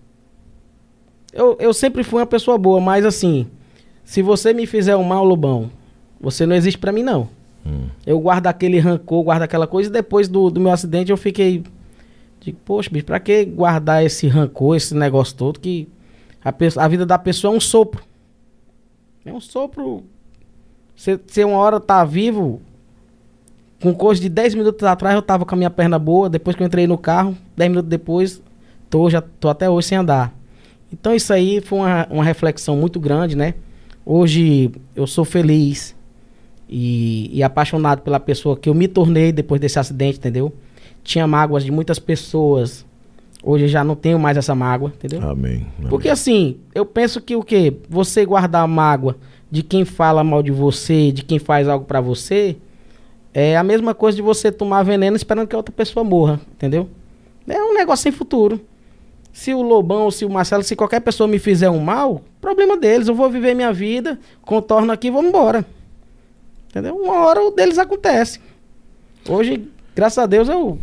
Eu, 1.33 1.57
eu 1.59 1.73
sempre 1.73 2.03
fui 2.03 2.19
uma 2.19 2.25
pessoa 2.25 2.57
boa, 2.57 2.79
mas 2.79 3.05
assim, 3.05 3.47
se 4.03 4.21
você 4.21 4.53
me 4.53 4.65
fizer 4.65 4.95
um 4.95 5.03
mal, 5.03 5.23
Lobão, 5.23 5.69
você 6.19 6.45
não 6.45 6.55
existe 6.55 6.77
para 6.77 6.91
mim 6.91 7.03
não. 7.03 7.29
Hum. 7.65 7.87
Eu 8.05 8.19
guardo 8.19 8.47
aquele 8.47 8.79
rancor, 8.79 9.23
guardo 9.23 9.43
aquela 9.43 9.67
coisa. 9.67 9.89
E 9.89 9.93
depois 9.93 10.27
do, 10.27 10.49
do 10.49 10.59
meu 10.59 10.71
acidente 10.71 11.11
eu 11.11 11.17
fiquei. 11.17 11.63
Digo, 12.47 12.59
poxa, 12.63 12.89
bicho, 12.89 13.03
pra 13.03 13.19
que 13.19 13.43
guardar 13.43 14.05
esse 14.05 14.25
rancor, 14.25 14.77
esse 14.77 14.95
negócio 14.95 15.35
todo? 15.35 15.59
Que 15.59 15.85
a, 16.41 16.53
a 16.77 16.87
vida 16.87 17.05
da 17.05 17.19
pessoa 17.19 17.53
é 17.53 17.57
um 17.57 17.59
sopro. 17.59 18.01
É 19.25 19.33
um 19.33 19.41
sopro. 19.41 20.05
Você 20.95 21.43
uma 21.43 21.57
hora 21.57 21.77
tá 21.77 22.05
vivo. 22.05 22.61
Com 23.81 23.93
coisa 23.93 24.21
de 24.21 24.29
10 24.29 24.55
minutos 24.55 24.81
atrás 24.83 25.13
eu 25.13 25.21
tava 25.21 25.45
com 25.45 25.55
a 25.55 25.57
minha 25.57 25.69
perna 25.69 25.99
boa. 25.99 26.29
Depois 26.29 26.55
que 26.55 26.63
eu 26.63 26.67
entrei 26.67 26.87
no 26.87 26.97
carro, 26.97 27.35
10 27.57 27.69
minutos 27.69 27.89
depois, 27.89 28.41
tô, 28.89 29.09
já 29.09 29.19
tô 29.19 29.49
até 29.49 29.69
hoje 29.69 29.89
sem 29.89 29.97
andar. 29.97 30.33
Então 30.89 31.13
isso 31.13 31.33
aí 31.33 31.59
foi 31.59 31.79
uma, 31.79 32.07
uma 32.09 32.23
reflexão 32.23 32.77
muito 32.77 32.97
grande, 32.97 33.35
né? 33.35 33.55
Hoje 34.05 34.71
eu 34.95 35.05
sou 35.05 35.25
feliz 35.25 35.93
e, 36.69 37.29
e, 37.33 37.43
apaixonado 37.43 38.03
pela 38.03 38.21
pessoa 38.21 38.55
que 38.55 38.69
eu 38.69 38.73
me 38.73 38.87
tornei 38.87 39.33
depois 39.33 39.59
desse 39.59 39.77
acidente, 39.77 40.17
entendeu? 40.17 40.53
Tinha 41.07 41.25
mágoas 41.25 41.63
de 41.63 41.71
muitas 41.71 41.99
pessoas. 41.99 42.85
Hoje 43.41 43.69
já 43.69 43.81
não 43.81 43.95
tenho 43.95 44.19
mais 44.19 44.35
essa 44.35 44.53
mágoa, 44.53 44.91
entendeu? 44.93 45.21
Amém. 45.21 45.65
Amém. 45.77 45.89
Porque 45.89 46.09
assim, 46.09 46.57
eu 46.75 46.85
penso 46.85 47.21
que 47.21 47.33
o 47.33 47.41
quê? 47.41 47.73
Você 47.89 48.25
guardar 48.25 48.65
a 48.65 48.67
mágoa 48.67 49.15
de 49.49 49.63
quem 49.63 49.85
fala 49.85 50.21
mal 50.21 50.43
de 50.43 50.51
você, 50.51 51.09
de 51.13 51.23
quem 51.23 51.39
faz 51.39 51.69
algo 51.69 51.85
para 51.85 52.01
você, 52.01 52.57
é 53.33 53.55
a 53.55 53.63
mesma 53.63 53.95
coisa 53.95 54.17
de 54.17 54.21
você 54.21 54.51
tomar 54.51 54.83
veneno 54.83 55.15
esperando 55.15 55.47
que 55.47 55.55
a 55.55 55.59
outra 55.59 55.73
pessoa 55.73 56.03
morra, 56.03 56.41
entendeu? 56.51 56.89
É 57.47 57.63
um 57.63 57.73
negócio 57.73 58.03
sem 58.03 58.11
futuro. 58.11 58.59
Se 59.31 59.53
o 59.53 59.61
Lobão, 59.61 60.11
se 60.11 60.25
o 60.25 60.29
Marcelo, 60.29 60.61
se 60.61 60.75
qualquer 60.75 60.99
pessoa 60.99 61.25
me 61.25 61.39
fizer 61.39 61.69
um 61.69 61.79
mal, 61.79 62.21
problema 62.41 62.75
deles. 62.75 63.07
Eu 63.07 63.15
vou 63.15 63.29
viver 63.29 63.55
minha 63.55 63.71
vida, 63.71 64.19
contorno 64.41 64.91
aqui 64.91 65.07
e 65.07 65.11
vou 65.11 65.23
embora. 65.23 65.65
Entendeu? 66.69 66.97
Uma 66.97 67.25
hora 67.25 67.41
o 67.41 67.51
deles 67.51 67.77
acontece. 67.77 68.41
Hoje, 69.29 69.69
graças 69.95 70.17
a 70.17 70.25
Deus, 70.25 70.49
eu. 70.49 70.77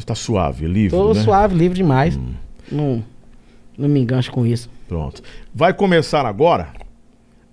Você 0.00 0.04
está 0.04 0.14
suave, 0.14 0.66
livre. 0.66 0.96
Estou 0.96 1.14
né? 1.14 1.22
suave, 1.22 1.54
livre 1.54 1.76
demais. 1.76 2.16
Hum. 2.16 2.32
Não, 2.72 3.04
não 3.76 3.88
me 3.88 4.00
engancho 4.00 4.32
com 4.32 4.46
isso. 4.46 4.70
Pronto. 4.88 5.22
Vai 5.54 5.74
começar 5.74 6.24
agora 6.24 6.72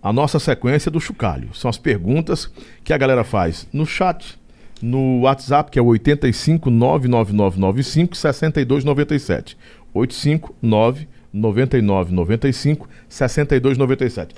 a 0.01 0.13
nossa 0.13 0.39
sequência 0.39 0.89
do 0.89 0.99
chocalho. 1.01 1.49
São 1.53 1.69
as 1.69 1.77
perguntas 1.77 2.49
que 2.85 2.93
a 2.93 2.97
galera 2.97 3.25
faz 3.25 3.67
no 3.73 3.85
chat, 3.85 4.39
no 4.81 5.21
WhatsApp, 5.21 5.69
que 5.69 5.77
é 5.77 5.81
o 5.81 5.87
85 5.87 6.69
99995 6.69 8.15
6297. 8.15 9.57
859 9.93 11.07
9995 11.33 12.87
6297. 13.09 14.35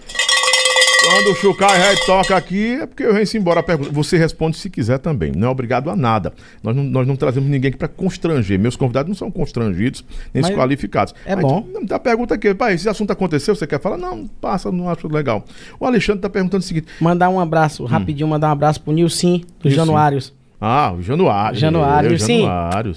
Quando 1.10 1.32
o 1.32 1.36
Chucai 1.36 1.96
toca 2.06 2.36
aqui, 2.36 2.80
é 2.82 2.86
porque 2.86 3.04
eu 3.04 3.14
venho 3.14 3.26
embora. 3.36 3.66
Você 3.92 4.16
responde 4.16 4.58
se 4.58 4.70
quiser 4.70 5.00
também. 5.00 5.32
Não 5.36 5.48
é 5.48 5.52
obrigado 5.52 5.90
a 5.90 5.96
nada. 5.96 6.32
Nós 6.62 6.76
não, 6.76 6.84
nós 6.84 7.08
não 7.08 7.16
trazemos 7.16 7.50
ninguém 7.50 7.70
aqui 7.70 7.78
para 7.78 7.88
constranger. 7.88 8.60
Meus 8.60 8.76
convidados 8.76 9.10
não 9.10 9.16
são 9.16 9.32
constrangidos, 9.32 10.06
nem 10.32 10.44
Mas 10.44 10.50
desqualificados. 10.50 11.16
É 11.26 11.36
bom. 11.36 11.68
A 11.90 12.00
pergunta 12.00 12.36
aqui, 12.36 12.54
pai, 12.54 12.76
esse 12.76 12.88
assunto 12.88 13.12
aconteceu, 13.12 13.56
você 13.56 13.66
quer 13.66 13.82
falar? 13.82 13.98
Não, 13.98 14.28
passa, 14.40 14.72
não 14.72 14.88
acho 14.88 15.08
legal. 15.08 15.44
O 15.80 15.86
Alexandre 15.86 16.20
está 16.20 16.30
perguntando 16.30 16.64
o 16.64 16.68
seguinte. 16.68 16.88
Mandar 17.02 17.30
um 17.30 17.40
abraço, 17.40 17.84
hum. 17.84 17.88
rapidinho, 17.88 18.28
mandar 18.28 18.50
um 18.50 18.52
abraço 18.52 18.80
pro 18.80 18.94
Nilson, 18.94 19.42
do 19.62 19.70
Januários. 19.70 20.32
Ah, 20.62 20.94
o 20.94 21.02
Januário. 21.02 21.58
Januário, 21.58 22.20
sim. 22.20 22.46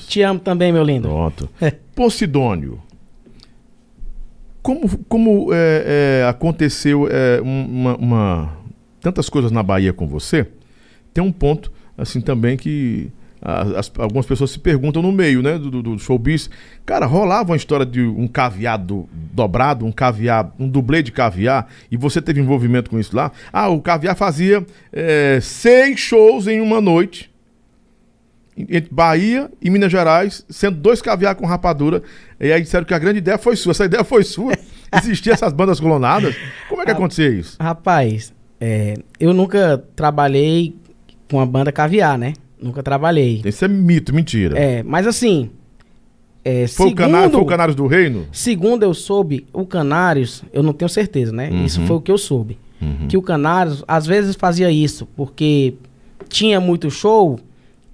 Te 0.06 0.20
amo 0.20 0.38
também, 0.38 0.70
meu 0.70 0.82
lindo. 0.82 1.08
Pronto. 1.08 1.48
Posidônio. 1.94 2.78
Como, 4.62 4.98
como 5.08 5.52
é, 5.52 6.20
é, 6.22 6.28
aconteceu 6.28 7.08
é, 7.10 7.40
uma, 7.40 7.96
uma, 7.96 8.56
tantas 9.00 9.28
coisas 9.28 9.50
na 9.50 9.62
Bahia 9.62 9.92
com 9.92 10.06
você, 10.06 10.46
tem 11.12 11.22
um 11.22 11.32
ponto 11.32 11.72
assim 11.98 12.20
também 12.20 12.56
que 12.56 13.10
as, 13.42 13.90
algumas 13.98 14.24
pessoas 14.24 14.52
se 14.52 14.58
perguntam 14.58 15.02
no 15.02 15.10
meio 15.10 15.42
né, 15.42 15.58
do, 15.58 15.82
do 15.82 15.98
showbiz. 15.98 16.48
Cara, 16.86 17.06
rolava 17.06 17.50
uma 17.50 17.56
história 17.56 17.84
de 17.84 18.00
um 18.00 18.28
caviar 18.28 18.78
do, 18.78 19.08
dobrado, 19.12 19.84
um 19.84 19.90
caviar, 19.90 20.54
um 20.58 20.68
dublê 20.68 21.02
de 21.02 21.10
caviar, 21.10 21.66
e 21.90 21.96
você 21.96 22.22
teve 22.22 22.40
envolvimento 22.40 22.88
com 22.88 23.00
isso 23.00 23.16
lá. 23.16 23.32
Ah, 23.52 23.68
o 23.68 23.80
caviar 23.80 24.14
fazia 24.14 24.64
é, 24.92 25.40
seis 25.42 25.98
shows 25.98 26.46
em 26.46 26.60
uma 26.60 26.80
noite 26.80 27.31
entre 28.57 28.88
Bahia 28.90 29.50
e 29.61 29.70
Minas 29.70 29.90
Gerais, 29.90 30.44
sendo 30.48 30.76
dois 30.76 31.00
caviar 31.00 31.34
com 31.34 31.46
rapadura. 31.46 32.03
E 32.38 32.53
aí 32.53 32.61
disseram 32.61 32.84
que 32.84 32.94
a 32.94 32.98
grande 32.98 33.18
ideia 33.18 33.38
foi 33.38 33.57
sua. 33.57 33.72
Essa 33.72 33.84
ideia 33.84 34.05
foi 34.05 34.22
sua. 34.24 34.53
Existiam 34.92 35.32
essas 35.32 35.53
bandas 35.53 35.80
clonadas. 35.80 36.36
Como 36.68 36.82
é 36.82 36.84
que 36.84 36.90
acontecia 36.90 37.28
isso? 37.28 37.57
Rapaz, 37.61 38.32
é, 38.61 38.94
eu 39.18 39.32
nunca 39.32 39.82
trabalhei 39.96 40.76
com 41.30 41.40
a 41.40 41.46
banda 41.46 41.72
caviar, 41.72 42.18
né? 42.18 42.34
Nunca 42.61 42.82
trabalhei. 42.82 43.42
Isso 43.44 43.64
é 43.64 43.68
mito, 43.68 44.14
mentira. 44.14 44.59
É, 44.59 44.82
mas 44.82 45.07
assim. 45.07 45.50
É, 46.44 46.66
foi, 46.66 46.88
segundo, 46.88 46.92
o 46.92 46.96
Canário, 46.96 47.30
foi 47.30 47.40
o 47.40 47.46
Canários 47.46 47.76
do 47.76 47.86
Reino? 47.86 48.26
Segundo 48.32 48.82
eu 48.82 48.92
soube, 48.92 49.46
o 49.53 49.64
Canários, 49.64 50.42
eu 50.53 50.62
não 50.62 50.72
tenho 50.72 50.88
certeza, 50.88 51.32
né? 51.32 51.48
Uhum. 51.50 51.64
Isso 51.64 51.80
foi 51.82 51.96
o 51.96 52.00
que 52.00 52.11
eu 52.11 52.18
soube. 52.18 52.59
Uhum. 52.80 53.07
Que 53.09 53.16
o 53.16 53.22
Canários 53.22 53.84
às 53.86 54.07
vezes 54.07 54.34
fazia 54.34 54.70
isso, 54.70 55.07
porque 55.16 55.74
tinha 56.28 56.61
muito 56.61 56.90
show 56.90 57.38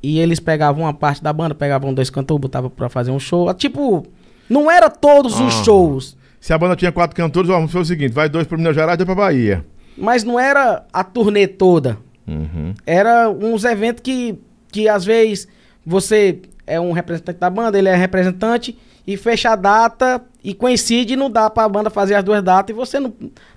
e 0.03 0.19
eles 0.19 0.39
pegavam 0.39 0.85
uma 0.85 0.95
parte 0.95 1.23
da 1.23 1.33
banda, 1.33 1.55
pegavam 1.55 1.93
dois 1.93 2.11
cantores, 2.11 2.41
botavam 2.41 2.71
pra 2.71 2.89
fazer 2.89 3.11
um 3.11 3.19
show. 3.19 3.53
Tipo, 3.55 4.07
não 4.49 4.71
era 4.71 4.89
todos 4.89 5.41
os 5.41 5.55
shows. 5.65 6.17
Se 6.41 6.53
a 6.53 6.59
banda 6.59 6.77
tinha 6.77 6.93
quatro 6.93 7.17
cantores, 7.17 7.49
vamos 7.49 7.73
fazer 7.73 7.83
o 7.83 7.87
seguinte: 7.87 8.13
vai 8.13 8.29
dois 8.29 8.47
pra 8.47 8.57
Minas 8.57 8.75
Gerais 8.75 8.95
e 8.95 8.99
dois 8.99 9.07
pra 9.07 9.15
Bahia. 9.15 9.65
Mas 9.97 10.23
não 10.23 10.39
era 10.39 10.85
a 10.93 11.03
turnê 11.03 11.47
toda. 11.47 11.99
Uhum. 12.27 12.75
Era 12.87 13.29
uns 13.29 13.65
eventos 13.65 14.03
que, 14.03 14.39
que 14.71 14.89
às 14.89 15.05
vezes 15.05 15.49
você 15.85 16.41
é 16.67 16.79
um 16.79 16.93
representante 16.93 17.39
da 17.39 17.51
banda, 17.51 17.79
ele 17.79 17.89
é 17.89 17.97
representante 17.97 18.79
e 19.07 19.17
fecha 19.17 19.51
a 19.51 19.57
data 19.57 20.23
e 20.45 20.55
coincide 20.55 21.15
e 21.15 21.17
não 21.17 21.31
dá 21.31 21.49
pra 21.49 21.69
banda 21.69 21.91
fazer 21.91 22.15
as 22.15 22.23
duas 22.23 22.43
datas 22.43 22.75
e 22.75 22.77
você 22.77 23.01
não, 23.01 23.13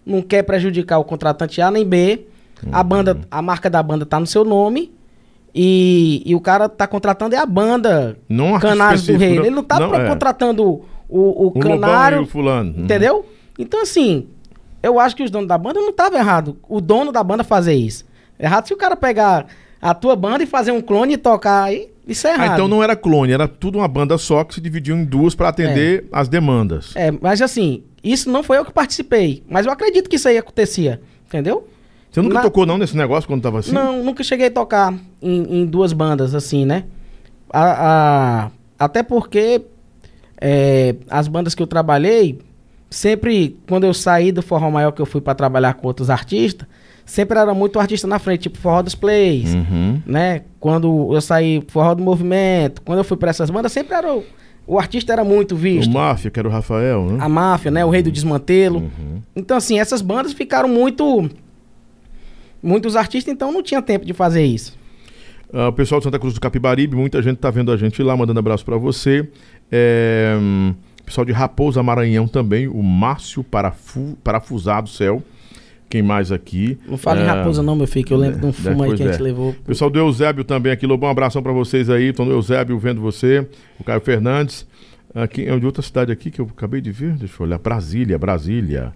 não 0.05 0.21
quer 0.21 0.43
prejudicar 0.43 0.97
o 0.97 1.03
contratante 1.03 1.61
A 1.61 1.69
nem 1.69 1.85
B. 1.85 2.25
Uhum. 2.65 2.69
A 2.71 2.81
banda, 2.81 3.19
a 3.29 3.41
marca 3.41 3.69
da 3.69 3.83
banda 3.83 4.05
tá 4.05 4.19
no 4.19 4.25
seu 4.25 4.43
nome 4.43 4.91
e, 5.53 6.23
e 6.25 6.33
o 6.35 6.39
cara 6.39 6.69
tá 6.69 6.87
contratando 6.87 7.35
é 7.35 7.37
a 7.37 7.45
banda 7.45 8.17
não 8.27 8.57
Canários 8.59 9.05
do 9.05 9.17
Rei. 9.17 9.37
Ele 9.37 9.49
não 9.49 9.63
tá 9.63 9.79
não, 9.79 9.93
é. 9.93 10.07
contratando 10.07 10.63
o, 10.63 10.85
o, 11.09 11.47
o 11.47 11.51
Canário. 11.59 12.21
o 12.21 12.25
fulano. 12.25 12.73
Uhum. 12.75 12.83
Entendeu? 12.83 13.25
Então, 13.59 13.81
assim, 13.81 14.27
eu 14.81 14.99
acho 14.99 15.15
que 15.15 15.23
os 15.23 15.29
donos 15.29 15.47
da 15.47 15.57
banda 15.57 15.79
não 15.79 15.89
estavam 15.89 16.17
errado. 16.17 16.57
O 16.67 16.79
dono 16.79 17.11
da 17.11 17.23
banda 17.23 17.43
fazer 17.43 17.73
isso. 17.73 18.05
Errado 18.39 18.67
se 18.67 18.73
o 18.73 18.77
cara 18.77 18.95
pegar 18.95 19.45
a 19.81 19.93
tua 19.93 20.15
banda 20.15 20.43
e 20.43 20.47
fazer 20.47 20.71
um 20.71 20.81
clone 20.81 21.13
e 21.13 21.17
tocar 21.17 21.63
aí. 21.63 21.89
Isso 22.07 22.27
é 22.27 22.31
ah, 22.31 22.33
errado. 22.33 22.49
Ah, 22.49 22.53
então 22.53 22.67
não 22.67 22.83
era 22.83 22.95
clone, 22.95 23.31
era 23.31 23.47
tudo 23.47 23.77
uma 23.77 23.87
banda 23.87 24.17
só 24.17 24.43
que 24.43 24.55
se 24.55 24.61
dividiu 24.61 24.95
em 24.95 25.05
duas 25.05 25.35
para 25.35 25.49
atender 25.49 26.05
é. 26.05 26.07
as 26.11 26.27
demandas. 26.27 26.95
É, 26.95 27.11
mas 27.11 27.41
assim, 27.41 27.83
isso 28.03 28.29
não 28.29 28.41
foi 28.41 28.57
eu 28.57 28.65
que 28.65 28.71
participei. 28.71 29.43
Mas 29.49 29.65
eu 29.65 29.71
acredito 29.71 30.09
que 30.09 30.15
isso 30.15 30.27
aí 30.27 30.37
acontecia. 30.37 31.01
Entendeu? 31.27 31.67
Você 32.11 32.21
nunca 32.21 32.35
Na... 32.35 32.41
tocou 32.41 32.65
não 32.65 32.77
nesse 32.77 32.95
negócio 32.95 33.27
quando 33.27 33.41
tava 33.41 33.59
assim? 33.59 33.71
Não, 33.71 34.03
nunca 34.03 34.23
cheguei 34.23 34.47
a 34.47 34.51
tocar 34.51 34.93
em, 35.21 35.61
em 35.61 35.65
duas 35.65 35.93
bandas 35.93 36.35
assim, 36.35 36.65
né? 36.65 36.83
A, 37.49 38.47
a... 38.47 38.51
Até 38.77 39.01
porque 39.01 39.61
é, 40.39 40.95
as 41.09 41.27
bandas 41.27 41.55
que 41.55 41.63
eu 41.63 41.67
trabalhei, 41.67 42.39
sempre 42.89 43.57
quando 43.67 43.85
eu 43.85 43.93
saí 43.93 44.31
do 44.31 44.41
Forró 44.41 44.69
Maior 44.69 44.91
que 44.91 45.01
eu 45.01 45.05
fui 45.05 45.21
para 45.21 45.33
trabalhar 45.33 45.75
com 45.75 45.87
outros 45.87 46.09
artistas, 46.09 46.67
sempre 47.05 47.39
era 47.39 47.53
muito 47.53 47.79
artista 47.79 48.07
na 48.07 48.19
frente, 48.19 48.41
tipo 48.41 48.57
Forró 48.57 48.81
dos 48.81 48.95
Plays, 48.95 49.53
uhum. 49.53 50.01
né? 50.05 50.41
Quando 50.59 51.13
eu 51.13 51.21
saí 51.21 51.63
Forró 51.69 51.95
do 51.95 52.03
Movimento, 52.03 52.81
quando 52.81 52.99
eu 52.99 53.05
fui 53.05 53.15
para 53.15 53.29
essas 53.29 53.49
bandas, 53.49 53.71
sempre 53.71 53.95
era 53.95 54.13
o, 54.13 54.23
o 54.67 54.77
artista 54.77 55.13
era 55.13 55.23
muito 55.23 55.55
visto. 55.55 55.89
O 55.89 55.93
Máfia, 55.93 56.29
que 56.29 56.39
era 56.39 56.47
o 56.47 56.51
Rafael, 56.51 57.05
né? 57.05 57.17
A 57.21 57.29
Máfia, 57.29 57.71
né? 57.71 57.85
O 57.85 57.89
Rei 57.89 58.01
do 58.01 58.11
Desmantelo. 58.11 58.79
Uhum. 58.79 59.21
Então, 59.35 59.55
assim, 59.55 59.79
essas 59.79 60.01
bandas 60.01 60.33
ficaram 60.33 60.67
muito 60.67 61.29
muitos 62.61 62.95
artistas, 62.95 63.33
então 63.33 63.51
não 63.51 63.63
tinha 63.63 63.81
tempo 63.81 64.05
de 64.05 64.13
fazer 64.13 64.43
isso. 64.45 64.79
Uh, 65.53 65.67
o 65.67 65.73
pessoal 65.73 65.99
de 65.99 66.05
Santa 66.05 66.17
Cruz 66.17 66.33
do 66.33 66.39
Capibaribe, 66.39 66.95
muita 66.95 67.21
gente 67.21 67.35
está 67.35 67.51
vendo 67.51 67.71
a 67.71 67.77
gente 67.77 68.01
lá, 68.01 68.15
mandando 68.15 68.39
abraço 68.39 68.63
para 68.63 68.77
você. 68.77 69.27
É, 69.71 70.37
um, 70.39 70.73
pessoal 71.05 71.25
de 71.25 71.33
Raposa 71.33 71.83
Maranhão 71.83 72.27
também, 72.27 72.67
o 72.67 72.81
Márcio 72.81 73.43
Parafu, 73.43 74.17
Parafusado 74.23 74.89
Céu. 74.89 75.21
Quem 75.89 76.01
mais 76.01 76.31
aqui? 76.31 76.77
Não 76.87 76.97
fala 76.97 77.19
é, 77.19 77.23
em 77.23 77.25
Raposa 77.25 77.61
não, 77.61 77.75
meu 77.75 77.85
filho, 77.85 78.05
que 78.05 78.13
eu 78.13 78.17
lembro 78.17 78.39
de 78.39 78.45
um 78.45 78.53
fumo 78.53 78.81
aí 78.81 78.95
que 78.95 79.03
a 79.03 79.11
gente 79.11 79.19
é. 79.19 79.23
levou. 79.23 79.53
Pessoal 79.65 79.89
do 79.89 79.99
Eusébio 79.99 80.45
também 80.45 80.71
aqui, 80.71 80.87
Lobão, 80.87 81.09
um 81.09 81.11
abração 81.11 81.43
para 81.43 81.51
vocês 81.51 81.89
aí. 81.89 82.11
Estão 82.11 82.25
do 82.25 82.31
Eusébio 82.31 82.79
vendo 82.79 83.01
você, 83.01 83.45
o 83.77 83.83
Caio 83.83 83.99
Fernandes. 83.99 84.65
Aqui, 85.13 85.45
é 85.45 85.59
de 85.59 85.65
outra 85.65 85.81
cidade 85.81 86.09
aqui 86.09 86.31
que 86.31 86.39
eu 86.39 86.49
acabei 86.49 86.79
de 86.79 86.89
ver, 86.93 87.15
deixa 87.17 87.33
eu 87.37 87.45
olhar, 87.45 87.59
Brasília, 87.59 88.17
Brasília. 88.17 88.93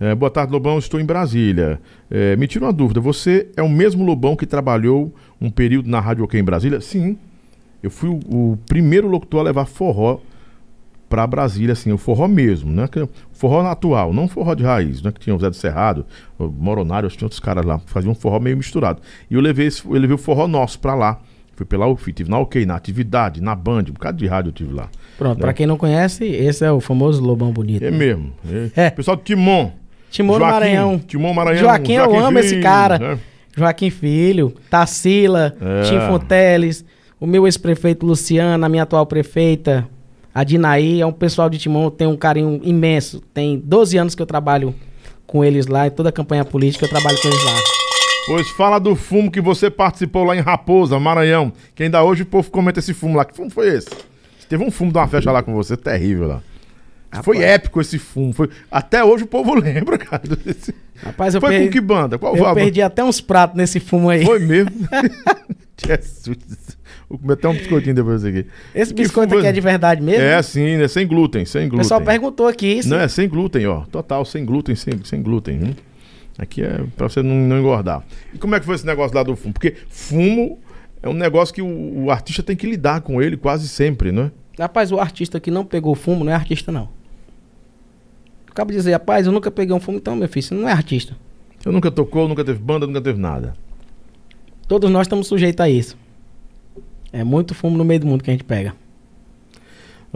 É, 0.00 0.14
boa 0.14 0.30
tarde, 0.30 0.52
Lobão. 0.52 0.78
Estou 0.78 1.00
em 1.00 1.04
Brasília. 1.04 1.80
É, 2.10 2.36
me 2.36 2.46
tira 2.46 2.64
uma 2.64 2.72
dúvida. 2.72 3.00
Você 3.00 3.48
é 3.56 3.62
o 3.62 3.68
mesmo 3.68 4.04
Lobão 4.04 4.36
que 4.36 4.46
trabalhou 4.46 5.14
um 5.40 5.50
período 5.50 5.88
na 5.88 6.00
Rádio 6.00 6.24
OK 6.24 6.38
em 6.38 6.44
Brasília? 6.44 6.80
Sim. 6.80 7.18
Eu 7.82 7.90
fui 7.90 8.08
o, 8.08 8.52
o 8.52 8.58
primeiro 8.66 9.08
locutor 9.08 9.40
a 9.40 9.44
levar 9.44 9.66
forró 9.66 10.20
para 11.08 11.26
Brasília, 11.26 11.74
assim, 11.74 11.92
o 11.92 11.98
forró 11.98 12.26
mesmo, 12.26 12.72
né? 12.72 12.88
Forró 13.32 13.60
atual, 13.60 14.12
não 14.12 14.26
forró 14.26 14.54
de 14.54 14.64
raiz, 14.64 15.00
né? 15.00 15.12
Que 15.12 15.20
tinha 15.20 15.36
o 15.36 15.38
Zé 15.38 15.48
do 15.48 15.54
Cerrado, 15.54 16.04
o 16.36 16.48
Moronário, 16.48 17.08
tinha 17.08 17.26
outros 17.26 17.38
caras 17.38 17.64
lá, 17.64 17.78
faziam 17.86 18.10
um 18.10 18.14
forró 18.14 18.40
meio 18.40 18.56
misturado. 18.56 19.00
E 19.30 19.34
eu 19.34 19.40
levei, 19.40 19.66
esse, 19.66 19.84
eu 19.84 19.92
levei 19.92 20.14
o 20.14 20.18
forró 20.18 20.48
nosso 20.48 20.80
para 20.80 20.94
lá. 20.94 21.20
Fui 21.54 21.64
pela 21.64 21.86
UFI, 21.86 22.12
tive 22.12 22.30
na 22.30 22.38
OK, 22.40 22.66
na 22.66 22.74
atividade, 22.74 23.40
na 23.40 23.54
Band, 23.54 23.84
um 23.90 23.92
bocado 23.92 24.18
de 24.18 24.26
rádio 24.26 24.48
eu 24.48 24.52
tive 24.52 24.74
lá. 24.74 24.88
Pronto, 25.16 25.36
né? 25.36 25.42
para 25.42 25.52
quem 25.52 25.66
não 25.66 25.76
conhece, 25.76 26.24
esse 26.24 26.64
é 26.64 26.72
o 26.72 26.80
famoso 26.80 27.22
Lobão 27.22 27.52
Bonito. 27.52 27.84
É 27.84 27.92
né? 27.92 27.96
mesmo. 27.96 28.32
É. 28.74 28.86
é. 28.86 28.90
Pessoal 28.90 29.16
do 29.16 29.22
Timon. 29.22 29.70
Timon 30.14 30.38
Joaquim, 30.38 30.52
Maranhão. 30.52 30.98
Timon 31.00 31.34
Maranhão. 31.34 31.58
Joaquim, 31.58 31.94
Joaquim 31.96 32.14
eu 32.14 32.24
amo 32.24 32.38
Filho, 32.38 32.46
esse 32.46 32.60
cara. 32.60 32.98
Né? 33.00 33.18
Joaquim 33.56 33.90
Filho, 33.90 34.54
Tarsila, 34.70 35.56
é. 35.60 35.82
Tim 35.82 35.98
Fonteles, 36.06 36.84
o 37.18 37.26
meu 37.26 37.46
ex-prefeito 37.48 38.06
Luciano, 38.06 38.64
a 38.64 38.68
minha 38.68 38.84
atual 38.84 39.04
prefeita, 39.06 39.88
a 40.32 40.44
Dinaí, 40.44 41.00
é 41.00 41.06
um 41.06 41.12
pessoal 41.12 41.50
de 41.50 41.58
Timon, 41.58 41.90
tem 41.90 42.06
um 42.06 42.16
carinho 42.16 42.60
imenso. 42.62 43.20
Tem 43.34 43.58
12 43.58 43.98
anos 43.98 44.14
que 44.14 44.22
eu 44.22 44.26
trabalho 44.26 44.72
com 45.26 45.44
eles 45.44 45.66
lá, 45.66 45.88
em 45.88 45.90
toda 45.90 46.10
a 46.10 46.12
campanha 46.12 46.44
política 46.44 46.84
eu 46.84 46.88
trabalho 46.88 47.20
com 47.20 47.26
eles 47.26 47.44
lá. 47.44 47.54
Pois 48.26 48.48
fala 48.50 48.78
do 48.78 48.94
fumo 48.94 49.32
que 49.32 49.40
você 49.40 49.68
participou 49.68 50.22
lá 50.22 50.36
em 50.36 50.40
Raposa, 50.40 50.98
Maranhão, 51.00 51.52
que 51.74 51.82
ainda 51.82 52.04
hoje 52.04 52.22
o 52.22 52.26
povo 52.26 52.52
comenta 52.52 52.78
esse 52.78 52.94
fumo 52.94 53.16
lá. 53.16 53.24
Que 53.24 53.34
fumo 53.34 53.50
foi 53.50 53.66
esse? 53.66 53.88
Teve 54.48 54.62
um 54.62 54.70
fumo 54.70 54.92
de 54.92 54.98
uma 54.98 55.08
festa 55.08 55.32
lá 55.32 55.42
com 55.42 55.52
você, 55.52 55.76
terrível 55.76 56.28
lá. 56.28 56.42
Rapaz. 57.16 57.24
Foi 57.24 57.38
épico 57.38 57.80
esse 57.80 57.98
fumo. 57.98 58.32
Foi... 58.32 58.48
Até 58.70 59.04
hoje 59.04 59.24
o 59.24 59.26
povo 59.26 59.54
lembra, 59.58 59.96
cara. 59.98 60.22
Desse... 60.44 60.74
Rapaz, 60.96 61.34
eu 61.34 61.40
Foi 61.40 61.50
perdi... 61.50 61.66
com 61.66 61.72
que 61.72 61.80
banda? 61.80 62.18
Qual 62.18 62.36
Eu 62.36 62.54
perdi 62.54 62.82
até 62.82 63.04
uns 63.04 63.20
pratos 63.20 63.56
nesse 63.56 63.78
fumo 63.78 64.10
aí. 64.10 64.24
Foi 64.24 64.38
mesmo? 64.38 64.70
Jesus. 65.86 66.76
Vou 67.08 67.18
comer 67.18 67.34
até 67.34 67.48
um 67.48 67.54
biscoitinho 67.54 67.94
depois 67.94 68.24
aqui. 68.24 68.46
Esse 68.74 68.94
biscoito 68.94 69.30
fumo... 69.30 69.40
aqui 69.40 69.48
é 69.48 69.52
de 69.52 69.60
verdade 69.60 70.02
mesmo? 70.02 70.22
É, 70.22 70.40
sim, 70.42 70.76
né? 70.76 70.88
Sem 70.88 71.06
glúten, 71.06 71.44
sem 71.44 71.62
glúten. 71.62 71.80
O 71.80 71.82
pessoal 71.82 72.00
perguntou 72.00 72.48
aqui. 72.48 72.80
Não, 72.86 72.98
é 72.98 73.08
sem 73.08 73.28
glúten, 73.28 73.66
ó. 73.66 73.82
Total, 73.82 74.24
sem 74.24 74.44
glúten, 74.44 74.74
sem, 74.74 74.94
sem 75.04 75.22
glúten. 75.22 75.62
Hum? 75.62 75.74
Aqui 76.38 76.62
é 76.62 76.82
pra 76.96 77.08
você 77.08 77.22
não, 77.22 77.34
não 77.34 77.58
engordar. 77.58 78.02
E 78.32 78.38
como 78.38 78.54
é 78.54 78.60
que 78.60 78.66
foi 78.66 78.74
esse 78.74 78.86
negócio 78.86 79.16
lá 79.16 79.22
do 79.22 79.36
fumo? 79.36 79.52
Porque 79.52 79.74
fumo 79.88 80.58
é 81.02 81.08
um 81.08 81.12
negócio 81.12 81.54
que 81.54 81.62
o, 81.62 82.04
o 82.04 82.10
artista 82.10 82.42
tem 82.42 82.56
que 82.56 82.66
lidar 82.66 83.02
com 83.02 83.22
ele 83.22 83.36
quase 83.36 83.68
sempre, 83.68 84.10
não 84.10 84.24
é? 84.24 84.30
Rapaz, 84.58 84.90
o 84.90 84.98
artista 84.98 85.38
que 85.38 85.50
não 85.50 85.64
pegou 85.64 85.94
fumo 85.94 86.24
não 86.24 86.32
é 86.32 86.34
artista, 86.34 86.72
não. 86.72 86.88
Acaba 88.54 88.70
de 88.70 88.76
dizer, 88.78 88.92
rapaz, 88.92 89.26
eu 89.26 89.32
nunca 89.32 89.50
peguei 89.50 89.74
um 89.74 89.80
fumo, 89.80 89.98
então, 89.98 90.14
meu 90.14 90.28
filho, 90.28 90.46
você 90.46 90.54
não 90.54 90.68
é 90.68 90.72
artista. 90.72 91.16
Eu 91.66 91.72
nunca 91.72 91.90
tocou, 91.90 92.28
nunca 92.28 92.44
teve 92.44 92.60
banda, 92.60 92.86
nunca 92.86 93.00
teve 93.00 93.18
nada. 93.18 93.56
Todos 94.68 94.88
nós 94.88 95.08
estamos 95.08 95.26
sujeitos 95.26 95.60
a 95.60 95.68
isso. 95.68 95.98
É 97.12 97.24
muito 97.24 97.52
fumo 97.52 97.76
no 97.76 97.84
meio 97.84 97.98
do 97.98 98.06
mundo 98.06 98.22
que 98.22 98.30
a 98.30 98.32
gente 98.32 98.44
pega. 98.44 98.72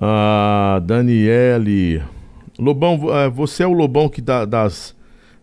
Ah, 0.00 0.80
Daniele. 0.84 2.00
Lobão, 2.56 3.00
é, 3.12 3.28
você 3.28 3.64
é 3.64 3.66
o 3.66 3.72
Lobão 3.72 4.08
que 4.08 4.20
dá, 4.20 4.44
das, 4.44 4.94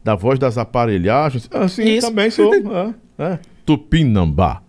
da 0.02 0.16
voz 0.16 0.40
das 0.40 0.58
aparelhagens. 0.58 1.50
Ah, 1.52 1.68
sim, 1.68 1.84
Isso. 1.84 2.08
também 2.08 2.32
sou. 2.32 2.54
é, 2.56 2.94
é. 3.20 3.40
Tupinambá. 3.66 4.62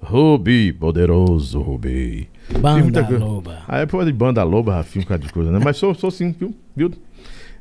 Rubi, 0.00 0.72
poderoso 0.72 1.60
Rubi. 1.60 2.30
Banda 2.60 3.06
Loba. 3.10 3.62
Aí 3.68 3.82
é 3.82 4.04
de 4.04 4.12
Banda 4.12 4.42
Loba, 4.42 4.76
Rafinha, 4.76 5.02
um 5.02 5.04
bocado 5.04 5.26
de 5.26 5.32
coisa, 5.32 5.50
né? 5.50 5.60
Mas 5.62 5.76
sou, 5.76 5.94
sou 5.94 6.10
sim, 6.10 6.34
viu? 6.38 6.54
viu? 6.74 6.90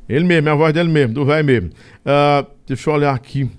Ele 0.07 0.25
mesmo, 0.25 0.49
é 0.49 0.51
a 0.51 0.55
voz 0.55 0.73
dele 0.73 0.89
mesmo, 0.89 1.13
do 1.13 1.25
velho 1.25 1.45
mesmo. 1.45 1.69
Uh, 1.69 2.45
deixa 2.67 2.89
eu 2.89 2.93
olhar 2.93 3.13
aqui. 3.13 3.49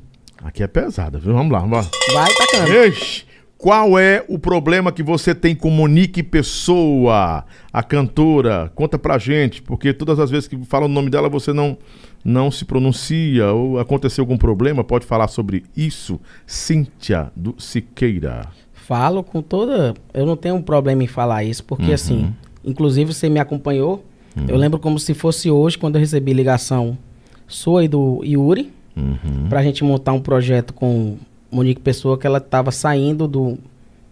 Aqui 0.42 0.62
é 0.62 0.66
pesada, 0.66 1.18
viu? 1.18 1.32
Vamos 1.32 1.52
lá, 1.52 1.60
vamos 1.60 1.78
lá. 1.78 1.90
Vai 2.12 2.30
tacando. 2.34 2.72
Eixe, 2.72 3.24
qual 3.56 3.98
é 3.98 4.22
o 4.28 4.38
problema 4.38 4.92
que 4.92 5.02
você 5.02 5.34
tem 5.34 5.54
com 5.56 5.70
Monique 5.70 6.22
Pessoa, 6.22 7.46
a 7.72 7.82
cantora? 7.82 8.70
Conta 8.74 8.98
pra 8.98 9.16
gente, 9.16 9.62
porque 9.62 9.94
todas 9.94 10.18
as 10.20 10.30
vezes 10.30 10.46
que 10.46 10.62
fala 10.66 10.84
o 10.84 10.88
nome 10.88 11.08
dela 11.08 11.30
você 11.30 11.50
não 11.52 11.78
não 12.22 12.50
se 12.50 12.64
pronuncia 12.64 13.52
ou 13.52 13.78
aconteceu 13.78 14.22
algum 14.22 14.36
problema, 14.36 14.84
pode 14.84 15.06
falar 15.06 15.28
sobre 15.28 15.64
isso? 15.74 16.20
Cíntia 16.46 17.32
do 17.34 17.54
Siqueira. 17.58 18.48
Falo 18.72 19.22
com 19.22 19.40
toda. 19.40 19.94
Eu 20.12 20.26
não 20.26 20.36
tenho 20.36 20.56
um 20.56 20.62
problema 20.62 21.02
em 21.02 21.06
falar 21.06 21.42
isso, 21.44 21.64
porque 21.64 21.88
uhum. 21.88 21.94
assim, 21.94 22.34
inclusive 22.62 23.14
você 23.14 23.30
me 23.30 23.40
acompanhou. 23.40 24.04
Uhum. 24.36 24.46
Eu 24.48 24.56
lembro 24.56 24.78
como 24.78 24.98
se 24.98 25.14
fosse 25.14 25.50
hoje, 25.50 25.78
quando 25.78 25.96
eu 25.96 26.00
recebi 26.00 26.32
ligação 26.32 26.96
sua 27.46 27.84
e 27.84 27.88
do 27.88 28.22
Yuri, 28.24 28.72
uhum. 28.96 29.48
pra 29.48 29.62
gente 29.62 29.84
montar 29.84 30.12
um 30.12 30.20
projeto 30.20 30.72
com 30.74 31.16
Monique 31.50 31.80
Pessoa, 31.80 32.18
que 32.18 32.26
ela 32.26 32.38
estava 32.38 32.70
saindo 32.70 33.28
do, 33.28 33.58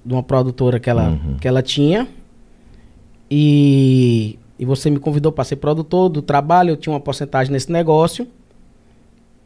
de 0.05 0.13
uma 0.13 0.23
produtora 0.23 0.79
que 0.79 0.89
ela, 0.89 1.11
uhum. 1.11 1.37
que 1.41 1.49
ela 1.49 1.63
tinha. 1.63 2.07
E, 3.31 4.39
e 4.59 4.65
você 4.65 4.91
me 4.91 4.99
convidou 4.99 5.33
para 5.33 5.45
ser 5.45 5.57
produtor 5.57 6.09
do 6.09 6.23
trabalho, 6.23 6.71
eu 6.71 6.77
tinha 6.77 6.93
uma 6.93 7.01
porcentagem 7.01 7.53
nesse 7.53 7.73
negócio. 7.73 8.27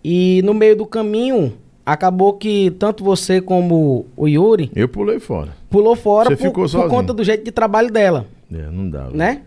E 0.05 0.43
no 0.45 0.53
meio 0.53 0.77
do 0.77 0.87
caminho, 0.87 1.55
acabou 1.85 2.35
que 2.35 2.71
tanto 2.73 3.05
você 3.05 3.41
como 3.41 4.07
o 4.17 4.29
Yuri. 4.29 4.71
Eu 4.75 4.89
pulei 4.89 5.21
fora. 5.21 5.57
Pulou 5.71 5.97
fora 5.97 6.31
você 6.31 6.37
por, 6.37 6.67
ficou 6.67 6.69
por 6.69 6.89
conta 6.89 7.15
do 7.15 7.23
jeito 7.23 7.45
de 7.45 7.53
trabalho 7.53 7.91
dela. 7.91 8.27
É, 8.53 8.71
não 8.71 8.91
dá. 8.91 9.09
Né? 9.11 9.43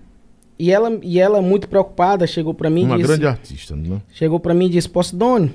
E 0.60 0.72
ela, 0.72 1.00
e 1.02 1.18
ela 1.18 1.42
muito 1.42 1.70
preocupada, 1.70 2.28
chegou 2.28 2.54
para 2.54 2.70
mim 2.70 2.84
Uma 2.84 2.98
disse, 2.98 3.08
grande 3.08 3.26
artista, 3.26 3.76
né? 3.78 4.02
Chegou 4.12 4.42
para 4.42 4.54
mim 4.54 4.66
e 4.66 4.70
disse, 4.70 4.90
Posidone, 4.90 5.54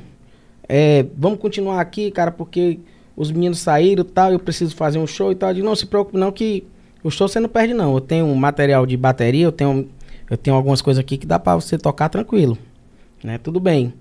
é, 0.67 1.05
vamos 1.15 1.39
continuar 1.39 1.79
aqui, 1.79 2.11
cara, 2.11 2.31
porque 2.31 2.81
os 3.15 3.31
meninos 3.31 3.59
saíram 3.59 4.03
e 4.03 4.09
tal, 4.09 4.33
eu 4.33 4.39
preciso 4.39 4.75
fazer 4.75 4.99
um 4.99 5.07
show 5.07 5.31
e 5.31 5.35
tal. 5.35 5.51
Eu 5.51 5.55
disse, 5.57 5.67
não 5.67 5.77
se 5.77 5.85
preocupe 5.85 6.17
não 6.17 6.33
que 6.33 6.65
o 7.03 7.11
show 7.11 7.29
você 7.29 7.39
não 7.39 7.51
perde 7.51 7.75
não. 7.75 7.95
Eu 7.95 8.01
tenho 8.01 8.25
um 8.25 8.35
material 8.35 8.87
de 8.87 8.97
bateria, 8.97 9.45
eu 9.45 9.53
tenho, 9.53 9.87
eu 10.31 10.39
tenho 10.39 10.57
algumas 10.57 10.81
coisas 10.81 10.99
aqui 10.99 11.19
que 11.19 11.27
dá 11.27 11.39
para 11.39 11.57
você 11.57 11.77
tocar 11.77 12.09
tranquilo. 12.09 12.57
Né? 13.23 13.37
Tudo 13.37 13.61
bem. 13.61 13.93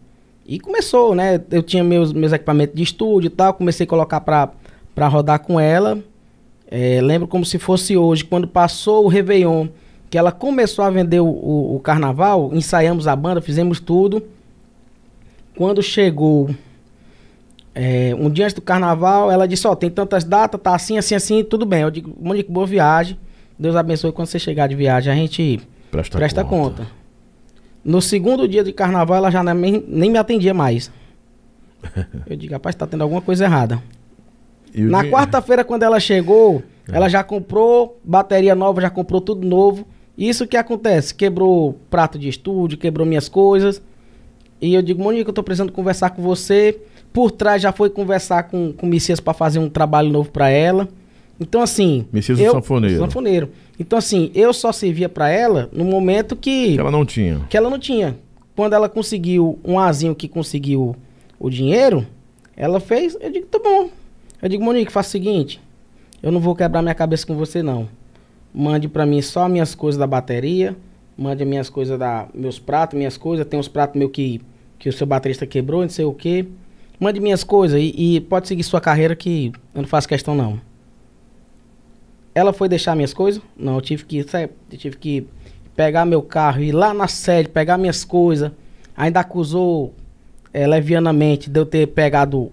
E 0.45 0.57
começou, 0.57 1.13
né? 1.13 1.41
Eu 1.51 1.63
tinha 1.63 1.83
meus, 1.83 2.13
meus 2.13 2.31
equipamentos 2.31 2.75
de 2.75 2.83
estúdio 2.83 3.27
e 3.27 3.29
tal, 3.29 3.53
comecei 3.53 3.85
a 3.85 3.87
colocar 3.87 4.21
pra, 4.21 4.51
pra 4.95 5.09
rodar 5.09 5.39
com 5.39 5.59
ela. 5.59 5.99
É, 6.71 7.01
lembro 7.01 7.27
como 7.27 7.45
se 7.45 7.59
fosse 7.59 7.95
hoje, 7.97 8.23
quando 8.23 8.47
passou 8.47 9.05
o 9.05 9.07
Réveillon, 9.07 9.67
que 10.13 10.17
ela 10.19 10.31
começou 10.31 10.85
a 10.85 10.91
vender 10.91 11.21
o, 11.21 11.25
o, 11.25 11.75
o 11.75 11.79
carnaval, 11.79 12.51
ensaiamos 12.53 13.07
a 13.07 13.15
banda, 13.15 13.41
fizemos 13.41 13.79
tudo. 13.79 14.23
Quando 15.57 15.81
chegou 15.81 16.51
é, 17.73 18.15
um 18.19 18.29
dia 18.29 18.45
antes 18.45 18.53
do 18.53 18.61
carnaval, 18.61 19.31
ela 19.31 19.47
disse, 19.47 19.65
ó, 19.65 19.71
oh, 19.71 19.75
tem 19.75 19.89
tantas 19.89 20.23
datas, 20.23 20.61
tá 20.61 20.75
assim, 20.75 20.99
assim, 20.99 21.15
assim, 21.15 21.43
tudo 21.43 21.65
bem. 21.65 21.81
Eu 21.81 21.89
digo, 21.89 22.15
Monique, 22.21 22.51
boa 22.51 22.67
viagem. 22.67 23.17
Deus 23.57 23.75
abençoe. 23.75 24.11
Quando 24.11 24.27
você 24.27 24.37
chegar 24.37 24.67
de 24.67 24.75
viagem, 24.75 25.11
a 25.11 25.15
gente 25.15 25.59
presta, 25.89 26.15
presta 26.15 26.43
conta. 26.43 26.83
conta. 26.83 26.91
No 27.83 27.99
segundo 27.99 28.47
dia 28.47 28.63
de 28.63 28.71
carnaval, 28.71 29.17
ela 29.17 29.31
já 29.31 29.43
nem, 29.43 29.83
nem 29.87 30.11
me 30.11 30.19
atendia 30.19 30.53
mais. 30.53 30.91
Eu 32.29 32.35
digo, 32.35 32.53
rapaz, 32.53 32.75
tá 32.75 32.85
tendo 32.85 33.01
alguma 33.01 33.19
coisa 33.19 33.45
errada. 33.45 33.81
Na 34.75 35.03
quarta-feira, 35.05 35.63
quando 35.63 35.81
ela 35.81 35.99
chegou, 35.99 36.61
é. 36.87 36.95
ela 36.95 37.09
já 37.09 37.23
comprou 37.23 37.99
bateria 38.03 38.53
nova, 38.53 38.79
já 38.79 38.91
comprou 38.91 39.19
tudo 39.19 39.47
novo. 39.47 39.87
Isso 40.17 40.47
que 40.47 40.55
acontece, 40.55 41.13
quebrou 41.13 41.77
prato 41.89 42.19
de 42.19 42.29
estúdio, 42.29 42.77
quebrou 42.77 43.05
minhas 43.05 43.27
coisas. 43.27 43.81
E 44.61 44.73
eu 44.73 44.81
digo, 44.81 45.03
Monique, 45.03 45.27
eu 45.27 45.33
tô 45.33 45.43
precisando 45.43 45.71
conversar 45.71 46.11
com 46.11 46.21
você. 46.21 46.79
Por 47.11 47.31
trás 47.31 47.61
já 47.61 47.71
foi 47.71 47.89
conversar 47.89 48.43
com, 48.43 48.71
com 48.71 48.85
o 48.85 48.89
Messias 48.89 49.19
para 49.19 49.33
fazer 49.33 49.59
um 49.59 49.69
trabalho 49.69 50.09
novo 50.09 50.31
para 50.31 50.49
ela. 50.49 50.87
Então, 51.39 51.61
assim. 51.61 52.05
Messias 52.11 52.39
eu, 52.39 52.51
Sanfoneiro. 52.51 52.97
Sanfoneiro. 52.97 53.49
Então, 53.79 53.97
assim, 53.97 54.31
eu 54.33 54.53
só 54.53 54.71
servia 54.71 55.09
para 55.09 55.29
ela 55.29 55.69
no 55.73 55.83
momento 55.83 56.35
que. 56.35 56.73
Que 56.73 56.79
ela 56.79 56.91
não 56.91 57.05
tinha. 57.05 57.41
Que 57.49 57.57
ela 57.57 57.69
não 57.69 57.79
tinha. 57.79 58.17
Quando 58.55 58.73
ela 58.73 58.87
conseguiu 58.87 59.59
um 59.65 59.79
azinho 59.79 60.15
que 60.15 60.27
conseguiu 60.27 60.95
o 61.39 61.49
dinheiro, 61.49 62.05
ela 62.55 62.79
fez. 62.79 63.17
Eu 63.19 63.31
digo, 63.31 63.47
tá 63.47 63.59
bom. 63.59 63.89
Eu 64.41 64.47
digo, 64.47 64.63
Monique, 64.63 64.91
faça 64.91 65.09
o 65.09 65.11
seguinte. 65.11 65.59
Eu 66.21 66.31
não 66.31 66.39
vou 66.39 66.55
quebrar 66.55 66.81
minha 66.81 66.95
cabeça 66.95 67.25
com 67.25 67.35
você, 67.35 67.63
não. 67.63 67.89
Mande 68.53 68.87
para 68.87 69.05
mim 69.05 69.21
só 69.21 69.49
minhas 69.49 69.73
coisas 69.73 69.97
da 69.97 70.05
bateria. 70.05 70.75
Mande 71.17 71.43
minhas 71.43 71.69
coisas 71.69 71.97
da. 71.97 72.27
Meus 72.33 72.59
pratos, 72.59 72.97
minhas 72.97 73.17
coisas. 73.17 73.45
Tem 73.45 73.59
uns 73.59 73.67
pratos 73.67 73.97
meus 73.97 74.11
que, 74.11 74.41
que 74.77 74.89
o 74.89 74.93
seu 74.93 75.07
baterista 75.07 75.45
quebrou, 75.45 75.81
não 75.81 75.89
sei 75.89 76.05
o 76.05 76.13
quê. 76.13 76.45
Mande 76.99 77.19
minhas 77.19 77.43
coisas 77.43 77.79
e, 77.79 77.93
e 78.15 78.21
pode 78.21 78.47
seguir 78.47 78.63
sua 78.63 78.79
carreira 78.79 79.15
que 79.15 79.51
eu 79.73 79.81
não 79.81 79.89
faço 79.89 80.07
questão, 80.07 80.35
não. 80.35 80.59
Ela 82.35 82.53
foi 82.53 82.67
deixar 82.67 82.95
minhas 82.95 83.13
coisas? 83.13 83.41
Não, 83.57 83.75
eu 83.75 83.81
tive 83.81 84.05
que, 84.05 84.19
eu 84.19 84.77
tive 84.77 84.97
que 84.97 85.27
pegar 85.75 86.05
meu 86.05 86.21
carro, 86.21 86.61
ir 86.61 86.71
lá 86.71 86.93
na 86.93 87.07
sede, 87.07 87.49
pegar 87.49 87.77
minhas 87.77 88.03
coisas. 88.03 88.51
Ainda 88.95 89.19
acusou 89.19 89.93
é, 90.53 90.65
levianamente 90.67 91.49
de 91.49 91.59
eu 91.59 91.65
ter 91.65 91.87
pegado 91.87 92.51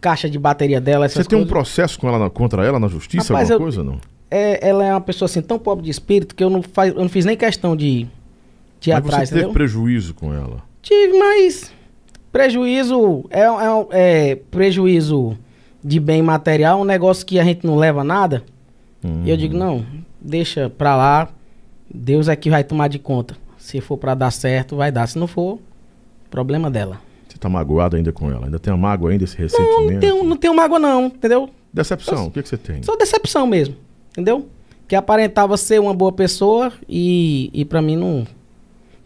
caixa 0.00 0.28
de 0.28 0.38
bateria 0.38 0.80
dela. 0.80 1.08
Você 1.08 1.22
tem 1.22 1.38
coisas. 1.38 1.46
um 1.46 1.48
processo 1.48 1.98
com 1.98 2.08
ela 2.08 2.28
contra 2.28 2.64
ela 2.64 2.78
na 2.78 2.88
justiça, 2.88 3.32
Rapaz, 3.32 3.50
alguma 3.50 3.68
eu, 3.68 3.72
coisa 3.72 3.84
não? 3.84 4.11
É, 4.34 4.66
ela 4.66 4.84
é 4.84 4.90
uma 4.90 5.00
pessoa 5.00 5.26
assim 5.26 5.42
tão 5.42 5.58
pobre 5.58 5.84
de 5.84 5.90
espírito 5.90 6.34
que 6.34 6.42
eu 6.42 6.48
não, 6.48 6.62
faz, 6.62 6.94
eu 6.94 7.00
não 7.00 7.08
fiz 7.08 7.24
nem 7.24 7.36
questão 7.36 7.76
de, 7.76 8.06
de 8.80 8.90
ir 8.90 8.94
mas 8.94 9.04
atrás. 9.04 9.28
Você 9.28 9.34
teve 9.34 9.46
entendeu? 9.46 9.52
prejuízo 9.52 10.14
com 10.14 10.32
ela? 10.32 10.62
Tive, 10.80 11.18
mas 11.18 11.72
prejuízo 12.32 13.24
é, 13.28 13.42
é, 13.42 14.30
é 14.30 14.36
prejuízo 14.36 15.36
de 15.84 16.00
bem 16.00 16.22
material, 16.22 16.80
um 16.80 16.84
negócio 16.84 17.26
que 17.26 17.38
a 17.38 17.44
gente 17.44 17.66
não 17.66 17.76
leva 17.76 18.02
nada. 18.02 18.42
Uhum. 19.04 19.22
E 19.24 19.30
eu 19.30 19.36
digo, 19.36 19.54
não, 19.56 19.84
deixa 20.20 20.70
pra 20.70 20.96
lá. 20.96 21.28
Deus 21.92 22.28
é 22.28 22.34
que 22.34 22.48
vai 22.48 22.64
tomar 22.64 22.88
de 22.88 22.98
conta. 22.98 23.36
Se 23.58 23.80
for 23.80 23.98
para 23.98 24.14
dar 24.14 24.30
certo, 24.30 24.76
vai 24.76 24.90
dar. 24.90 25.06
Se 25.06 25.18
não 25.18 25.26
for, 25.26 25.58
problema 26.30 26.70
dela. 26.70 26.98
Você 27.28 27.36
tá 27.36 27.48
magoado 27.48 27.96
ainda 27.96 28.12
com 28.12 28.30
ela? 28.30 28.46
Ainda 28.46 28.58
tem 28.58 28.72
uma 28.72 28.88
mágoa 28.88 29.10
ainda, 29.10 29.24
esse 29.24 29.36
ressentimento? 29.36 29.82
Não, 29.82 29.90
não 29.90 30.00
tenho, 30.00 30.24
não 30.24 30.36
tenho 30.36 30.54
mágoa 30.54 30.78
não, 30.78 31.06
entendeu? 31.06 31.50
Decepção, 31.72 32.26
o 32.26 32.30
que, 32.30 32.42
que 32.42 32.48
você 32.48 32.56
tem? 32.56 32.82
Só 32.82 32.96
decepção 32.96 33.46
mesmo, 33.46 33.76
entendeu? 34.12 34.48
Que 34.86 34.94
aparentava 34.94 35.56
ser 35.56 35.80
uma 35.80 35.94
boa 35.94 36.12
pessoa 36.12 36.72
e, 36.88 37.50
e 37.52 37.64
para 37.64 37.82
mim 37.82 37.96
não... 37.96 38.26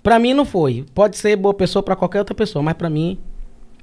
Pra 0.02 0.18
mim 0.18 0.34
não 0.34 0.44
foi. 0.44 0.84
Pode 0.94 1.16
ser 1.16 1.34
boa 1.36 1.54
pessoa 1.54 1.82
para 1.82 1.96
qualquer 1.96 2.20
outra 2.20 2.34
pessoa, 2.34 2.62
mas 2.62 2.74
para 2.74 2.88
mim 2.88 3.18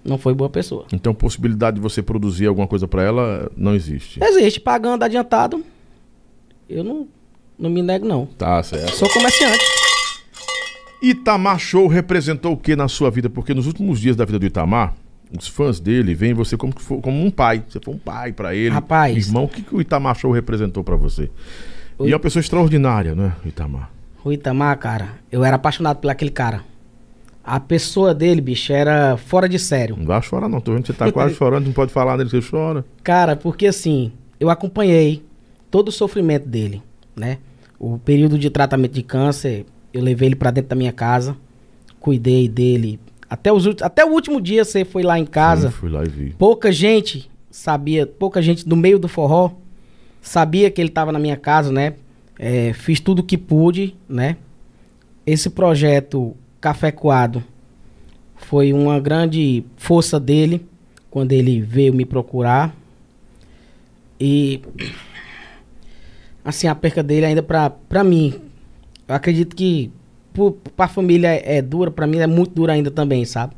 não 0.06 0.18
foi 0.18 0.34
boa 0.34 0.50
pessoa. 0.50 0.86
Então, 0.94 1.14
possibilidade 1.14 1.76
de 1.76 1.82
você 1.82 2.02
produzir 2.02 2.48
alguma 2.48 2.68
coisa 2.68 2.88
para 2.88 3.04
ela 3.04 3.52
não 3.58 3.76
existe? 3.76 4.24
Existe, 4.24 4.60
pagando 4.60 5.04
adiantado 5.04 5.64
eu 6.70 6.84
não, 6.84 7.08
não 7.58 7.70
me 7.70 7.82
nego, 7.82 8.08
não. 8.08 8.26
Tá 8.26 8.62
certo. 8.64 8.95
Sou 8.95 9.10
comerciante. 9.10 9.64
Itamar 11.02 11.60
Show 11.60 11.88
representou 11.88 12.54
o 12.54 12.58
que 12.58 12.76
na 12.76 12.88
sua 12.88 13.12
vida? 13.12 13.30
Porque 13.30 13.54
nos 13.54 13.68
últimos 13.68 14.00
dias 14.00 14.16
da 14.16 14.26
vida 14.26 14.40
do 14.40 14.45
Itamar, 14.45 14.95
os 15.38 15.48
fãs 15.48 15.80
dele 15.80 16.14
veem 16.14 16.34
você 16.34 16.56
como, 16.56 16.74
como 16.74 17.26
um 17.26 17.32
pai. 17.32 17.64
Você 17.68 17.80
foi 17.80 17.94
um 17.94 17.98
pai 17.98 18.32
para 18.32 18.54
ele. 18.56 18.70
Rapaz. 18.70 19.28
Irmão, 19.28 19.46
o 19.46 19.48
que, 19.48 19.62
que 19.62 19.76
o 19.76 19.82
Itamar 19.82 20.16
Show 20.16 20.32
representou 20.32 20.84
para 20.84 20.96
você? 20.96 21.30
O... 21.98 22.06
E 22.06 22.12
é 22.12 22.16
uma 22.16 22.20
pessoa 22.20 22.42
extraordinária, 22.42 23.16
né, 23.16 23.36
Itamar? 23.46 23.90
O 24.24 24.32
Itamar, 24.32 24.78
cara, 24.78 25.10
eu 25.32 25.44
era 25.44 25.56
apaixonado 25.56 25.98
por 25.98 26.10
aquele 26.10 26.32
cara. 26.32 26.62
A 27.44 27.60
pessoa 27.60 28.14
dele, 28.14 28.40
bicho, 28.40 28.72
era 28.72 29.18
fora 29.18 29.50
de 29.50 29.60
sério. 29.60 29.98
Não 29.98 30.06
vai 30.06 30.22
chorar, 30.22 30.48
não. 30.48 30.62
Tô 30.62 30.72
vendo 30.72 30.84
que 30.84 30.88
você 30.88 30.94
tá 30.94 31.12
quase 31.12 31.36
chorando, 31.36 31.66
não 31.66 31.74
pode 31.74 31.92
falar 31.92 32.16
nele 32.16 32.30
que 32.30 32.42
você 32.42 32.50
chora. 32.50 32.86
Cara, 33.04 33.36
porque 33.36 33.68
assim, 33.68 34.14
eu 34.40 34.50
acompanhei 34.50 35.26
todo 35.70 35.90
o 35.90 35.92
sofrimento 35.92 36.48
dele, 36.48 36.82
né? 37.16 37.40
O 37.78 37.98
período 37.98 38.40
de 38.40 38.50
tratamento 38.50 38.94
de 38.94 39.04
câncer, 39.04 39.66
eu 39.94 40.02
levei 40.02 40.30
ele 40.30 40.36
para 40.36 40.52
dentro 40.52 40.70
da 40.70 40.76
minha 40.76 40.94
casa, 40.94 41.36
cuidei 42.00 42.48
dele. 42.48 42.98
Até, 43.34 43.52
os, 43.52 43.66
até 43.82 44.06
o 44.06 44.10
último 44.10 44.40
dia 44.40 44.64
você 44.64 44.86
foi 44.86 45.02
lá 45.02 45.18
em 45.18 45.26
casa. 45.26 45.70
Sim, 45.70 45.74
fui 45.74 45.90
lá 45.90 46.04
e 46.04 46.08
vi. 46.08 46.36
Pouca 46.38 46.72
gente 46.72 47.32
sabia, 47.50 48.06
pouca 48.06 48.44
gente 48.44 48.68
do 48.70 48.76
meio 48.76 49.00
do 49.00 49.08
forró 49.08 49.54
sabia 50.22 50.70
que 50.70 50.80
ele 50.80 50.90
estava 50.90 51.12
na 51.12 51.18
minha 51.18 51.36
casa, 51.36 51.72
né? 51.72 51.96
É, 52.38 52.74
fiz 52.74 53.00
tudo 53.00 53.20
o 53.20 53.24
que 53.24 53.36
pude, 53.36 53.96
né? 54.08 54.38
Esse 55.26 55.50
projeto 55.50 56.38
Café 56.62 56.92
Coado 56.92 57.44
foi 58.36 58.72
uma 58.72 59.00
grande 59.00 59.66
força 59.78 60.20
dele 60.20 60.64
quando 61.10 61.32
ele 61.32 61.60
veio 61.60 61.92
me 61.92 62.06
procurar. 62.06 62.72
E 64.20 64.62
assim, 66.46 66.68
a 66.68 66.76
perca 66.76 67.02
dele 67.02 67.26
ainda 67.26 67.42
pra, 67.42 67.72
pra 67.72 68.04
mim. 68.04 68.36
Eu 69.08 69.16
acredito 69.16 69.56
que 69.56 69.92
para 70.34 70.86
a 70.86 70.88
família 70.88 71.30
é, 71.30 71.62
dura, 71.62 71.92
para 71.92 72.08
mim 72.08 72.18
é 72.20 72.28
muito 72.28 72.54
dura 72.54 72.74
ainda 72.74 72.92
também, 72.92 73.24
sabe? 73.26 73.54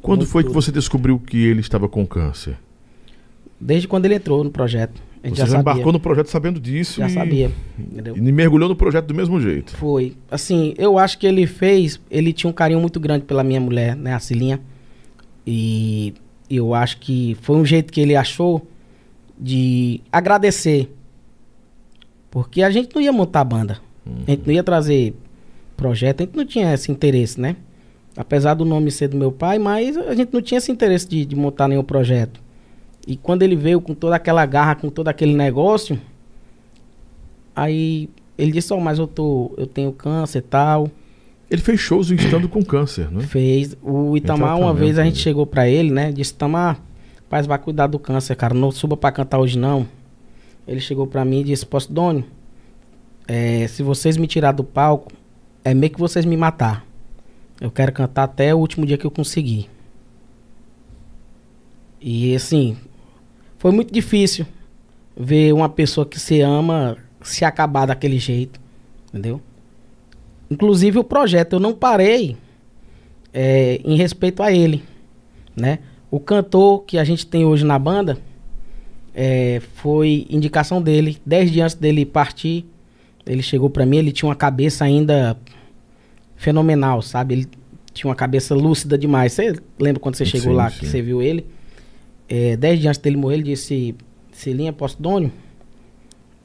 Quando 0.00 0.26
foi 0.26 0.44
que 0.44 0.50
você 0.50 0.72
descobriu 0.72 1.18
que 1.18 1.44
ele 1.44 1.60
estava 1.60 1.88
com 1.88 2.06
câncer? 2.06 2.56
Desde 3.60 3.86
quando 3.86 4.06
ele 4.06 4.14
entrou 4.14 4.42
no 4.42 4.50
projeto. 4.50 5.02
A 5.22 5.28
gente 5.28 5.36
Você 5.36 5.42
já, 5.42 5.52
já 5.52 5.60
embarcou 5.60 5.92
no 5.92 6.00
projeto 6.00 6.28
sabendo 6.28 6.58
disso. 6.58 7.00
Já 7.00 7.06
e, 7.06 7.10
sabia. 7.10 7.50
Entendeu? 7.78 8.16
E 8.16 8.32
mergulhou 8.32 8.68
no 8.68 8.76
projeto 8.76 9.06
do 9.06 9.14
mesmo 9.14 9.38
jeito. 9.38 9.76
Foi. 9.76 10.16
Assim, 10.30 10.72
eu 10.78 10.98
acho 10.98 11.18
que 11.18 11.26
ele 11.26 11.46
fez. 11.46 12.00
Ele 12.10 12.32
tinha 12.32 12.48
um 12.48 12.54
carinho 12.54 12.80
muito 12.80 12.98
grande 12.98 13.26
pela 13.26 13.44
minha 13.44 13.60
mulher, 13.60 13.94
né, 13.94 14.14
a 14.14 14.18
Cilinha. 14.18 14.60
E 15.46 16.14
eu 16.48 16.74
acho 16.74 16.98
que 16.98 17.36
foi 17.42 17.56
um 17.56 17.64
jeito 17.66 17.92
que 17.92 18.00
ele 18.00 18.16
achou 18.16 18.66
de 19.38 20.00
agradecer. 20.10 20.90
Porque 22.30 22.62
a 22.62 22.70
gente 22.70 22.94
não 22.94 23.02
ia 23.02 23.12
montar 23.12 23.44
banda. 23.44 23.78
Uhum. 24.06 24.22
A 24.26 24.30
gente 24.30 24.46
não 24.46 24.54
ia 24.54 24.62
trazer 24.62 25.14
projeto, 25.80 26.20
a 26.20 26.24
gente 26.24 26.36
não 26.36 26.44
tinha 26.44 26.74
esse 26.74 26.92
interesse, 26.92 27.40
né? 27.40 27.56
Apesar 28.14 28.52
do 28.52 28.66
nome 28.66 28.90
ser 28.90 29.08
do 29.08 29.16
meu 29.16 29.32
pai, 29.32 29.58
mas 29.58 29.96
a 29.96 30.14
gente 30.14 30.30
não 30.30 30.42
tinha 30.42 30.58
esse 30.58 30.70
interesse 30.70 31.08
de, 31.08 31.24
de 31.24 31.34
montar 31.34 31.68
nenhum 31.68 31.82
projeto. 31.82 32.38
E 33.06 33.16
quando 33.16 33.42
ele 33.42 33.56
veio 33.56 33.80
com 33.80 33.94
toda 33.94 34.14
aquela 34.14 34.44
garra, 34.44 34.74
com 34.74 34.90
todo 34.90 35.08
aquele 35.08 35.34
negócio, 35.34 35.98
aí 37.56 38.10
ele 38.36 38.52
disse, 38.52 38.74
ó, 38.74 38.76
oh, 38.76 38.80
mas 38.80 38.98
eu 38.98 39.06
tô, 39.06 39.54
eu 39.56 39.66
tenho 39.66 39.90
câncer 39.90 40.40
e 40.40 40.42
tal. 40.42 40.90
Ele 41.50 41.62
fez 41.62 41.80
shows 41.80 42.10
estando 42.10 42.46
com 42.46 42.62
câncer, 42.62 43.10
né? 43.10 43.22
Fez. 43.22 43.74
O 43.82 44.16
Itamar, 44.16 44.58
uma 44.58 44.74
vez 44.74 44.98
a 44.98 45.04
gente 45.04 45.16
né? 45.16 45.22
chegou 45.22 45.46
para 45.46 45.66
ele, 45.66 45.90
né? 45.90 46.12
Disse, 46.12 46.32
Itamar, 46.32 46.78
paz, 47.28 47.46
vai 47.46 47.58
cuidar 47.58 47.86
do 47.86 47.98
câncer, 47.98 48.36
cara. 48.36 48.52
Não 48.52 48.70
suba 48.70 48.98
para 48.98 49.12
cantar 49.12 49.38
hoje, 49.38 49.58
não. 49.58 49.88
Ele 50.68 50.78
chegou 50.80 51.06
para 51.06 51.24
mim 51.24 51.40
e 51.40 51.44
disse, 51.44 51.64
Posso, 51.64 51.90
Doni, 51.90 52.24
é, 53.26 53.66
se 53.66 53.82
vocês 53.82 54.18
me 54.18 54.26
tirar 54.26 54.52
do 54.52 54.62
palco, 54.62 55.10
é 55.64 55.74
meio 55.74 55.92
que 55.92 55.98
vocês 55.98 56.24
me 56.24 56.36
matar. 56.36 56.86
Eu 57.60 57.70
quero 57.70 57.92
cantar 57.92 58.24
até 58.24 58.54
o 58.54 58.58
último 58.58 58.86
dia 58.86 58.96
que 58.96 59.04
eu 59.04 59.10
conseguir. 59.10 59.68
E 62.00 62.34
assim, 62.34 62.76
foi 63.58 63.70
muito 63.70 63.92
difícil 63.92 64.46
ver 65.16 65.52
uma 65.52 65.68
pessoa 65.68 66.06
que 66.06 66.18
se 66.18 66.40
ama 66.40 66.96
se 67.22 67.44
acabar 67.44 67.86
daquele 67.86 68.18
jeito, 68.18 68.58
entendeu? 69.08 69.40
Inclusive 70.50 70.98
o 70.98 71.04
projeto 71.04 71.54
eu 71.54 71.60
não 71.60 71.74
parei 71.74 72.36
é, 73.32 73.80
em 73.84 73.96
respeito 73.96 74.42
a 74.42 74.50
ele, 74.50 74.82
né? 75.54 75.80
O 76.10 76.18
cantor 76.18 76.84
que 76.84 76.98
a 76.98 77.04
gente 77.04 77.26
tem 77.26 77.44
hoje 77.44 77.64
na 77.64 77.78
banda 77.78 78.18
é, 79.14 79.60
foi 79.74 80.26
indicação 80.30 80.80
dele. 80.80 81.18
Dez 81.24 81.50
dias 81.52 81.72
antes 81.72 81.76
dele 81.76 82.06
partir, 82.06 82.64
ele 83.30 83.42
chegou 83.42 83.70
para 83.70 83.86
mim, 83.86 83.98
ele 83.98 84.12
tinha 84.12 84.28
uma 84.28 84.36
cabeça 84.36 84.84
ainda 84.84 85.36
fenomenal, 86.36 87.02
sabe? 87.02 87.34
Ele 87.34 87.48
tinha 87.92 88.08
uma 88.08 88.16
cabeça 88.16 88.54
lúcida 88.54 88.96
demais. 88.98 89.32
Você 89.32 89.54
lembra 89.78 90.00
quando 90.00 90.16
você 90.16 90.24
chegou 90.24 90.50
sim, 90.50 90.56
lá, 90.56 90.70
sim. 90.70 90.80
que 90.80 90.86
você 90.86 91.00
viu 91.00 91.22
ele? 91.22 91.46
é, 92.30 92.56
dez 92.56 92.78
dias 92.78 92.90
antes 92.90 93.00
dele 93.00 93.16
morrer, 93.16 93.34
ele 93.34 93.42
disse: 93.42 93.96
Cilinha 94.30 94.72
Postônio, 94.72 95.32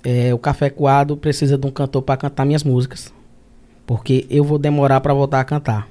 é, 0.04 0.34
o 0.34 0.40
Café 0.40 0.70
Coado 0.70 1.16
precisa 1.16 1.58
de 1.58 1.68
um 1.68 1.72
cantor 1.72 2.02
para 2.02 2.18
cantar 2.18 2.44
minhas 2.44 2.64
músicas. 2.64 3.14
Porque 3.86 4.26
eu 4.32 4.44
vou 4.44 4.58
demorar 4.58 5.00
para 5.00 5.14
voltar 5.14 5.40
a 5.40 5.46
cantar. 5.46 5.88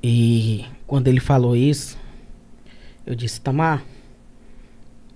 E 0.00 0.64
quando 0.86 1.08
ele 1.08 1.18
falou 1.18 1.56
isso, 1.56 1.98
eu 3.04 3.16
disse: 3.16 3.40
Tamar, 3.40 3.84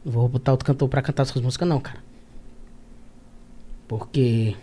não 0.04 0.12
vou 0.12 0.28
botar 0.28 0.50
outro 0.50 0.66
cantor 0.66 0.88
para 0.88 1.00
cantar 1.00 1.24
suas 1.24 1.44
músicas, 1.44 1.68
não, 1.68 1.78
cara. 1.78 2.04
Porque 3.86 4.56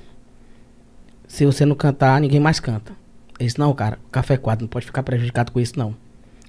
se 1.28 1.46
você 1.46 1.66
não 1.66 1.76
cantar, 1.76 2.20
ninguém 2.22 2.40
mais 2.40 2.60
canta. 2.60 2.94
Disse: 3.40 3.60
Não, 3.60 3.74
cara, 3.74 4.00
o 4.06 4.10
Café 4.10 4.38
Quadro 4.38 4.64
não 4.64 4.70
pode 4.70 4.86
ficar 4.86 5.04
prejudicado 5.04 5.52
com 5.52 5.60
isso, 5.60 5.78
não. 5.78 5.96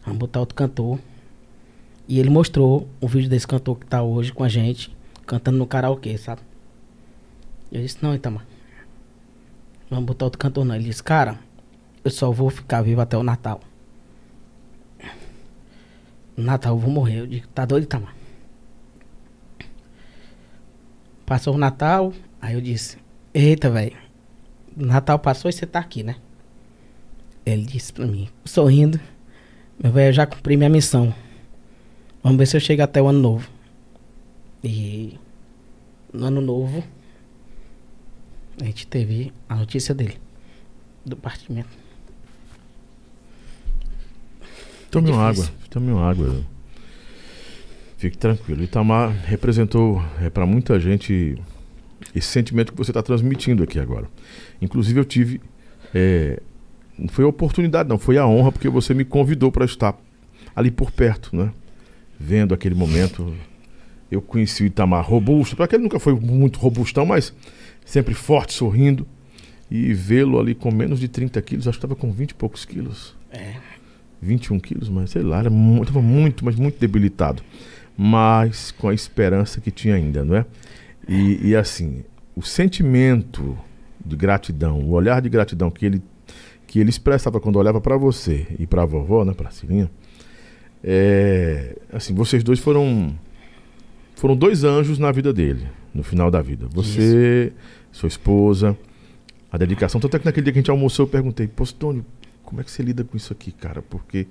Vamos 0.04 0.18
botar 0.18 0.40
outro 0.40 0.54
cantor 0.54 0.98
e 2.06 2.20
ele 2.20 2.28
mostrou 2.28 2.88
o 3.00 3.08
vídeo 3.08 3.30
desse 3.30 3.46
cantor 3.46 3.78
que 3.78 3.86
tá 3.86 4.02
hoje 4.02 4.32
com 4.32 4.44
a 4.44 4.48
gente, 4.48 4.94
cantando 5.26 5.56
no 5.56 5.66
karaokê, 5.66 6.18
sabe? 6.18 6.42
Eu 7.72 7.80
disse, 7.80 7.98
não, 8.02 8.14
Itamar. 8.14 8.46
Vamos 9.88 10.04
botar 10.04 10.26
outro 10.26 10.38
cantor 10.38 10.64
não. 10.64 10.74
Ele 10.74 10.84
disse, 10.84 11.02
cara, 11.02 11.38
eu 12.04 12.10
só 12.10 12.30
vou 12.30 12.50
ficar 12.50 12.82
vivo 12.82 13.00
até 13.00 13.16
o 13.16 13.22
Natal. 13.22 13.60
No 16.36 16.44
Natal 16.44 16.74
eu 16.74 16.78
vou 16.78 16.90
morrer. 16.90 17.20
Eu 17.20 17.26
digo, 17.26 17.48
tá 17.48 17.64
doido, 17.64 17.84
Itamar? 17.84 18.14
Passou 21.26 21.54
o 21.54 21.58
Natal, 21.58 22.12
aí 22.40 22.54
eu 22.54 22.60
disse, 22.60 22.98
eita, 23.32 23.70
velho. 23.70 23.96
Natal 24.76 25.18
passou 25.18 25.48
e 25.48 25.52
você 25.52 25.66
tá 25.66 25.78
aqui, 25.78 26.02
né? 26.02 26.16
Ele 27.46 27.62
disse 27.64 27.92
pra 27.92 28.06
mim, 28.06 28.28
sorrindo, 28.44 29.00
meu 29.82 29.92
velho, 29.92 30.10
eu 30.10 30.12
já 30.12 30.26
cumpri 30.26 30.56
minha 30.56 30.68
missão. 30.68 31.14
Vamos 32.22 32.38
ver 32.38 32.46
se 32.46 32.56
eu 32.56 32.60
chego 32.60 32.82
até 32.82 33.00
o 33.00 33.06
ano 33.06 33.20
novo. 33.20 33.48
E 34.62 35.18
no 36.12 36.26
ano 36.26 36.40
novo 36.40 36.82
a 38.60 38.64
gente 38.64 38.86
teve 38.86 39.32
a 39.48 39.56
notícia 39.56 39.94
dele, 39.94 40.18
do 41.04 41.16
partimento. 41.16 41.68
Tome 44.90 45.10
é 45.10 45.12
uma 45.12 45.28
água, 45.28 45.48
tome 45.68 45.90
uma 45.90 46.08
água. 46.08 46.53
Fique 48.04 48.18
tranquilo. 48.18 48.62
Itamar 48.62 49.10
representou 49.24 50.04
é, 50.20 50.28
para 50.28 50.44
muita 50.44 50.78
gente 50.78 51.38
esse 52.14 52.28
sentimento 52.28 52.70
que 52.70 52.76
você 52.76 52.90
está 52.90 53.02
transmitindo 53.02 53.62
aqui 53.62 53.78
agora. 53.78 54.06
Inclusive 54.60 55.00
eu 55.00 55.06
tive. 55.06 55.40
É, 55.94 56.38
não 56.98 57.08
foi 57.08 57.24
a 57.24 57.28
oportunidade, 57.28 57.88
não, 57.88 57.98
foi 57.98 58.18
a 58.18 58.26
honra, 58.26 58.52
porque 58.52 58.68
você 58.68 58.92
me 58.92 59.06
convidou 59.06 59.50
para 59.50 59.64
estar 59.64 59.98
ali 60.54 60.70
por 60.70 60.90
perto, 60.90 61.34
né? 61.34 61.50
vendo 62.20 62.52
aquele 62.52 62.74
momento. 62.74 63.34
Eu 64.10 64.20
conheci 64.20 64.64
o 64.64 64.66
Itamar 64.66 65.02
robusto, 65.02 65.56
para 65.56 65.66
que 65.66 65.74
ele 65.74 65.84
nunca 65.84 65.98
foi 65.98 66.14
muito 66.14 66.58
robustão, 66.58 67.06
mas 67.06 67.32
sempre 67.86 68.12
forte, 68.12 68.52
sorrindo. 68.52 69.06
E 69.70 69.94
vê-lo 69.94 70.38
ali 70.38 70.54
com 70.54 70.70
menos 70.70 71.00
de 71.00 71.08
30 71.08 71.40
quilos, 71.40 71.66
acho 71.66 71.78
que 71.78 71.86
estava 71.86 71.98
com 71.98 72.12
20 72.12 72.32
e 72.32 72.34
poucos 72.34 72.66
quilos. 72.66 73.16
É. 73.30 73.54
21 74.20 74.60
quilos, 74.60 74.90
mas 74.90 75.10
sei 75.10 75.22
lá, 75.22 75.38
estava 75.38 75.56
muito, 75.56 76.02
muito, 76.02 76.44
mas 76.44 76.54
muito 76.54 76.78
debilitado. 76.78 77.42
Mas 77.96 78.70
com 78.72 78.88
a 78.88 78.94
esperança 78.94 79.60
que 79.60 79.70
tinha 79.70 79.94
ainda, 79.94 80.24
não 80.24 80.36
é? 80.36 80.44
E, 81.08 81.48
e 81.48 81.56
assim, 81.56 82.04
o 82.34 82.42
sentimento 82.42 83.56
de 84.04 84.16
gratidão, 84.16 84.80
o 84.80 84.90
olhar 84.90 85.20
de 85.20 85.28
gratidão 85.28 85.70
que 85.70 85.86
ele, 85.86 86.02
que 86.66 86.78
ele 86.80 86.90
expressava 86.90 87.40
quando 87.40 87.56
olhava 87.56 87.80
para 87.80 87.96
você 87.96 88.46
e 88.58 88.66
para 88.66 88.82
a 88.82 88.86
vovó, 88.86 89.24
né, 89.24 89.32
para 89.32 89.48
a 89.48 89.52
Cilinha, 89.52 89.90
é, 90.82 91.76
assim, 91.92 92.14
vocês 92.14 92.42
dois 92.42 92.58
foram 92.58 93.14
foram 94.14 94.36
dois 94.36 94.64
anjos 94.64 94.98
na 94.98 95.10
vida 95.10 95.32
dele, 95.32 95.66
no 95.92 96.02
final 96.02 96.30
da 96.30 96.40
vida. 96.40 96.66
Você, 96.70 97.46
Isso. 97.46 98.00
sua 98.00 98.06
esposa, 98.06 98.76
a 99.50 99.58
dedicação. 99.58 100.00
Tanto 100.00 100.16
é 100.16 100.20
que 100.20 100.24
naquele 100.24 100.44
dia 100.44 100.52
que 100.52 100.58
a 100.58 100.62
gente 100.62 100.70
almoçou, 100.70 101.04
eu 101.04 101.10
perguntei, 101.10 101.46
Postônio, 101.46 102.04
como 102.42 102.60
é 102.60 102.64
que 102.64 102.70
você 102.70 102.82
lida 102.82 103.02
com 103.02 103.16
isso 103.16 103.32
aqui, 103.32 103.50
cara? 103.50 103.82
Porque 103.82 104.26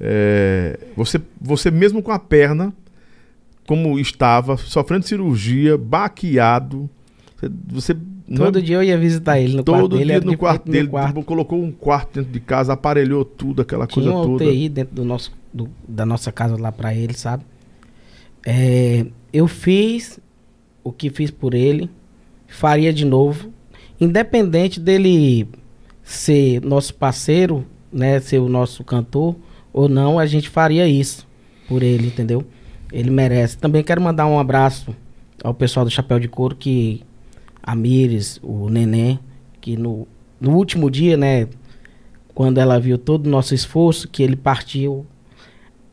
é, 0.00 0.78
você, 0.96 1.20
você 1.40 1.70
mesmo 1.70 2.02
com 2.02 2.10
a 2.12 2.18
perna, 2.18 2.72
como 3.66 3.98
estava, 3.98 4.56
sofrendo 4.56 5.06
cirurgia, 5.06 5.76
baqueado, 5.76 6.88
você 7.68 7.96
Todo 8.34 8.62
dia 8.62 8.76
eu 8.76 8.82
ia 8.82 8.96
visitar 8.96 9.38
ele 9.38 9.54
no 9.54 9.62
Todo 9.62 9.74
quarto 9.74 9.88
dele. 9.98 10.12
Todo 10.14 10.22
dia 10.22 10.30
no 10.30 10.38
quarto 10.38 10.70
dele. 10.70 10.88
Quarto. 10.88 11.22
Colocou 11.22 11.62
um 11.62 11.70
quarto 11.70 12.14
dentro 12.14 12.32
de 12.32 12.40
casa, 12.40 12.72
aparelhou 12.72 13.24
tudo, 13.24 13.60
aquela 13.60 13.86
Tinha 13.86 14.10
coisa 14.10 14.26
toda. 14.26 14.44
UTI 14.44 14.68
dentro 14.70 14.94
do 14.94 15.04
nosso, 15.04 15.30
do, 15.52 15.68
da 15.86 16.06
nossa 16.06 16.32
casa 16.32 16.56
lá 16.56 16.72
para 16.72 16.94
ele, 16.94 17.12
sabe? 17.12 17.44
É, 18.46 19.04
eu 19.32 19.46
fiz 19.46 20.18
o 20.82 20.90
que 20.90 21.10
fiz 21.10 21.30
por 21.30 21.52
ele, 21.52 21.90
faria 22.48 22.94
de 22.94 23.04
novo. 23.04 23.52
Independente 24.00 24.80
dele 24.80 25.46
ser 26.02 26.62
nosso 26.62 26.94
parceiro, 26.94 27.66
né? 27.92 28.20
Ser 28.20 28.38
o 28.38 28.48
nosso 28.48 28.82
cantor 28.84 29.36
ou 29.70 29.88
não, 29.88 30.18
a 30.18 30.24
gente 30.24 30.48
faria 30.48 30.88
isso 30.88 31.26
por 31.68 31.82
ele, 31.82 32.06
entendeu? 32.06 32.44
Ele 32.92 33.10
merece. 33.10 33.58
Também 33.58 33.82
quero 33.82 34.00
mandar 34.00 34.26
um 34.26 34.38
abraço 34.38 34.94
ao 35.42 35.54
pessoal 35.54 35.84
do 35.84 35.90
Chapéu 35.90 36.18
de 36.18 36.28
Couro 36.28 36.54
que 36.54 37.02
a 37.62 37.74
Mires, 37.74 38.38
o 38.42 38.68
Neném, 38.68 39.18
que 39.60 39.76
no, 39.76 40.06
no 40.40 40.52
último 40.52 40.90
dia, 40.90 41.16
né, 41.16 41.48
quando 42.34 42.58
ela 42.58 42.78
viu 42.78 42.98
todo 42.98 43.26
o 43.26 43.30
nosso 43.30 43.54
esforço, 43.54 44.08
que 44.08 44.22
ele 44.22 44.36
partiu, 44.36 45.06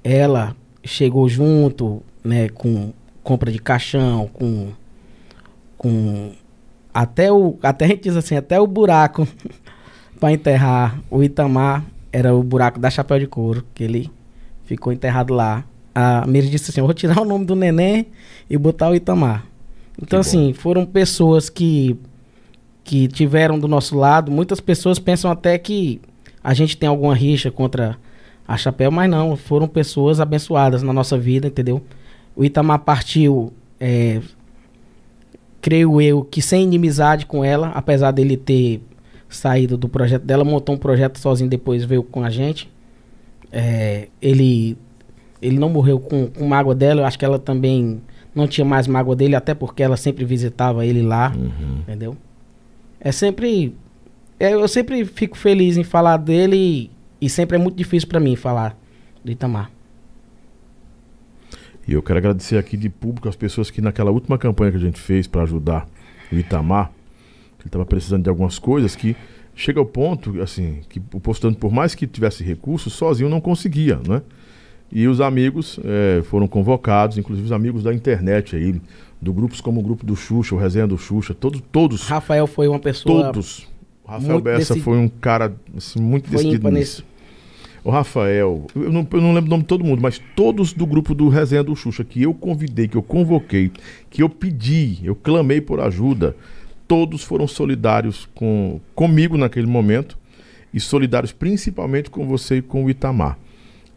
ela 0.04 0.56
chegou 0.84 1.30
junto, 1.30 2.02
né, 2.24 2.50
com 2.50 2.94
compra 3.24 3.52
de 3.52 3.60
caixão, 3.60 4.28
com 4.28 4.70
com 5.78 6.34
até 6.94 7.32
o 7.32 7.58
até 7.64 7.86
a 7.86 7.88
gente 7.88 8.04
diz 8.04 8.16
assim, 8.16 8.36
até 8.36 8.60
o 8.60 8.68
buraco 8.68 9.28
para 10.20 10.32
enterrar 10.32 11.02
o 11.10 11.24
Itamar 11.24 11.84
era 12.12 12.36
o 12.36 12.44
buraco 12.44 12.80
da 12.80 12.90
chapéu 12.90 13.18
de 13.18 13.28
couro, 13.28 13.66
que 13.74 13.84
ele 13.84 14.12
ficou 14.66 14.92
enterrado 14.92 15.34
lá. 15.34 15.64
A 15.94 16.26
Mires 16.28 16.50
disse 16.50 16.72
assim: 16.72 16.80
"Eu 16.80 16.86
vou 16.86 16.94
tirar 16.94 17.22
o 17.22 17.26
nome 17.26 17.46
do 17.46 17.56
neném 17.56 18.08
e 18.50 18.58
botar 18.58 18.90
o 18.90 18.96
Itamar". 18.96 19.46
Então, 20.02 20.20
assim, 20.20 20.54
foram 20.54 20.86
pessoas 20.86 21.50
que, 21.50 21.96
que 22.84 23.08
tiveram 23.08 23.60
do 23.60 23.68
nosso 23.68 23.96
lado. 23.96 24.32
Muitas 24.32 24.60
pessoas 24.60 24.98
pensam 24.98 25.30
até 25.30 25.58
que 25.58 26.02
a 26.44 26.54
gente 26.54 26.76
tem 26.76 26.90
alguma 26.90 27.14
rixa 27.14 27.52
contra 27.52 27.98
a 28.48 28.58
Chapéu, 28.58 28.92
mas 28.92 29.10
não, 29.10 29.38
foram 29.38 29.68
pessoas 29.68 30.20
abençoadas 30.20 30.82
na 30.82 30.92
nossa 30.92 31.18
vida, 31.18 31.48
entendeu? 31.48 31.82
O 32.36 32.44
Itamar 32.44 32.80
partiu, 32.80 33.54
é, 33.80 34.20
creio 35.62 36.02
eu, 36.02 36.24
que 36.24 36.42
sem 36.42 36.64
inimizade 36.64 37.26
com 37.26 37.46
ela, 37.46 37.70
apesar 37.70 38.12
dele 38.12 38.36
ter 38.36 38.82
saído 39.30 39.78
do 39.78 39.88
projeto 39.88 40.24
dela, 40.24 40.44
montou 40.44 40.76
um 40.76 40.78
projeto 40.78 41.20
sozinho, 41.20 41.50
depois 41.50 41.86
veio 41.86 42.04
com 42.04 42.24
a 42.24 42.30
gente. 42.30 42.70
É, 43.52 44.08
ele, 44.22 44.78
ele 45.42 45.58
não 45.58 45.70
morreu 45.70 46.00
com, 46.00 46.28
com 46.28 46.48
mágoa 46.48 46.76
dela, 46.76 47.02
eu 47.02 47.06
acho 47.06 47.18
que 47.18 47.26
ela 47.26 47.40
também 47.40 48.02
não 48.34 48.48
tinha 48.48 48.64
mais 48.64 48.88
mágoa 48.88 49.16
dele, 49.16 49.36
até 49.36 49.54
porque 49.54 49.84
ela 49.84 49.98
sempre 49.98 50.24
visitava 50.24 50.86
ele 50.86 51.02
lá, 51.02 51.34
uhum. 51.36 51.80
entendeu? 51.80 52.16
É 53.00 53.12
sempre. 53.12 53.76
É, 54.40 54.54
eu 54.54 54.68
sempre 54.68 55.04
fico 55.06 55.38
feliz 55.38 55.78
em 55.78 55.84
falar 55.84 56.18
dele 56.18 56.56
e, 56.56 56.92
e 57.26 57.30
sempre 57.30 57.58
é 57.58 57.60
muito 57.60 57.76
difícil 57.76 58.08
para 58.08 58.20
mim 58.20 58.36
falar 58.36 58.78
do 59.24 59.32
Itamar. 59.32 59.72
E 61.88 61.94
eu 61.94 62.02
quero 62.02 62.20
agradecer 62.20 62.58
aqui 62.58 62.78
de 62.78 62.90
público 62.90 63.28
as 63.28 63.36
pessoas 63.36 63.70
que 63.70 63.82
naquela 63.82 64.12
última 64.12 64.38
campanha 64.38 64.72
que 64.72 64.78
a 64.78 64.82
gente 64.82 65.00
fez 65.00 65.28
para 65.28 65.44
ajudar 65.44 65.88
o 66.32 66.36
Itamar, 66.36 66.92
que 67.58 67.64
ele 67.64 67.68
estava 67.68 67.86
precisando 67.86 68.24
de 68.24 68.30
algumas 68.30 68.58
coisas 68.58 68.96
que 68.96 69.16
chega 69.56 69.80
ao 69.80 69.86
ponto, 69.86 70.42
assim, 70.42 70.82
que 70.90 71.02
o 71.14 71.20
postando, 71.20 71.58
por 71.58 71.72
mais 71.72 71.94
que 71.94 72.08
tivesse 72.08 72.44
recursos, 72.44 72.94
sozinho 72.94 73.30
não 73.30 73.42
conseguia, 73.42 74.00
né? 74.08 74.22
E 74.92 75.08
os 75.08 75.22
amigos 75.22 75.80
é, 75.84 76.22
foram 76.24 76.48
convocados, 76.48 77.18
inclusive 77.18 77.46
os 77.46 77.52
amigos 77.52 77.84
da 77.84 77.94
internet 77.94 78.56
aí, 78.56 78.82
do 79.22 79.32
grupos 79.32 79.62
como 79.62 79.80
o 79.80 79.84
grupo 79.84 80.06
do 80.06 80.16
Xuxa, 80.16 80.54
o 80.56 80.58
Resenha 80.58 80.88
do 80.88 80.98
Xuxa, 80.98 81.34
todos, 81.34 81.62
todos. 81.72 82.02
Rafael 82.08 82.46
foi 82.48 82.68
uma 82.68 82.80
pessoa. 82.80 83.26
Todos. 83.26 83.68
O 84.04 84.12
Rafael 84.12 84.42
Bessa 84.42 84.76
foi 84.76 84.98
um 84.98 85.08
cara 85.08 85.56
assim, 85.78 86.02
muito 86.02 86.28
foi 86.28 86.38
decidido 86.38 86.70
nisso. 86.70 87.06
O 87.84 87.90
Rafael, 87.90 88.68
eu 88.76 88.92
não, 88.92 89.08
eu 89.12 89.22
não, 89.22 89.34
lembro 89.34 89.48
o 89.48 89.50
nome 89.50 89.64
de 89.64 89.68
todo 89.68 89.84
mundo, 89.84 90.02
mas 90.02 90.22
todos 90.36 90.72
do 90.72 90.86
grupo 90.86 91.16
do 91.16 91.30
Resenha 91.30 91.64
do 91.64 91.76
Xuxa, 91.76 92.04
que 92.04 92.22
eu 92.22 92.34
convidei, 92.34 92.88
que 92.88 92.96
eu 92.96 93.02
convoquei, 93.02 93.72
que 94.10 94.22
eu 94.22 94.30
pedi, 94.30 95.00
eu 95.04 95.16
clamei 95.16 95.60
por 95.62 95.80
ajuda, 95.80 96.36
todos 96.88 97.24
foram 97.24 97.48
solidários 97.48 98.28
com, 98.36 98.80
comigo 98.94 99.36
naquele 99.36 99.66
momento 99.66 100.16
e 100.72 100.80
solidários 100.80 101.32
principalmente 101.32 102.10
com 102.10 102.28
você 102.28 102.58
e 102.58 102.62
com 102.62 102.86
o 102.86 102.90
Itamar. 102.90 103.38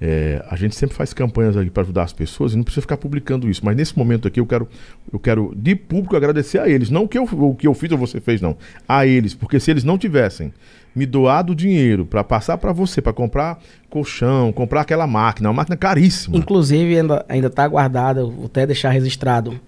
É, 0.01 0.45
a 0.51 0.57
gente 0.57 0.75
sempre 0.75 0.95
faz 0.95 1.13
campanhas 1.13 1.57
aqui 1.57 1.71
para 1.71 1.83
ajudar 1.83 2.03
as 2.03 2.13
pessoas 2.13 2.53
e 2.53 2.57
não 2.57 2.65
precisa 2.65 2.83
ficar 2.83 2.97
publicando 2.97 3.49
isso. 3.49 3.65
Mas 3.65 3.77
nesse 3.77 3.97
momento 3.97 4.27
aqui 4.29 4.41
eu 4.41 4.47
quero, 4.47 4.69
eu 5.13 5.19
quero 5.19 5.53
de 5.57 5.75
público 5.75 6.17
agradecer 6.17 6.59
a 6.59 6.69
eles. 6.69 6.91
Não 6.91 7.05
o 7.05 7.09
que 7.09 7.17
eu, 7.17 7.25
o 7.25 7.55
que 7.55 7.67
eu 7.67 7.75
fiz 7.75 7.91
ou 7.93 7.99
você 7.99 8.21
fez, 8.21 8.41
não. 8.41 8.57
A 8.89 9.07
eles. 9.07 9.35
Porque 9.35 9.61
se 9.61 9.71
eles 9.71 9.85
não 9.85 9.97
tivessem 9.97 10.53
me 10.95 11.07
doado 11.07 11.55
dinheiro 11.55 12.07
para 12.07 12.23
passar 12.23 12.57
para 12.59 12.73
você, 12.73 13.01
para 13.03 13.13
comprar 13.13 13.59
colchão, 13.91 14.53
comprar 14.53 14.83
aquela 14.83 15.07
máquina, 15.07 15.49
uma 15.49 15.55
máquina 15.55 15.77
caríssima. 15.77 16.37
Inclusive 16.37 16.99
ainda 16.99 17.25
ainda 17.29 17.47
está 17.49 17.67
guardada, 17.67 18.25
vou 18.25 18.47
até 18.47 18.67
deixar 18.67 18.91
registrado 18.91 19.59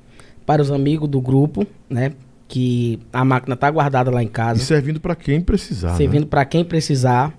para 0.45 0.63
os 0.63 0.71
amigos 0.71 1.09
do 1.09 1.21
grupo, 1.21 1.67
né? 1.91 2.13
Que 2.49 3.01
a 3.13 3.25
máquina 3.25 3.55
está 3.55 3.69
guardada 3.71 4.11
lá 4.11 4.23
em 4.23 4.29
casa. 4.29 4.61
E 4.61 4.65
servindo 4.65 5.01
para 5.01 5.17
quem 5.17 5.41
precisar. 5.41 5.97
Servindo 5.97 6.23
né? 6.23 6.29
para 6.31 6.45
quem 6.45 6.65
precisar. 6.65 7.33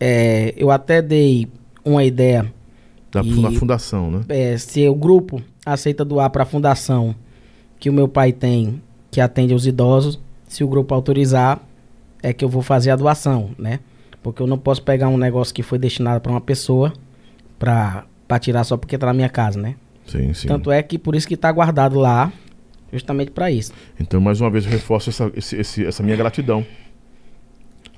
É, 0.00 0.54
eu 0.56 0.70
até 0.70 1.02
dei 1.02 1.48
uma 1.84 2.04
ideia. 2.04 2.52
Da 3.10 3.22
e, 3.22 3.56
fundação, 3.56 4.10
né? 4.10 4.20
É, 4.28 4.58
se 4.58 4.86
o 4.86 4.94
grupo 4.94 5.42
aceita 5.64 6.04
doar 6.04 6.30
para 6.30 6.42
a 6.42 6.46
fundação 6.46 7.14
que 7.78 7.88
o 7.88 7.92
meu 7.92 8.08
pai 8.08 8.32
tem, 8.32 8.82
que 9.10 9.20
atende 9.20 9.54
os 9.54 9.66
idosos, 9.66 10.20
se 10.46 10.62
o 10.62 10.68
grupo 10.68 10.94
autorizar, 10.94 11.60
é 12.22 12.32
que 12.32 12.44
eu 12.44 12.48
vou 12.48 12.62
fazer 12.62 12.90
a 12.90 12.96
doação, 12.96 13.50
né? 13.58 13.80
Porque 14.22 14.42
eu 14.42 14.46
não 14.46 14.58
posso 14.58 14.82
pegar 14.82 15.08
um 15.08 15.16
negócio 15.16 15.54
que 15.54 15.62
foi 15.62 15.78
destinado 15.78 16.20
para 16.20 16.32
uma 16.32 16.40
pessoa 16.40 16.92
para 17.58 18.04
tirar 18.40 18.64
só 18.64 18.76
porque 18.76 18.96
está 18.96 19.06
na 19.06 19.14
minha 19.14 19.28
casa, 19.28 19.60
né? 19.60 19.76
Sim, 20.06 20.32
sim. 20.34 20.48
Tanto 20.48 20.70
é 20.70 20.82
que 20.82 20.98
por 20.98 21.14
isso 21.14 21.28
que 21.28 21.34
está 21.34 21.50
guardado 21.52 21.98
lá, 21.98 22.32
justamente 22.92 23.30
para 23.30 23.50
isso. 23.50 23.72
Então, 24.00 24.20
mais 24.20 24.40
uma 24.40 24.50
vez, 24.50 24.64
eu 24.64 24.70
reforço 24.70 25.10
essa, 25.10 25.30
esse, 25.34 25.84
essa 25.84 26.02
minha 26.02 26.16
gratidão 26.16 26.64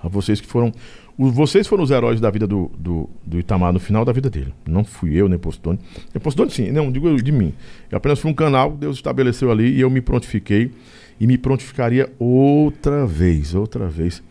a 0.03 0.09
vocês 0.09 0.41
que 0.41 0.47
foram 0.47 0.73
vocês 1.19 1.67
foram 1.67 1.85
os 1.85 1.91
heróis 1.91 2.21
da 2.21 2.31
vida 2.31 2.47
do, 2.47 2.71
do, 2.79 3.09
do, 3.25 3.39
Itamar 3.39 3.73
no 3.73 3.81
final 3.81 4.05
da 4.05 4.13
vida 4.13 4.31
dele. 4.31 4.55
Não 4.67 4.85
fui 4.85 5.15
eu, 5.15 5.29
nem 5.29 5.39
Postone. 5.39 5.79
Nem 6.15 6.21
Postone, 6.21 6.51
sim, 6.51 6.71
não, 6.71 6.91
digo 6.91 7.23
de 7.23 7.33
mim. 7.33 7.53
Eu 7.91 7.99
apenas 7.99 8.19
fui 8.19 8.31
um 8.31 8.35
canal 8.35 8.73
que 8.73 8.79
Deus 8.79 8.97
estabeleceu 8.97 9.51
ali 9.51 9.77
e 9.77 9.81
eu 9.81 9.91
me 9.91 10.01
prontifiquei. 10.01 10.71
E 11.19 11.27
me 11.27 11.37
prontificaria 11.37 12.11
outra 12.19 13.07
vez, 13.07 13.55
outra 13.55 13.87
vez 13.87 14.23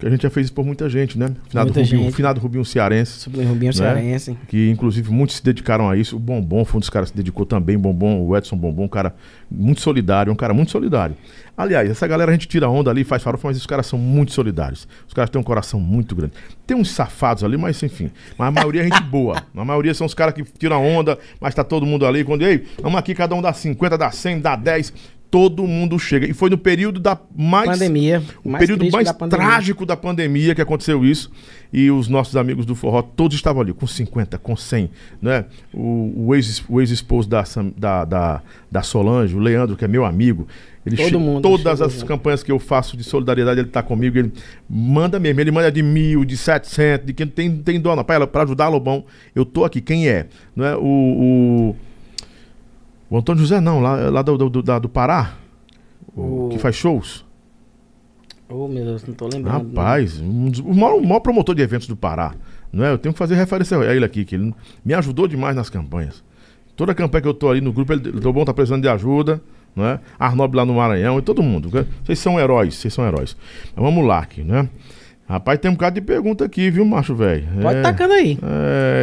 porque 0.00 0.06
a 0.08 0.10
gente 0.10 0.22
já 0.22 0.30
fez 0.30 0.46
isso 0.46 0.54
por 0.54 0.64
muita 0.64 0.88
gente, 0.88 1.18
né? 1.18 1.26
Finado, 1.46 1.66
muita 1.66 1.82
Rubinho, 1.82 2.04
gente. 2.04 2.14
finado 2.14 2.40
Rubinho 2.40 2.64
Cearense. 2.64 3.18
Sobre 3.18 3.44
Rubinho 3.44 3.66
né? 3.66 3.72
Cearense. 3.72 4.34
Que 4.48 4.70
inclusive 4.70 5.12
muitos 5.12 5.36
se 5.36 5.44
dedicaram 5.44 5.90
a 5.90 5.94
isso. 5.94 6.16
O 6.16 6.18
Bombom 6.18 6.64
foi 6.64 6.78
um 6.78 6.80
dos 6.80 6.88
caras 6.88 7.10
que 7.10 7.12
se 7.12 7.16
dedicou 7.18 7.44
também. 7.44 7.76
Bombom, 7.76 8.26
o 8.26 8.34
Edson 8.34 8.56
Bombom, 8.56 8.84
um 8.84 8.88
cara 8.88 9.14
muito 9.50 9.82
solidário, 9.82 10.32
um 10.32 10.36
cara 10.36 10.54
muito 10.54 10.70
solidário. 10.70 11.14
Aliás, 11.60 11.90
essa 11.90 12.06
galera 12.06 12.30
a 12.30 12.34
gente 12.34 12.48
tira 12.48 12.68
onda 12.68 12.90
ali, 12.90 13.04
faz 13.04 13.22
farofa, 13.22 13.48
mas 13.48 13.56
os 13.56 13.66
caras 13.66 13.86
são 13.86 13.98
muito 13.98 14.32
solidários. 14.32 14.88
Os 15.06 15.12
caras 15.12 15.28
têm 15.28 15.38
um 15.38 15.44
coração 15.44 15.78
muito 15.78 16.14
grande. 16.14 16.32
Tem 16.66 16.76
uns 16.76 16.90
safados 16.90 17.44
ali, 17.44 17.56
mas 17.56 17.82
enfim. 17.82 18.10
Mas 18.38 18.48
a 18.48 18.50
maioria 18.50 18.80
é 18.80 18.84
gente 18.84 19.02
boa. 19.04 19.42
A 19.54 19.64
maioria 19.64 19.92
são 19.92 20.06
os 20.06 20.14
caras 20.14 20.32
que 20.32 20.42
tiram 20.42 20.82
onda, 20.82 21.18
mas 21.38 21.54
tá 21.54 21.62
todo 21.62 21.84
mundo 21.84 22.06
ali. 22.06 22.24
Quando, 22.24 22.42
ei, 22.42 22.64
vamos 22.82 22.98
aqui, 22.98 23.14
cada 23.14 23.34
um 23.34 23.42
dá 23.42 23.52
50, 23.52 23.98
dá 23.98 24.10
100, 24.10 24.40
dá 24.40 24.56
10 24.56 24.92
todo 25.30 25.66
mundo 25.66 25.98
chega. 25.98 26.26
E 26.26 26.32
foi 26.34 26.50
no 26.50 26.58
período 26.58 26.98
da 26.98 27.18
mais. 27.36 27.70
Pandemia. 27.70 28.22
O 28.44 28.50
mais 28.50 28.60
período 28.60 28.90
mais 28.90 29.06
da 29.06 29.14
trágico 29.14 29.86
da 29.86 29.96
pandemia 29.96 30.54
que 30.54 30.60
aconteceu 30.60 31.04
isso. 31.04 31.30
E 31.72 31.90
os 31.90 32.08
nossos 32.08 32.36
amigos 32.36 32.66
do 32.66 32.74
Forró, 32.74 33.00
todos 33.00 33.36
estavam 33.36 33.62
ali, 33.62 33.72
com 33.72 33.86
50, 33.86 34.38
com 34.38 34.56
100. 34.56 34.90
Né? 35.22 35.44
O, 35.72 36.26
o 36.26 36.34
ex-esposo 36.34 37.28
da, 37.28 37.44
da, 37.76 38.04
da, 38.04 38.42
da, 38.70 38.82
Solange, 38.82 39.36
o 39.36 39.38
Leandro, 39.38 39.76
que 39.76 39.84
é 39.84 39.88
meu 39.88 40.04
amigo. 40.04 40.48
Ele 40.84 40.96
Todo 40.96 41.20
mundo 41.20 41.42
todas 41.42 41.82
as 41.82 42.02
campanhas 42.02 42.42
que 42.42 42.50
eu 42.50 42.58
faço 42.58 42.96
de 42.96 43.04
solidariedade, 43.04 43.60
ele 43.60 43.68
está 43.68 43.82
comigo. 43.82 44.18
Ele 44.18 44.32
manda 44.68 45.18
mesmo. 45.20 45.40
Ele 45.40 45.50
manda 45.50 45.70
de 45.70 45.82
mil, 45.82 46.24
de 46.24 46.36
setecentos, 46.36 47.06
de 47.06 47.12
quem 47.12 47.26
tem, 47.26 47.54
tem 47.58 47.78
dona. 47.78 48.02
Para 48.02 48.42
ajudar 48.42 48.68
Lobão, 48.68 49.04
eu 49.34 49.44
tô 49.44 49.64
aqui. 49.64 49.80
Quem 49.80 50.08
é? 50.08 50.26
Não 50.56 50.64
é? 50.64 50.76
o, 50.76 50.82
o 50.82 51.76
o 53.10 53.18
Antônio 53.18 53.40
José 53.40 53.60
não, 53.60 53.80
lá, 53.80 54.08
lá 54.08 54.22
do, 54.22 54.38
do, 54.38 54.48
do, 54.48 54.80
do 54.80 54.88
Pará, 54.88 55.34
o, 56.16 56.48
que 56.52 56.58
faz 56.58 56.76
shows. 56.76 57.26
Oh, 58.48 58.68
meu 58.68 58.84
Deus, 58.84 59.04
não 59.04 59.14
tô 59.14 59.26
lembrando. 59.26 59.68
Rapaz, 59.68 60.20
um 60.20 60.48
dos, 60.48 60.60
o, 60.60 60.72
maior, 60.72 60.94
o 60.94 61.02
maior 61.02 61.18
promotor 61.18 61.56
de 61.56 61.60
eventos 61.60 61.88
do 61.88 61.96
Pará. 61.96 62.34
Não 62.72 62.84
é? 62.84 62.92
Eu 62.92 62.98
tenho 62.98 63.12
que 63.12 63.18
fazer 63.18 63.34
referência 63.34 63.76
a 63.76 63.94
ele 63.94 64.04
aqui, 64.04 64.24
que 64.24 64.36
ele 64.36 64.54
me 64.84 64.94
ajudou 64.94 65.26
demais 65.26 65.56
nas 65.56 65.68
campanhas. 65.68 66.22
Toda 66.76 66.94
campanha 66.94 67.22
que 67.22 67.28
eu 67.28 67.34
tô 67.34 67.50
ali 67.50 67.60
no 67.60 67.72
grupo, 67.72 67.92
ele 67.92 68.00
do 68.00 68.32
bom 68.32 68.44
tá 68.44 68.54
precisando 68.54 68.82
de 68.82 68.88
ajuda, 68.88 69.42
não 69.74 69.86
é? 69.86 70.00
Arnob 70.18 70.54
lá 70.56 70.64
no 70.64 70.74
Maranhão 70.74 71.18
e 71.18 71.22
todo 71.22 71.42
mundo. 71.42 71.70
Vocês 72.04 72.18
são 72.18 72.38
heróis, 72.38 72.74
vocês 72.74 72.92
são 72.92 73.06
heróis. 73.06 73.36
Mas 73.74 73.84
vamos 73.84 74.06
lá 74.06 74.18
aqui, 74.18 74.42
né? 74.42 74.68
Rapaz, 75.28 75.60
tem 75.60 75.70
um 75.70 75.74
bocado 75.74 75.94
de 75.94 76.00
pergunta 76.00 76.44
aqui, 76.44 76.70
viu, 76.70 76.84
macho, 76.84 77.14
velho? 77.14 77.46
Pode 77.62 77.78
é, 77.78 77.82
tacando 77.82 78.14
aí. 78.14 78.36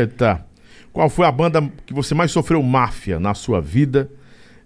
Eita. 0.02 0.46
Qual 0.92 1.10
foi 1.10 1.26
a 1.26 1.32
banda 1.32 1.62
que 1.86 1.94
você 1.94 2.14
mais 2.14 2.32
sofreu 2.32 2.62
máfia 2.62 3.20
na 3.20 3.34
sua 3.34 3.62
vida? 3.62 4.10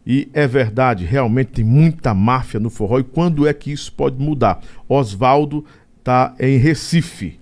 E 0.05 0.27
é 0.33 0.47
verdade, 0.47 1.05
realmente 1.05 1.49
tem 1.49 1.65
muita 1.65 2.13
máfia 2.13 2.59
no 2.59 2.69
forró. 2.69 2.99
E 2.99 3.03
quando 3.03 3.47
é 3.47 3.53
que 3.53 3.71
isso 3.71 3.93
pode 3.93 4.17
mudar? 4.17 4.59
Oswaldo 4.89 5.63
tá 6.03 6.33
em 6.39 6.57
Recife. 6.57 7.39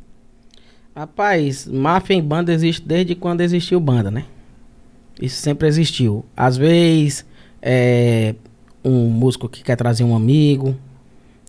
Rapaz, 0.94 1.66
máfia 1.66 2.16
em 2.16 2.22
banda 2.22 2.52
existe 2.52 2.86
desde 2.86 3.16
quando 3.16 3.40
existiu 3.40 3.80
banda, 3.80 4.12
né? 4.12 4.26
Isso 5.22 5.42
sempre 5.42 5.68
existiu. 5.68 6.26
Às 6.36 6.58
vezes, 6.58 7.26
é 7.62 8.36
um 8.84 9.10
músico 9.10 9.50
que 9.50 9.64
quer 9.64 9.76
trazer 9.76 10.04
um 10.04 10.16
amigo. 10.16 10.76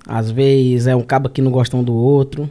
Às 0.06 0.30
vezes 0.30 0.86
é 0.86 0.96
um 0.96 1.02
cabo 1.02 1.28
que 1.28 1.42
não 1.42 1.50
gosta 1.50 1.76
um 1.76 1.84
do 1.84 1.94
outro. 1.94 2.48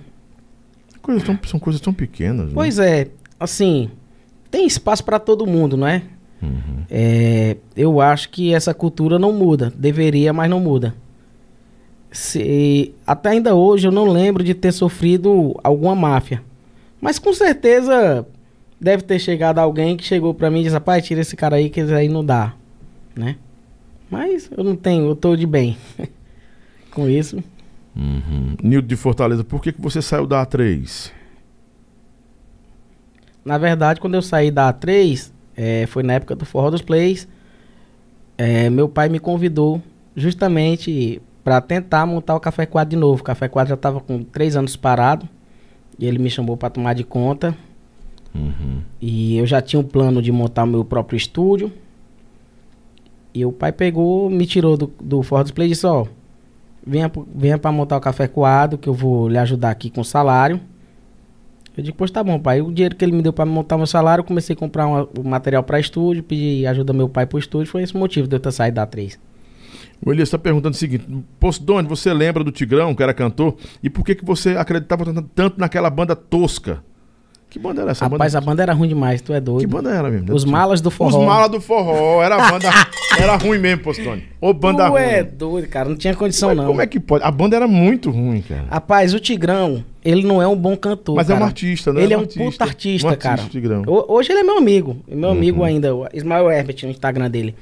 Coisas 1.02 1.24
tão, 1.24 1.40
são 1.46 1.60
coisas 1.60 1.82
tão 1.82 1.94
pequenas. 1.94 2.48
Né? 2.48 2.52
Pois 2.54 2.78
né? 2.78 3.02
é, 3.02 3.08
assim, 3.40 3.90
tem 4.52 4.66
espaço 4.66 5.04
para 5.04 5.20
todo 5.20 5.48
mundo, 5.48 5.76
não 5.76 5.88
é? 5.88 6.04
Uhum. 6.42 6.84
é? 6.90 7.58
Eu 7.76 8.00
acho 8.00 8.30
que 8.30 8.54
essa 8.54 8.74
cultura 8.74 9.18
não 9.18 9.34
muda. 9.34 9.74
Deveria, 9.76 10.32
mas 10.32 10.50
não 10.50 10.60
muda. 10.60 10.96
Se, 12.12 12.94
até 13.06 13.30
ainda 13.30 13.56
hoje 13.56 13.88
eu 13.88 13.92
não 13.92 14.06
lembro 14.06 14.44
de 14.44 14.54
ter 14.54 14.72
sofrido 14.72 15.60
alguma 15.64 15.96
máfia. 15.96 16.42
Mas 17.00 17.20
com 17.20 17.34
certeza 17.34 18.26
deve 18.80 19.04
ter 19.04 19.20
chegado 19.20 19.60
alguém 19.60 19.96
que 19.96 20.04
chegou 20.04 20.34
para 20.34 20.50
mim 20.50 20.62
e 20.62 20.64
disse: 20.64 20.74
Rapaz, 20.74 21.06
tira 21.06 21.22
esse 21.22 21.36
cara 21.36 21.58
aí 21.58 21.70
que 21.70 21.82
aí 21.82 22.08
não 22.08 22.26
dá. 22.26 22.54
Né? 23.16 23.36
Mas 24.10 24.50
eu 24.56 24.64
não 24.64 24.76
tenho, 24.76 25.06
eu 25.08 25.16
tô 25.16 25.36
de 25.36 25.46
bem 25.46 25.78
com 26.92 27.08
isso. 27.08 27.44
Uhum. 27.96 28.56
Nildo 28.64 28.88
de 28.88 28.96
Fortaleza, 28.96 29.44
por 29.44 29.62
que, 29.62 29.72
que 29.72 29.82
você 29.82 30.02
saiu 30.02 30.26
da 30.26 30.46
A3? 30.46 31.12
Na 33.44 33.58
verdade, 33.58 34.00
quando 34.00 34.16
eu 34.16 34.22
saí 34.22 34.52
da 34.52 34.74
A3, 34.74 35.32
é, 35.56 35.86
foi 35.88 36.04
na 36.04 36.14
época 36.14 36.36
do 36.36 36.46
Forró 36.46 36.70
dos 36.70 36.82
Plays. 36.82 37.28
É, 38.38 38.70
meu 38.70 38.88
pai 38.88 39.10
me 39.10 39.20
convidou 39.20 39.82
justamente 40.16 41.22
para 41.44 41.60
tentar 41.62 42.06
montar 42.06 42.36
o 42.36 42.40
Café 42.40 42.66
Quadro 42.66 42.92
de 42.92 42.96
novo. 42.96 43.22
O 43.22 43.24
Café 43.24 43.48
Quadro 43.48 43.70
já 43.70 43.76
estava 43.76 44.00
com 44.00 44.24
três 44.24 44.56
anos 44.56 44.76
parado. 44.76 45.28
E 45.98 46.06
ele 46.06 46.18
me 46.18 46.30
chamou 46.30 46.56
para 46.56 46.70
tomar 46.70 46.94
de 46.94 47.04
conta. 47.04 47.56
Uhum. 48.34 48.82
E 49.02 49.38
eu 49.38 49.46
já 49.46 49.62
tinha 49.62 49.80
um 49.80 49.84
plano 49.84 50.22
de 50.22 50.32
montar 50.32 50.64
o 50.64 50.68
meu 50.68 50.86
próprio 50.86 51.18
estúdio. 51.18 51.74
E 53.34 53.46
o 53.46 53.52
pai 53.52 53.72
pegou, 53.72 54.30
me 54.30 54.46
tirou 54.46 54.76
do, 54.76 54.92
do 55.02 55.22
Ford 55.22 55.44
Display 55.44 55.68
e 55.68 55.72
disse, 55.72 55.86
ó, 55.86 56.06
venha, 56.86 57.12
venha 57.34 57.58
para 57.58 57.72
montar 57.72 57.98
o 57.98 58.02
café 58.02 58.28
coado, 58.28 58.78
que 58.78 58.90
eu 58.90 58.94
vou 58.94 59.28
lhe 59.28 59.38
ajudar 59.38 59.70
aqui 59.70 59.90
com 59.90 60.02
o 60.02 60.06
salário. 60.06 60.60
Eu 61.78 61.84
digo, 61.84 61.96
pois 61.98 62.12
tá 62.12 62.24
bom, 62.24 62.40
pai. 62.40 62.62
O 62.62 62.72
dinheiro 62.72 62.96
que 62.96 63.06
ele 63.06 63.12
me 63.12 63.22
deu 63.22 63.32
para 63.32 63.46
montar 63.46 63.78
meu 63.78 63.88
salário, 63.88 64.24
comecei 64.24 64.54
a 64.54 64.58
comprar 64.58 64.88
o 64.88 65.24
material 65.24 65.64
para 65.64 65.80
estúdio, 65.80 66.24
pedi 66.24 66.66
ajuda 66.66 66.92
meu 66.92 67.08
pai 67.08 67.26
pro 67.26 67.40
estúdio. 67.40 67.72
Foi 67.72 67.84
esse 67.84 67.96
o 67.96 67.98
motivo 67.98 68.28
de 68.28 68.36
eu 68.36 68.40
ter 68.40 68.52
saído 68.52 68.76
da 68.76 68.86
3. 68.86 69.20
O 70.06 70.12
Elias 70.12 70.28
está 70.28 70.38
perguntando 70.38 70.74
o 70.74 70.78
seguinte: 70.78 71.06
Postone, 71.40 71.88
você 71.88 72.14
lembra 72.14 72.44
do 72.44 72.52
Tigrão, 72.52 72.96
que 72.96 73.04
era 73.04 73.14
cantor? 73.14 73.56
E 73.84 73.90
por 73.90 74.04
que, 74.04 74.16
que 74.16 74.26
você 74.26 74.58
acreditava 74.58 75.06
tanto 75.36 75.60
naquela 75.60 75.90
banda 75.90 76.16
tosca? 76.16 76.84
Que 77.50 77.58
banda 77.58 77.82
era 77.82 77.92
essa? 77.92 78.06
Rapaz, 78.06 78.34
banda? 78.34 78.44
a 78.44 78.46
banda 78.46 78.64
era 78.64 78.74
ruim 78.74 78.88
demais, 78.88 79.22
tu 79.22 79.34
é 79.34 79.42
doido. 79.42 79.62
Que 79.62 79.68
banda 79.68 79.90
era 79.90 80.08
mesmo? 80.08 80.32
Os 80.34 80.46
Malas 80.46 80.82
do 80.82 80.92
Forró. 80.92 81.20
Os 81.20 81.26
Malas 81.26 81.50
do 81.50 81.60
Forró, 81.60 82.22
era 82.22 82.36
a 82.36 82.46
banda. 82.52 82.70
era 83.18 83.36
ruim 83.38 83.58
mesmo, 83.58 83.84
Postone. 83.84 84.24
Ô, 84.40 84.54
banda 84.54 84.86
tu 84.86 84.92
ruim. 84.92 85.02
Tu 85.02 85.06
é 85.06 85.24
doido, 85.24 85.68
cara, 85.68 85.90
não 85.90 85.96
tinha 85.96 86.16
condição 86.16 86.50
Mas 86.50 86.58
não. 86.58 86.68
Como 86.68 86.82
é 86.82 86.86
que 86.86 87.00
pode? 87.00 87.24
A 87.24 87.32
banda 87.32 87.56
era 87.56 87.68
muito 87.68 88.12
ruim, 88.12 88.42
cara. 88.42 88.66
Rapaz, 88.70 89.16
o 89.16 89.20
Tigrão, 89.20 89.84
ele 90.06 90.28
não 90.28 90.40
é 90.40 90.48
um 90.48 90.56
bom 90.56 90.78
cantor. 90.78 91.16
Mas 91.16 91.28
cara. 91.28 91.40
é 91.40 91.44
um 91.44 91.46
artista, 91.46 91.92
né? 91.92 92.04
Ele 92.04 92.14
é 92.14 92.18
um, 92.18 92.22
artista, 92.22 92.44
puta 92.44 92.64
artista, 92.64 93.08
um 93.08 93.10
artista, 93.10 93.30
cara. 93.30 93.50
Tigrão. 93.50 93.84
Hoje 93.88 94.32
ele 94.32 94.42
é 94.42 94.44
meu 94.44 94.58
amigo. 94.58 94.98
Meu 95.08 95.30
uhum. 95.30 95.36
amigo 95.36 95.64
ainda, 95.64 95.96
o 95.96 96.08
Ismael 96.14 96.52
Herbert, 96.52 96.78
no 96.84 96.90
Instagram 96.92 97.32
dele. 97.32 97.56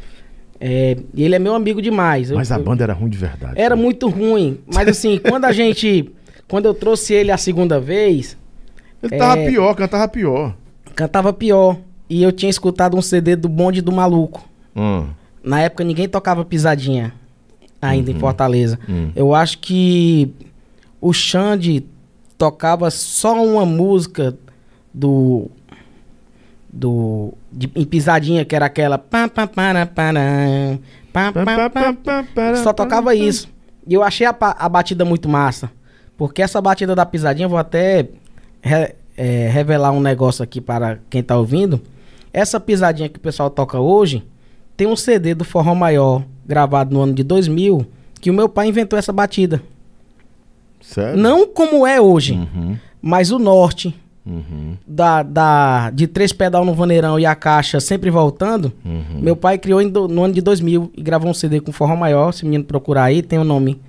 É, 0.59 0.97
e 1.14 1.23
ele 1.23 1.35
é 1.35 1.39
meu 1.39 1.55
amigo 1.55 1.81
demais. 1.81 2.30
Mas 2.31 2.49
eu, 2.49 2.57
a 2.57 2.59
banda 2.59 2.84
era 2.84 2.93
ruim 2.93 3.09
de 3.09 3.18
verdade. 3.18 3.53
Era 3.55 3.76
né? 3.76 3.81
muito 3.81 4.09
ruim. 4.09 4.59
Mas 4.73 4.88
assim, 4.89 5.18
quando 5.18 5.45
a 5.45 5.51
gente. 5.53 6.11
Quando 6.47 6.65
eu 6.65 6.73
trouxe 6.73 7.14
ele 7.14 7.31
a 7.31 7.38
segunda 7.38 7.80
vez. 7.80 8.38
Ele 9.11 9.23
é, 9.23 9.49
pior, 9.49 9.75
cantava 9.75 10.07
pior. 10.07 10.55
Cantava 10.95 11.34
pior. 11.34 11.77
E 12.09 12.23
eu 12.23 12.31
tinha 12.31 12.49
escutado 12.49 12.95
um 12.97 13.01
CD 13.01 13.35
do 13.35 13.49
Bonde 13.49 13.81
do 13.81 13.91
Maluco. 13.91 14.47
Hum. 14.75 15.07
Na 15.43 15.61
época 15.61 15.84
ninguém 15.84 16.07
tocava 16.07 16.43
pisadinha 16.45 17.13
ainda 17.81 18.11
uhum. 18.11 18.17
em 18.17 18.19
Fortaleza. 18.19 18.79
Uhum. 18.88 19.11
Eu 19.15 19.34
acho 19.34 19.59
que 19.59 20.34
o 20.99 21.13
Xande 21.13 21.85
tocava 22.38 22.89
só 22.91 23.43
uma 23.43 23.65
música 23.65 24.38
do 24.93 25.49
do 26.71 27.34
de, 27.51 27.71
em 27.75 27.85
pisadinha 27.85 28.45
que 28.45 28.55
era 28.55 28.65
aquela 28.65 28.97
só 32.57 32.73
tocava 32.73 33.15
isso 33.15 33.49
e 33.88 33.93
eu 33.93 34.03
achei 34.03 34.27
a, 34.27 34.35
a, 34.39 34.69
batida 34.69 35.03
muito 35.03 35.27
massa 35.27 35.71
porque 36.17 36.41
essa 36.41 36.61
batida 36.61 36.93
da 36.93 37.05
pisadinha 37.05 37.47
vou 37.47 37.57
até 37.57 38.09
re, 38.68 38.95
é, 39.15 39.49
revelar 39.49 39.91
um 39.91 39.99
negócio 39.99 40.44
aqui 40.44 40.61
para 40.61 40.99
quem 41.10 41.23
tá 41.23 41.38
ouvindo 41.38 41.81
essa 42.31 42.60
pisadinha 42.60 43.10
que 43.10 43.18
o 43.18 43.22
pessoal 43.22 43.49
toca 43.49 43.80
hoje 43.80 44.23
tem 44.76 44.85
um 44.85 44.95
CD 44.95 45.34
do 45.34 45.44
Forró 45.44 45.73
Maior 45.73 46.23
gravado 46.45 46.94
no 46.94 47.02
ano 47.02 47.14
de 47.14 47.23
2000 47.23 47.85
que 48.22 48.30
o 48.30 48.34
meu 48.34 48.48
pai 48.48 48.68
inventou 48.68 48.98
essa 48.98 49.11
batida 49.11 49.61
Sério? 50.81 51.18
não 51.18 51.48
como 51.48 51.88
é 51.88 51.99
hoje 51.99 52.34
uhum. 52.34 52.77
mas 53.02 53.31
o 53.31 53.39
norte 53.39 53.95
Uhum. 54.27 54.76
Da, 54.85 55.23
da, 55.23 55.89
de 55.89 56.06
três 56.06 56.34
pedal 56.34 56.65
no 56.65 56.73
vaneirão 56.73 57.18
e 57.18 57.26
a 57.26 57.34
caixa 57.34 57.80
sempre 57.80 58.10
voltando, 58.10 58.73
uhum. 58.84 59.22
meu 59.22 59.38
pai 59.38 59.57
criou 59.57 59.89
do, 59.89 60.10
no 60.10 60.26
ano 60.26 60.34
de 60.34 60.41
2000 60.41 60.91
e 60.98 61.02
gravou 61.02 61.31
um 61.31 61.34
CD 61.34 61.61
com 61.61 61.72
Forró 61.72 61.95
Maior. 61.95 62.34
Se 62.34 62.44
o 62.44 62.45
menino 62.45 62.65
procurar 62.65 63.06
aí, 63.06 63.22
tem 63.22 63.39
o 63.39 63.45
nome 63.45 63.80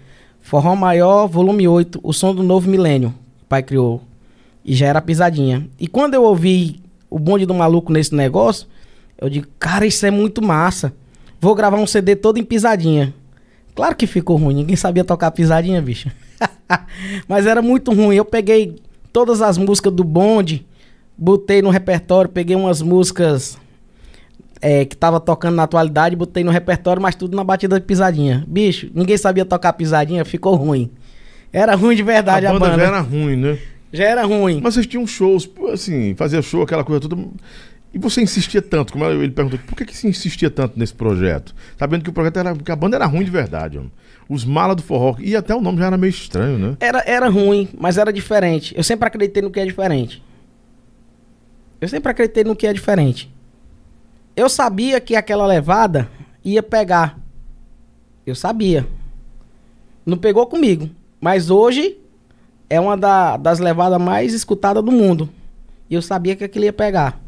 Forró 0.41 0.77
Maior, 0.77 1.27
volume 1.27 1.67
8, 1.67 1.99
O 2.03 2.13
Som 2.13 2.35
do 2.35 2.45
Novo 2.45 2.71
Milênio. 2.71 3.13
O 3.43 3.47
pai 3.49 3.65
criou. 3.65 4.01
E 4.69 4.75
já 4.75 4.87
era 4.87 5.01
pisadinha. 5.01 5.67
E 5.81 5.89
quando 5.89 6.13
eu 6.13 6.23
ouvi 6.23 6.83
o 7.09 7.19
bonde 7.19 7.47
do 7.47 7.55
maluco 7.55 7.91
nesse 7.91 8.15
negócio, 8.15 8.67
eu 9.19 9.31
digo, 9.31 9.47
cara, 9.59 9.87
isso 9.87 10.05
é 10.05 10.11
muito 10.11 10.45
massa. 10.45 10.93
Vou 11.41 11.55
gravar 11.55 11.79
um 11.79 11.87
CD 11.87 12.15
todo 12.15 12.37
em 12.37 12.45
pisadinha. 12.45 13.15
Claro 13.75 13.97
que 13.97 14.07
ficou 14.07 14.37
ruim, 14.37 14.57
ninguém 14.57 14.77
sabia 14.77 15.03
tocar 15.03 15.31
pisadinha, 15.31 15.81
bicho. 15.81 16.11
Mas 17.27 17.47
era 17.47 17.63
muito 17.63 17.95
ruim. 17.95 18.15
Eu 18.15 18.27
peguei 18.27 18.77
todas 19.11 19.41
as 19.41 19.57
músicas 19.57 19.91
do 19.91 20.05
bonde, 20.05 20.67
botei 21.17 21.63
no 21.63 21.71
repertório, 21.71 22.29
peguei 22.29 22.55
umas 22.55 22.83
músicas 22.83 23.57
é, 24.61 24.85
que 24.85 24.95
tava 24.95 25.19
tocando 25.19 25.55
na 25.55 25.63
atualidade, 25.63 26.15
botei 26.15 26.45
no 26.45 26.51
repertório, 26.51 27.01
mas 27.01 27.15
tudo 27.15 27.35
na 27.35 27.43
batida 27.43 27.81
de 27.81 27.87
pisadinha. 27.87 28.45
Bicho, 28.47 28.91
ninguém 28.95 29.17
sabia 29.17 29.47
tocar 29.47 29.73
pisadinha, 29.73 30.27
ficou 30.27 30.57
ruim. 30.57 30.91
Era 31.51 31.75
ruim 31.75 31.97
de 31.97 32.03
verdade 32.03 32.45
a, 32.45 32.51
a 32.51 32.59
banda. 32.59 32.77
já 32.77 32.83
era 32.83 33.01
ruim, 33.01 33.35
né? 33.35 33.59
Já 33.93 34.05
era 34.05 34.25
ruim. 34.25 34.61
Mas 34.63 34.75
vocês 34.75 34.87
tinham 34.87 35.07
shows, 35.07 35.49
assim, 35.73 36.15
fazia 36.15 36.43
show, 36.43 36.63
aquela 36.63 36.85
coisa 36.85 37.01
toda. 37.01 37.17
E 37.93 37.99
você 37.99 38.21
insistia 38.21 38.61
tanto, 38.61 38.93
como 38.93 39.05
ele 39.07 39.31
perguntou, 39.31 39.59
por 39.67 39.75
que, 39.75 39.87
que 39.87 39.97
se 39.97 40.07
insistia 40.07 40.51
tanto 40.51 40.79
nesse 40.79 40.93
projeto? 40.93 41.55
Sabendo 41.79 42.05
que 42.05 42.11
o 42.11 42.13
projeto 42.13 42.39
era. 42.39 42.55
que 42.55 42.71
a 42.71 42.77
banda 42.77 42.97
era 42.97 43.07
ruim 43.07 43.25
de 43.25 43.31
verdade, 43.31 43.79
homem. 43.79 43.91
Os 44.29 44.45
Malas 44.45 44.77
do 44.77 44.83
Forró. 44.83 45.17
E 45.19 45.35
até 45.35 45.55
o 45.55 45.61
nome 45.61 45.79
já 45.79 45.87
era 45.87 45.97
meio 45.97 46.11
estranho, 46.11 46.59
né? 46.59 46.77
Era, 46.81 47.03
era 47.07 47.29
ruim, 47.31 47.67
mas 47.79 47.97
era 47.97 48.13
diferente. 48.13 48.77
Eu 48.77 48.85
sempre 48.85 49.09
acreditei 49.09 49.43
no 49.43 49.51
que 49.51 49.59
é 49.59 49.65
diferente. 49.65 50.23
Eu 51.81 51.89
sempre 51.89 52.11
acreditei 52.11 52.45
no 52.45 52.55
que 52.55 52.67
é 52.67 52.73
diferente. 52.73 53.33
Eu 54.37 54.51
sabia 54.51 55.01
que 55.01 55.17
aquela 55.17 55.47
levada 55.47 56.11
ia 56.45 56.63
pegar. 56.63 57.19
Eu 58.27 58.35
sabia. 58.35 58.87
Não 60.05 60.19
pegou 60.19 60.47
comigo. 60.47 60.91
Mas 61.19 61.49
hoje 61.49 61.97
é 62.69 62.79
uma 62.79 62.97
da, 62.97 63.37
das 63.37 63.59
levadas 63.59 64.01
mais 64.01 64.35
escutadas 64.35 64.85
do 64.85 64.93
mundo. 64.93 65.29
E 65.89 65.95
eu 65.95 66.03
sabia 66.03 66.37
que 66.37 66.45
aquilo 66.45 66.65
ia 66.65 66.73
pegar. 66.73 67.21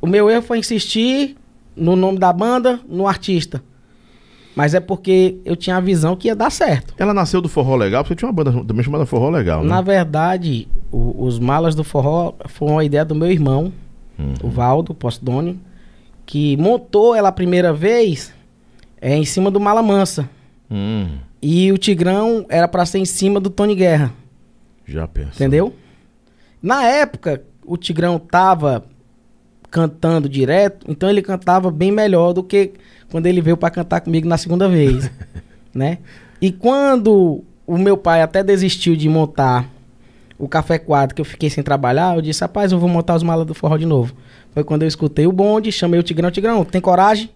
O 0.00 0.06
meu 0.06 0.30
erro 0.30 0.42
foi 0.42 0.58
insistir 0.58 1.36
no 1.76 1.96
nome 1.96 2.18
da 2.18 2.32
banda, 2.32 2.80
no 2.88 3.06
artista. 3.06 3.62
Mas 4.54 4.74
é 4.74 4.80
porque 4.80 5.38
eu 5.44 5.56
tinha 5.56 5.76
a 5.76 5.80
visão 5.80 6.14
que 6.14 6.28
ia 6.28 6.36
dar 6.36 6.50
certo. 6.50 6.94
Ela 6.98 7.14
nasceu 7.14 7.40
do 7.40 7.48
Forró 7.48 7.74
Legal, 7.74 8.04
porque 8.04 8.14
tinha 8.14 8.28
uma 8.28 8.34
banda 8.34 8.52
também 8.64 8.84
chamada 8.84 9.06
Forró 9.06 9.30
Legal, 9.30 9.62
né? 9.62 9.68
Na 9.68 9.80
verdade, 9.80 10.68
o, 10.90 11.24
os 11.24 11.38
Malas 11.38 11.74
do 11.74 11.82
Forró 11.82 12.34
foi 12.46 12.68
uma 12.68 12.84
ideia 12.84 13.04
do 13.04 13.14
meu 13.14 13.30
irmão, 13.30 13.72
uhum. 14.18 14.34
o 14.42 14.48
Valdo 14.48 14.94
Postdoni, 14.94 15.58
que 16.26 16.56
montou 16.58 17.14
ela 17.14 17.30
a 17.30 17.32
primeira 17.32 17.72
vez 17.72 18.32
é, 19.00 19.16
em 19.16 19.24
cima 19.24 19.50
do 19.50 19.58
Mala 19.58 19.82
Mansa. 19.82 20.28
Uhum. 20.70 21.18
E 21.42 21.72
o 21.72 21.76
Tigrão 21.76 22.46
era 22.48 22.68
para 22.68 22.86
ser 22.86 22.98
em 22.98 23.04
cima 23.04 23.40
do 23.40 23.50
Tony 23.50 23.74
Guerra. 23.74 24.12
Já 24.86 25.08
pensou. 25.08 25.32
Entendeu? 25.34 25.74
Na 26.62 26.84
época, 26.84 27.42
o 27.66 27.76
Tigrão 27.76 28.18
tava 28.18 28.84
cantando 29.70 30.28
direto, 30.28 30.86
então 30.88 31.08
ele 31.08 31.22
cantava 31.22 31.70
bem 31.70 31.90
melhor 31.90 32.32
do 32.32 32.42
que 32.42 32.72
quando 33.10 33.26
ele 33.26 33.40
veio 33.40 33.56
para 33.56 33.70
cantar 33.70 34.00
comigo 34.02 34.28
na 34.28 34.36
segunda 34.36 34.68
vez, 34.68 35.10
né? 35.74 35.98
E 36.40 36.52
quando 36.52 37.42
o 37.66 37.78
meu 37.78 37.96
pai 37.96 38.22
até 38.22 38.44
desistiu 38.44 38.94
de 38.94 39.08
montar 39.08 39.68
o 40.38 40.46
Café 40.46 40.78
Quadro, 40.78 41.14
que 41.14 41.20
eu 41.20 41.24
fiquei 41.24 41.48
sem 41.48 41.64
trabalhar, 41.64 42.14
eu 42.14 42.22
disse, 42.22 42.42
rapaz, 42.42 42.70
eu 42.70 42.78
vou 42.78 42.88
montar 42.88 43.14
os 43.14 43.22
malas 43.22 43.46
do 43.46 43.54
forró 43.54 43.76
de 43.76 43.86
novo. 43.86 44.14
Foi 44.52 44.62
quando 44.62 44.82
eu 44.82 44.88
escutei 44.88 45.26
o 45.26 45.32
bonde, 45.32 45.72
chamei 45.72 45.98
o 45.98 46.02
Tigrão, 46.02 46.30
Tigrão, 46.30 46.64
tem 46.64 46.80
coragem? 46.80 47.30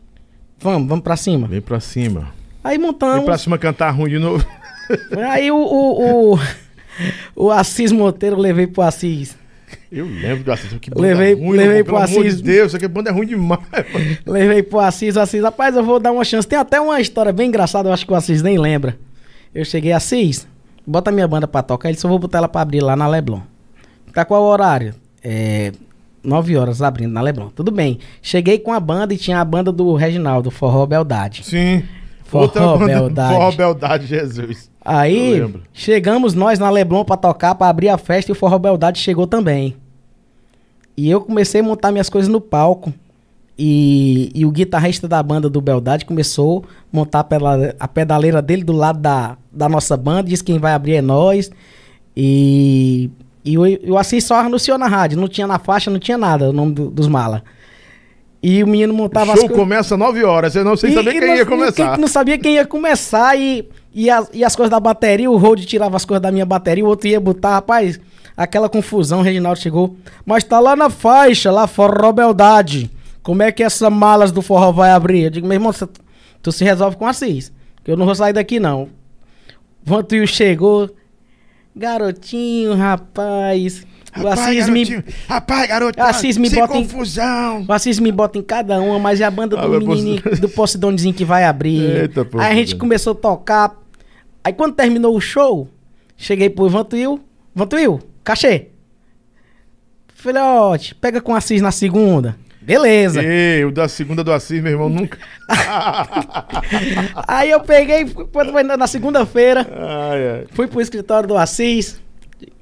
Vamos, 0.58 0.88
vamos 0.88 1.02
pra 1.02 1.16
cima. 1.16 1.46
Vem 1.46 1.60
pra 1.60 1.80
cima. 1.80 2.35
Aí 2.66 2.78
montamos. 2.78 3.16
Vem 3.18 3.24
pra 3.26 3.38
cima 3.38 3.56
cantar 3.56 3.90
ruim 3.90 4.10
de 4.10 4.18
novo. 4.18 4.44
Aí 5.30 5.52
o, 5.52 5.56
o, 5.56 6.34
o, 6.34 6.38
o 7.36 7.50
Assis 7.50 7.92
Monteiro 7.92 8.34
eu 8.34 8.40
levei 8.40 8.66
pro 8.66 8.82
Assis. 8.82 9.36
Eu 9.90 10.04
lembro 10.04 10.42
do 10.42 10.50
Assis, 10.52 10.72
que 10.80 10.90
banda 10.90 11.02
levei, 11.02 11.34
ruim, 11.34 11.56
levei 11.56 11.84
pro 11.84 11.96
Assis. 11.96 12.38
De 12.38 12.42
Deus, 12.42 12.68
isso 12.68 12.76
aqui 12.76 12.88
banda 12.88 13.10
é 13.10 13.12
ruim 13.12 13.26
demais. 13.26 13.60
Mano. 13.70 14.18
Levei 14.26 14.64
pro 14.64 14.80
Assis, 14.80 15.16
Assis, 15.16 15.42
rapaz, 15.42 15.76
eu 15.76 15.84
vou 15.84 16.00
dar 16.00 16.10
uma 16.10 16.24
chance. 16.24 16.46
Tem 16.46 16.58
até 16.58 16.80
uma 16.80 17.00
história 17.00 17.32
bem 17.32 17.48
engraçada, 17.48 17.88
eu 17.88 17.92
acho 17.92 18.04
que 18.04 18.12
o 18.12 18.16
Assis 18.16 18.42
nem 18.42 18.58
lembra. 18.58 18.98
Eu 19.54 19.64
cheguei, 19.64 19.92
Assis, 19.92 20.46
bota 20.84 21.12
minha 21.12 21.28
banda 21.28 21.46
pra 21.46 21.62
tocar, 21.62 21.88
ele 21.88 21.98
só 21.98 22.08
vou 22.08 22.18
botar 22.18 22.38
ela 22.38 22.48
pra 22.48 22.62
abrir 22.62 22.80
lá 22.80 22.96
na 22.96 23.06
Leblon. 23.06 23.42
Tá 24.12 24.24
qual 24.24 24.42
o 24.42 24.46
horário? 24.46 24.92
É. 25.22 25.72
9 26.24 26.56
horas 26.56 26.82
abrindo 26.82 27.12
na 27.12 27.20
Leblon. 27.20 27.48
Tudo 27.50 27.70
bem. 27.70 28.00
Cheguei 28.20 28.58
com 28.58 28.72
a 28.72 28.80
banda 28.80 29.14
e 29.14 29.16
tinha 29.16 29.40
a 29.40 29.44
banda 29.44 29.70
do 29.70 29.94
Reginaldo, 29.94 30.50
Forró 30.50 30.84
Beldade. 30.84 31.44
Sim. 31.44 31.84
Forró 32.26 32.78
Beldade. 32.78 33.34
Forró 33.34 33.52
Beldade, 33.52 34.06
Jesus. 34.06 34.70
Aí, 34.84 35.54
chegamos 35.72 36.34
nós 36.34 36.58
na 36.58 36.70
Leblon 36.70 37.04
pra 37.04 37.16
tocar, 37.16 37.54
pra 37.54 37.68
abrir 37.68 37.88
a 37.88 37.98
festa 37.98 38.30
e 38.30 38.32
o 38.32 38.34
Forró 38.34 38.58
Beldade 38.58 38.98
chegou 38.98 39.26
também. 39.26 39.76
E 40.96 41.10
eu 41.10 41.20
comecei 41.20 41.60
a 41.60 41.64
montar 41.64 41.92
minhas 41.92 42.08
coisas 42.08 42.28
no 42.28 42.40
palco. 42.40 42.92
E, 43.58 44.30
e 44.34 44.44
o 44.44 44.50
guitarrista 44.50 45.08
da 45.08 45.22
banda 45.22 45.48
do 45.48 45.60
Beldade 45.60 46.04
começou 46.04 46.64
a 46.92 46.96
montar 46.96 47.20
a 47.20 47.24
pedaleira, 47.24 47.76
a 47.80 47.88
pedaleira 47.88 48.42
dele 48.42 48.62
do 48.62 48.72
lado 48.72 48.98
da, 48.98 49.36
da 49.50 49.68
nossa 49.68 49.96
banda. 49.96 50.24
Disse 50.28 50.44
que 50.44 50.52
quem 50.52 50.60
vai 50.60 50.72
abrir 50.72 50.96
é 50.96 51.02
nós. 51.02 51.50
E, 52.16 53.10
e 53.44 53.56
o 53.58 53.96
Assis 53.96 54.24
só 54.24 54.40
anunciou 54.40 54.76
na 54.76 54.86
rádio. 54.86 55.18
Não 55.18 55.28
tinha 55.28 55.46
na 55.46 55.58
faixa, 55.58 55.90
não 55.90 55.98
tinha 55.98 56.18
nada 56.18 56.50
o 56.50 56.52
nome 56.52 56.74
do, 56.74 56.90
dos 56.90 57.08
malas. 57.08 57.42
E 58.42 58.62
o 58.62 58.66
menino 58.66 58.92
montava 58.92 59.32
o 59.32 59.36
show 59.36 59.48
começa 59.48 59.94
às 59.94 59.98
9 59.98 60.24
horas, 60.24 60.52
você 60.52 60.62
não 60.62 60.76
sei 60.76 60.92
saber 60.92 61.12
quem 61.12 61.28
não, 61.28 61.36
ia 61.36 61.46
começar. 61.46 61.90
Quem, 61.92 62.00
não 62.00 62.08
sabia 62.08 62.38
quem 62.38 62.54
ia 62.54 62.66
começar 62.66 63.36
e, 63.36 63.68
e, 63.92 64.10
as, 64.10 64.30
e 64.32 64.44
as 64.44 64.54
coisas 64.54 64.70
da 64.70 64.78
bateria, 64.78 65.30
o 65.30 65.36
Road 65.36 65.64
tirava 65.64 65.96
as 65.96 66.04
coisas 66.04 66.22
da 66.22 66.30
minha 66.30 66.44
bateria, 66.44 66.84
o 66.84 66.88
outro 66.88 67.08
ia 67.08 67.18
botar, 67.18 67.54
rapaz, 67.54 67.98
aquela 68.36 68.68
confusão, 68.68 69.20
o 69.20 69.22
Reginaldo 69.22 69.58
chegou. 69.58 69.96
Mas 70.24 70.44
tá 70.44 70.60
lá 70.60 70.76
na 70.76 70.90
faixa, 70.90 71.50
lá 71.50 71.66
fora, 71.66 72.12
Beldade. 72.12 72.90
Como 73.22 73.42
é 73.42 73.50
que 73.50 73.62
essas 73.62 73.90
malas 73.90 74.30
do 74.30 74.42
forró 74.42 74.70
vai 74.70 74.90
abrir? 74.90 75.24
Eu 75.24 75.30
digo, 75.30 75.46
meu 75.48 75.56
irmão, 75.56 75.72
tu, 75.72 75.88
tu 76.40 76.52
se 76.52 76.62
resolve 76.62 76.96
com 76.96 77.06
Assis. 77.06 77.50
Que 77.82 77.90
eu 77.90 77.96
não 77.96 78.06
vou 78.06 78.14
sair 78.14 78.32
daqui, 78.32 78.60
não. 78.60 78.88
Vantuil 79.82 80.26
chegou. 80.26 80.90
Garotinho, 81.74 82.74
rapaz. 82.74 83.84
O 84.22 84.28
Assis 84.28 84.68
me. 84.68 85.04
Rapaz, 85.28 85.68
garoto, 85.68 86.02
Assis 86.02 86.36
me 86.36 86.48
bota 86.50 86.68
confusão. 86.68 87.60
Em, 87.60 87.66
o 87.68 87.72
Assis 87.72 87.98
me 87.98 88.12
bota 88.12 88.38
em 88.38 88.42
cada 88.42 88.80
uma, 88.80 88.98
mas 88.98 89.20
é 89.20 89.24
a 89.24 89.30
banda 89.30 89.56
do 89.56 89.74
ah, 89.74 89.78
menininho, 89.78 90.22
posso... 90.22 90.40
do 90.40 90.48
Posidônezinho 90.48 91.14
que 91.14 91.24
vai 91.24 91.44
abrir. 91.44 92.02
Eita, 92.02 92.26
Aí 92.38 92.52
a 92.52 92.54
gente 92.54 92.76
começou 92.76 93.12
a 93.12 93.16
tocar. 93.16 93.76
Aí 94.42 94.52
quando 94.52 94.74
terminou 94.74 95.16
o 95.16 95.20
show, 95.20 95.68
cheguei 96.16 96.48
pro 96.48 96.68
Vantuil. 96.68 97.20
Vantuil, 97.54 98.00
cachê. 98.22 98.68
Filhote, 100.14 100.94
pega 100.94 101.20
com 101.20 101.32
o 101.32 101.36
Assis 101.36 101.60
na 101.60 101.70
segunda. 101.70 102.36
Beleza. 102.66 103.22
Ei, 103.22 103.64
o 103.64 103.70
da 103.70 103.86
segunda 103.86 104.24
do 104.24 104.32
Assis, 104.32 104.60
meu 104.60 104.72
irmão, 104.72 104.88
nunca. 104.88 105.18
Aí 107.28 107.48
eu 107.48 107.60
peguei, 107.60 108.04
quando 108.32 108.50
foi 108.50 108.64
na 108.64 108.86
segunda-feira, 108.88 109.64
fui 110.50 110.66
pro 110.66 110.80
escritório 110.80 111.28
do 111.28 111.36
Assis. 111.36 112.00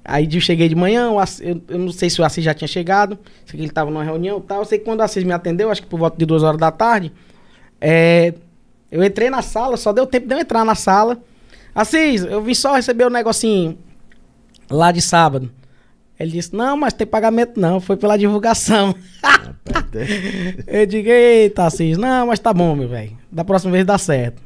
Aí 0.05 0.29
eu 0.31 0.41
cheguei 0.41 0.69
de 0.69 0.75
manhã, 0.75 1.11
eu, 1.41 1.63
eu, 1.69 1.79
não 1.79 1.91
sei 1.91 2.11
se 2.11 2.21
o 2.21 2.25
Assis 2.25 2.45
já 2.45 2.53
tinha 2.53 2.69
chegado, 2.69 3.19
sei 3.47 3.53
que 3.53 3.57
ele 3.57 3.69
estava 3.69 3.91
numa 3.91 4.05
reunião 4.05 4.39
e 4.39 4.43
tal. 4.43 4.59
Eu 4.59 4.65
sei 4.67 4.79
que 4.79 4.85
quando 4.85 5.01
o 5.01 5.03
Assis 5.03 5.25
me 5.25 5.33
atendeu, 5.33 5.71
acho 5.71 5.83
que 5.83 5.89
por 5.89 5.99
volta 5.99 6.19
de 6.19 6.27
duas 6.27 6.43
horas 6.43 6.61
da 6.61 6.71
tarde, 6.71 7.11
é, 7.81 8.35
eu 8.91 9.03
entrei 9.03 9.31
na 9.31 9.41
sala, 9.41 9.79
só 9.79 9.93
deu 9.93 10.07
tempo 10.07 10.29
de 10.29 10.35
eu 10.35 10.39
entrar 10.39 10.65
na 10.65 10.75
sala. 10.75 11.23
Assis, 11.75 12.23
eu 12.23 12.43
vim 12.43 12.55
só 12.55 12.75
receber 12.75 13.05
o 13.05 13.07
um 13.07 13.11
negocinho 13.11 13.79
lá 14.71 14.93
de 14.93 15.01
sábado. 15.01 15.51
Ele 16.21 16.33
disse, 16.33 16.55
não, 16.55 16.77
mas 16.77 16.93
tem 16.93 17.07
pagamento 17.07 17.59
não, 17.59 17.81
foi 17.81 17.97
pela 17.97 18.17
divulgação. 18.17 18.95
eu 20.67 20.87
digo, 20.87 21.09
eita, 21.09 21.65
Assis, 21.65 21.97
não, 21.97 22.27
mas 22.27 22.39
tá 22.39 22.53
bom, 22.53 22.77
meu 22.77 22.89
velho. 22.89 23.17
Da 23.33 23.43
próxima 23.43 23.73
vez 23.73 23.87
dá 23.87 23.97
certo. 23.97 24.41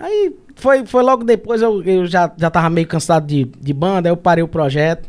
Aí 0.00 0.34
foi, 0.56 0.86
foi 0.86 1.02
logo 1.02 1.22
depois, 1.24 1.60
eu, 1.60 1.82
eu 1.82 2.06
já, 2.06 2.32
já 2.34 2.50
tava 2.50 2.70
meio 2.70 2.86
cansado 2.86 3.26
de, 3.26 3.44
de 3.44 3.72
banda, 3.74 4.08
aí 4.08 4.12
eu 4.12 4.16
parei 4.16 4.42
o 4.42 4.48
projeto. 4.48 5.06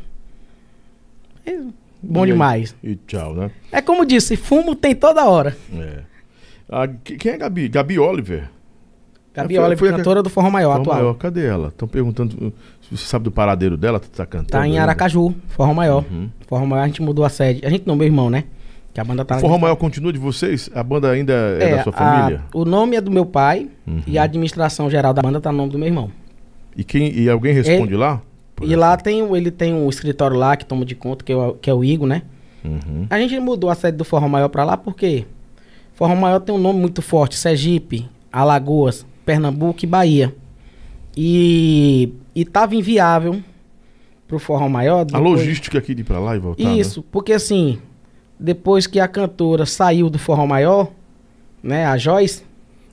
E, 1.48 1.68
bom 2.04 2.26
e 2.26 2.32
demais. 2.32 2.76
E 2.84 2.96
tchau, 3.08 3.34
né? 3.34 3.52
É 3.72 3.82
como 3.82 4.06
disse, 4.06 4.36
fumo 4.36 4.76
tem 4.76 4.94
toda 4.94 5.26
hora. 5.26 5.56
É. 5.74 6.00
Ah, 6.70 6.88
quem 6.88 7.32
é 7.32 7.38
Gabi? 7.38 7.70
Gabi 7.70 7.98
Oliver? 7.98 8.50
Gabi 9.34 9.58
Oliver, 9.58 9.78
foi 9.78 9.92
cantora 9.92 10.20
a... 10.20 10.24
do 10.24 10.30
Forró 10.30 10.50
Maior 10.50 10.72
Forró 10.72 10.82
atual. 10.82 10.98
Maior, 10.98 11.14
cadê 11.14 11.46
ela? 11.46 11.70
Estão 11.70 11.88
perguntando, 11.88 12.54
você 12.92 13.06
sabe 13.06 13.24
do 13.24 13.32
paradeiro 13.32 13.78
dela? 13.78 13.98
Tá 13.98 14.26
cantando? 14.26 14.52
Tá 14.52 14.68
em 14.68 14.78
Aracaju, 14.78 15.34
Forró 15.48 15.74
Maior. 15.74 16.04
Uhum. 16.12 16.30
Forró 16.48 16.66
Maior 16.66 16.84
a 16.84 16.88
gente 16.88 17.02
mudou 17.02 17.24
a 17.24 17.30
sede. 17.30 17.66
A 17.66 17.70
gente 17.70 17.88
não, 17.88 17.96
meu 17.96 18.08
irmão, 18.08 18.30
né? 18.30 18.44
Que 18.94 19.00
a 19.00 19.04
banda 19.04 19.24
tá 19.24 19.38
o 19.38 19.40
Forró 19.40 19.58
Maior 19.58 19.76
continua 19.76 20.12
de 20.12 20.20
vocês? 20.20 20.70
A 20.74 20.84
banda 20.84 21.10
ainda 21.10 21.34
é, 21.60 21.64
é 21.64 21.76
da 21.78 21.84
sua 21.84 21.94
família? 21.94 22.44
A, 22.54 22.58
o 22.58 22.66
nome 22.66 22.98
é 22.98 23.02
do 23.02 23.10
meu 23.10 23.26
pai 23.26 23.70
uhum. 23.88 24.02
e 24.06 24.18
a 24.18 24.24
administração 24.24 24.90
geral 24.90 25.14
da 25.14 25.22
banda 25.22 25.40
tá 25.40 25.52
no 25.52 25.60
nome 25.60 25.72
do 25.72 25.80
meu 25.80 25.88
irmão. 25.88 26.12
E, 26.76 26.84
quem, 26.84 27.14
e 27.14 27.30
alguém 27.30 27.54
responde 27.54 27.94
ele, 27.94 27.98
lá? 27.98 28.22
E 28.62 28.76
lá 28.76 28.96
tem, 28.98 29.22
ele 29.36 29.50
tem 29.50 29.74
um 29.74 29.90
escritório 29.90 30.38
lá 30.38 30.56
que 30.56 30.66
toma 30.66 30.86
de 30.86 30.96
conta, 30.96 31.24
que 31.24 31.32
é 31.32 31.36
o, 31.36 31.54
que 31.54 31.70
é 31.70 31.74
o 31.74 31.84
Igor, 31.84 32.08
né? 32.08 32.24
Uhum. 32.64 33.08
A 33.10 33.18
gente 33.18 33.40
mudou 33.40 33.70
a 33.70 33.76
sede 33.76 33.98
do 33.98 34.04
Forró 34.04 34.28
Maior 34.28 34.50
pra 34.50 34.64
lá 34.64 34.78
porque 34.78 35.26
Forró 35.94 36.16
Maior 36.16 36.40
tem 36.40 36.54
um 36.54 36.60
nome 36.60 36.80
muito 36.80 37.02
forte: 37.02 37.38
Sergipe, 37.38 38.08
Alagoas, 38.32 39.06
Pernambuco 39.26 39.80
e 39.84 39.88
Bahia. 39.88 40.36
E, 41.16 42.14
e 42.36 42.46
tava 42.46 42.76
inviável 42.76 43.42
pro 44.28 44.38
Forró 44.38 44.70
Maior. 44.70 45.06
A 45.12 45.18
logística 45.18 45.78
aqui 45.78 45.96
de 45.96 46.02
ir 46.02 46.06
pra 46.06 46.20
lá 46.20 46.36
e 46.36 46.40
voltar. 46.40 46.64
Né? 46.64 46.76
Isso, 46.76 47.00
né? 47.00 47.06
porque 47.12 47.34
assim, 47.34 47.80
depois 48.42 48.88
que 48.88 49.00
a 49.00 49.08
cantora 49.08 49.66
saiu 49.66 50.10
do 50.10 50.18
Forró 50.18 50.48
Maior, 50.48 50.92
né, 51.62 51.86
a 51.86 51.96
Joyce. 51.96 52.44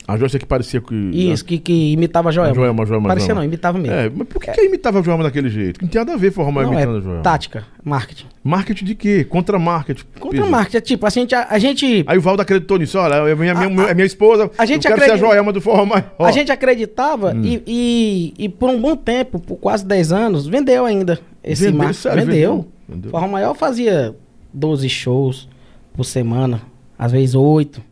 A 0.07 0.17
Joyce 0.17 0.37
é 0.37 0.39
que 0.39 0.47
parecia 0.47 0.81
que. 0.81 0.95
Isso, 1.13 1.45
que, 1.45 1.59
que 1.59 1.93
imitava 1.93 2.31
a 2.31 2.33
Joelma. 2.33 2.53
A 2.53 2.55
Joelma, 2.55 2.83
a 2.83 2.87
Joelma. 2.87 3.09
Parecia 3.09 3.35
não, 3.35 3.45
imitava 3.45 3.77
mesmo. 3.77 3.95
É, 3.95 4.09
mas 4.09 4.27
por 4.27 4.41
que, 4.41 4.49
é. 4.49 4.55
que 4.55 4.65
imitava 4.65 5.01
a 5.01 5.03
Joelma 5.03 5.23
daquele 5.23 5.51
jeito? 5.51 5.83
Não 5.83 5.89
tinha 5.89 6.03
nada 6.03 6.15
a 6.15 6.17
ver 6.17 6.33
Forró 6.33 6.51
Maior 6.51 6.73
imitando 6.73 6.95
é 6.95 6.99
a 6.99 7.01
Joelma. 7.03 7.23
Tática, 7.23 7.65
marketing. 7.85 8.27
Marketing 8.43 8.85
de 8.87 8.95
quê? 8.95 9.25
Contra 9.25 9.59
marketing. 9.59 10.05
Contra 10.19 10.47
marketing, 10.47 10.77
é 10.79 10.81
tipo, 10.81 11.07
a 11.07 11.11
gente, 11.11 11.35
a, 11.35 11.47
a, 11.51 11.59
gente. 11.59 12.05
Aí 12.07 12.17
o 12.17 12.23
Valdo 12.23 12.41
acreditou 12.41 12.79
nisso, 12.79 12.99
olha, 12.99 13.17
é 13.17 13.35
minha, 13.35 13.55
minha, 13.55 13.91
a, 13.91 13.95
minha 13.95 14.07
esposa. 14.07 14.51
A 14.57 14.65
gente 14.65 14.87
eu 14.87 14.91
quero 14.91 15.03
acredita... 15.03 15.19
ser 15.19 15.25
a 15.25 15.29
Joelma 15.29 15.53
do 15.53 15.61
Forró 15.61 15.85
Maior. 15.85 16.11
A 16.19 16.31
gente 16.31 16.51
acreditava 16.51 17.35
hum. 17.35 17.43
e, 17.45 17.63
e, 17.67 18.35
e, 18.45 18.49
por 18.49 18.71
um 18.71 18.81
bom 18.81 18.97
tempo, 18.97 19.39
por 19.39 19.57
quase 19.57 19.85
10 19.85 20.13
anos, 20.13 20.47
vendeu 20.47 20.87
ainda 20.87 21.19
esse 21.45 21.71
marketing. 21.71 22.09
vendeu. 22.09 22.25
vendeu. 22.25 22.67
vendeu. 22.89 23.11
Forró 23.11 23.29
Maior 23.29 23.55
fazia 23.55 24.15
12 24.53 24.89
shows 24.89 25.49
por 25.93 26.05
semana, 26.05 26.63
às 26.99 27.13
vezes 27.13 27.35
oito. 27.35 27.83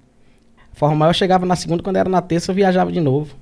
Forma 0.73 0.95
maior 0.95 1.13
chegava 1.15 1.47
na 1.47 1.57
segunda, 1.57 1.83
quando 1.83 1.97
era 1.97 2.09
na 2.09 2.21
terça, 2.21 2.51
eu 2.51 2.55
viajava 2.55 2.93
de 2.93 3.01
novo. 3.01 3.35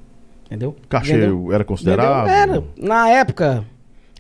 Entendeu? 0.47 0.77
Cachê 0.89 1.12
Entendeu? 1.12 1.53
era 1.53 1.65
considerado? 1.65 2.28
Era. 2.28 2.62
Na 2.77 3.09
época, 3.09 3.65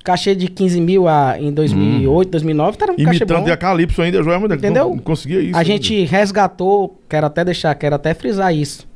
cachê 0.02 0.34
de 0.34 0.48
15 0.48 0.80
mil 0.80 1.06
a, 1.06 1.38
em 1.38 1.52
2008, 1.52 2.28
hum. 2.28 2.30
2009, 2.30 2.78
era 2.80 2.92
um 2.92 2.94
Imitando 2.94 3.18
cachê 3.18 3.24
bom. 3.24 3.44
de 3.44 3.56
Calypso 3.56 4.02
ainda, 4.02 4.22
Joel, 4.22 4.40
mas 4.40 4.52
Entendeu? 4.52 4.88
Não, 4.88 4.96
não 4.96 5.02
conseguia 5.02 5.40
isso. 5.40 5.54
A 5.54 5.60
ainda. 5.60 5.64
gente 5.64 6.04
resgatou, 6.04 7.00
quero 7.08 7.26
até 7.26 7.44
deixar, 7.44 7.74
quero 7.74 7.94
até 7.94 8.14
frisar 8.14 8.54
isso. 8.54 8.86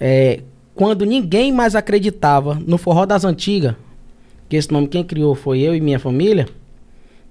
É, 0.00 0.40
quando 0.74 1.06
ninguém 1.06 1.52
mais 1.52 1.74
acreditava 1.74 2.58
no 2.66 2.76
forró 2.76 3.06
das 3.06 3.24
antigas, 3.24 3.74
que 4.48 4.56
esse 4.56 4.70
nome 4.70 4.88
quem 4.88 5.02
criou 5.02 5.34
foi 5.34 5.60
eu 5.60 5.74
e 5.74 5.80
minha 5.80 5.98
família, 5.98 6.46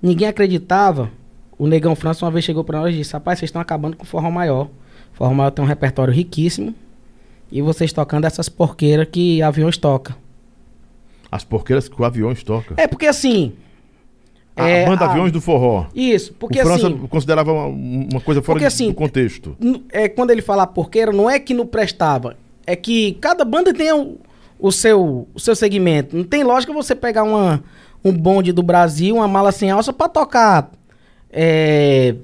ninguém 0.02 0.28
acreditava 0.28 1.12
o 1.58 1.68
Negão 1.68 1.96
França 1.96 2.26
uma 2.26 2.32
vez 2.32 2.44
chegou 2.44 2.64
para 2.64 2.82
nós 2.82 2.94
e 2.94 2.98
disse: 2.98 3.14
Rapaz, 3.14 3.40
vocês 3.40 3.50
estão 3.50 3.62
acabando 3.62 3.96
com 3.96 4.04
o 4.04 4.08
Forró 4.08 4.30
Maior. 4.30 4.66
O 5.14 5.18
Forró 5.18 5.34
Maior 5.34 5.52
tem 5.52 5.64
um 5.64 5.68
repertório 5.68 6.14
riquíssimo. 6.14 6.74
E 7.52 7.62
vocês 7.62 7.94
tocando 7.94 8.26
essas 8.26 8.50
porqueiras 8.50 9.08
que 9.10 9.42
aviões 9.42 9.78
toca. 9.78 10.16
As 11.32 11.44
porqueiras 11.44 11.88
que 11.88 12.02
o 12.02 12.04
aviões 12.04 12.44
toca? 12.44 12.74
É 12.78 12.88
porque 12.88 13.06
assim. 13.06 13.54
A 14.56 14.68
é, 14.68 14.86
banda 14.86 15.06
a... 15.06 15.12
Aviões 15.12 15.32
do 15.32 15.42
Forró. 15.42 15.88
Isso, 15.94 16.34
porque 16.34 16.60
o 16.60 16.64
França 16.64 16.88
assim. 16.88 16.98
considerava 17.08 17.52
uma, 17.52 17.66
uma 17.66 18.22
coisa 18.22 18.42
fora 18.42 18.56
porque, 18.56 18.64
de, 18.64 18.68
assim, 18.68 18.88
do 18.88 18.94
contexto. 18.94 19.56
É, 19.92 20.08
quando 20.08 20.32
ele 20.32 20.42
fala 20.42 20.66
porqueira, 20.66 21.12
não 21.12 21.30
é 21.30 21.40
que 21.40 21.54
não 21.54 21.66
prestava. 21.66 22.38
É 22.66 22.76
que 22.76 23.14
cada 23.22 23.46
banda 23.46 23.74
tem 23.74 23.92
o, 23.94 24.18
o, 24.58 24.72
seu, 24.72 25.28
o 25.34 25.40
seu 25.40 25.56
segmento. 25.56 26.16
Não 26.16 26.24
tem 26.24 26.44
lógica 26.44 26.72
você 26.74 26.96
pegar 26.96 27.24
uma, 27.24 27.64
um 28.04 28.14
bonde 28.14 28.52
do 28.52 28.64
Brasil, 28.64 29.16
uma 29.16 29.28
mala 29.28 29.52
sem 29.52 29.70
alça, 29.70 29.92
para 29.92 30.10
tocar 30.10 30.72
é, 31.38 32.16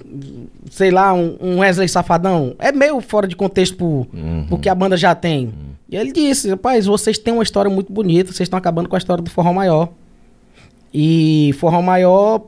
sei 0.69 0.89
lá, 0.89 1.13
um, 1.13 1.37
um, 1.41 1.59
Wesley 1.59 1.89
Safadão, 1.89 2.55
é 2.57 2.71
meio 2.71 3.01
fora 3.01 3.27
de 3.27 3.35
contexto 3.35 3.75
pro, 3.75 4.07
uhum. 4.13 4.45
porque 4.47 4.69
a 4.69 4.73
banda 4.73 4.95
já 4.95 5.13
tem. 5.13 5.47
Uhum. 5.47 5.71
E 5.89 5.97
ele 5.97 6.13
disse, 6.13 6.49
rapaz, 6.49 6.85
vocês 6.85 7.17
têm 7.17 7.33
uma 7.33 7.43
história 7.43 7.69
muito 7.69 7.91
bonita, 7.91 8.31
vocês 8.31 8.45
estão 8.45 8.57
acabando 8.57 8.87
com 8.87 8.95
a 8.95 8.97
história 8.97 9.21
do 9.21 9.29
Forró 9.29 9.51
Maior. 9.51 9.89
E 10.93 11.53
Forró 11.59 11.81
Maior, 11.81 12.41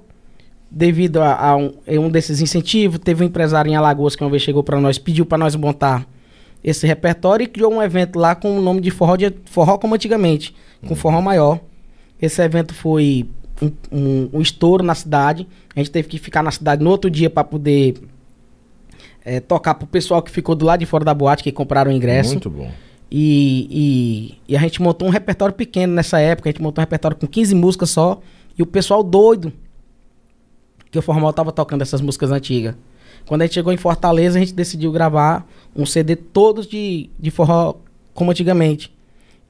devido 0.72 1.22
a, 1.22 1.36
a, 1.36 1.58
um, 1.58 1.74
um, 1.86 2.10
desses 2.10 2.40
incentivos, 2.40 2.98
teve 2.98 3.26
um 3.26 3.28
empresário 3.28 3.70
em 3.70 3.76
Alagoas 3.76 4.16
que 4.16 4.24
uma 4.24 4.30
vez 4.30 4.42
chegou 4.42 4.64
para 4.64 4.80
nós, 4.80 4.98
pediu 4.98 5.26
para 5.26 5.38
nós 5.38 5.58
montar 5.58 6.08
esse 6.64 6.88
repertório 6.88 7.44
e 7.44 7.48
criou 7.48 7.74
um 7.74 7.84
evento 7.84 8.18
lá 8.18 8.36
com 8.36 8.58
o 8.58 8.62
nome 8.62 8.80
de 8.80 8.90
Forró, 8.90 9.18
de, 9.18 9.34
forró 9.48 9.78
como 9.78 9.96
antigamente, 9.96 10.56
com 10.82 10.92
uhum. 10.92 10.96
Forró 10.96 11.20
Maior. 11.20 11.60
Esse 12.22 12.42
evento 12.42 12.74
foi 12.74 13.28
um, 13.64 13.72
um, 13.92 14.30
um, 14.34 14.42
estouro 14.42 14.84
na 14.84 14.96
cidade. 14.96 15.48
A 15.76 15.80
gente 15.80 15.92
teve 15.92 16.08
que 16.08 16.18
ficar 16.18 16.44
na 16.44 16.52
cidade 16.52 16.84
no 16.84 16.90
outro 16.90 17.10
dia 17.10 17.30
para 17.30 17.44
poder 17.44 17.96
é, 19.24 19.40
tocar 19.40 19.76
pro 19.76 19.88
pessoal 19.88 20.22
que 20.22 20.32
ficou 20.32 20.56
do 20.56 20.66
lado 20.66 20.82
de 20.82 20.86
fora 20.86 21.06
da 21.06 21.14
boate, 21.14 21.44
que 21.44 21.52
compraram 21.52 21.92
o 21.92 21.94
ingresso. 21.94 22.32
Muito 22.32 22.50
bom. 22.50 22.72
E, 23.10 23.68
e, 23.70 24.54
e, 24.54 24.58
a 24.58 24.60
gente 24.60 24.82
montou 24.82 25.08
um 25.08 25.12
repertório 25.12 25.54
pequeno 25.54 25.94
nessa 25.94 26.20
época. 26.20 26.50
A 26.50 26.52
gente 26.52 26.62
montou 26.62 26.82
um 26.82 26.84
repertório 26.84 27.16
com 27.16 27.28
15 27.28 27.54
músicas 27.56 27.90
só. 27.92 28.20
E 28.58 28.64
o 28.64 28.66
pessoal 28.66 29.04
doido. 29.04 29.54
Que 30.90 30.98
o 30.98 31.02
Formal 31.02 31.32
tava 31.32 31.52
tocando 31.52 31.82
essas 31.82 32.02
músicas 32.02 32.32
antigas. 32.32 32.76
Quando 33.26 33.42
a 33.42 33.46
gente 33.46 33.54
chegou 33.54 33.72
em 33.72 33.78
Fortaleza, 33.78 34.38
a 34.38 34.40
gente 34.40 34.54
decidiu 34.54 34.92
gravar 34.92 35.48
um 35.76 35.86
CD 35.86 36.16
todos 36.16 36.68
de, 36.68 37.10
de 37.20 37.32
forró 37.32 37.76
como 38.14 38.32
antigamente. 38.32 38.94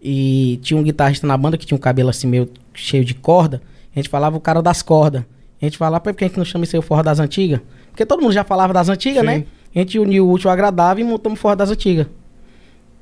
E 0.02 0.60
tinha 0.62 0.78
um 0.78 0.84
guitarrista 0.84 1.26
na 1.26 1.38
banda 1.38 1.58
que 1.58 1.66
tinha 1.66 1.76
um 1.76 1.82
cabelo 1.82 2.10
assim 2.10 2.28
meio 2.28 2.50
cheio 2.74 3.04
de 3.04 3.14
corda. 3.14 3.62
A 3.96 4.00
gente 4.00 4.10
falava 4.10 4.36
o 4.36 4.40
cara 4.40 4.62
das 4.62 4.82
cordas. 4.82 5.24
A 5.62 5.66
gente 5.66 5.78
falava, 5.78 6.02
por 6.02 6.14
que 6.14 6.26
a 6.26 6.28
gente 6.28 6.38
não 6.38 6.46
chama 6.46 6.66
isso 6.66 6.76
aí 6.76 6.80
o 6.80 6.82
forró 6.82 7.02
das 7.04 7.20
antigas? 7.20 7.62
Porque 7.90 8.06
todo 8.06 8.22
mundo 8.22 8.34
já 8.34 8.44
falava 8.44 8.74
das 8.74 8.90
antigas, 8.90 9.24
né? 9.24 9.46
A 9.74 9.80
gente 9.80 9.98
uniu 9.98 10.28
o 10.28 10.32
útil 10.32 10.50
ao 10.50 10.54
agradável 10.54 11.06
e 11.06 11.08
montamos 11.08 11.40
o 11.40 11.42
forró 11.42 11.56
das 11.56 11.72
antigas. 11.72 12.08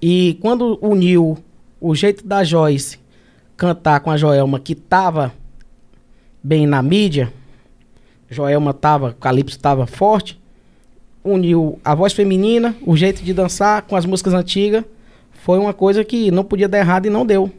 E 0.01 0.37
quando 0.41 0.77
uniu 0.81 1.37
o 1.79 1.95
jeito 1.95 2.25
da 2.25 2.43
Joyce 2.43 2.99
cantar 3.57 3.99
com 4.01 4.11
a 4.11 4.17
Joelma, 4.17 4.59
que 4.59 4.75
tava 4.75 5.33
bem 6.43 6.67
na 6.67 6.81
mídia, 6.81 7.31
Joelma 8.29 8.73
tava, 8.73 9.15
Calypso 9.19 9.59
tava 9.59 9.85
forte, 9.85 10.39
uniu 11.23 11.79
a 11.83 11.93
voz 11.93 12.13
feminina, 12.13 12.75
o 12.85 12.95
jeito 12.95 13.23
de 13.23 13.33
dançar 13.33 13.83
com 13.83 13.95
as 13.95 14.05
músicas 14.05 14.33
antigas, 14.33 14.83
foi 15.31 15.59
uma 15.59 15.73
coisa 15.73 16.03
que 16.03 16.31
não 16.31 16.43
podia 16.43 16.67
dar 16.67 16.79
errado 16.79 17.05
e 17.05 17.09
não 17.09 17.25
deu. 17.25 17.51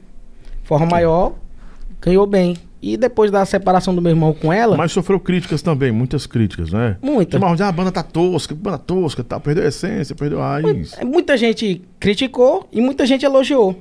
Forró 0.64 0.86
maior 0.86 1.34
ganhou 2.00 2.26
bem. 2.26 2.56
E 2.82 2.96
depois 2.96 3.30
da 3.30 3.44
separação 3.46 3.94
do 3.94 4.02
meu 4.02 4.10
irmão 4.10 4.34
com 4.34 4.52
ela. 4.52 4.76
Mas 4.76 4.90
sofreu 4.90 5.20
críticas 5.20 5.62
também, 5.62 5.92
muitas 5.92 6.26
críticas, 6.26 6.72
né? 6.72 6.96
Muitas. 7.00 7.40
Mas 7.40 7.60
ah, 7.60 7.68
a 7.68 7.72
banda 7.72 7.92
tá 7.92 8.02
tosca, 8.02 8.54
banda 8.54 8.76
tosca, 8.76 9.22
tá, 9.22 9.38
perdeu 9.38 9.64
a 9.64 9.68
essência, 9.68 10.16
perdeu 10.16 10.42
a 10.42 10.58
raiz. 10.58 10.96
Muita 11.04 11.36
gente 11.36 11.80
criticou 12.00 12.68
e 12.72 12.80
muita 12.80 13.06
gente 13.06 13.24
elogiou. 13.24 13.78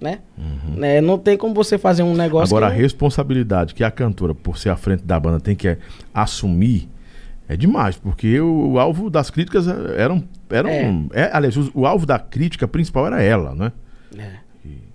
Né? 0.00 0.20
Uhum. 0.38 0.84
É, 0.84 1.00
não 1.00 1.18
tem 1.18 1.36
como 1.36 1.52
você 1.52 1.76
fazer 1.76 2.04
um 2.04 2.14
negócio. 2.14 2.56
Agora, 2.56 2.72
que... 2.72 2.78
a 2.78 2.80
responsabilidade 2.80 3.74
que 3.74 3.82
a 3.82 3.90
cantora, 3.90 4.32
por 4.32 4.56
ser 4.56 4.68
à 4.68 4.76
frente 4.76 5.02
da 5.02 5.18
banda, 5.18 5.40
tem 5.40 5.56
que 5.56 5.76
assumir 6.14 6.88
é 7.48 7.56
demais, 7.56 7.96
porque 7.96 8.38
o, 8.40 8.72
o 8.72 8.78
alvo 8.78 9.08
das 9.08 9.30
críticas 9.30 9.66
eram. 9.66 10.22
eram 10.50 11.08
é. 11.12 11.22
É, 11.22 11.30
aliás, 11.32 11.56
o, 11.56 11.70
o, 11.74 11.86
alvo 11.86 12.04
da 12.04 12.18
crítica 12.18 12.68
principal 12.68 13.06
era 13.06 13.22
ela, 13.22 13.54
né? 13.54 13.72
É. 14.18 14.32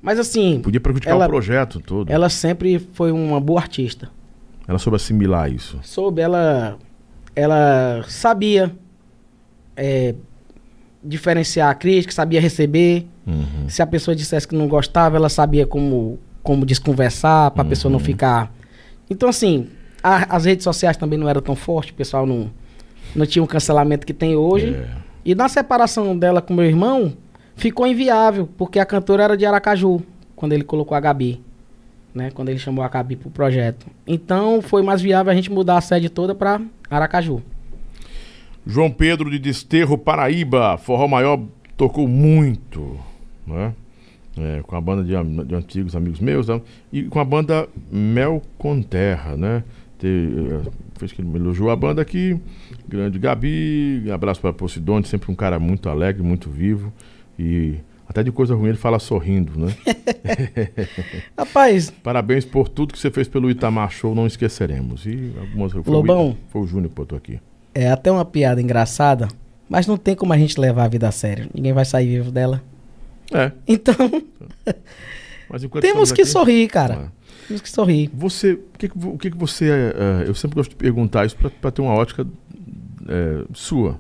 Mas 0.02 0.20
assim. 0.20 0.60
Podia 0.62 0.80
prejudicar 0.80 1.12
ela, 1.12 1.26
o 1.26 1.30
projeto 1.30 1.80
todo. 1.80 2.10
Ela 2.12 2.30
sempre 2.30 2.80
foi 2.94 3.12
uma 3.12 3.40
boa 3.40 3.60
artista. 3.60 4.10
Ela 4.68 4.80
soube 4.80 4.96
assimilar 4.96 5.52
isso. 5.52 5.80
Soube, 5.84 6.22
ela. 6.22 6.78
Ela 7.36 8.04
sabia 8.08 8.72
é, 9.76 10.14
diferenciar 11.04 11.70
a 11.70 11.76
crítica, 11.76 12.14
sabia 12.14 12.40
receber. 12.40 13.08
Uhum. 13.26 13.68
Se 13.68 13.82
a 13.82 13.88
pessoa 13.88 14.16
dissesse 14.16 14.48
que 14.48 14.56
não 14.56 14.68
gostava, 14.68 15.18
ela 15.18 15.30
sabia 15.30 15.66
como, 15.66 16.20
como 16.42 16.66
desconversar, 16.66 17.52
para 17.52 17.62
a 17.62 17.64
uhum. 17.64 17.70
pessoa 17.70 17.92
não 17.92 18.00
ficar. 18.00 18.54
Então, 19.10 19.30
assim, 19.30 19.68
a, 20.02 20.36
as 20.36 20.46
redes 20.46 20.64
sociais 20.64 20.98
também 20.98 21.18
não 21.18 21.28
eram 21.28 21.42
tão 21.42 21.56
fortes, 21.56 21.92
o 21.92 21.96
pessoal 21.96 22.26
não, 22.26 22.52
não 23.16 23.26
tinha 23.26 23.44
o 23.44 23.48
cancelamento 23.48 24.06
que 24.06 24.14
tem 24.14 24.36
hoje. 24.36 24.76
É. 24.76 24.88
E 25.26 25.34
na 25.34 25.48
separação 25.48 26.18
dela 26.18 26.42
com 26.42 26.54
meu 26.54 26.66
irmão, 26.66 27.14
ficou 27.56 27.88
inviável, 27.88 28.48
porque 28.58 28.80
a 28.80 28.86
cantora 28.86 29.24
era 29.24 29.38
de 29.38 29.46
Aracaju, 29.46 30.02
quando 30.36 30.54
ele 30.54 30.64
colocou 30.64 30.96
a 30.96 31.00
Gabi. 31.00 31.42
Né, 32.14 32.30
quando 32.30 32.50
ele 32.50 32.60
chamou 32.60 32.86
a 32.86 32.88
Gabi 32.88 33.16
pro 33.16 33.32
projeto. 33.32 33.88
Então 34.06 34.62
foi 34.62 34.84
mais 34.84 35.02
viável 35.02 35.32
a 35.32 35.36
gente 35.36 35.52
mudar 35.52 35.80
a 35.80 35.82
sede 35.82 36.10
toda 36.10 36.36
para 36.36 36.62
Aracaju. 36.88 37.42
João 38.66 38.92
Pedro 38.92 39.32
de 39.32 39.40
Desterro, 39.40 39.98
Paraíba. 39.98 40.78
Forró 40.78 41.08
Maior 41.08 41.42
tocou 41.76 42.08
muito, 42.08 43.00
né? 43.46 43.74
É, 44.38 44.62
com 44.64 44.76
a 44.76 44.82
banda 44.82 45.04
de, 45.04 45.46
de, 45.46 45.56
antigos 45.56 45.96
amigos 45.96 46.20
meus 46.20 46.48
né? 46.48 46.60
e 46.92 47.04
com 47.04 47.20
a 47.20 47.26
banda 47.26 47.68
Mel 47.92 48.42
com 48.58 48.82
Terra, 48.82 49.38
né? 49.38 49.64
Te, 50.00 50.08
fez 50.96 51.12
que 51.12 51.22
ele 51.22 51.36
elogiou 51.36 51.70
a 51.70 51.76
banda 51.76 52.02
aqui. 52.02 52.40
Grande 52.88 53.20
Gabi, 53.20 54.10
abraço 54.12 54.42
para 54.42 54.52
Posidone, 54.52 55.06
sempre 55.06 55.32
um 55.32 55.36
cara 55.36 55.60
muito 55.60 55.88
alegre, 55.88 56.24
muito 56.24 56.50
vivo. 56.50 56.92
E 57.38 57.76
até 58.08 58.22
de 58.22 58.32
coisa 58.32 58.54
ruim 58.54 58.70
ele 58.70 58.78
fala 58.78 59.00
sorrindo, 59.00 59.58
né? 59.58 59.76
Rapaz. 61.38 61.90
Parabéns 61.90 62.46
por 62.46 62.70
tudo 62.70 62.94
que 62.94 63.00
você 63.00 63.10
fez 63.10 63.28
pelo 63.28 63.50
Itamar 63.50 63.90
Show, 63.90 64.14
não 64.14 64.28
esqueceremos. 64.28 65.06
E 65.06 65.34
algumas 65.40 65.72
foi 65.72 65.82
Lobão. 65.88 66.32
O, 66.32 66.38
foi 66.50 66.62
o 66.62 66.68
Júnior 66.68 66.90
que 66.90 66.96
botou 66.96 67.18
aqui. 67.18 67.40
É 67.74 67.90
até 67.90 68.12
uma 68.12 68.24
piada 68.24 68.62
engraçada, 68.62 69.28
mas 69.68 69.88
não 69.88 69.98
tem 69.98 70.16
como 70.16 70.32
a 70.32 70.38
gente 70.38 70.60
levar 70.60 70.84
a 70.84 70.88
vida 70.88 71.08
a 71.08 71.12
sério. 71.12 71.50
Ninguém 71.54 71.74
vai 71.74 71.86
sair 71.86 72.08
vivo 72.08 72.32
dela. 72.32 72.62
É. 73.34 73.52
Então. 73.68 73.96
temos 75.82 76.12
que 76.12 76.22
aqui, 76.22 76.30
sorrir, 76.30 76.68
cara. 76.68 76.94
É. 76.94 77.24
Temos 77.48 77.62
que 77.62 77.70
sorrir. 77.70 78.12
Você, 78.14 78.54
o 78.54 78.78
que, 78.78 78.92
o 78.96 79.18
que, 79.18 79.32
que 79.32 79.38
você. 79.38 79.70
Uh, 79.70 80.28
eu 80.28 80.36
sempre 80.36 80.56
gosto 80.56 80.70
de 80.72 80.76
perguntar 80.76 81.26
isso 81.26 81.36
para 81.36 81.72
ter 81.72 81.82
uma 81.82 81.94
ótica 81.94 82.24
uh, 82.24 83.48
sua. 83.54 84.00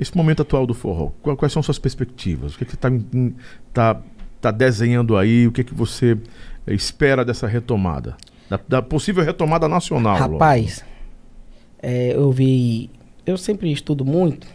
Esse 0.00 0.16
momento 0.16 0.40
atual 0.40 0.66
do 0.66 0.72
forró, 0.72 1.10
quais 1.36 1.52
são 1.52 1.62
suas 1.62 1.78
perspectivas? 1.78 2.54
O 2.54 2.58
que, 2.58 2.64
que 2.64 2.70
você 2.70 2.76
está 2.76 2.90
tá, 3.70 4.02
tá 4.40 4.50
desenhando 4.50 5.14
aí? 5.14 5.46
O 5.46 5.52
que, 5.52 5.62
que 5.62 5.74
você 5.74 6.16
espera 6.66 7.22
dessa 7.22 7.46
retomada? 7.46 8.16
Da, 8.48 8.58
da 8.66 8.80
possível 8.80 9.22
retomada 9.22 9.68
nacional? 9.68 10.16
Rapaz, 10.16 10.82
é, 11.82 12.14
eu 12.14 12.32
vi. 12.32 12.88
Eu 13.26 13.36
sempre 13.36 13.70
estudo 13.70 14.02
muito 14.02 14.46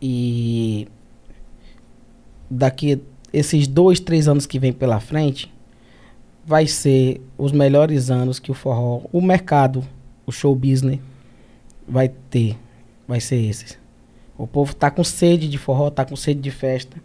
e 0.00 0.86
daqui 2.48 3.02
esses 3.32 3.66
dois, 3.66 3.98
três 3.98 4.28
anos 4.28 4.46
que 4.46 4.60
vem 4.60 4.72
pela 4.72 5.00
frente, 5.00 5.52
vai 6.46 6.68
ser 6.68 7.20
os 7.36 7.50
melhores 7.50 8.10
anos 8.10 8.38
que 8.38 8.52
o 8.52 8.54
forró, 8.54 9.02
o 9.12 9.20
mercado, 9.20 9.84
o 10.24 10.30
show 10.30 10.54
business 10.54 11.00
vai 11.86 12.08
ter. 12.08 12.56
Vai 13.08 13.20
ser 13.20 13.36
esses. 13.36 13.77
O 14.38 14.46
povo 14.46 14.72
tá 14.74 14.90
com 14.90 15.02
sede 15.02 15.48
de 15.48 15.58
forró, 15.58 15.90
tá 15.90 16.04
com 16.04 16.14
sede 16.14 16.40
de 16.40 16.50
festa. 16.50 16.96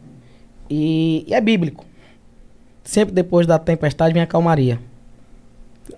E, 0.69 1.25
e 1.27 1.33
é 1.33 1.41
bíblico. 1.41 1.85
Sempre 2.83 3.13
depois 3.13 3.47
da 3.47 3.57
tempestade 3.57 4.13
vem 4.13 4.21
a 4.21 4.27
calmaria. 4.27 4.79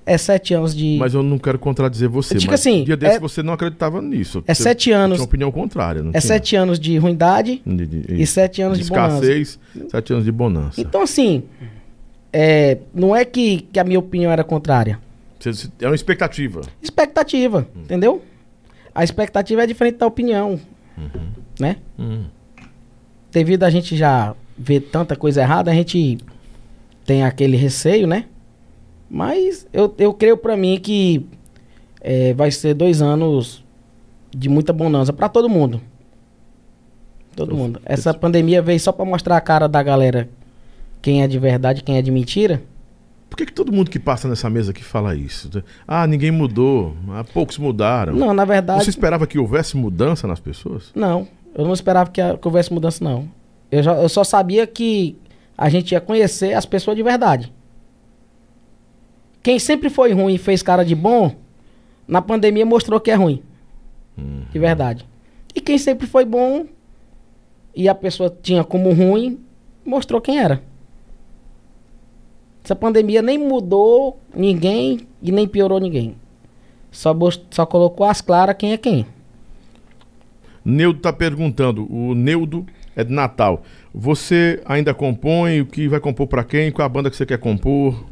É 0.06 0.18
sete 0.18 0.54
anos 0.54 0.76
de. 0.76 0.98
Mas 1.00 1.14
eu 1.14 1.22
não 1.22 1.38
quero 1.38 1.60
contradizer 1.60 2.10
você. 2.10 2.36
Digo 2.36 2.52
mas 2.52 2.62
assim, 2.62 2.84
dia 2.84 2.98
desse 2.98 3.18
é... 3.18 3.20
você 3.20 3.44
não 3.44 3.54
acreditava 3.54 4.02
nisso. 4.02 4.44
É 4.48 4.54
sete 4.54 4.92
anos. 4.92 5.18
Tinha 5.18 5.24
uma 5.24 5.28
opinião 5.28 5.52
contrária. 5.52 6.00
é 6.00 6.04
tinha. 6.04 6.22
sete 6.22 6.56
anos 6.56 6.80
de 6.80 6.98
ruindade 6.98 7.62
de, 7.66 7.86
de, 7.86 8.22
e 8.22 8.26
sete 8.26 8.62
anos 8.62 8.78
de, 8.78 8.84
de 8.84 8.92
escassez, 8.92 9.60
bonança. 9.74 9.92
sete 9.92 10.14
anos 10.14 10.26
de 10.26 10.32
bonança. 10.32 10.82
Então, 10.82 11.02
assim, 11.02 11.44
é, 12.34 12.80
não 12.94 13.16
é 13.16 13.24
que, 13.26 13.68
que 13.72 13.80
a 13.80 13.84
minha 13.84 14.00
opinião 14.00 14.32
era 14.32 14.44
contrária. 14.44 15.00
É 15.80 15.86
uma 15.86 15.96
expectativa. 15.96 16.62
Expectativa, 16.82 17.68
hum. 17.76 17.82
entendeu? 17.82 18.22
A 18.94 19.04
expectativa 19.04 19.64
é 19.64 19.68
diferente 19.68 19.98
da 19.98 20.08
opinião. 20.08 20.60
Uhum. 20.98 21.28
Né? 21.60 21.78
Uhum. 21.98 22.26
Devido 23.32 23.64
a 23.64 23.70
gente 23.70 23.96
já 23.96 24.36
ver 24.58 24.82
tanta 24.82 25.16
coisa 25.16 25.42
errada, 25.42 25.72
a 25.72 25.74
gente 25.74 26.18
tem 27.06 27.24
aquele 27.24 27.58
receio, 27.58 28.08
né? 28.08 28.26
Mas 29.10 29.68
eu, 29.72 29.94
eu 29.98 30.14
creio 30.14 30.38
para 30.38 30.58
mim 30.58 30.80
que 30.80 31.26
é, 32.02 32.34
vai 32.34 32.52
ser 32.52 32.74
dois 32.74 33.02
anos 33.02 33.64
de 34.36 34.50
muita 34.50 34.74
bonança 34.74 35.14
para 35.14 35.30
todo 35.30 35.50
mundo. 35.50 35.82
Todo 37.36 37.52
eu, 37.52 37.58
mundo. 37.58 37.82
Essa 37.86 38.10
eu... 38.10 38.14
pandemia 38.16 38.62
veio 38.62 38.80
só 38.80 38.92
para 38.92 39.06
mostrar 39.06 39.38
a 39.38 39.42
cara 39.42 39.68
da 39.68 39.82
galera 39.84 40.30
quem 41.02 41.22
é 41.22 41.28
de 41.28 41.38
verdade, 41.38 41.84
quem 41.84 41.98
é 41.98 42.02
de 42.02 42.10
mentira. 42.10 42.64
Por 43.36 43.40
que, 43.40 43.48
que 43.48 43.52
todo 43.52 43.70
mundo 43.70 43.92
que 43.92 44.00
passa 44.00 44.30
nessa 44.30 44.50
mesa 44.50 44.72
aqui 44.72 44.82
fala 44.82 45.14
isso? 45.14 45.62
Ah, 45.86 46.08
ninguém 46.08 46.32
mudou, 46.32 46.96
ah, 47.10 47.22
poucos 47.22 47.58
mudaram. 47.58 48.14
Não, 48.16 48.34
na 48.34 48.46
verdade. 48.46 48.82
Você 48.82 48.90
esperava 48.90 49.28
que 49.28 49.38
houvesse 49.38 49.76
mudança 49.76 50.26
nas 50.26 50.40
pessoas? 50.40 50.90
Não, 50.96 51.28
eu 51.54 51.66
não 51.66 51.74
esperava 51.74 52.10
que, 52.10 52.22
que 52.38 52.48
houvesse 52.48 52.72
mudança, 52.72 53.04
não. 53.04 53.28
Eu, 53.70 53.84
já, 53.84 53.94
eu 53.96 54.08
só 54.08 54.24
sabia 54.24 54.66
que 54.66 55.18
a 55.58 55.68
gente 55.68 55.92
ia 55.92 56.00
conhecer 56.00 56.54
as 56.54 56.66
pessoas 56.66 56.96
de 56.96 57.04
verdade. 57.04 57.52
Quem 59.44 59.60
sempre 59.60 59.90
foi 59.90 60.14
ruim 60.14 60.36
e 60.36 60.38
fez 60.38 60.64
cara 60.64 60.86
de 60.86 60.96
bom, 60.96 61.36
na 62.08 62.22
pandemia 62.22 62.66
mostrou 62.66 63.02
que 63.02 63.12
é 63.12 63.16
ruim. 63.16 63.44
Uhum. 64.18 64.46
De 64.50 64.58
verdade. 64.58 65.06
E 65.54 65.60
quem 65.60 65.78
sempre 65.78 66.08
foi 66.08 66.24
bom 66.24 66.68
e 67.76 67.90
a 67.90 67.96
pessoa 67.96 68.34
tinha 68.42 68.64
como 68.64 68.94
ruim, 68.94 69.42
mostrou 69.86 70.22
quem 70.22 70.40
era. 70.40 70.64
Essa 72.66 72.76
pandemia 72.76 73.22
nem 73.22 73.38
mudou 73.38 74.20
ninguém 74.36 75.02
e 75.22 75.32
nem 75.32 75.48
piorou 75.48 75.80
ninguém. 75.80 76.16
Só, 76.90 77.16
só 77.52 77.64
colocou 77.64 78.08
as 78.08 78.22
claras 78.22 78.56
quem 78.58 78.74
é 78.74 78.78
quem. 78.78 79.06
Neudo 80.66 80.98
está 80.98 81.14
perguntando, 81.14 81.86
o 81.94 82.16
Neudo 82.16 82.66
é 82.96 83.04
de 83.04 83.14
Natal. 83.14 83.62
Você 83.94 84.64
ainda 84.66 84.96
compõe? 84.96 85.62
O 85.62 85.68
que 85.68 85.88
vai 85.88 86.00
compor 86.00 86.26
para 86.26 86.44
quem? 86.44 86.72
Qual 86.72 86.84
a 86.84 86.90
banda 86.90 87.12
que 87.12 87.16
você 87.16 87.24
quer 87.24 87.38
compor? 87.38 88.04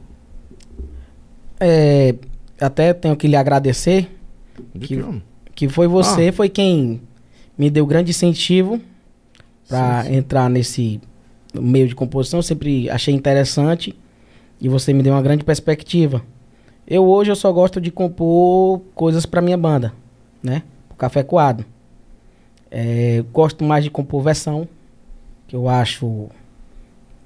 É, 1.59 2.13
até 2.61 2.93
tenho 2.93 3.15
que 3.15 3.27
lhe 3.27 3.35
agradecer. 3.35 4.07
De 4.75 4.87
que, 4.87 4.97
que, 4.97 5.05
que 5.55 5.67
foi 5.67 5.87
você, 5.87 6.27
ah. 6.27 6.33
foi 6.33 6.47
quem 6.47 7.01
me 7.57 7.71
deu 7.71 7.87
grande 7.87 8.11
incentivo 8.11 8.79
para 9.67 10.13
entrar 10.13 10.47
nesse 10.47 11.01
meio 11.59 11.87
de 11.87 11.95
composição. 11.95 12.37
Eu 12.37 12.43
sempre 12.43 12.87
achei 12.91 13.15
interessante. 13.15 13.95
E 14.63 14.69
você 14.69 14.93
me 14.93 15.03
deu 15.03 15.11
uma 15.11 15.21
grande 15.21 15.43
perspectiva. 15.43 16.23
Eu 16.87 17.03
hoje 17.03 17.29
eu 17.29 17.35
só 17.35 17.51
gosto 17.51 17.81
de 17.81 17.91
compor 17.91 18.79
coisas 18.95 19.25
para 19.25 19.41
minha 19.41 19.57
banda, 19.57 19.93
né? 20.41 20.63
O 20.89 20.95
Café 20.95 21.21
Coado. 21.21 21.65
É, 22.71 23.21
gosto 23.33 23.61
mais 23.65 23.83
de 23.83 23.89
compor 23.89 24.23
versão, 24.23 24.65
que 25.49 25.55
eu 25.55 25.67
acho 25.67 26.29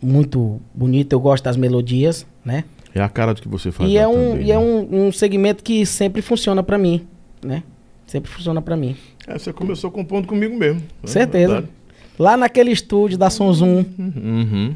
muito 0.01 0.59
bonito. 0.73 1.13
Eu 1.13 1.19
gosto 1.19 1.43
das 1.43 1.55
melodias, 1.55 2.25
né? 2.43 2.63
É 2.93 3.01
a 3.01 3.07
cara 3.07 3.35
do 3.35 3.41
que 3.41 3.47
você 3.47 3.71
faz. 3.71 3.87
E 3.87 3.97
é, 3.97 4.07
um, 4.07 4.31
também, 4.31 4.47
e 4.47 4.51
é 4.51 4.55
né? 4.57 4.63
é 4.63 4.65
um, 4.65 5.07
um 5.07 5.11
segmento 5.11 5.63
que 5.63 5.85
sempre 5.85 6.23
funciona 6.23 6.63
para 6.63 6.79
mim, 6.79 7.05
né? 7.45 7.61
Sempre 8.07 8.31
funciona 8.31 8.63
para 8.63 8.75
mim. 8.75 8.95
É, 9.27 9.37
você 9.37 9.53
começou 9.53 9.91
compondo 9.91 10.27
comigo 10.27 10.57
mesmo. 10.57 10.81
Né? 10.81 10.87
Certeza. 11.03 11.69
Lá 12.17 12.35
naquele 12.35 12.71
estúdio 12.71 13.15
da 13.15 13.29
Sonzum. 13.29 13.85
Uhum. 13.99 14.75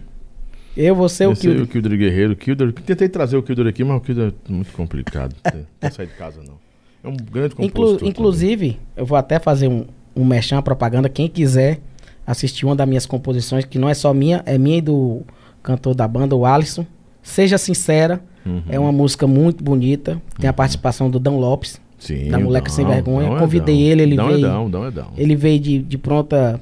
Eu, 0.75 0.95
você, 0.95 1.25
o 1.25 1.35
Kilder. 1.35 1.63
o 1.63 1.67
Kilder 1.67 1.97
Guerreiro. 1.97 2.35
Kilder, 2.35 2.71
tentei 2.73 3.09
trazer 3.09 3.37
o 3.37 3.43
Kilder 3.43 3.67
aqui, 3.67 3.83
mas 3.83 3.97
o 3.97 4.01
Kilder 4.01 4.33
é 4.49 4.51
muito 4.51 4.71
complicado. 4.71 5.35
não 5.81 5.91
sair 5.91 6.07
de 6.07 6.13
casa, 6.13 6.41
não. 6.45 6.55
É 7.03 7.07
um 7.07 7.17
grande 7.17 7.55
compositor. 7.55 7.95
Inclu 7.95 8.07
inclusive, 8.07 8.71
também. 8.73 8.79
eu 8.95 9.05
vou 9.05 9.17
até 9.17 9.39
fazer 9.39 9.67
um, 9.67 9.85
um 10.15 10.23
merchan, 10.23 10.61
propaganda. 10.61 11.09
Quem 11.09 11.27
quiser 11.27 11.79
assistir 12.25 12.65
uma 12.65 12.75
das 12.75 12.87
minhas 12.87 13.05
composições, 13.05 13.65
que 13.65 13.79
não 13.79 13.89
é 13.89 13.93
só 13.93 14.13
minha, 14.13 14.43
é 14.45 14.57
minha 14.57 14.77
e 14.77 14.81
do 14.81 15.21
cantor 15.63 15.93
da 15.95 16.07
banda, 16.07 16.35
o 16.35 16.45
Alisson. 16.45 16.85
Seja 17.21 17.57
Sincera. 17.57 18.21
Uhum. 18.45 18.63
É 18.69 18.79
uma 18.79 18.91
música 18.91 19.27
muito 19.27 19.63
bonita. 19.63 20.21
Tem 20.39 20.49
a 20.49 20.53
participação 20.53 21.09
do 21.09 21.19
Dan 21.19 21.31
Lopes. 21.31 21.79
Sim, 21.99 22.29
da 22.29 22.39
Moleque 22.39 22.71
Sem 22.71 22.85
Vergonha. 22.85 23.37
Convidei 23.37 23.75
é 23.75 23.91
ele, 23.91 24.01
ele 24.01 24.15
dão 24.15 24.27
veio. 24.27 24.39
É 24.39 24.49
dão, 24.49 24.69
dão 24.69 24.85
é 24.85 24.91
dão. 24.91 25.11
Ele 25.15 25.35
veio 25.35 25.59
de, 25.59 25.79
de 25.79 25.97
pronta. 25.99 26.59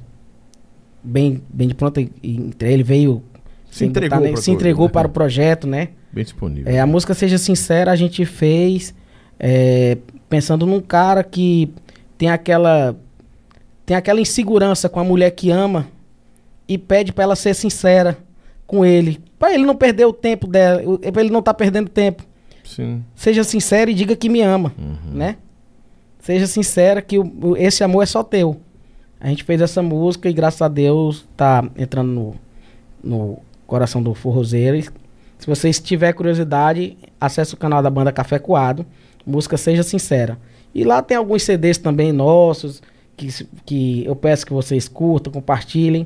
Bem, 1.02 1.42
bem 1.50 1.70
de 1.70 1.74
pronta. 1.74 2.02
Ele 2.02 2.84
veio. 2.84 3.24
Se 3.70 3.86
entregou, 3.86 4.20
botar, 4.20 4.38
se 4.38 4.52
entregou 4.52 4.88
né? 4.88 4.92
para 4.92 5.08
o 5.08 5.12
projeto, 5.12 5.68
né? 5.68 5.90
Bem 6.12 6.24
disponível. 6.24 6.72
É, 6.72 6.80
a 6.80 6.88
música 6.88 7.14
Seja 7.14 7.38
Sincera 7.38 7.92
a 7.92 7.96
gente 7.96 8.26
fez 8.26 8.94
é, 9.40 9.98
pensando 10.28 10.66
num 10.66 10.82
cara 10.82 11.24
que 11.24 11.72
tem 12.18 12.30
aquela. 12.30 12.96
Tem 13.86 13.96
aquela 13.98 14.22
insegurança 14.22 14.88
com 14.88 15.00
a 15.00 15.04
mulher 15.04 15.32
que 15.32 15.50
ama 15.50 15.88
e 16.68 16.78
pede 16.78 17.12
para 17.12 17.24
ela 17.24 17.36
ser 17.36 17.56
sincera 17.56 18.18
com 18.68 18.86
ele. 18.86 19.20
Para 19.40 19.54
ele 19.54 19.66
não 19.66 19.76
perder 19.76 20.06
o 20.06 20.14
tempo 20.14 20.46
dela, 20.46 20.84
para 21.12 21.22
ele 21.22 21.32
não 21.32 21.40
estar 21.40 21.54
tá 21.54 21.58
perdendo 21.58 21.90
tempo. 21.90 22.24
Sim. 22.64 23.04
Seja 23.16 23.44
sincera 23.44 23.90
e 23.90 23.96
diga 23.96 24.16
que 24.16 24.30
me 24.30 24.42
ama, 24.42 24.72
uhum. 24.78 25.18
né? 25.18 25.38
Seja 26.20 26.46
sincera 26.46 27.02
que 27.02 27.18
o, 27.18 27.58
esse 27.58 27.84
amor 27.84 28.04
é 28.04 28.06
só 28.06 28.22
teu. 28.22 28.62
A 29.20 29.28
gente 29.28 29.44
fez 29.44 29.60
essa 29.60 29.82
música 29.82 30.30
e 30.30 30.34
graças 30.34 30.62
a 30.62 30.68
Deus 30.68 31.28
tá 31.36 31.68
entrando 31.76 32.12
no, 32.12 32.36
no 33.04 33.40
coração 33.70 34.04
do 34.04 34.14
forrozeiro. 34.14 34.82
Se 35.38 35.48
vocês 35.48 35.80
tiver 35.80 36.12
curiosidade, 36.12 36.98
acesse 37.20 37.54
o 37.54 37.58
canal 37.58 37.82
da 37.82 37.90
banda 37.90 38.12
Café 38.12 38.38
Coado, 38.38 38.86
música 39.26 39.56
Seja 39.56 39.84
Sincera. 39.84 40.38
E 40.76 40.84
lá 40.84 41.02
tem 41.02 41.16
alguns 41.16 41.44
CDs 41.44 41.78
também 41.78 42.12
nossos, 42.12 42.82
que, 43.16 43.28
que 43.66 44.06
eu 44.06 44.16
peço 44.16 44.46
que 44.46 44.54
vocês 44.54 44.88
curtam, 44.88 45.32
compartilhem. 45.32 46.06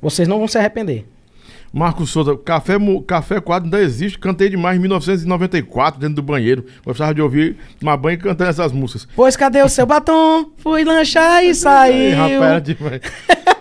Vocês 0.00 0.26
não 0.26 0.38
vão 0.38 0.48
se 0.48 0.58
arrepender. 0.58 1.06
Marcos 1.72 2.10
Souza, 2.10 2.36
Café, 2.36 2.74
Café 3.06 3.40
Quadro 3.40 3.64
ainda 3.64 3.80
existe, 3.80 4.18
cantei 4.18 4.50
demais 4.50 4.76
em 4.76 4.80
1994 4.80 5.98
dentro 5.98 6.16
do 6.16 6.22
banheiro. 6.22 6.66
Gostava 6.84 7.14
de 7.14 7.22
ouvir 7.22 7.56
uma 7.80 7.96
banha 7.96 8.18
cantando 8.18 8.50
essas 8.50 8.72
músicas. 8.72 9.08
Pois 9.16 9.36
cadê 9.36 9.62
o 9.62 9.68
seu 9.68 9.86
batom? 9.86 10.50
Fui 10.58 10.84
lanchar 10.84 11.42
e 11.42 11.54
saiu. 11.56 12.20
Ai, 12.20 12.34
rapaz, 12.34 12.42
era 12.42 12.60
demais. 12.60 13.00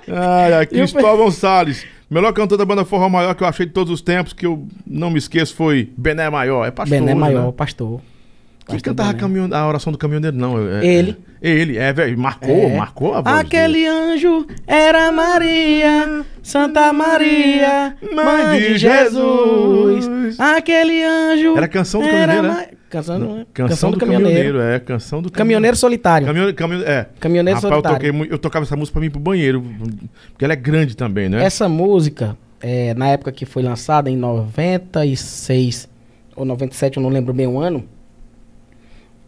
Ai, 0.09 0.53
ai, 0.53 0.65
Cristóvão 0.67 1.31
Salles. 1.31 1.85
Melhor 2.11 2.33
cantor 2.33 2.57
da 2.57 2.65
banda 2.65 2.83
Forró 2.83 3.07
Maior 3.07 3.33
que 3.33 3.41
eu 3.41 3.47
achei 3.47 3.65
de 3.65 3.71
todos 3.71 3.93
os 3.93 4.01
tempos, 4.01 4.33
que 4.33 4.45
eu 4.45 4.67
não 4.85 5.09
me 5.09 5.17
esqueço, 5.17 5.55
foi 5.55 5.93
Bené 5.97 6.29
Maior. 6.29 6.65
É 6.65 6.69
pastor. 6.69 6.99
Bené 6.99 7.15
Maior, 7.15 7.45
né? 7.45 7.53
pastor. 7.55 8.01
Quem 8.67 8.79
cantava 8.81 9.15
a 9.55 9.67
oração 9.67 9.93
do 9.93 9.97
caminhoneiro, 9.97 10.35
não? 10.35 10.59
É, 10.59 10.85
ele. 10.85 11.17
É, 11.41 11.49
ele, 11.49 11.77
é, 11.77 11.93
velho. 11.93 12.17
Marcou, 12.19 12.49
é. 12.49 12.75
marcou 12.75 13.13
a 13.13 13.21
voz. 13.21 13.39
Aquele 13.39 13.85
dele. 13.85 13.87
anjo 13.87 14.45
era 14.67 15.09
Maria, 15.09 16.25
Santa 16.43 16.91
Maria, 16.91 17.95
Mãe 18.13 18.59
de 18.59 18.77
Jesus. 18.77 20.37
Aquele 20.37 21.03
anjo. 21.03 21.55
Era 21.55 21.67
canção 21.69 22.01
do 22.01 22.07
caminhoneiro, 22.07 22.43
né? 22.43 22.67
Canção, 22.91 23.17
não, 23.17 23.45
canção, 23.53 23.67
canção 23.69 23.91
do, 23.91 23.95
do 23.95 23.99
caminhoneiro. 24.01 24.35
caminhoneiro. 24.35 24.75
é. 24.75 24.79
Canção 24.79 25.21
do 25.21 25.31
caminhoneiro. 25.31 25.77
solitário. 25.77 26.27
Caminhoneiro, 26.27 26.57
caminhoneiro, 26.57 26.91
é. 26.91 27.07
Caminhoneiro 27.21 27.55
Rapaz, 27.57 27.73
solitário. 27.73 28.07
Eu, 28.07 28.13
toquei, 28.13 28.33
eu 28.33 28.37
tocava 28.37 28.65
essa 28.65 28.75
música 28.75 28.93
pra 28.93 29.01
mim 29.01 29.09
pro 29.09 29.19
banheiro, 29.19 29.63
porque 30.29 30.43
ela 30.43 30.51
é 30.53 30.57
grande 30.57 30.95
também, 30.97 31.29
né? 31.29 31.41
Essa 31.41 31.69
música, 31.69 32.37
é, 32.59 32.93
na 32.93 33.07
época 33.07 33.31
que 33.31 33.45
foi 33.45 33.63
lançada, 33.63 34.09
em 34.09 34.17
96 34.17 35.87
ou 36.35 36.43
97, 36.43 36.97
eu 36.97 37.03
não 37.03 37.09
lembro 37.09 37.33
bem 37.33 37.47
o 37.47 37.59
ano, 37.59 37.85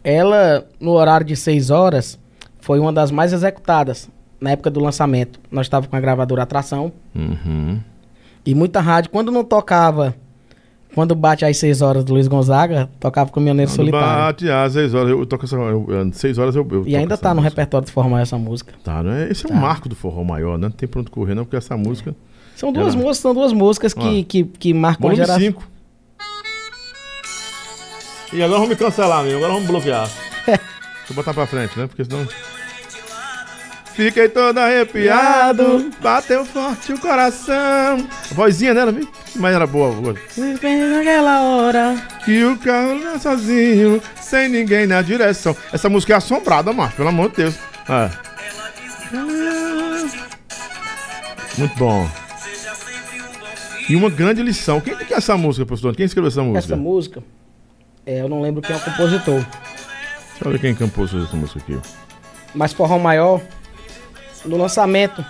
ela, 0.02 0.68
no 0.78 0.90
horário 0.90 1.26
de 1.26 1.34
6 1.34 1.70
horas, 1.70 2.18
foi 2.60 2.78
uma 2.78 2.92
das 2.92 3.10
mais 3.10 3.32
executadas 3.32 4.10
na 4.38 4.50
época 4.50 4.70
do 4.70 4.78
lançamento. 4.78 5.40
Nós 5.50 5.64
estávamos 5.66 5.88
com 5.88 5.96
a 5.96 6.00
gravadora 6.00 6.42
Atração. 6.42 6.92
Uhum. 7.14 7.80
E 8.44 8.54
muita 8.54 8.80
rádio, 8.80 9.10
quando 9.10 9.32
não 9.32 9.42
tocava, 9.42 10.14
quando 10.94 11.14
bate 11.14 11.44
às 11.44 11.56
6 11.56 11.82
horas 11.82 12.04
do 12.04 12.12
Luiz 12.12 12.28
Gonzaga, 12.28 12.88
tocava 13.00 13.30
Caminhoneiro 13.30 13.70
quando 13.70 13.76
Solitário. 13.76 14.06
Bate 14.06 14.50
às 14.50 14.72
6 14.72 14.94
horas, 14.94 15.10
eu 15.10 15.26
toco 15.26 15.44
essa. 15.44 15.56
6 16.12 16.38
horas 16.38 16.56
eu, 16.56 16.66
eu 16.70 16.84
E 16.86 16.96
ainda 16.96 17.16
tá 17.16 17.30
no 17.30 17.42
música. 17.42 17.50
repertório 17.50 17.86
do 17.86 17.92
Forró 17.92 18.08
Maior 18.08 18.22
essa 18.22 18.38
música. 18.38 18.72
Tá, 18.82 19.02
né? 19.02 19.28
Esse 19.30 19.44
é 19.44 19.48
tá. 19.48 19.54
um 19.54 19.58
marco 19.58 19.88
do 19.88 19.96
Forró 19.96 20.22
Maior, 20.22 20.56
né? 20.56 20.68
Não 20.68 20.70
tem 20.70 20.88
pronto 20.88 21.10
correr, 21.10 21.34
não, 21.34 21.44
porque 21.44 21.56
essa 21.56 21.76
música. 21.76 22.14
São 22.56 22.72
duas 22.72 22.94
músicas, 22.94 23.18
são 23.18 23.34
duas 23.34 23.52
músicas 23.52 23.92
que, 23.92 24.24
que, 24.24 24.44
que 24.44 24.72
marcam 24.72 25.10
a 25.10 25.14
geração. 25.14 25.38
5. 25.40 25.62
E 28.32 28.42
agora 28.42 28.60
vamos 28.60 28.68
me 28.68 28.76
cancelar, 28.76 29.20
amigo. 29.20 29.36
Agora 29.36 29.52
vamos 29.52 29.68
bloquear. 29.68 30.08
Deixa 30.46 30.60
eu 31.10 31.14
botar 31.14 31.34
pra 31.34 31.46
frente, 31.46 31.78
né? 31.78 31.86
Porque 31.86 32.04
senão. 32.04 32.26
Fiquei 33.94 34.28
todo 34.28 34.58
arrepiado, 34.58 35.90
bateu 36.00 36.44
forte 36.44 36.92
o 36.92 36.98
coração. 36.98 38.06
A 38.30 38.34
vozinha 38.34 38.74
dela, 38.74 38.90
viu? 38.90 39.08
Mas 39.36 39.54
era 39.54 39.66
boa 39.66 39.96
agora. 39.96 40.20
Naquela 40.36 41.42
hora 41.42 41.96
que 42.24 42.44
o 42.44 42.58
carro 42.58 43.02
lá 43.02 43.18
sozinho, 43.18 44.02
sem 44.20 44.48
ninguém 44.48 44.86
na 44.86 45.00
direção. 45.00 45.56
Essa 45.72 45.88
música 45.88 46.14
é 46.14 46.16
assombrada, 46.16 46.72
macho, 46.72 46.96
pelo 46.96 47.08
amor 47.08 47.30
de 47.30 47.36
Deus. 47.36 47.54
É. 47.88 48.10
Muito 51.56 51.76
bom. 51.76 52.08
E 53.88 53.94
uma 53.94 54.10
grande 54.10 54.42
lição. 54.42 54.80
Quem 54.80 54.96
que 54.96 55.14
é 55.14 55.16
essa 55.18 55.36
música, 55.36 55.64
professor? 55.64 55.94
Quem 55.94 56.06
escreveu 56.06 56.28
essa 56.28 56.42
música? 56.42 56.74
Essa 56.74 56.76
música 56.76 57.22
é, 58.06 58.20
eu 58.20 58.28
não 58.28 58.42
lembro 58.42 58.60
quem 58.60 58.74
é 58.74 58.78
o 58.78 58.82
compositor. 58.82 59.34
Deixa 59.34 60.44
eu 60.44 60.50
ver 60.52 60.58
quem 60.60 60.74
compôs 60.74 61.14
essa 61.14 61.36
música 61.36 61.60
aqui. 61.60 61.78
Mas 62.54 62.72
Forró 62.72 62.98
Maior, 62.98 63.40
no 64.44 64.56
lançamento. 64.56 65.24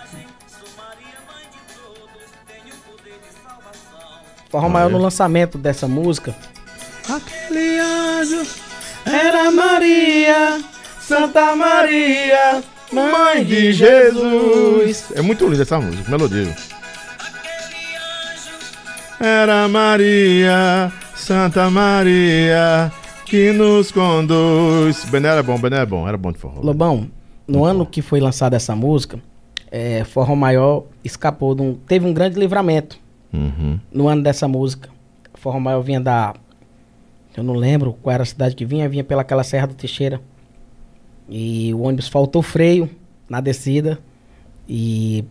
Forró 4.51 4.69
Maior 4.69 4.89
é? 4.89 4.93
no 4.93 4.99
lançamento 4.99 5.59
dessa 5.59 5.89
música. 5.89 6.35
Aquele 7.09 7.79
anjo 7.81 8.47
era 9.05 9.51
Maria, 9.51 10.63
Santa 11.01 11.55
Maria, 11.57 12.63
Mãe 12.93 13.45
de 13.45 13.73
Jesus. 13.73 15.07
É 15.15 15.23
muito 15.23 15.49
linda 15.49 15.63
essa 15.63 15.81
música, 15.81 16.09
melodia. 16.09 16.55
Era 19.19 19.67
Maria, 19.69 20.93
Santa 21.15 21.69
Maria 21.71 22.93
que 23.27 23.53
nos 23.53 23.91
conduz. 23.91 25.05
Bené 25.07 25.29
era 25.29 25.43
bom, 25.43 25.59
Bené 25.59 25.77
era 25.77 25.87
bom, 25.87 26.07
era 26.07 26.17
bom 26.17 26.31
de 26.31 26.39
forró. 26.39 26.61
Lobão, 26.61 27.11
no 27.47 27.65
ano 27.65 27.85
que 27.85 28.01
foi 28.03 28.21
lançada 28.21 28.57
essa 28.57 28.75
música, 28.75 29.21
é, 29.71 30.05
Forró 30.05 30.35
Maior 30.35 30.85
escapou, 31.03 31.55
de 31.55 31.63
um, 31.63 31.75
teve 31.75 32.07
um 32.07 32.15
grande 32.15 32.39
livramento 32.39 32.99
uhum. 33.33 33.79
no 33.93 34.09
ano 34.09 34.23
dessa 34.23 34.47
música. 34.49 34.89
Forró 35.35 35.59
Maior 35.59 35.83
vinha 35.83 36.01
da. 36.01 36.35
Eu 37.37 37.43
não 37.43 37.55
lembro 37.55 37.93
qual 38.01 38.15
era 38.15 38.23
a 38.23 38.27
cidade 38.27 38.55
que 38.55 38.65
vinha, 38.65 38.89
vinha 38.89 39.03
pelaquela 39.03 39.43
Serra 39.43 39.67
do 39.67 39.75
Teixeira. 39.75 40.21
E 41.29 41.75
o 41.75 41.83
ônibus 41.83 42.09
faltou 42.09 42.43
freio 42.43 42.89
na 43.29 43.41
descida. 43.41 43.99
E 44.69 45.25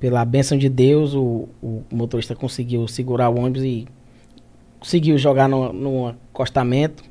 pela 0.00 0.24
bênção 0.24 0.56
de 0.56 0.68
Deus, 0.68 1.14
o, 1.14 1.48
o 1.62 1.84
motorista 1.92 2.34
conseguiu 2.34 2.88
segurar 2.88 3.28
o 3.28 3.38
ônibus 3.38 3.62
e 3.62 3.86
conseguiu 4.80 5.18
jogar 5.18 5.48
no, 5.48 5.72
no 5.72 6.08
acostamento. 6.32 7.04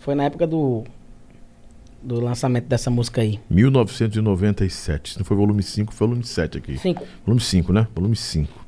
Foi 0.00 0.14
na 0.14 0.24
época 0.24 0.46
do, 0.46 0.82
do 2.06 2.20
lançamento 2.20 2.66
dessa 2.66 2.90
música 2.90 3.20
aí. 3.20 3.40
1997. 3.50 5.12
Se 5.14 5.18
não 5.18 5.24
foi 5.24 5.36
volume 5.36 5.62
5, 5.62 5.92
foi 5.92 6.06
volume 6.06 6.24
7 6.24 6.58
aqui. 6.58 6.78
5. 6.78 7.04
Volume 7.24 7.40
5, 7.40 7.72
né? 7.72 7.88
Volume 7.94 8.16
5. 8.16 8.66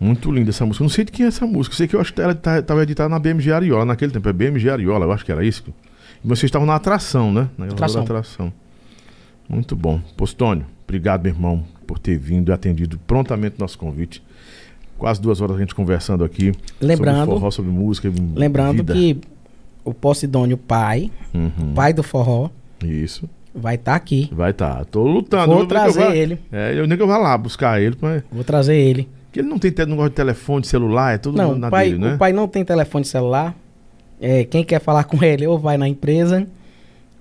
Muito 0.00 0.32
linda 0.32 0.50
essa 0.50 0.64
música. 0.66 0.82
Não 0.82 0.88
sei 0.88 1.04
de 1.04 1.12
quem 1.12 1.26
é 1.26 1.28
essa 1.28 1.46
música. 1.46 1.76
Sei 1.76 1.86
que 1.86 1.94
eu 1.94 2.00
acho 2.00 2.12
que 2.12 2.20
ela 2.20 2.32
estava 2.32 2.62
tá, 2.62 2.82
editada 2.82 3.08
na 3.08 3.18
BMG 3.18 3.52
Ariola 3.52 3.84
naquele 3.84 4.12
tempo. 4.12 4.28
É 4.28 4.32
BMG 4.32 4.70
Ariola, 4.70 5.04
eu 5.04 5.12
acho 5.12 5.24
que 5.24 5.30
era 5.30 5.44
isso. 5.44 5.64
E 6.22 6.26
vocês 6.26 6.44
estavam 6.44 6.66
na 6.66 6.74
atração, 6.74 7.32
né? 7.32 7.48
Na 7.56 7.66
atração. 7.66 8.02
atração. 8.02 8.52
Muito 9.48 9.76
bom. 9.76 10.00
Postônio, 10.16 10.66
obrigado, 10.84 11.22
meu 11.22 11.32
irmão, 11.32 11.64
por 11.86 11.98
ter 11.98 12.18
vindo 12.18 12.50
e 12.50 12.52
atendido 12.52 12.98
prontamente 13.06 13.56
nosso 13.58 13.78
convite. 13.78 14.22
Quase 14.96 15.20
duas 15.20 15.40
horas 15.40 15.56
a 15.56 15.60
gente 15.60 15.74
conversando 15.74 16.24
aqui. 16.24 16.52
Lembrando. 16.80 17.18
Sobre 17.18 17.34
forró, 17.34 17.50
sobre 17.50 17.70
música. 17.70 18.12
Lembrando 18.34 18.76
vida. 18.78 18.94
que 18.94 19.20
o 19.84 19.92
Posidônio 19.92 20.56
pai, 20.56 21.10
uhum. 21.32 21.74
pai 21.74 21.92
do 21.92 22.02
forró. 22.02 22.50
Isso. 22.82 23.28
Vai 23.54 23.76
estar 23.76 23.92
tá 23.92 23.96
aqui. 23.96 24.28
Vai 24.32 24.50
estar. 24.50 24.78
Tá. 24.78 24.84
Tô 24.84 25.06
lutando. 25.06 25.54
Vou 25.54 25.66
trazer 25.66 26.00
eu 26.00 26.06
vá, 26.06 26.16
ele. 26.16 26.38
É, 26.50 26.78
eu 26.78 26.86
nem 26.86 26.96
que 26.96 27.02
eu 27.02 27.06
vá 27.06 27.18
lá 27.18 27.38
buscar 27.38 27.80
ele. 27.80 27.96
Mas... 28.00 28.22
Vou 28.32 28.42
trazer 28.42 28.76
ele. 28.76 29.08
Porque 29.26 29.40
ele 29.40 29.48
não 29.48 29.58
tem 29.58 29.72
não 29.86 29.96
gosta 29.96 30.10
de 30.10 30.16
telefone, 30.16 30.62
de 30.62 30.68
celular, 30.68 31.14
é 31.14 31.18
tudo 31.18 31.36
não, 31.36 31.56
na 31.56 31.70
pai, 31.70 31.90
dele, 31.90 31.98
né? 31.98 32.14
O 32.14 32.18
pai 32.18 32.32
não 32.32 32.48
tem 32.48 32.64
telefone 32.64 33.04
celular. 33.04 33.54
É, 34.20 34.44
quem 34.44 34.64
quer 34.64 34.80
falar 34.80 35.04
com 35.04 35.22
ele 35.24 35.46
ou 35.46 35.58
vai 35.58 35.76
na 35.76 35.88
empresa 35.88 36.46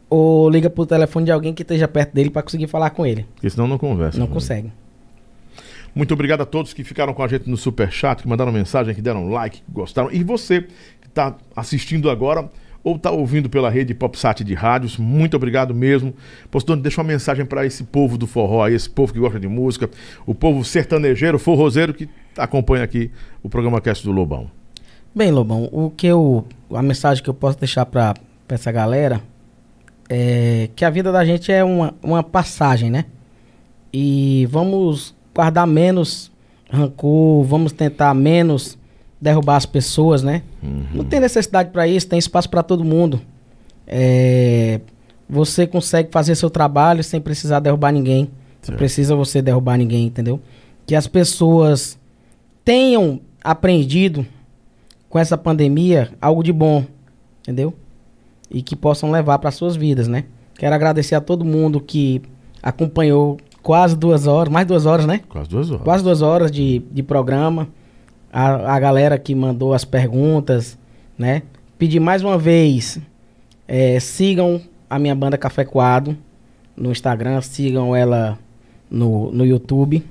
ou 0.10 0.49
liga 0.49 0.69
pro 0.69 0.85
telefone 0.85 1.26
de 1.26 1.31
alguém 1.31 1.53
que 1.53 1.64
esteja 1.64 1.88
perto 1.88 2.14
dele 2.14 2.30
para 2.30 2.44
conseguir 2.44 2.68
falar 2.68 2.91
com 2.91 3.06
ele. 3.06 3.26
Porque 3.34 3.49
senão 3.49 3.68
não 3.68 3.77
conversa. 3.77 4.19
Não 4.19 4.27
consegue. 4.27 4.68
Ele. 4.68 4.84
Muito 5.95 6.14
obrigado 6.14 6.41
a 6.41 6.45
todos 6.45 6.73
que 6.73 6.84
ficaram 6.84 7.14
com 7.14 7.23
a 7.23 7.27
gente 7.27 7.48
no 7.48 7.56
Super 7.56 7.91
Chat, 7.91 8.23
que 8.23 8.27
mandaram 8.27 8.52
mensagem, 8.52 8.95
que 8.95 9.02
deram 9.02 9.30
like, 9.30 9.57
que 9.57 9.72
gostaram. 9.72 10.11
E 10.11 10.23
você 10.23 10.68
está 11.14 11.35
assistindo 11.56 12.10
agora 12.10 12.49
ou 12.84 12.98
está 12.98 13.11
ouvindo 13.11 13.49
pela 13.49 13.69
rede 13.69 13.94
PopSat 13.94 14.44
de 14.44 14.53
rádios, 14.53 14.98
muito 14.98 15.38
obrigado 15.38 15.73
mesmo. 15.73 16.14
Postando, 16.52 16.81
deixa 16.81 16.99
uma 16.99 17.07
mensagem 17.07 17.45
para 17.45 17.65
esse 17.65 17.85
povo 17.85 18.18
do 18.18 18.27
forró 18.27 18.68
esse 18.68 18.90
povo 18.90 19.14
que 19.14 19.19
gosta 19.19 19.40
de 19.40 19.48
música, 19.48 19.90
o 20.26 20.35
povo 20.35 20.65
sertanejeiro, 20.65 21.40
forrozeiro 21.40 21.94
que 21.94 22.10
acompanha 22.38 22.84
aqui 22.84 23.10
o 23.41 23.48
programa 23.48 23.80
Cast 23.80 24.03
do 24.03 24.11
Lobão. 24.11 24.52
Bem, 25.15 25.31
Lobão, 25.31 25.69
o 25.72 25.91
que 25.91 26.07
eu. 26.07 26.45
A 26.73 26.81
mensagem 26.81 27.23
que 27.23 27.30
eu 27.30 27.34
posso 27.35 27.57
deixar 27.57 27.85
para 27.85 28.15
essa 28.49 28.72
galera 28.72 29.22
é 30.10 30.69
que 30.76 30.84
a 30.84 30.90
vida 30.90 31.11
da 31.11 31.23
gente 31.23 31.52
é 31.52 31.64
uma, 31.64 31.94
uma 32.02 32.23
passagem, 32.23 32.90
né? 32.90 33.06
E 33.94 34.48
vamos 34.49 35.15
guardar 35.34 35.68
menos 35.68 36.31
rancor, 36.69 37.44
vamos 37.44 37.72
tentar 37.72 38.14
menos 38.15 38.77
derrubar 39.24 39.56
as 39.56 39.66
pessoas, 39.66 40.22
né? 40.22 40.44
Uhum. 40.62 40.86
Não 40.94 41.06
tem 41.06 41.22
necessidade 41.22 41.72
para 41.72 41.88
isso, 41.88 42.08
tem 42.08 42.20
espaço 42.20 42.50
para 42.50 42.62
todo 42.62 42.84
mundo. 42.84 43.22
É, 43.88 44.82
você 45.30 45.66
consegue 45.66 46.10
fazer 46.12 46.36
seu 46.36 46.50
trabalho 46.50 47.02
sem 47.02 47.22
precisar 47.22 47.62
derrubar 47.62 47.94
ninguém. 47.94 48.30
Não 48.68 48.76
precisa 48.76 49.16
você 49.16 49.41
derrubar 49.41 49.78
ninguém, 49.78 50.08
entendeu? 50.08 50.41
Que 50.86 50.94
as 50.94 51.08
pessoas 51.08 51.98
tenham 52.66 53.22
aprendido 53.41 54.26
com 55.10 55.18
essa 55.18 55.38
pandemia 55.38 56.12
algo 56.22 56.44
de 56.44 56.52
bom, 56.52 56.86
entendeu? 57.41 57.74
E 58.52 58.62
que 58.62 58.76
possam 58.76 59.10
levar 59.10 59.40
para 59.40 59.52
suas 59.52 59.76
vidas, 59.76 60.08
né? 60.08 60.26
Quero 60.56 60.76
agradecer 60.76 61.16
a 61.16 61.22
todo 61.22 61.45
mundo 61.45 61.80
que 61.80 62.22
acompanhou 62.62 63.38
quase 63.62 63.95
duas 63.95 64.28
horas, 64.28 64.52
mais 64.52 64.68
duas 64.68 64.86
horas, 64.86 65.06
né? 65.06 65.22
Quase 65.30 65.50
duas 65.50 65.72
horas. 65.72 65.84
Quase 65.84 66.04
duas 66.04 66.22
horas 66.22 66.52
de, 66.52 66.80
de 66.91 67.04
programa. 67.04 67.68
A, 68.34 68.76
a 68.76 68.80
galera 68.80 69.18
que 69.19 69.35
mandou 69.35 69.73
as 69.73 69.85
perguntas, 69.85 70.77
né? 71.18 71.43
Pedir 71.77 71.99
mais 71.99 72.23
uma 72.23 72.38
vez, 72.38 72.99
é, 73.68 73.99
sigam 73.99 74.60
a 74.89 74.97
minha 74.97 75.14
banda 75.14 75.38
Café 75.38 75.64
Coado 75.64 76.18
no 76.76 76.91
Instagram, 76.91 77.39
sigam 77.41 77.95
ela 77.95 78.39
no, 78.89 79.31
no 79.31 79.45
YouTube. 79.45 80.03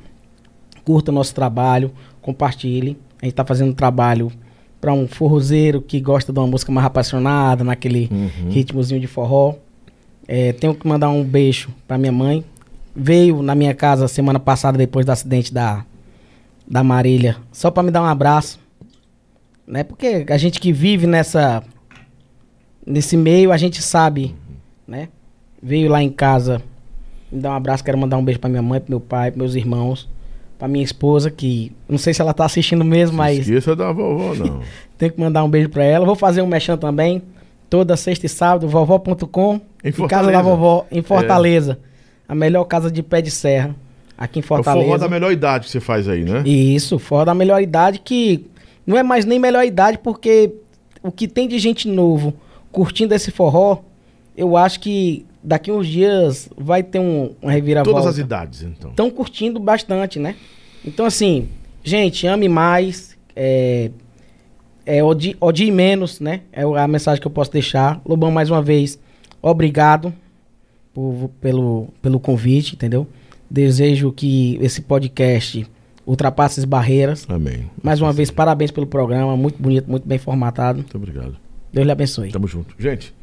Curta 0.85 1.13
nosso 1.13 1.35
trabalho, 1.35 1.91
compartilhe. 2.21 2.97
A 3.21 3.25
gente 3.25 3.33
está 3.33 3.45
fazendo 3.45 3.71
um 3.71 3.75
trabalho 3.75 4.31
para 4.81 4.93
um 4.93 5.07
forrozeiro 5.07 5.81
que 5.81 6.01
gosta 6.01 6.33
de 6.33 6.39
uma 6.39 6.47
música 6.47 6.73
mais 6.73 6.87
apaixonada, 6.87 7.63
naquele 7.63 8.09
uhum. 8.11 8.51
ritmozinho 8.51 9.01
de 9.01 9.07
forró. 9.07 9.55
É, 10.27 10.53
tenho 10.53 10.75
que 10.75 10.87
mandar 10.87 11.09
um 11.09 11.23
beijo 11.23 11.71
para 11.87 11.99
minha 11.99 12.11
mãe. 12.11 12.45
Veio 12.95 13.43
na 13.43 13.55
minha 13.55 13.75
casa 13.75 14.09
semana 14.09 14.41
passada, 14.41 14.77
depois 14.77 15.07
do 15.07 15.13
acidente 15.13 15.55
da, 15.55 15.85
da 16.73 16.83
Marília, 16.83 17.37
só 17.53 17.71
para 17.71 17.85
me 17.85 17.93
dar 17.93 18.03
um 18.03 18.07
abraço. 18.07 18.59
Né? 19.65 19.85
Porque 19.85 20.27
a 20.29 20.37
gente 20.37 20.59
que 20.59 20.73
vive 20.73 21.07
nessa 21.07 21.63
nesse 22.85 23.17
meio, 23.17 23.53
a 23.53 23.57
gente 23.57 23.81
sabe 23.81 24.35
né? 24.87 25.09
Veio 25.63 25.89
lá 25.89 26.03
em 26.03 26.11
casa 26.11 26.63
me 27.31 27.41
dar 27.41 27.51
um 27.51 27.55
abraço, 27.55 27.83
quero 27.83 27.97
mandar 27.97 28.19
um 28.19 28.25
beijo 28.25 28.39
para 28.39 28.51
minha 28.51 28.63
mãe, 28.63 28.79
pro 28.79 28.91
meu 28.91 29.01
pai, 29.01 29.31
pros 29.31 29.39
meus 29.39 29.55
irmãos, 29.55 30.09
para 30.59 30.69
minha 30.69 30.85
esposa, 30.85 31.31
que 31.31 31.73
não 31.89 31.97
sei 31.97 32.13
se 32.13 32.21
ela 32.21 32.35
tá 32.35 32.45
assistindo 32.45 32.85
mesmo, 32.85 33.17
mas. 33.17 33.39
Esqueça 33.39 33.75
da 33.75 33.91
vovó, 33.91 34.35
não. 34.35 34.61
Tenho 34.99 35.13
que 35.13 35.21
mandar 35.21 35.43
um 35.43 35.49
beijo 35.49 35.71
para 35.71 35.83
ela. 35.83 36.05
Vou 36.05 36.15
fazer 36.15 36.43
um 36.43 36.47
mexão 36.47 36.77
também, 36.77 37.23
toda 37.71 37.97
sexta 37.97 38.27
e 38.27 38.29
sábado, 38.29 38.69
vovó.com, 38.69 39.61
em, 39.83 39.89
em 39.89 40.09
casa 40.09 40.31
da 40.31 40.43
vovó, 40.43 40.87
em 40.91 41.01
Fortaleza. 41.01 41.79
É. 42.29 42.33
A 42.33 42.35
melhor 42.35 42.65
casa 42.65 42.91
de 42.91 43.03
pé 43.03 43.23
de 43.23 43.31
serra, 43.31 43.75
aqui 44.23 44.39
em 44.39 44.43
Fortaleza. 44.43 44.79
É 44.79 44.83
o 44.83 44.87
forró 44.87 44.99
da 44.99 45.09
melhor 45.09 45.33
idade 45.33 45.67
que 45.67 45.71
você 45.71 45.81
faz 45.81 46.09
aí, 46.09 46.25
né? 46.25 46.43
Isso, 46.47 46.99
forró 46.99 47.25
da 47.25 47.35
melhor 47.35 47.61
idade 47.61 47.99
que 47.99 48.47
não 48.87 48.97
é 48.97 49.03
mais 49.03 49.25
nem 49.25 49.39
melhor 49.39 49.65
idade, 49.65 49.99
porque 49.99 50.53
o 51.03 51.11
que 51.11 51.27
tem 51.27 51.49
de 51.49 51.59
gente 51.59 51.89
novo 51.89 52.35
curtindo 52.71 53.15
esse 53.15 53.31
forró 53.31 53.83
eu 54.37 54.57
acho 54.57 54.81
que 54.81 55.27
daqui 55.43 55.71
uns 55.71 55.87
dias 55.87 56.49
vai 56.57 56.83
ter 56.83 56.99
um, 56.99 57.35
um 57.43 57.49
reviravolta. 57.49 58.01
Todas 58.01 58.15
as 58.15 58.19
idades, 58.19 58.63
então. 58.63 58.91
Estão 58.91 59.11
curtindo 59.11 59.61
bastante, 59.61 60.19
né? 60.19 60.37
Então, 60.85 61.05
assim, 61.05 61.49
gente, 61.83 62.27
ame 62.27 62.49
mais, 62.49 63.17
é, 63.37 63.91
é, 64.87 65.03
odie, 65.03 65.37
odie 65.41 65.71
menos, 65.71 66.21
né? 66.21 66.41
É 66.53 66.63
a 66.63 66.89
mensagem 66.89 67.21
que 67.21 67.27
eu 67.27 67.31
posso 67.31 67.53
deixar. 67.53 68.01
Lobão, 68.07 68.31
mais 68.31 68.51
uma 68.51 68.63
vez, 68.63 68.99
obrigado 69.41 70.15
por, 70.95 71.31
pelo, 71.41 71.89
pelo 72.01 72.19
convite, 72.19 72.75
entendeu? 72.75 73.07
Desejo 73.53 74.11
que 74.11 74.57
esse 74.63 74.81
podcast 74.81 75.67
ultrapasse 76.07 76.59
as 76.59 76.65
barreiras. 76.65 77.27
Amém. 77.29 77.71
Mais 77.83 78.01
uma 78.01 78.11
vez, 78.11 78.31
parabéns 78.31 78.71
pelo 78.71 78.87
programa, 78.87 79.37
muito 79.37 79.63
bonito, 79.63 79.91
muito 79.91 80.09
bem 80.09 80.17
formatado. 80.17 80.79
Muito 80.79 80.97
obrigado. 80.97 81.37
Deus 81.71 81.85
lhe 81.85 81.93
abençoe. 81.93 82.31
Tamo 82.31 82.49
junto. 82.49 82.75
Gente, 82.79 83.15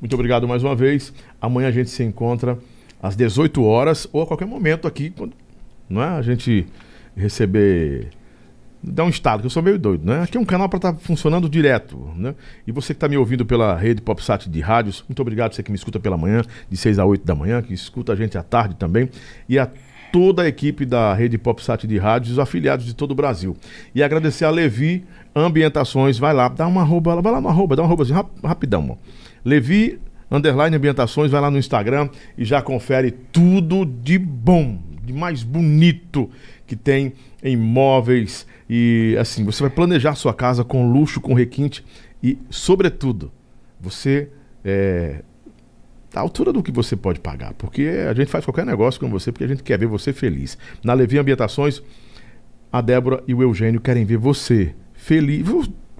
muito 0.00 0.12
obrigado 0.14 0.48
mais 0.48 0.64
uma 0.64 0.74
vez. 0.74 1.12
Amanhã 1.40 1.68
a 1.68 1.70
gente 1.70 1.88
se 1.88 2.02
encontra 2.02 2.58
às 3.00 3.14
18 3.14 3.62
horas 3.62 4.08
ou 4.12 4.22
a 4.22 4.26
qualquer 4.26 4.46
momento 4.46 4.88
aqui, 4.88 5.12
não 5.88 6.02
é? 6.02 6.08
a 6.08 6.22
gente 6.22 6.66
receber. 7.16 8.08
Dá 8.82 9.04
um 9.04 9.08
estado, 9.08 9.40
que 9.40 9.46
eu 9.46 9.50
sou 9.50 9.62
meio 9.62 9.78
doido, 9.78 10.06
né? 10.06 10.22
Aqui 10.22 10.36
é 10.36 10.40
um 10.40 10.44
canal 10.44 10.68
para 10.68 10.76
estar 10.76 10.92
tá 10.92 10.98
funcionando 10.98 11.48
direto, 11.48 12.10
né? 12.14 12.34
E 12.66 12.72
você 12.72 12.88
que 12.88 12.98
está 12.98 13.08
me 13.08 13.16
ouvindo 13.16 13.44
pela 13.44 13.76
rede 13.76 14.00
PopSat 14.00 14.48
de 14.48 14.60
rádios, 14.60 15.04
muito 15.08 15.20
obrigado 15.20 15.54
você 15.54 15.62
que 15.62 15.70
me 15.70 15.76
escuta 15.76 15.98
pela 15.98 16.16
manhã, 16.16 16.42
de 16.70 16.76
6 16.76 16.98
a 16.98 17.04
8 17.04 17.24
da 17.24 17.34
manhã, 17.34 17.62
que 17.62 17.74
escuta 17.74 18.12
a 18.12 18.16
gente 18.16 18.38
à 18.38 18.42
tarde 18.42 18.76
também, 18.76 19.08
e 19.48 19.58
a 19.58 19.68
toda 20.12 20.42
a 20.42 20.48
equipe 20.48 20.84
da 20.84 21.12
rede 21.14 21.36
PopSat 21.36 21.86
de 21.86 21.98
rádios, 21.98 22.32
os 22.32 22.38
afiliados 22.38 22.86
de 22.86 22.94
todo 22.94 23.10
o 23.10 23.14
Brasil. 23.14 23.56
E 23.94 24.02
agradecer 24.02 24.44
a 24.44 24.50
Levi 24.50 25.04
Ambientações, 25.34 26.18
vai 26.18 26.32
lá, 26.32 26.48
dá 26.48 26.66
uma 26.66 26.82
arroba, 26.82 27.20
vai 27.20 27.32
lá 27.32 27.40
no 27.40 27.48
arroba, 27.48 27.76
dá 27.76 27.82
uma 27.82 27.88
arroba 27.88 28.02
assim, 28.02 28.14
rapidão, 28.42 28.90
ó. 28.92 28.96
Levi 29.44 30.00
Underline 30.30 30.76
Ambientações, 30.76 31.30
vai 31.30 31.40
lá 31.40 31.50
no 31.50 31.58
Instagram 31.58 32.08
e 32.36 32.44
já 32.44 32.60
confere 32.60 33.10
tudo 33.10 33.84
de 33.84 34.18
bom, 34.18 34.78
de 35.02 35.12
mais 35.12 35.42
bonito 35.42 36.30
que 36.66 36.74
tem 36.74 37.12
em 37.42 37.56
móveis. 37.56 38.46
E 38.68 39.16
assim, 39.18 39.44
você 39.44 39.62
vai 39.62 39.70
planejar 39.70 40.14
sua 40.14 40.34
casa 40.34 40.64
com 40.64 40.90
luxo, 40.90 41.20
com 41.20 41.34
requinte 41.34 41.84
e, 42.22 42.38
sobretudo, 42.50 43.30
você 43.80 44.28
é, 44.64 45.22
tá 46.10 46.20
à 46.20 46.22
altura 46.22 46.52
do 46.52 46.62
que 46.62 46.72
você 46.72 46.96
pode 46.96 47.20
pagar. 47.20 47.54
Porque 47.54 47.82
a 48.08 48.14
gente 48.14 48.28
faz 48.28 48.44
qualquer 48.44 48.66
negócio 48.66 49.00
com 49.00 49.08
você 49.08 49.30
porque 49.30 49.44
a 49.44 49.48
gente 49.48 49.62
quer 49.62 49.78
ver 49.78 49.86
você 49.86 50.12
feliz. 50.12 50.58
Na 50.82 50.94
Levi 50.94 51.18
Ambientações, 51.18 51.82
a 52.72 52.80
Débora 52.80 53.22
e 53.28 53.34
o 53.34 53.42
Eugênio 53.42 53.80
querem 53.80 54.04
ver 54.04 54.18
você 54.18 54.74
feliz, 54.94 55.46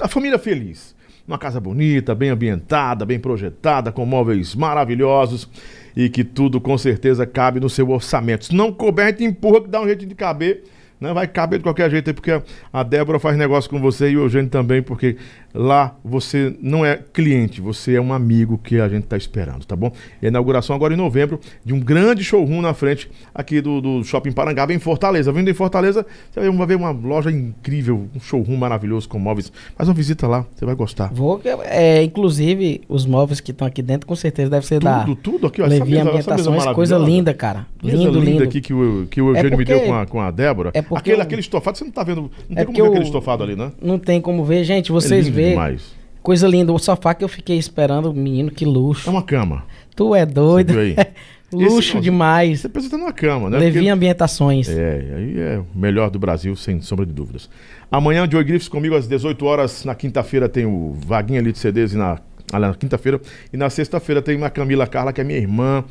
a 0.00 0.08
família 0.08 0.38
feliz 0.38 0.96
uma 1.26 1.38
casa 1.38 1.58
bonita, 1.58 2.14
bem 2.14 2.30
ambientada, 2.30 3.04
bem 3.04 3.18
projetada, 3.18 3.90
com 3.90 4.06
móveis 4.06 4.54
maravilhosos 4.54 5.48
e 5.96 6.08
que 6.08 6.22
tudo 6.22 6.60
com 6.60 6.78
certeza 6.78 7.26
cabe 7.26 7.58
no 7.58 7.68
seu 7.68 7.90
orçamento. 7.90 8.46
Se 8.46 8.54
não 8.54 8.72
couber, 8.72 9.06
a 9.06 9.08
gente 9.10 9.24
empurra 9.24 9.62
que 9.62 9.68
dá 9.68 9.80
um 9.80 9.86
jeito 9.86 10.06
de 10.06 10.14
caber 10.14 10.62
né? 11.00 11.12
Vai 11.12 11.26
caber 11.26 11.58
de 11.58 11.62
qualquer 11.62 11.90
jeito 11.90 12.08
aí, 12.08 12.14
porque 12.14 12.42
a 12.72 12.82
Débora 12.82 13.18
faz 13.18 13.36
negócio 13.36 13.68
com 13.68 13.80
você 13.80 14.10
e 14.10 14.16
o 14.16 14.22
Eugênio 14.22 14.50
também, 14.50 14.82
porque 14.82 15.16
lá 15.56 15.96
você 16.04 16.54
não 16.60 16.84
é 16.84 17.00
cliente, 17.12 17.60
você 17.60 17.94
é 17.94 18.00
um 18.00 18.12
amigo 18.12 18.58
que 18.58 18.78
a 18.80 18.88
gente 18.88 19.04
está 19.04 19.16
esperando, 19.16 19.64
tá 19.64 19.74
bom? 19.74 19.90
E 20.20 20.26
a 20.26 20.28
inauguração 20.28 20.76
agora 20.76 20.94
em 20.94 20.96
novembro 20.96 21.40
de 21.64 21.72
um 21.72 21.80
grande 21.80 22.22
showroom 22.22 22.60
na 22.60 22.74
frente 22.74 23.10
aqui 23.34 23.60
do, 23.60 23.80
do 23.80 24.04
Shopping 24.04 24.32
Parangaba 24.32 24.72
em 24.72 24.78
Fortaleza. 24.78 25.32
Vindo 25.32 25.50
em 25.50 25.54
Fortaleza, 25.54 26.06
você 26.30 26.48
vai 26.50 26.66
ver 26.66 26.76
uma 26.76 26.90
loja 26.90 27.30
incrível, 27.30 28.08
um 28.14 28.20
showroom 28.20 28.56
maravilhoso 28.56 29.08
com 29.08 29.18
móveis. 29.18 29.50
Faz 29.76 29.88
uma 29.88 29.94
visita 29.94 30.26
lá, 30.26 30.44
você 30.54 30.64
vai 30.64 30.74
gostar. 30.74 31.10
Vou, 31.12 31.40
é, 31.64 32.02
inclusive, 32.02 32.82
os 32.88 33.06
móveis 33.06 33.40
que 33.40 33.50
estão 33.50 33.66
aqui 33.66 33.82
dentro, 33.82 34.06
com 34.06 34.16
certeza 34.16 34.50
deve 34.50 34.66
ser 34.66 34.80
tudo, 34.80 34.84
da... 34.84 35.04
Tudo, 35.04 35.16
tudo 35.16 35.46
aqui, 35.46 35.62
ó. 35.62 35.66
Levi 35.66 35.96
Ambientações, 35.96 36.66
coisa 36.66 36.98
linda, 36.98 37.32
cara. 37.32 37.66
Lindo, 37.82 38.04
lindo. 38.04 38.20
linda 38.20 38.44
aqui 38.44 38.60
que 38.60 38.74
o, 38.74 39.06
que 39.10 39.22
o 39.22 39.30
Eugênio 39.30 39.48
é 39.48 39.56
porque... 39.56 39.72
me 39.72 39.80
deu 39.80 39.86
com 39.86 39.94
a, 39.94 40.06
com 40.06 40.20
a 40.20 40.30
Débora. 40.30 40.70
É 40.74 40.82
porque 40.82 41.10
aquele, 41.10 41.16
eu... 41.18 41.22
aquele 41.22 41.40
estofado, 41.40 41.78
você 41.78 41.84
não 41.84 41.90
tá 41.90 42.02
vendo. 42.02 42.22
Não 42.22 42.30
tem 42.56 42.58
é 42.58 42.64
como 42.64 42.76
ver 42.76 42.82
eu... 42.82 42.86
aquele 42.86 43.04
estofado 43.04 43.42
ali, 43.42 43.56
né? 43.56 43.72
Não 43.80 43.98
tem 43.98 44.20
como 44.20 44.44
ver, 44.44 44.64
gente. 44.64 44.92
Vocês 44.92 45.28
é 45.28 45.30
veem. 45.54 45.78
Coisa 46.22 46.48
linda. 46.48 46.72
O 46.72 46.78
sofá 46.78 47.14
que 47.14 47.22
eu 47.22 47.28
fiquei 47.28 47.56
esperando, 47.56 48.12
menino, 48.12 48.50
que 48.50 48.64
luxo. 48.64 49.08
É 49.08 49.12
uma 49.12 49.22
cama. 49.22 49.64
Tu 49.94 50.14
é 50.14 50.26
doido. 50.26 50.74
luxo 51.52 51.96
Esse, 51.96 52.00
demais. 52.00 52.60
Você 52.60 52.68
precisa 52.68 52.96
estar 52.96 53.04
numa 53.04 53.12
cama, 53.12 53.48
né? 53.48 53.58
Levi 53.58 53.78
Porque... 53.78 53.88
Ambientações. 53.88 54.68
É, 54.68 55.14
aí 55.16 55.38
é 55.38 55.58
o 55.58 55.78
melhor 55.78 56.10
do 56.10 56.18
Brasil, 56.18 56.54
sem 56.56 56.80
sombra 56.80 57.06
de 57.06 57.12
dúvidas. 57.12 57.48
Amanhã, 57.90 58.28
Joey 58.30 58.44
Griffiths 58.44 58.68
comigo 58.68 58.96
às 58.96 59.06
18 59.06 59.46
horas. 59.46 59.84
Na 59.84 59.94
quinta-feira 59.94 60.48
tem 60.48 60.66
o 60.66 60.92
Vaguinha 60.94 61.40
ali 61.40 61.52
de 61.52 61.58
CDs 61.58 61.92
e 61.92 61.96
na 61.96 62.18
na 62.52 62.74
quinta-feira. 62.74 63.20
E 63.52 63.56
na 63.56 63.68
sexta-feira 63.68 64.22
tem 64.22 64.36
uma 64.36 64.50
Camila 64.50 64.86
Carla, 64.86 65.12
que 65.12 65.20
é 65.20 65.24
minha 65.24 65.38
irmã. 65.38 65.84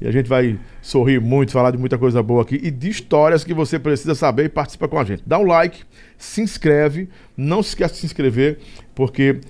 E 0.00 0.06
a 0.06 0.10
gente 0.10 0.28
vai 0.28 0.58
sorrir 0.80 1.20
muito, 1.20 1.52
falar 1.52 1.70
de 1.70 1.78
muita 1.78 1.96
coisa 1.96 2.22
boa 2.22 2.42
aqui 2.42 2.60
e 2.62 2.70
de 2.70 2.88
histórias 2.88 3.44
que 3.44 3.54
você 3.54 3.78
precisa 3.78 4.14
saber 4.14 4.44
e 4.44 4.48
participa 4.48 4.88
com 4.88 4.98
a 4.98 5.04
gente. 5.04 5.22
Dá 5.24 5.38
um 5.38 5.44
like, 5.44 5.84
se 6.18 6.42
inscreve, 6.42 7.08
não 7.36 7.62
se 7.62 7.70
esqueça 7.70 7.94
de 7.94 8.00
se 8.00 8.06
inscrever, 8.06 8.58
porque 8.94 9.40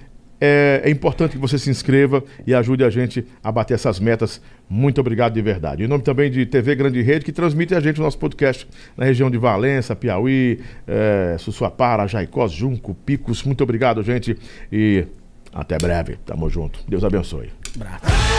é, 0.45 0.83
é, 0.85 0.91
importante 0.91 1.33
que 1.33 1.39
você 1.39 1.57
se 1.57 1.71
inscreva 1.71 2.25
e 2.45 2.53
ajude 2.53 2.83
a 2.83 2.91
gente 2.91 3.25
a 3.45 3.53
bater 3.53 3.75
essas 3.75 4.01
metas. 4.01 4.41
Muito 4.69 5.01
obrigado 5.01 5.35
de 5.35 5.41
verdade. 5.41 5.85
Em 5.85 5.87
nome 5.87 6.03
também 6.03 6.29
de 6.31 6.45
TV 6.45 6.75
Grande 6.75 7.01
Rede, 7.01 7.25
que 7.25 7.31
transmite 7.31 7.77
a 7.77 7.81
gente 7.81 8.01
o 8.01 8.03
nosso 8.03 8.19
podcast 8.19 8.67
na 8.97 9.05
região 9.05 9.31
de 9.31 9.39
Valença, 9.39 9.95
Piauí, 9.95 10.61
é, 10.85 11.37
Sussuapara, 11.39 12.09
Jaicós, 12.09 12.51
Junco, 12.51 12.93
Picos. 12.93 13.45
Muito 13.45 13.63
obrigado, 13.63 14.03
gente. 14.03 14.37
E 14.73 15.07
até 15.55 15.79
breve. 15.79 16.19
Tamo 16.27 16.51
junto. 16.51 16.81
Deus 16.89 17.05
abençoe. 17.05 17.51
Bravo. 17.77 18.32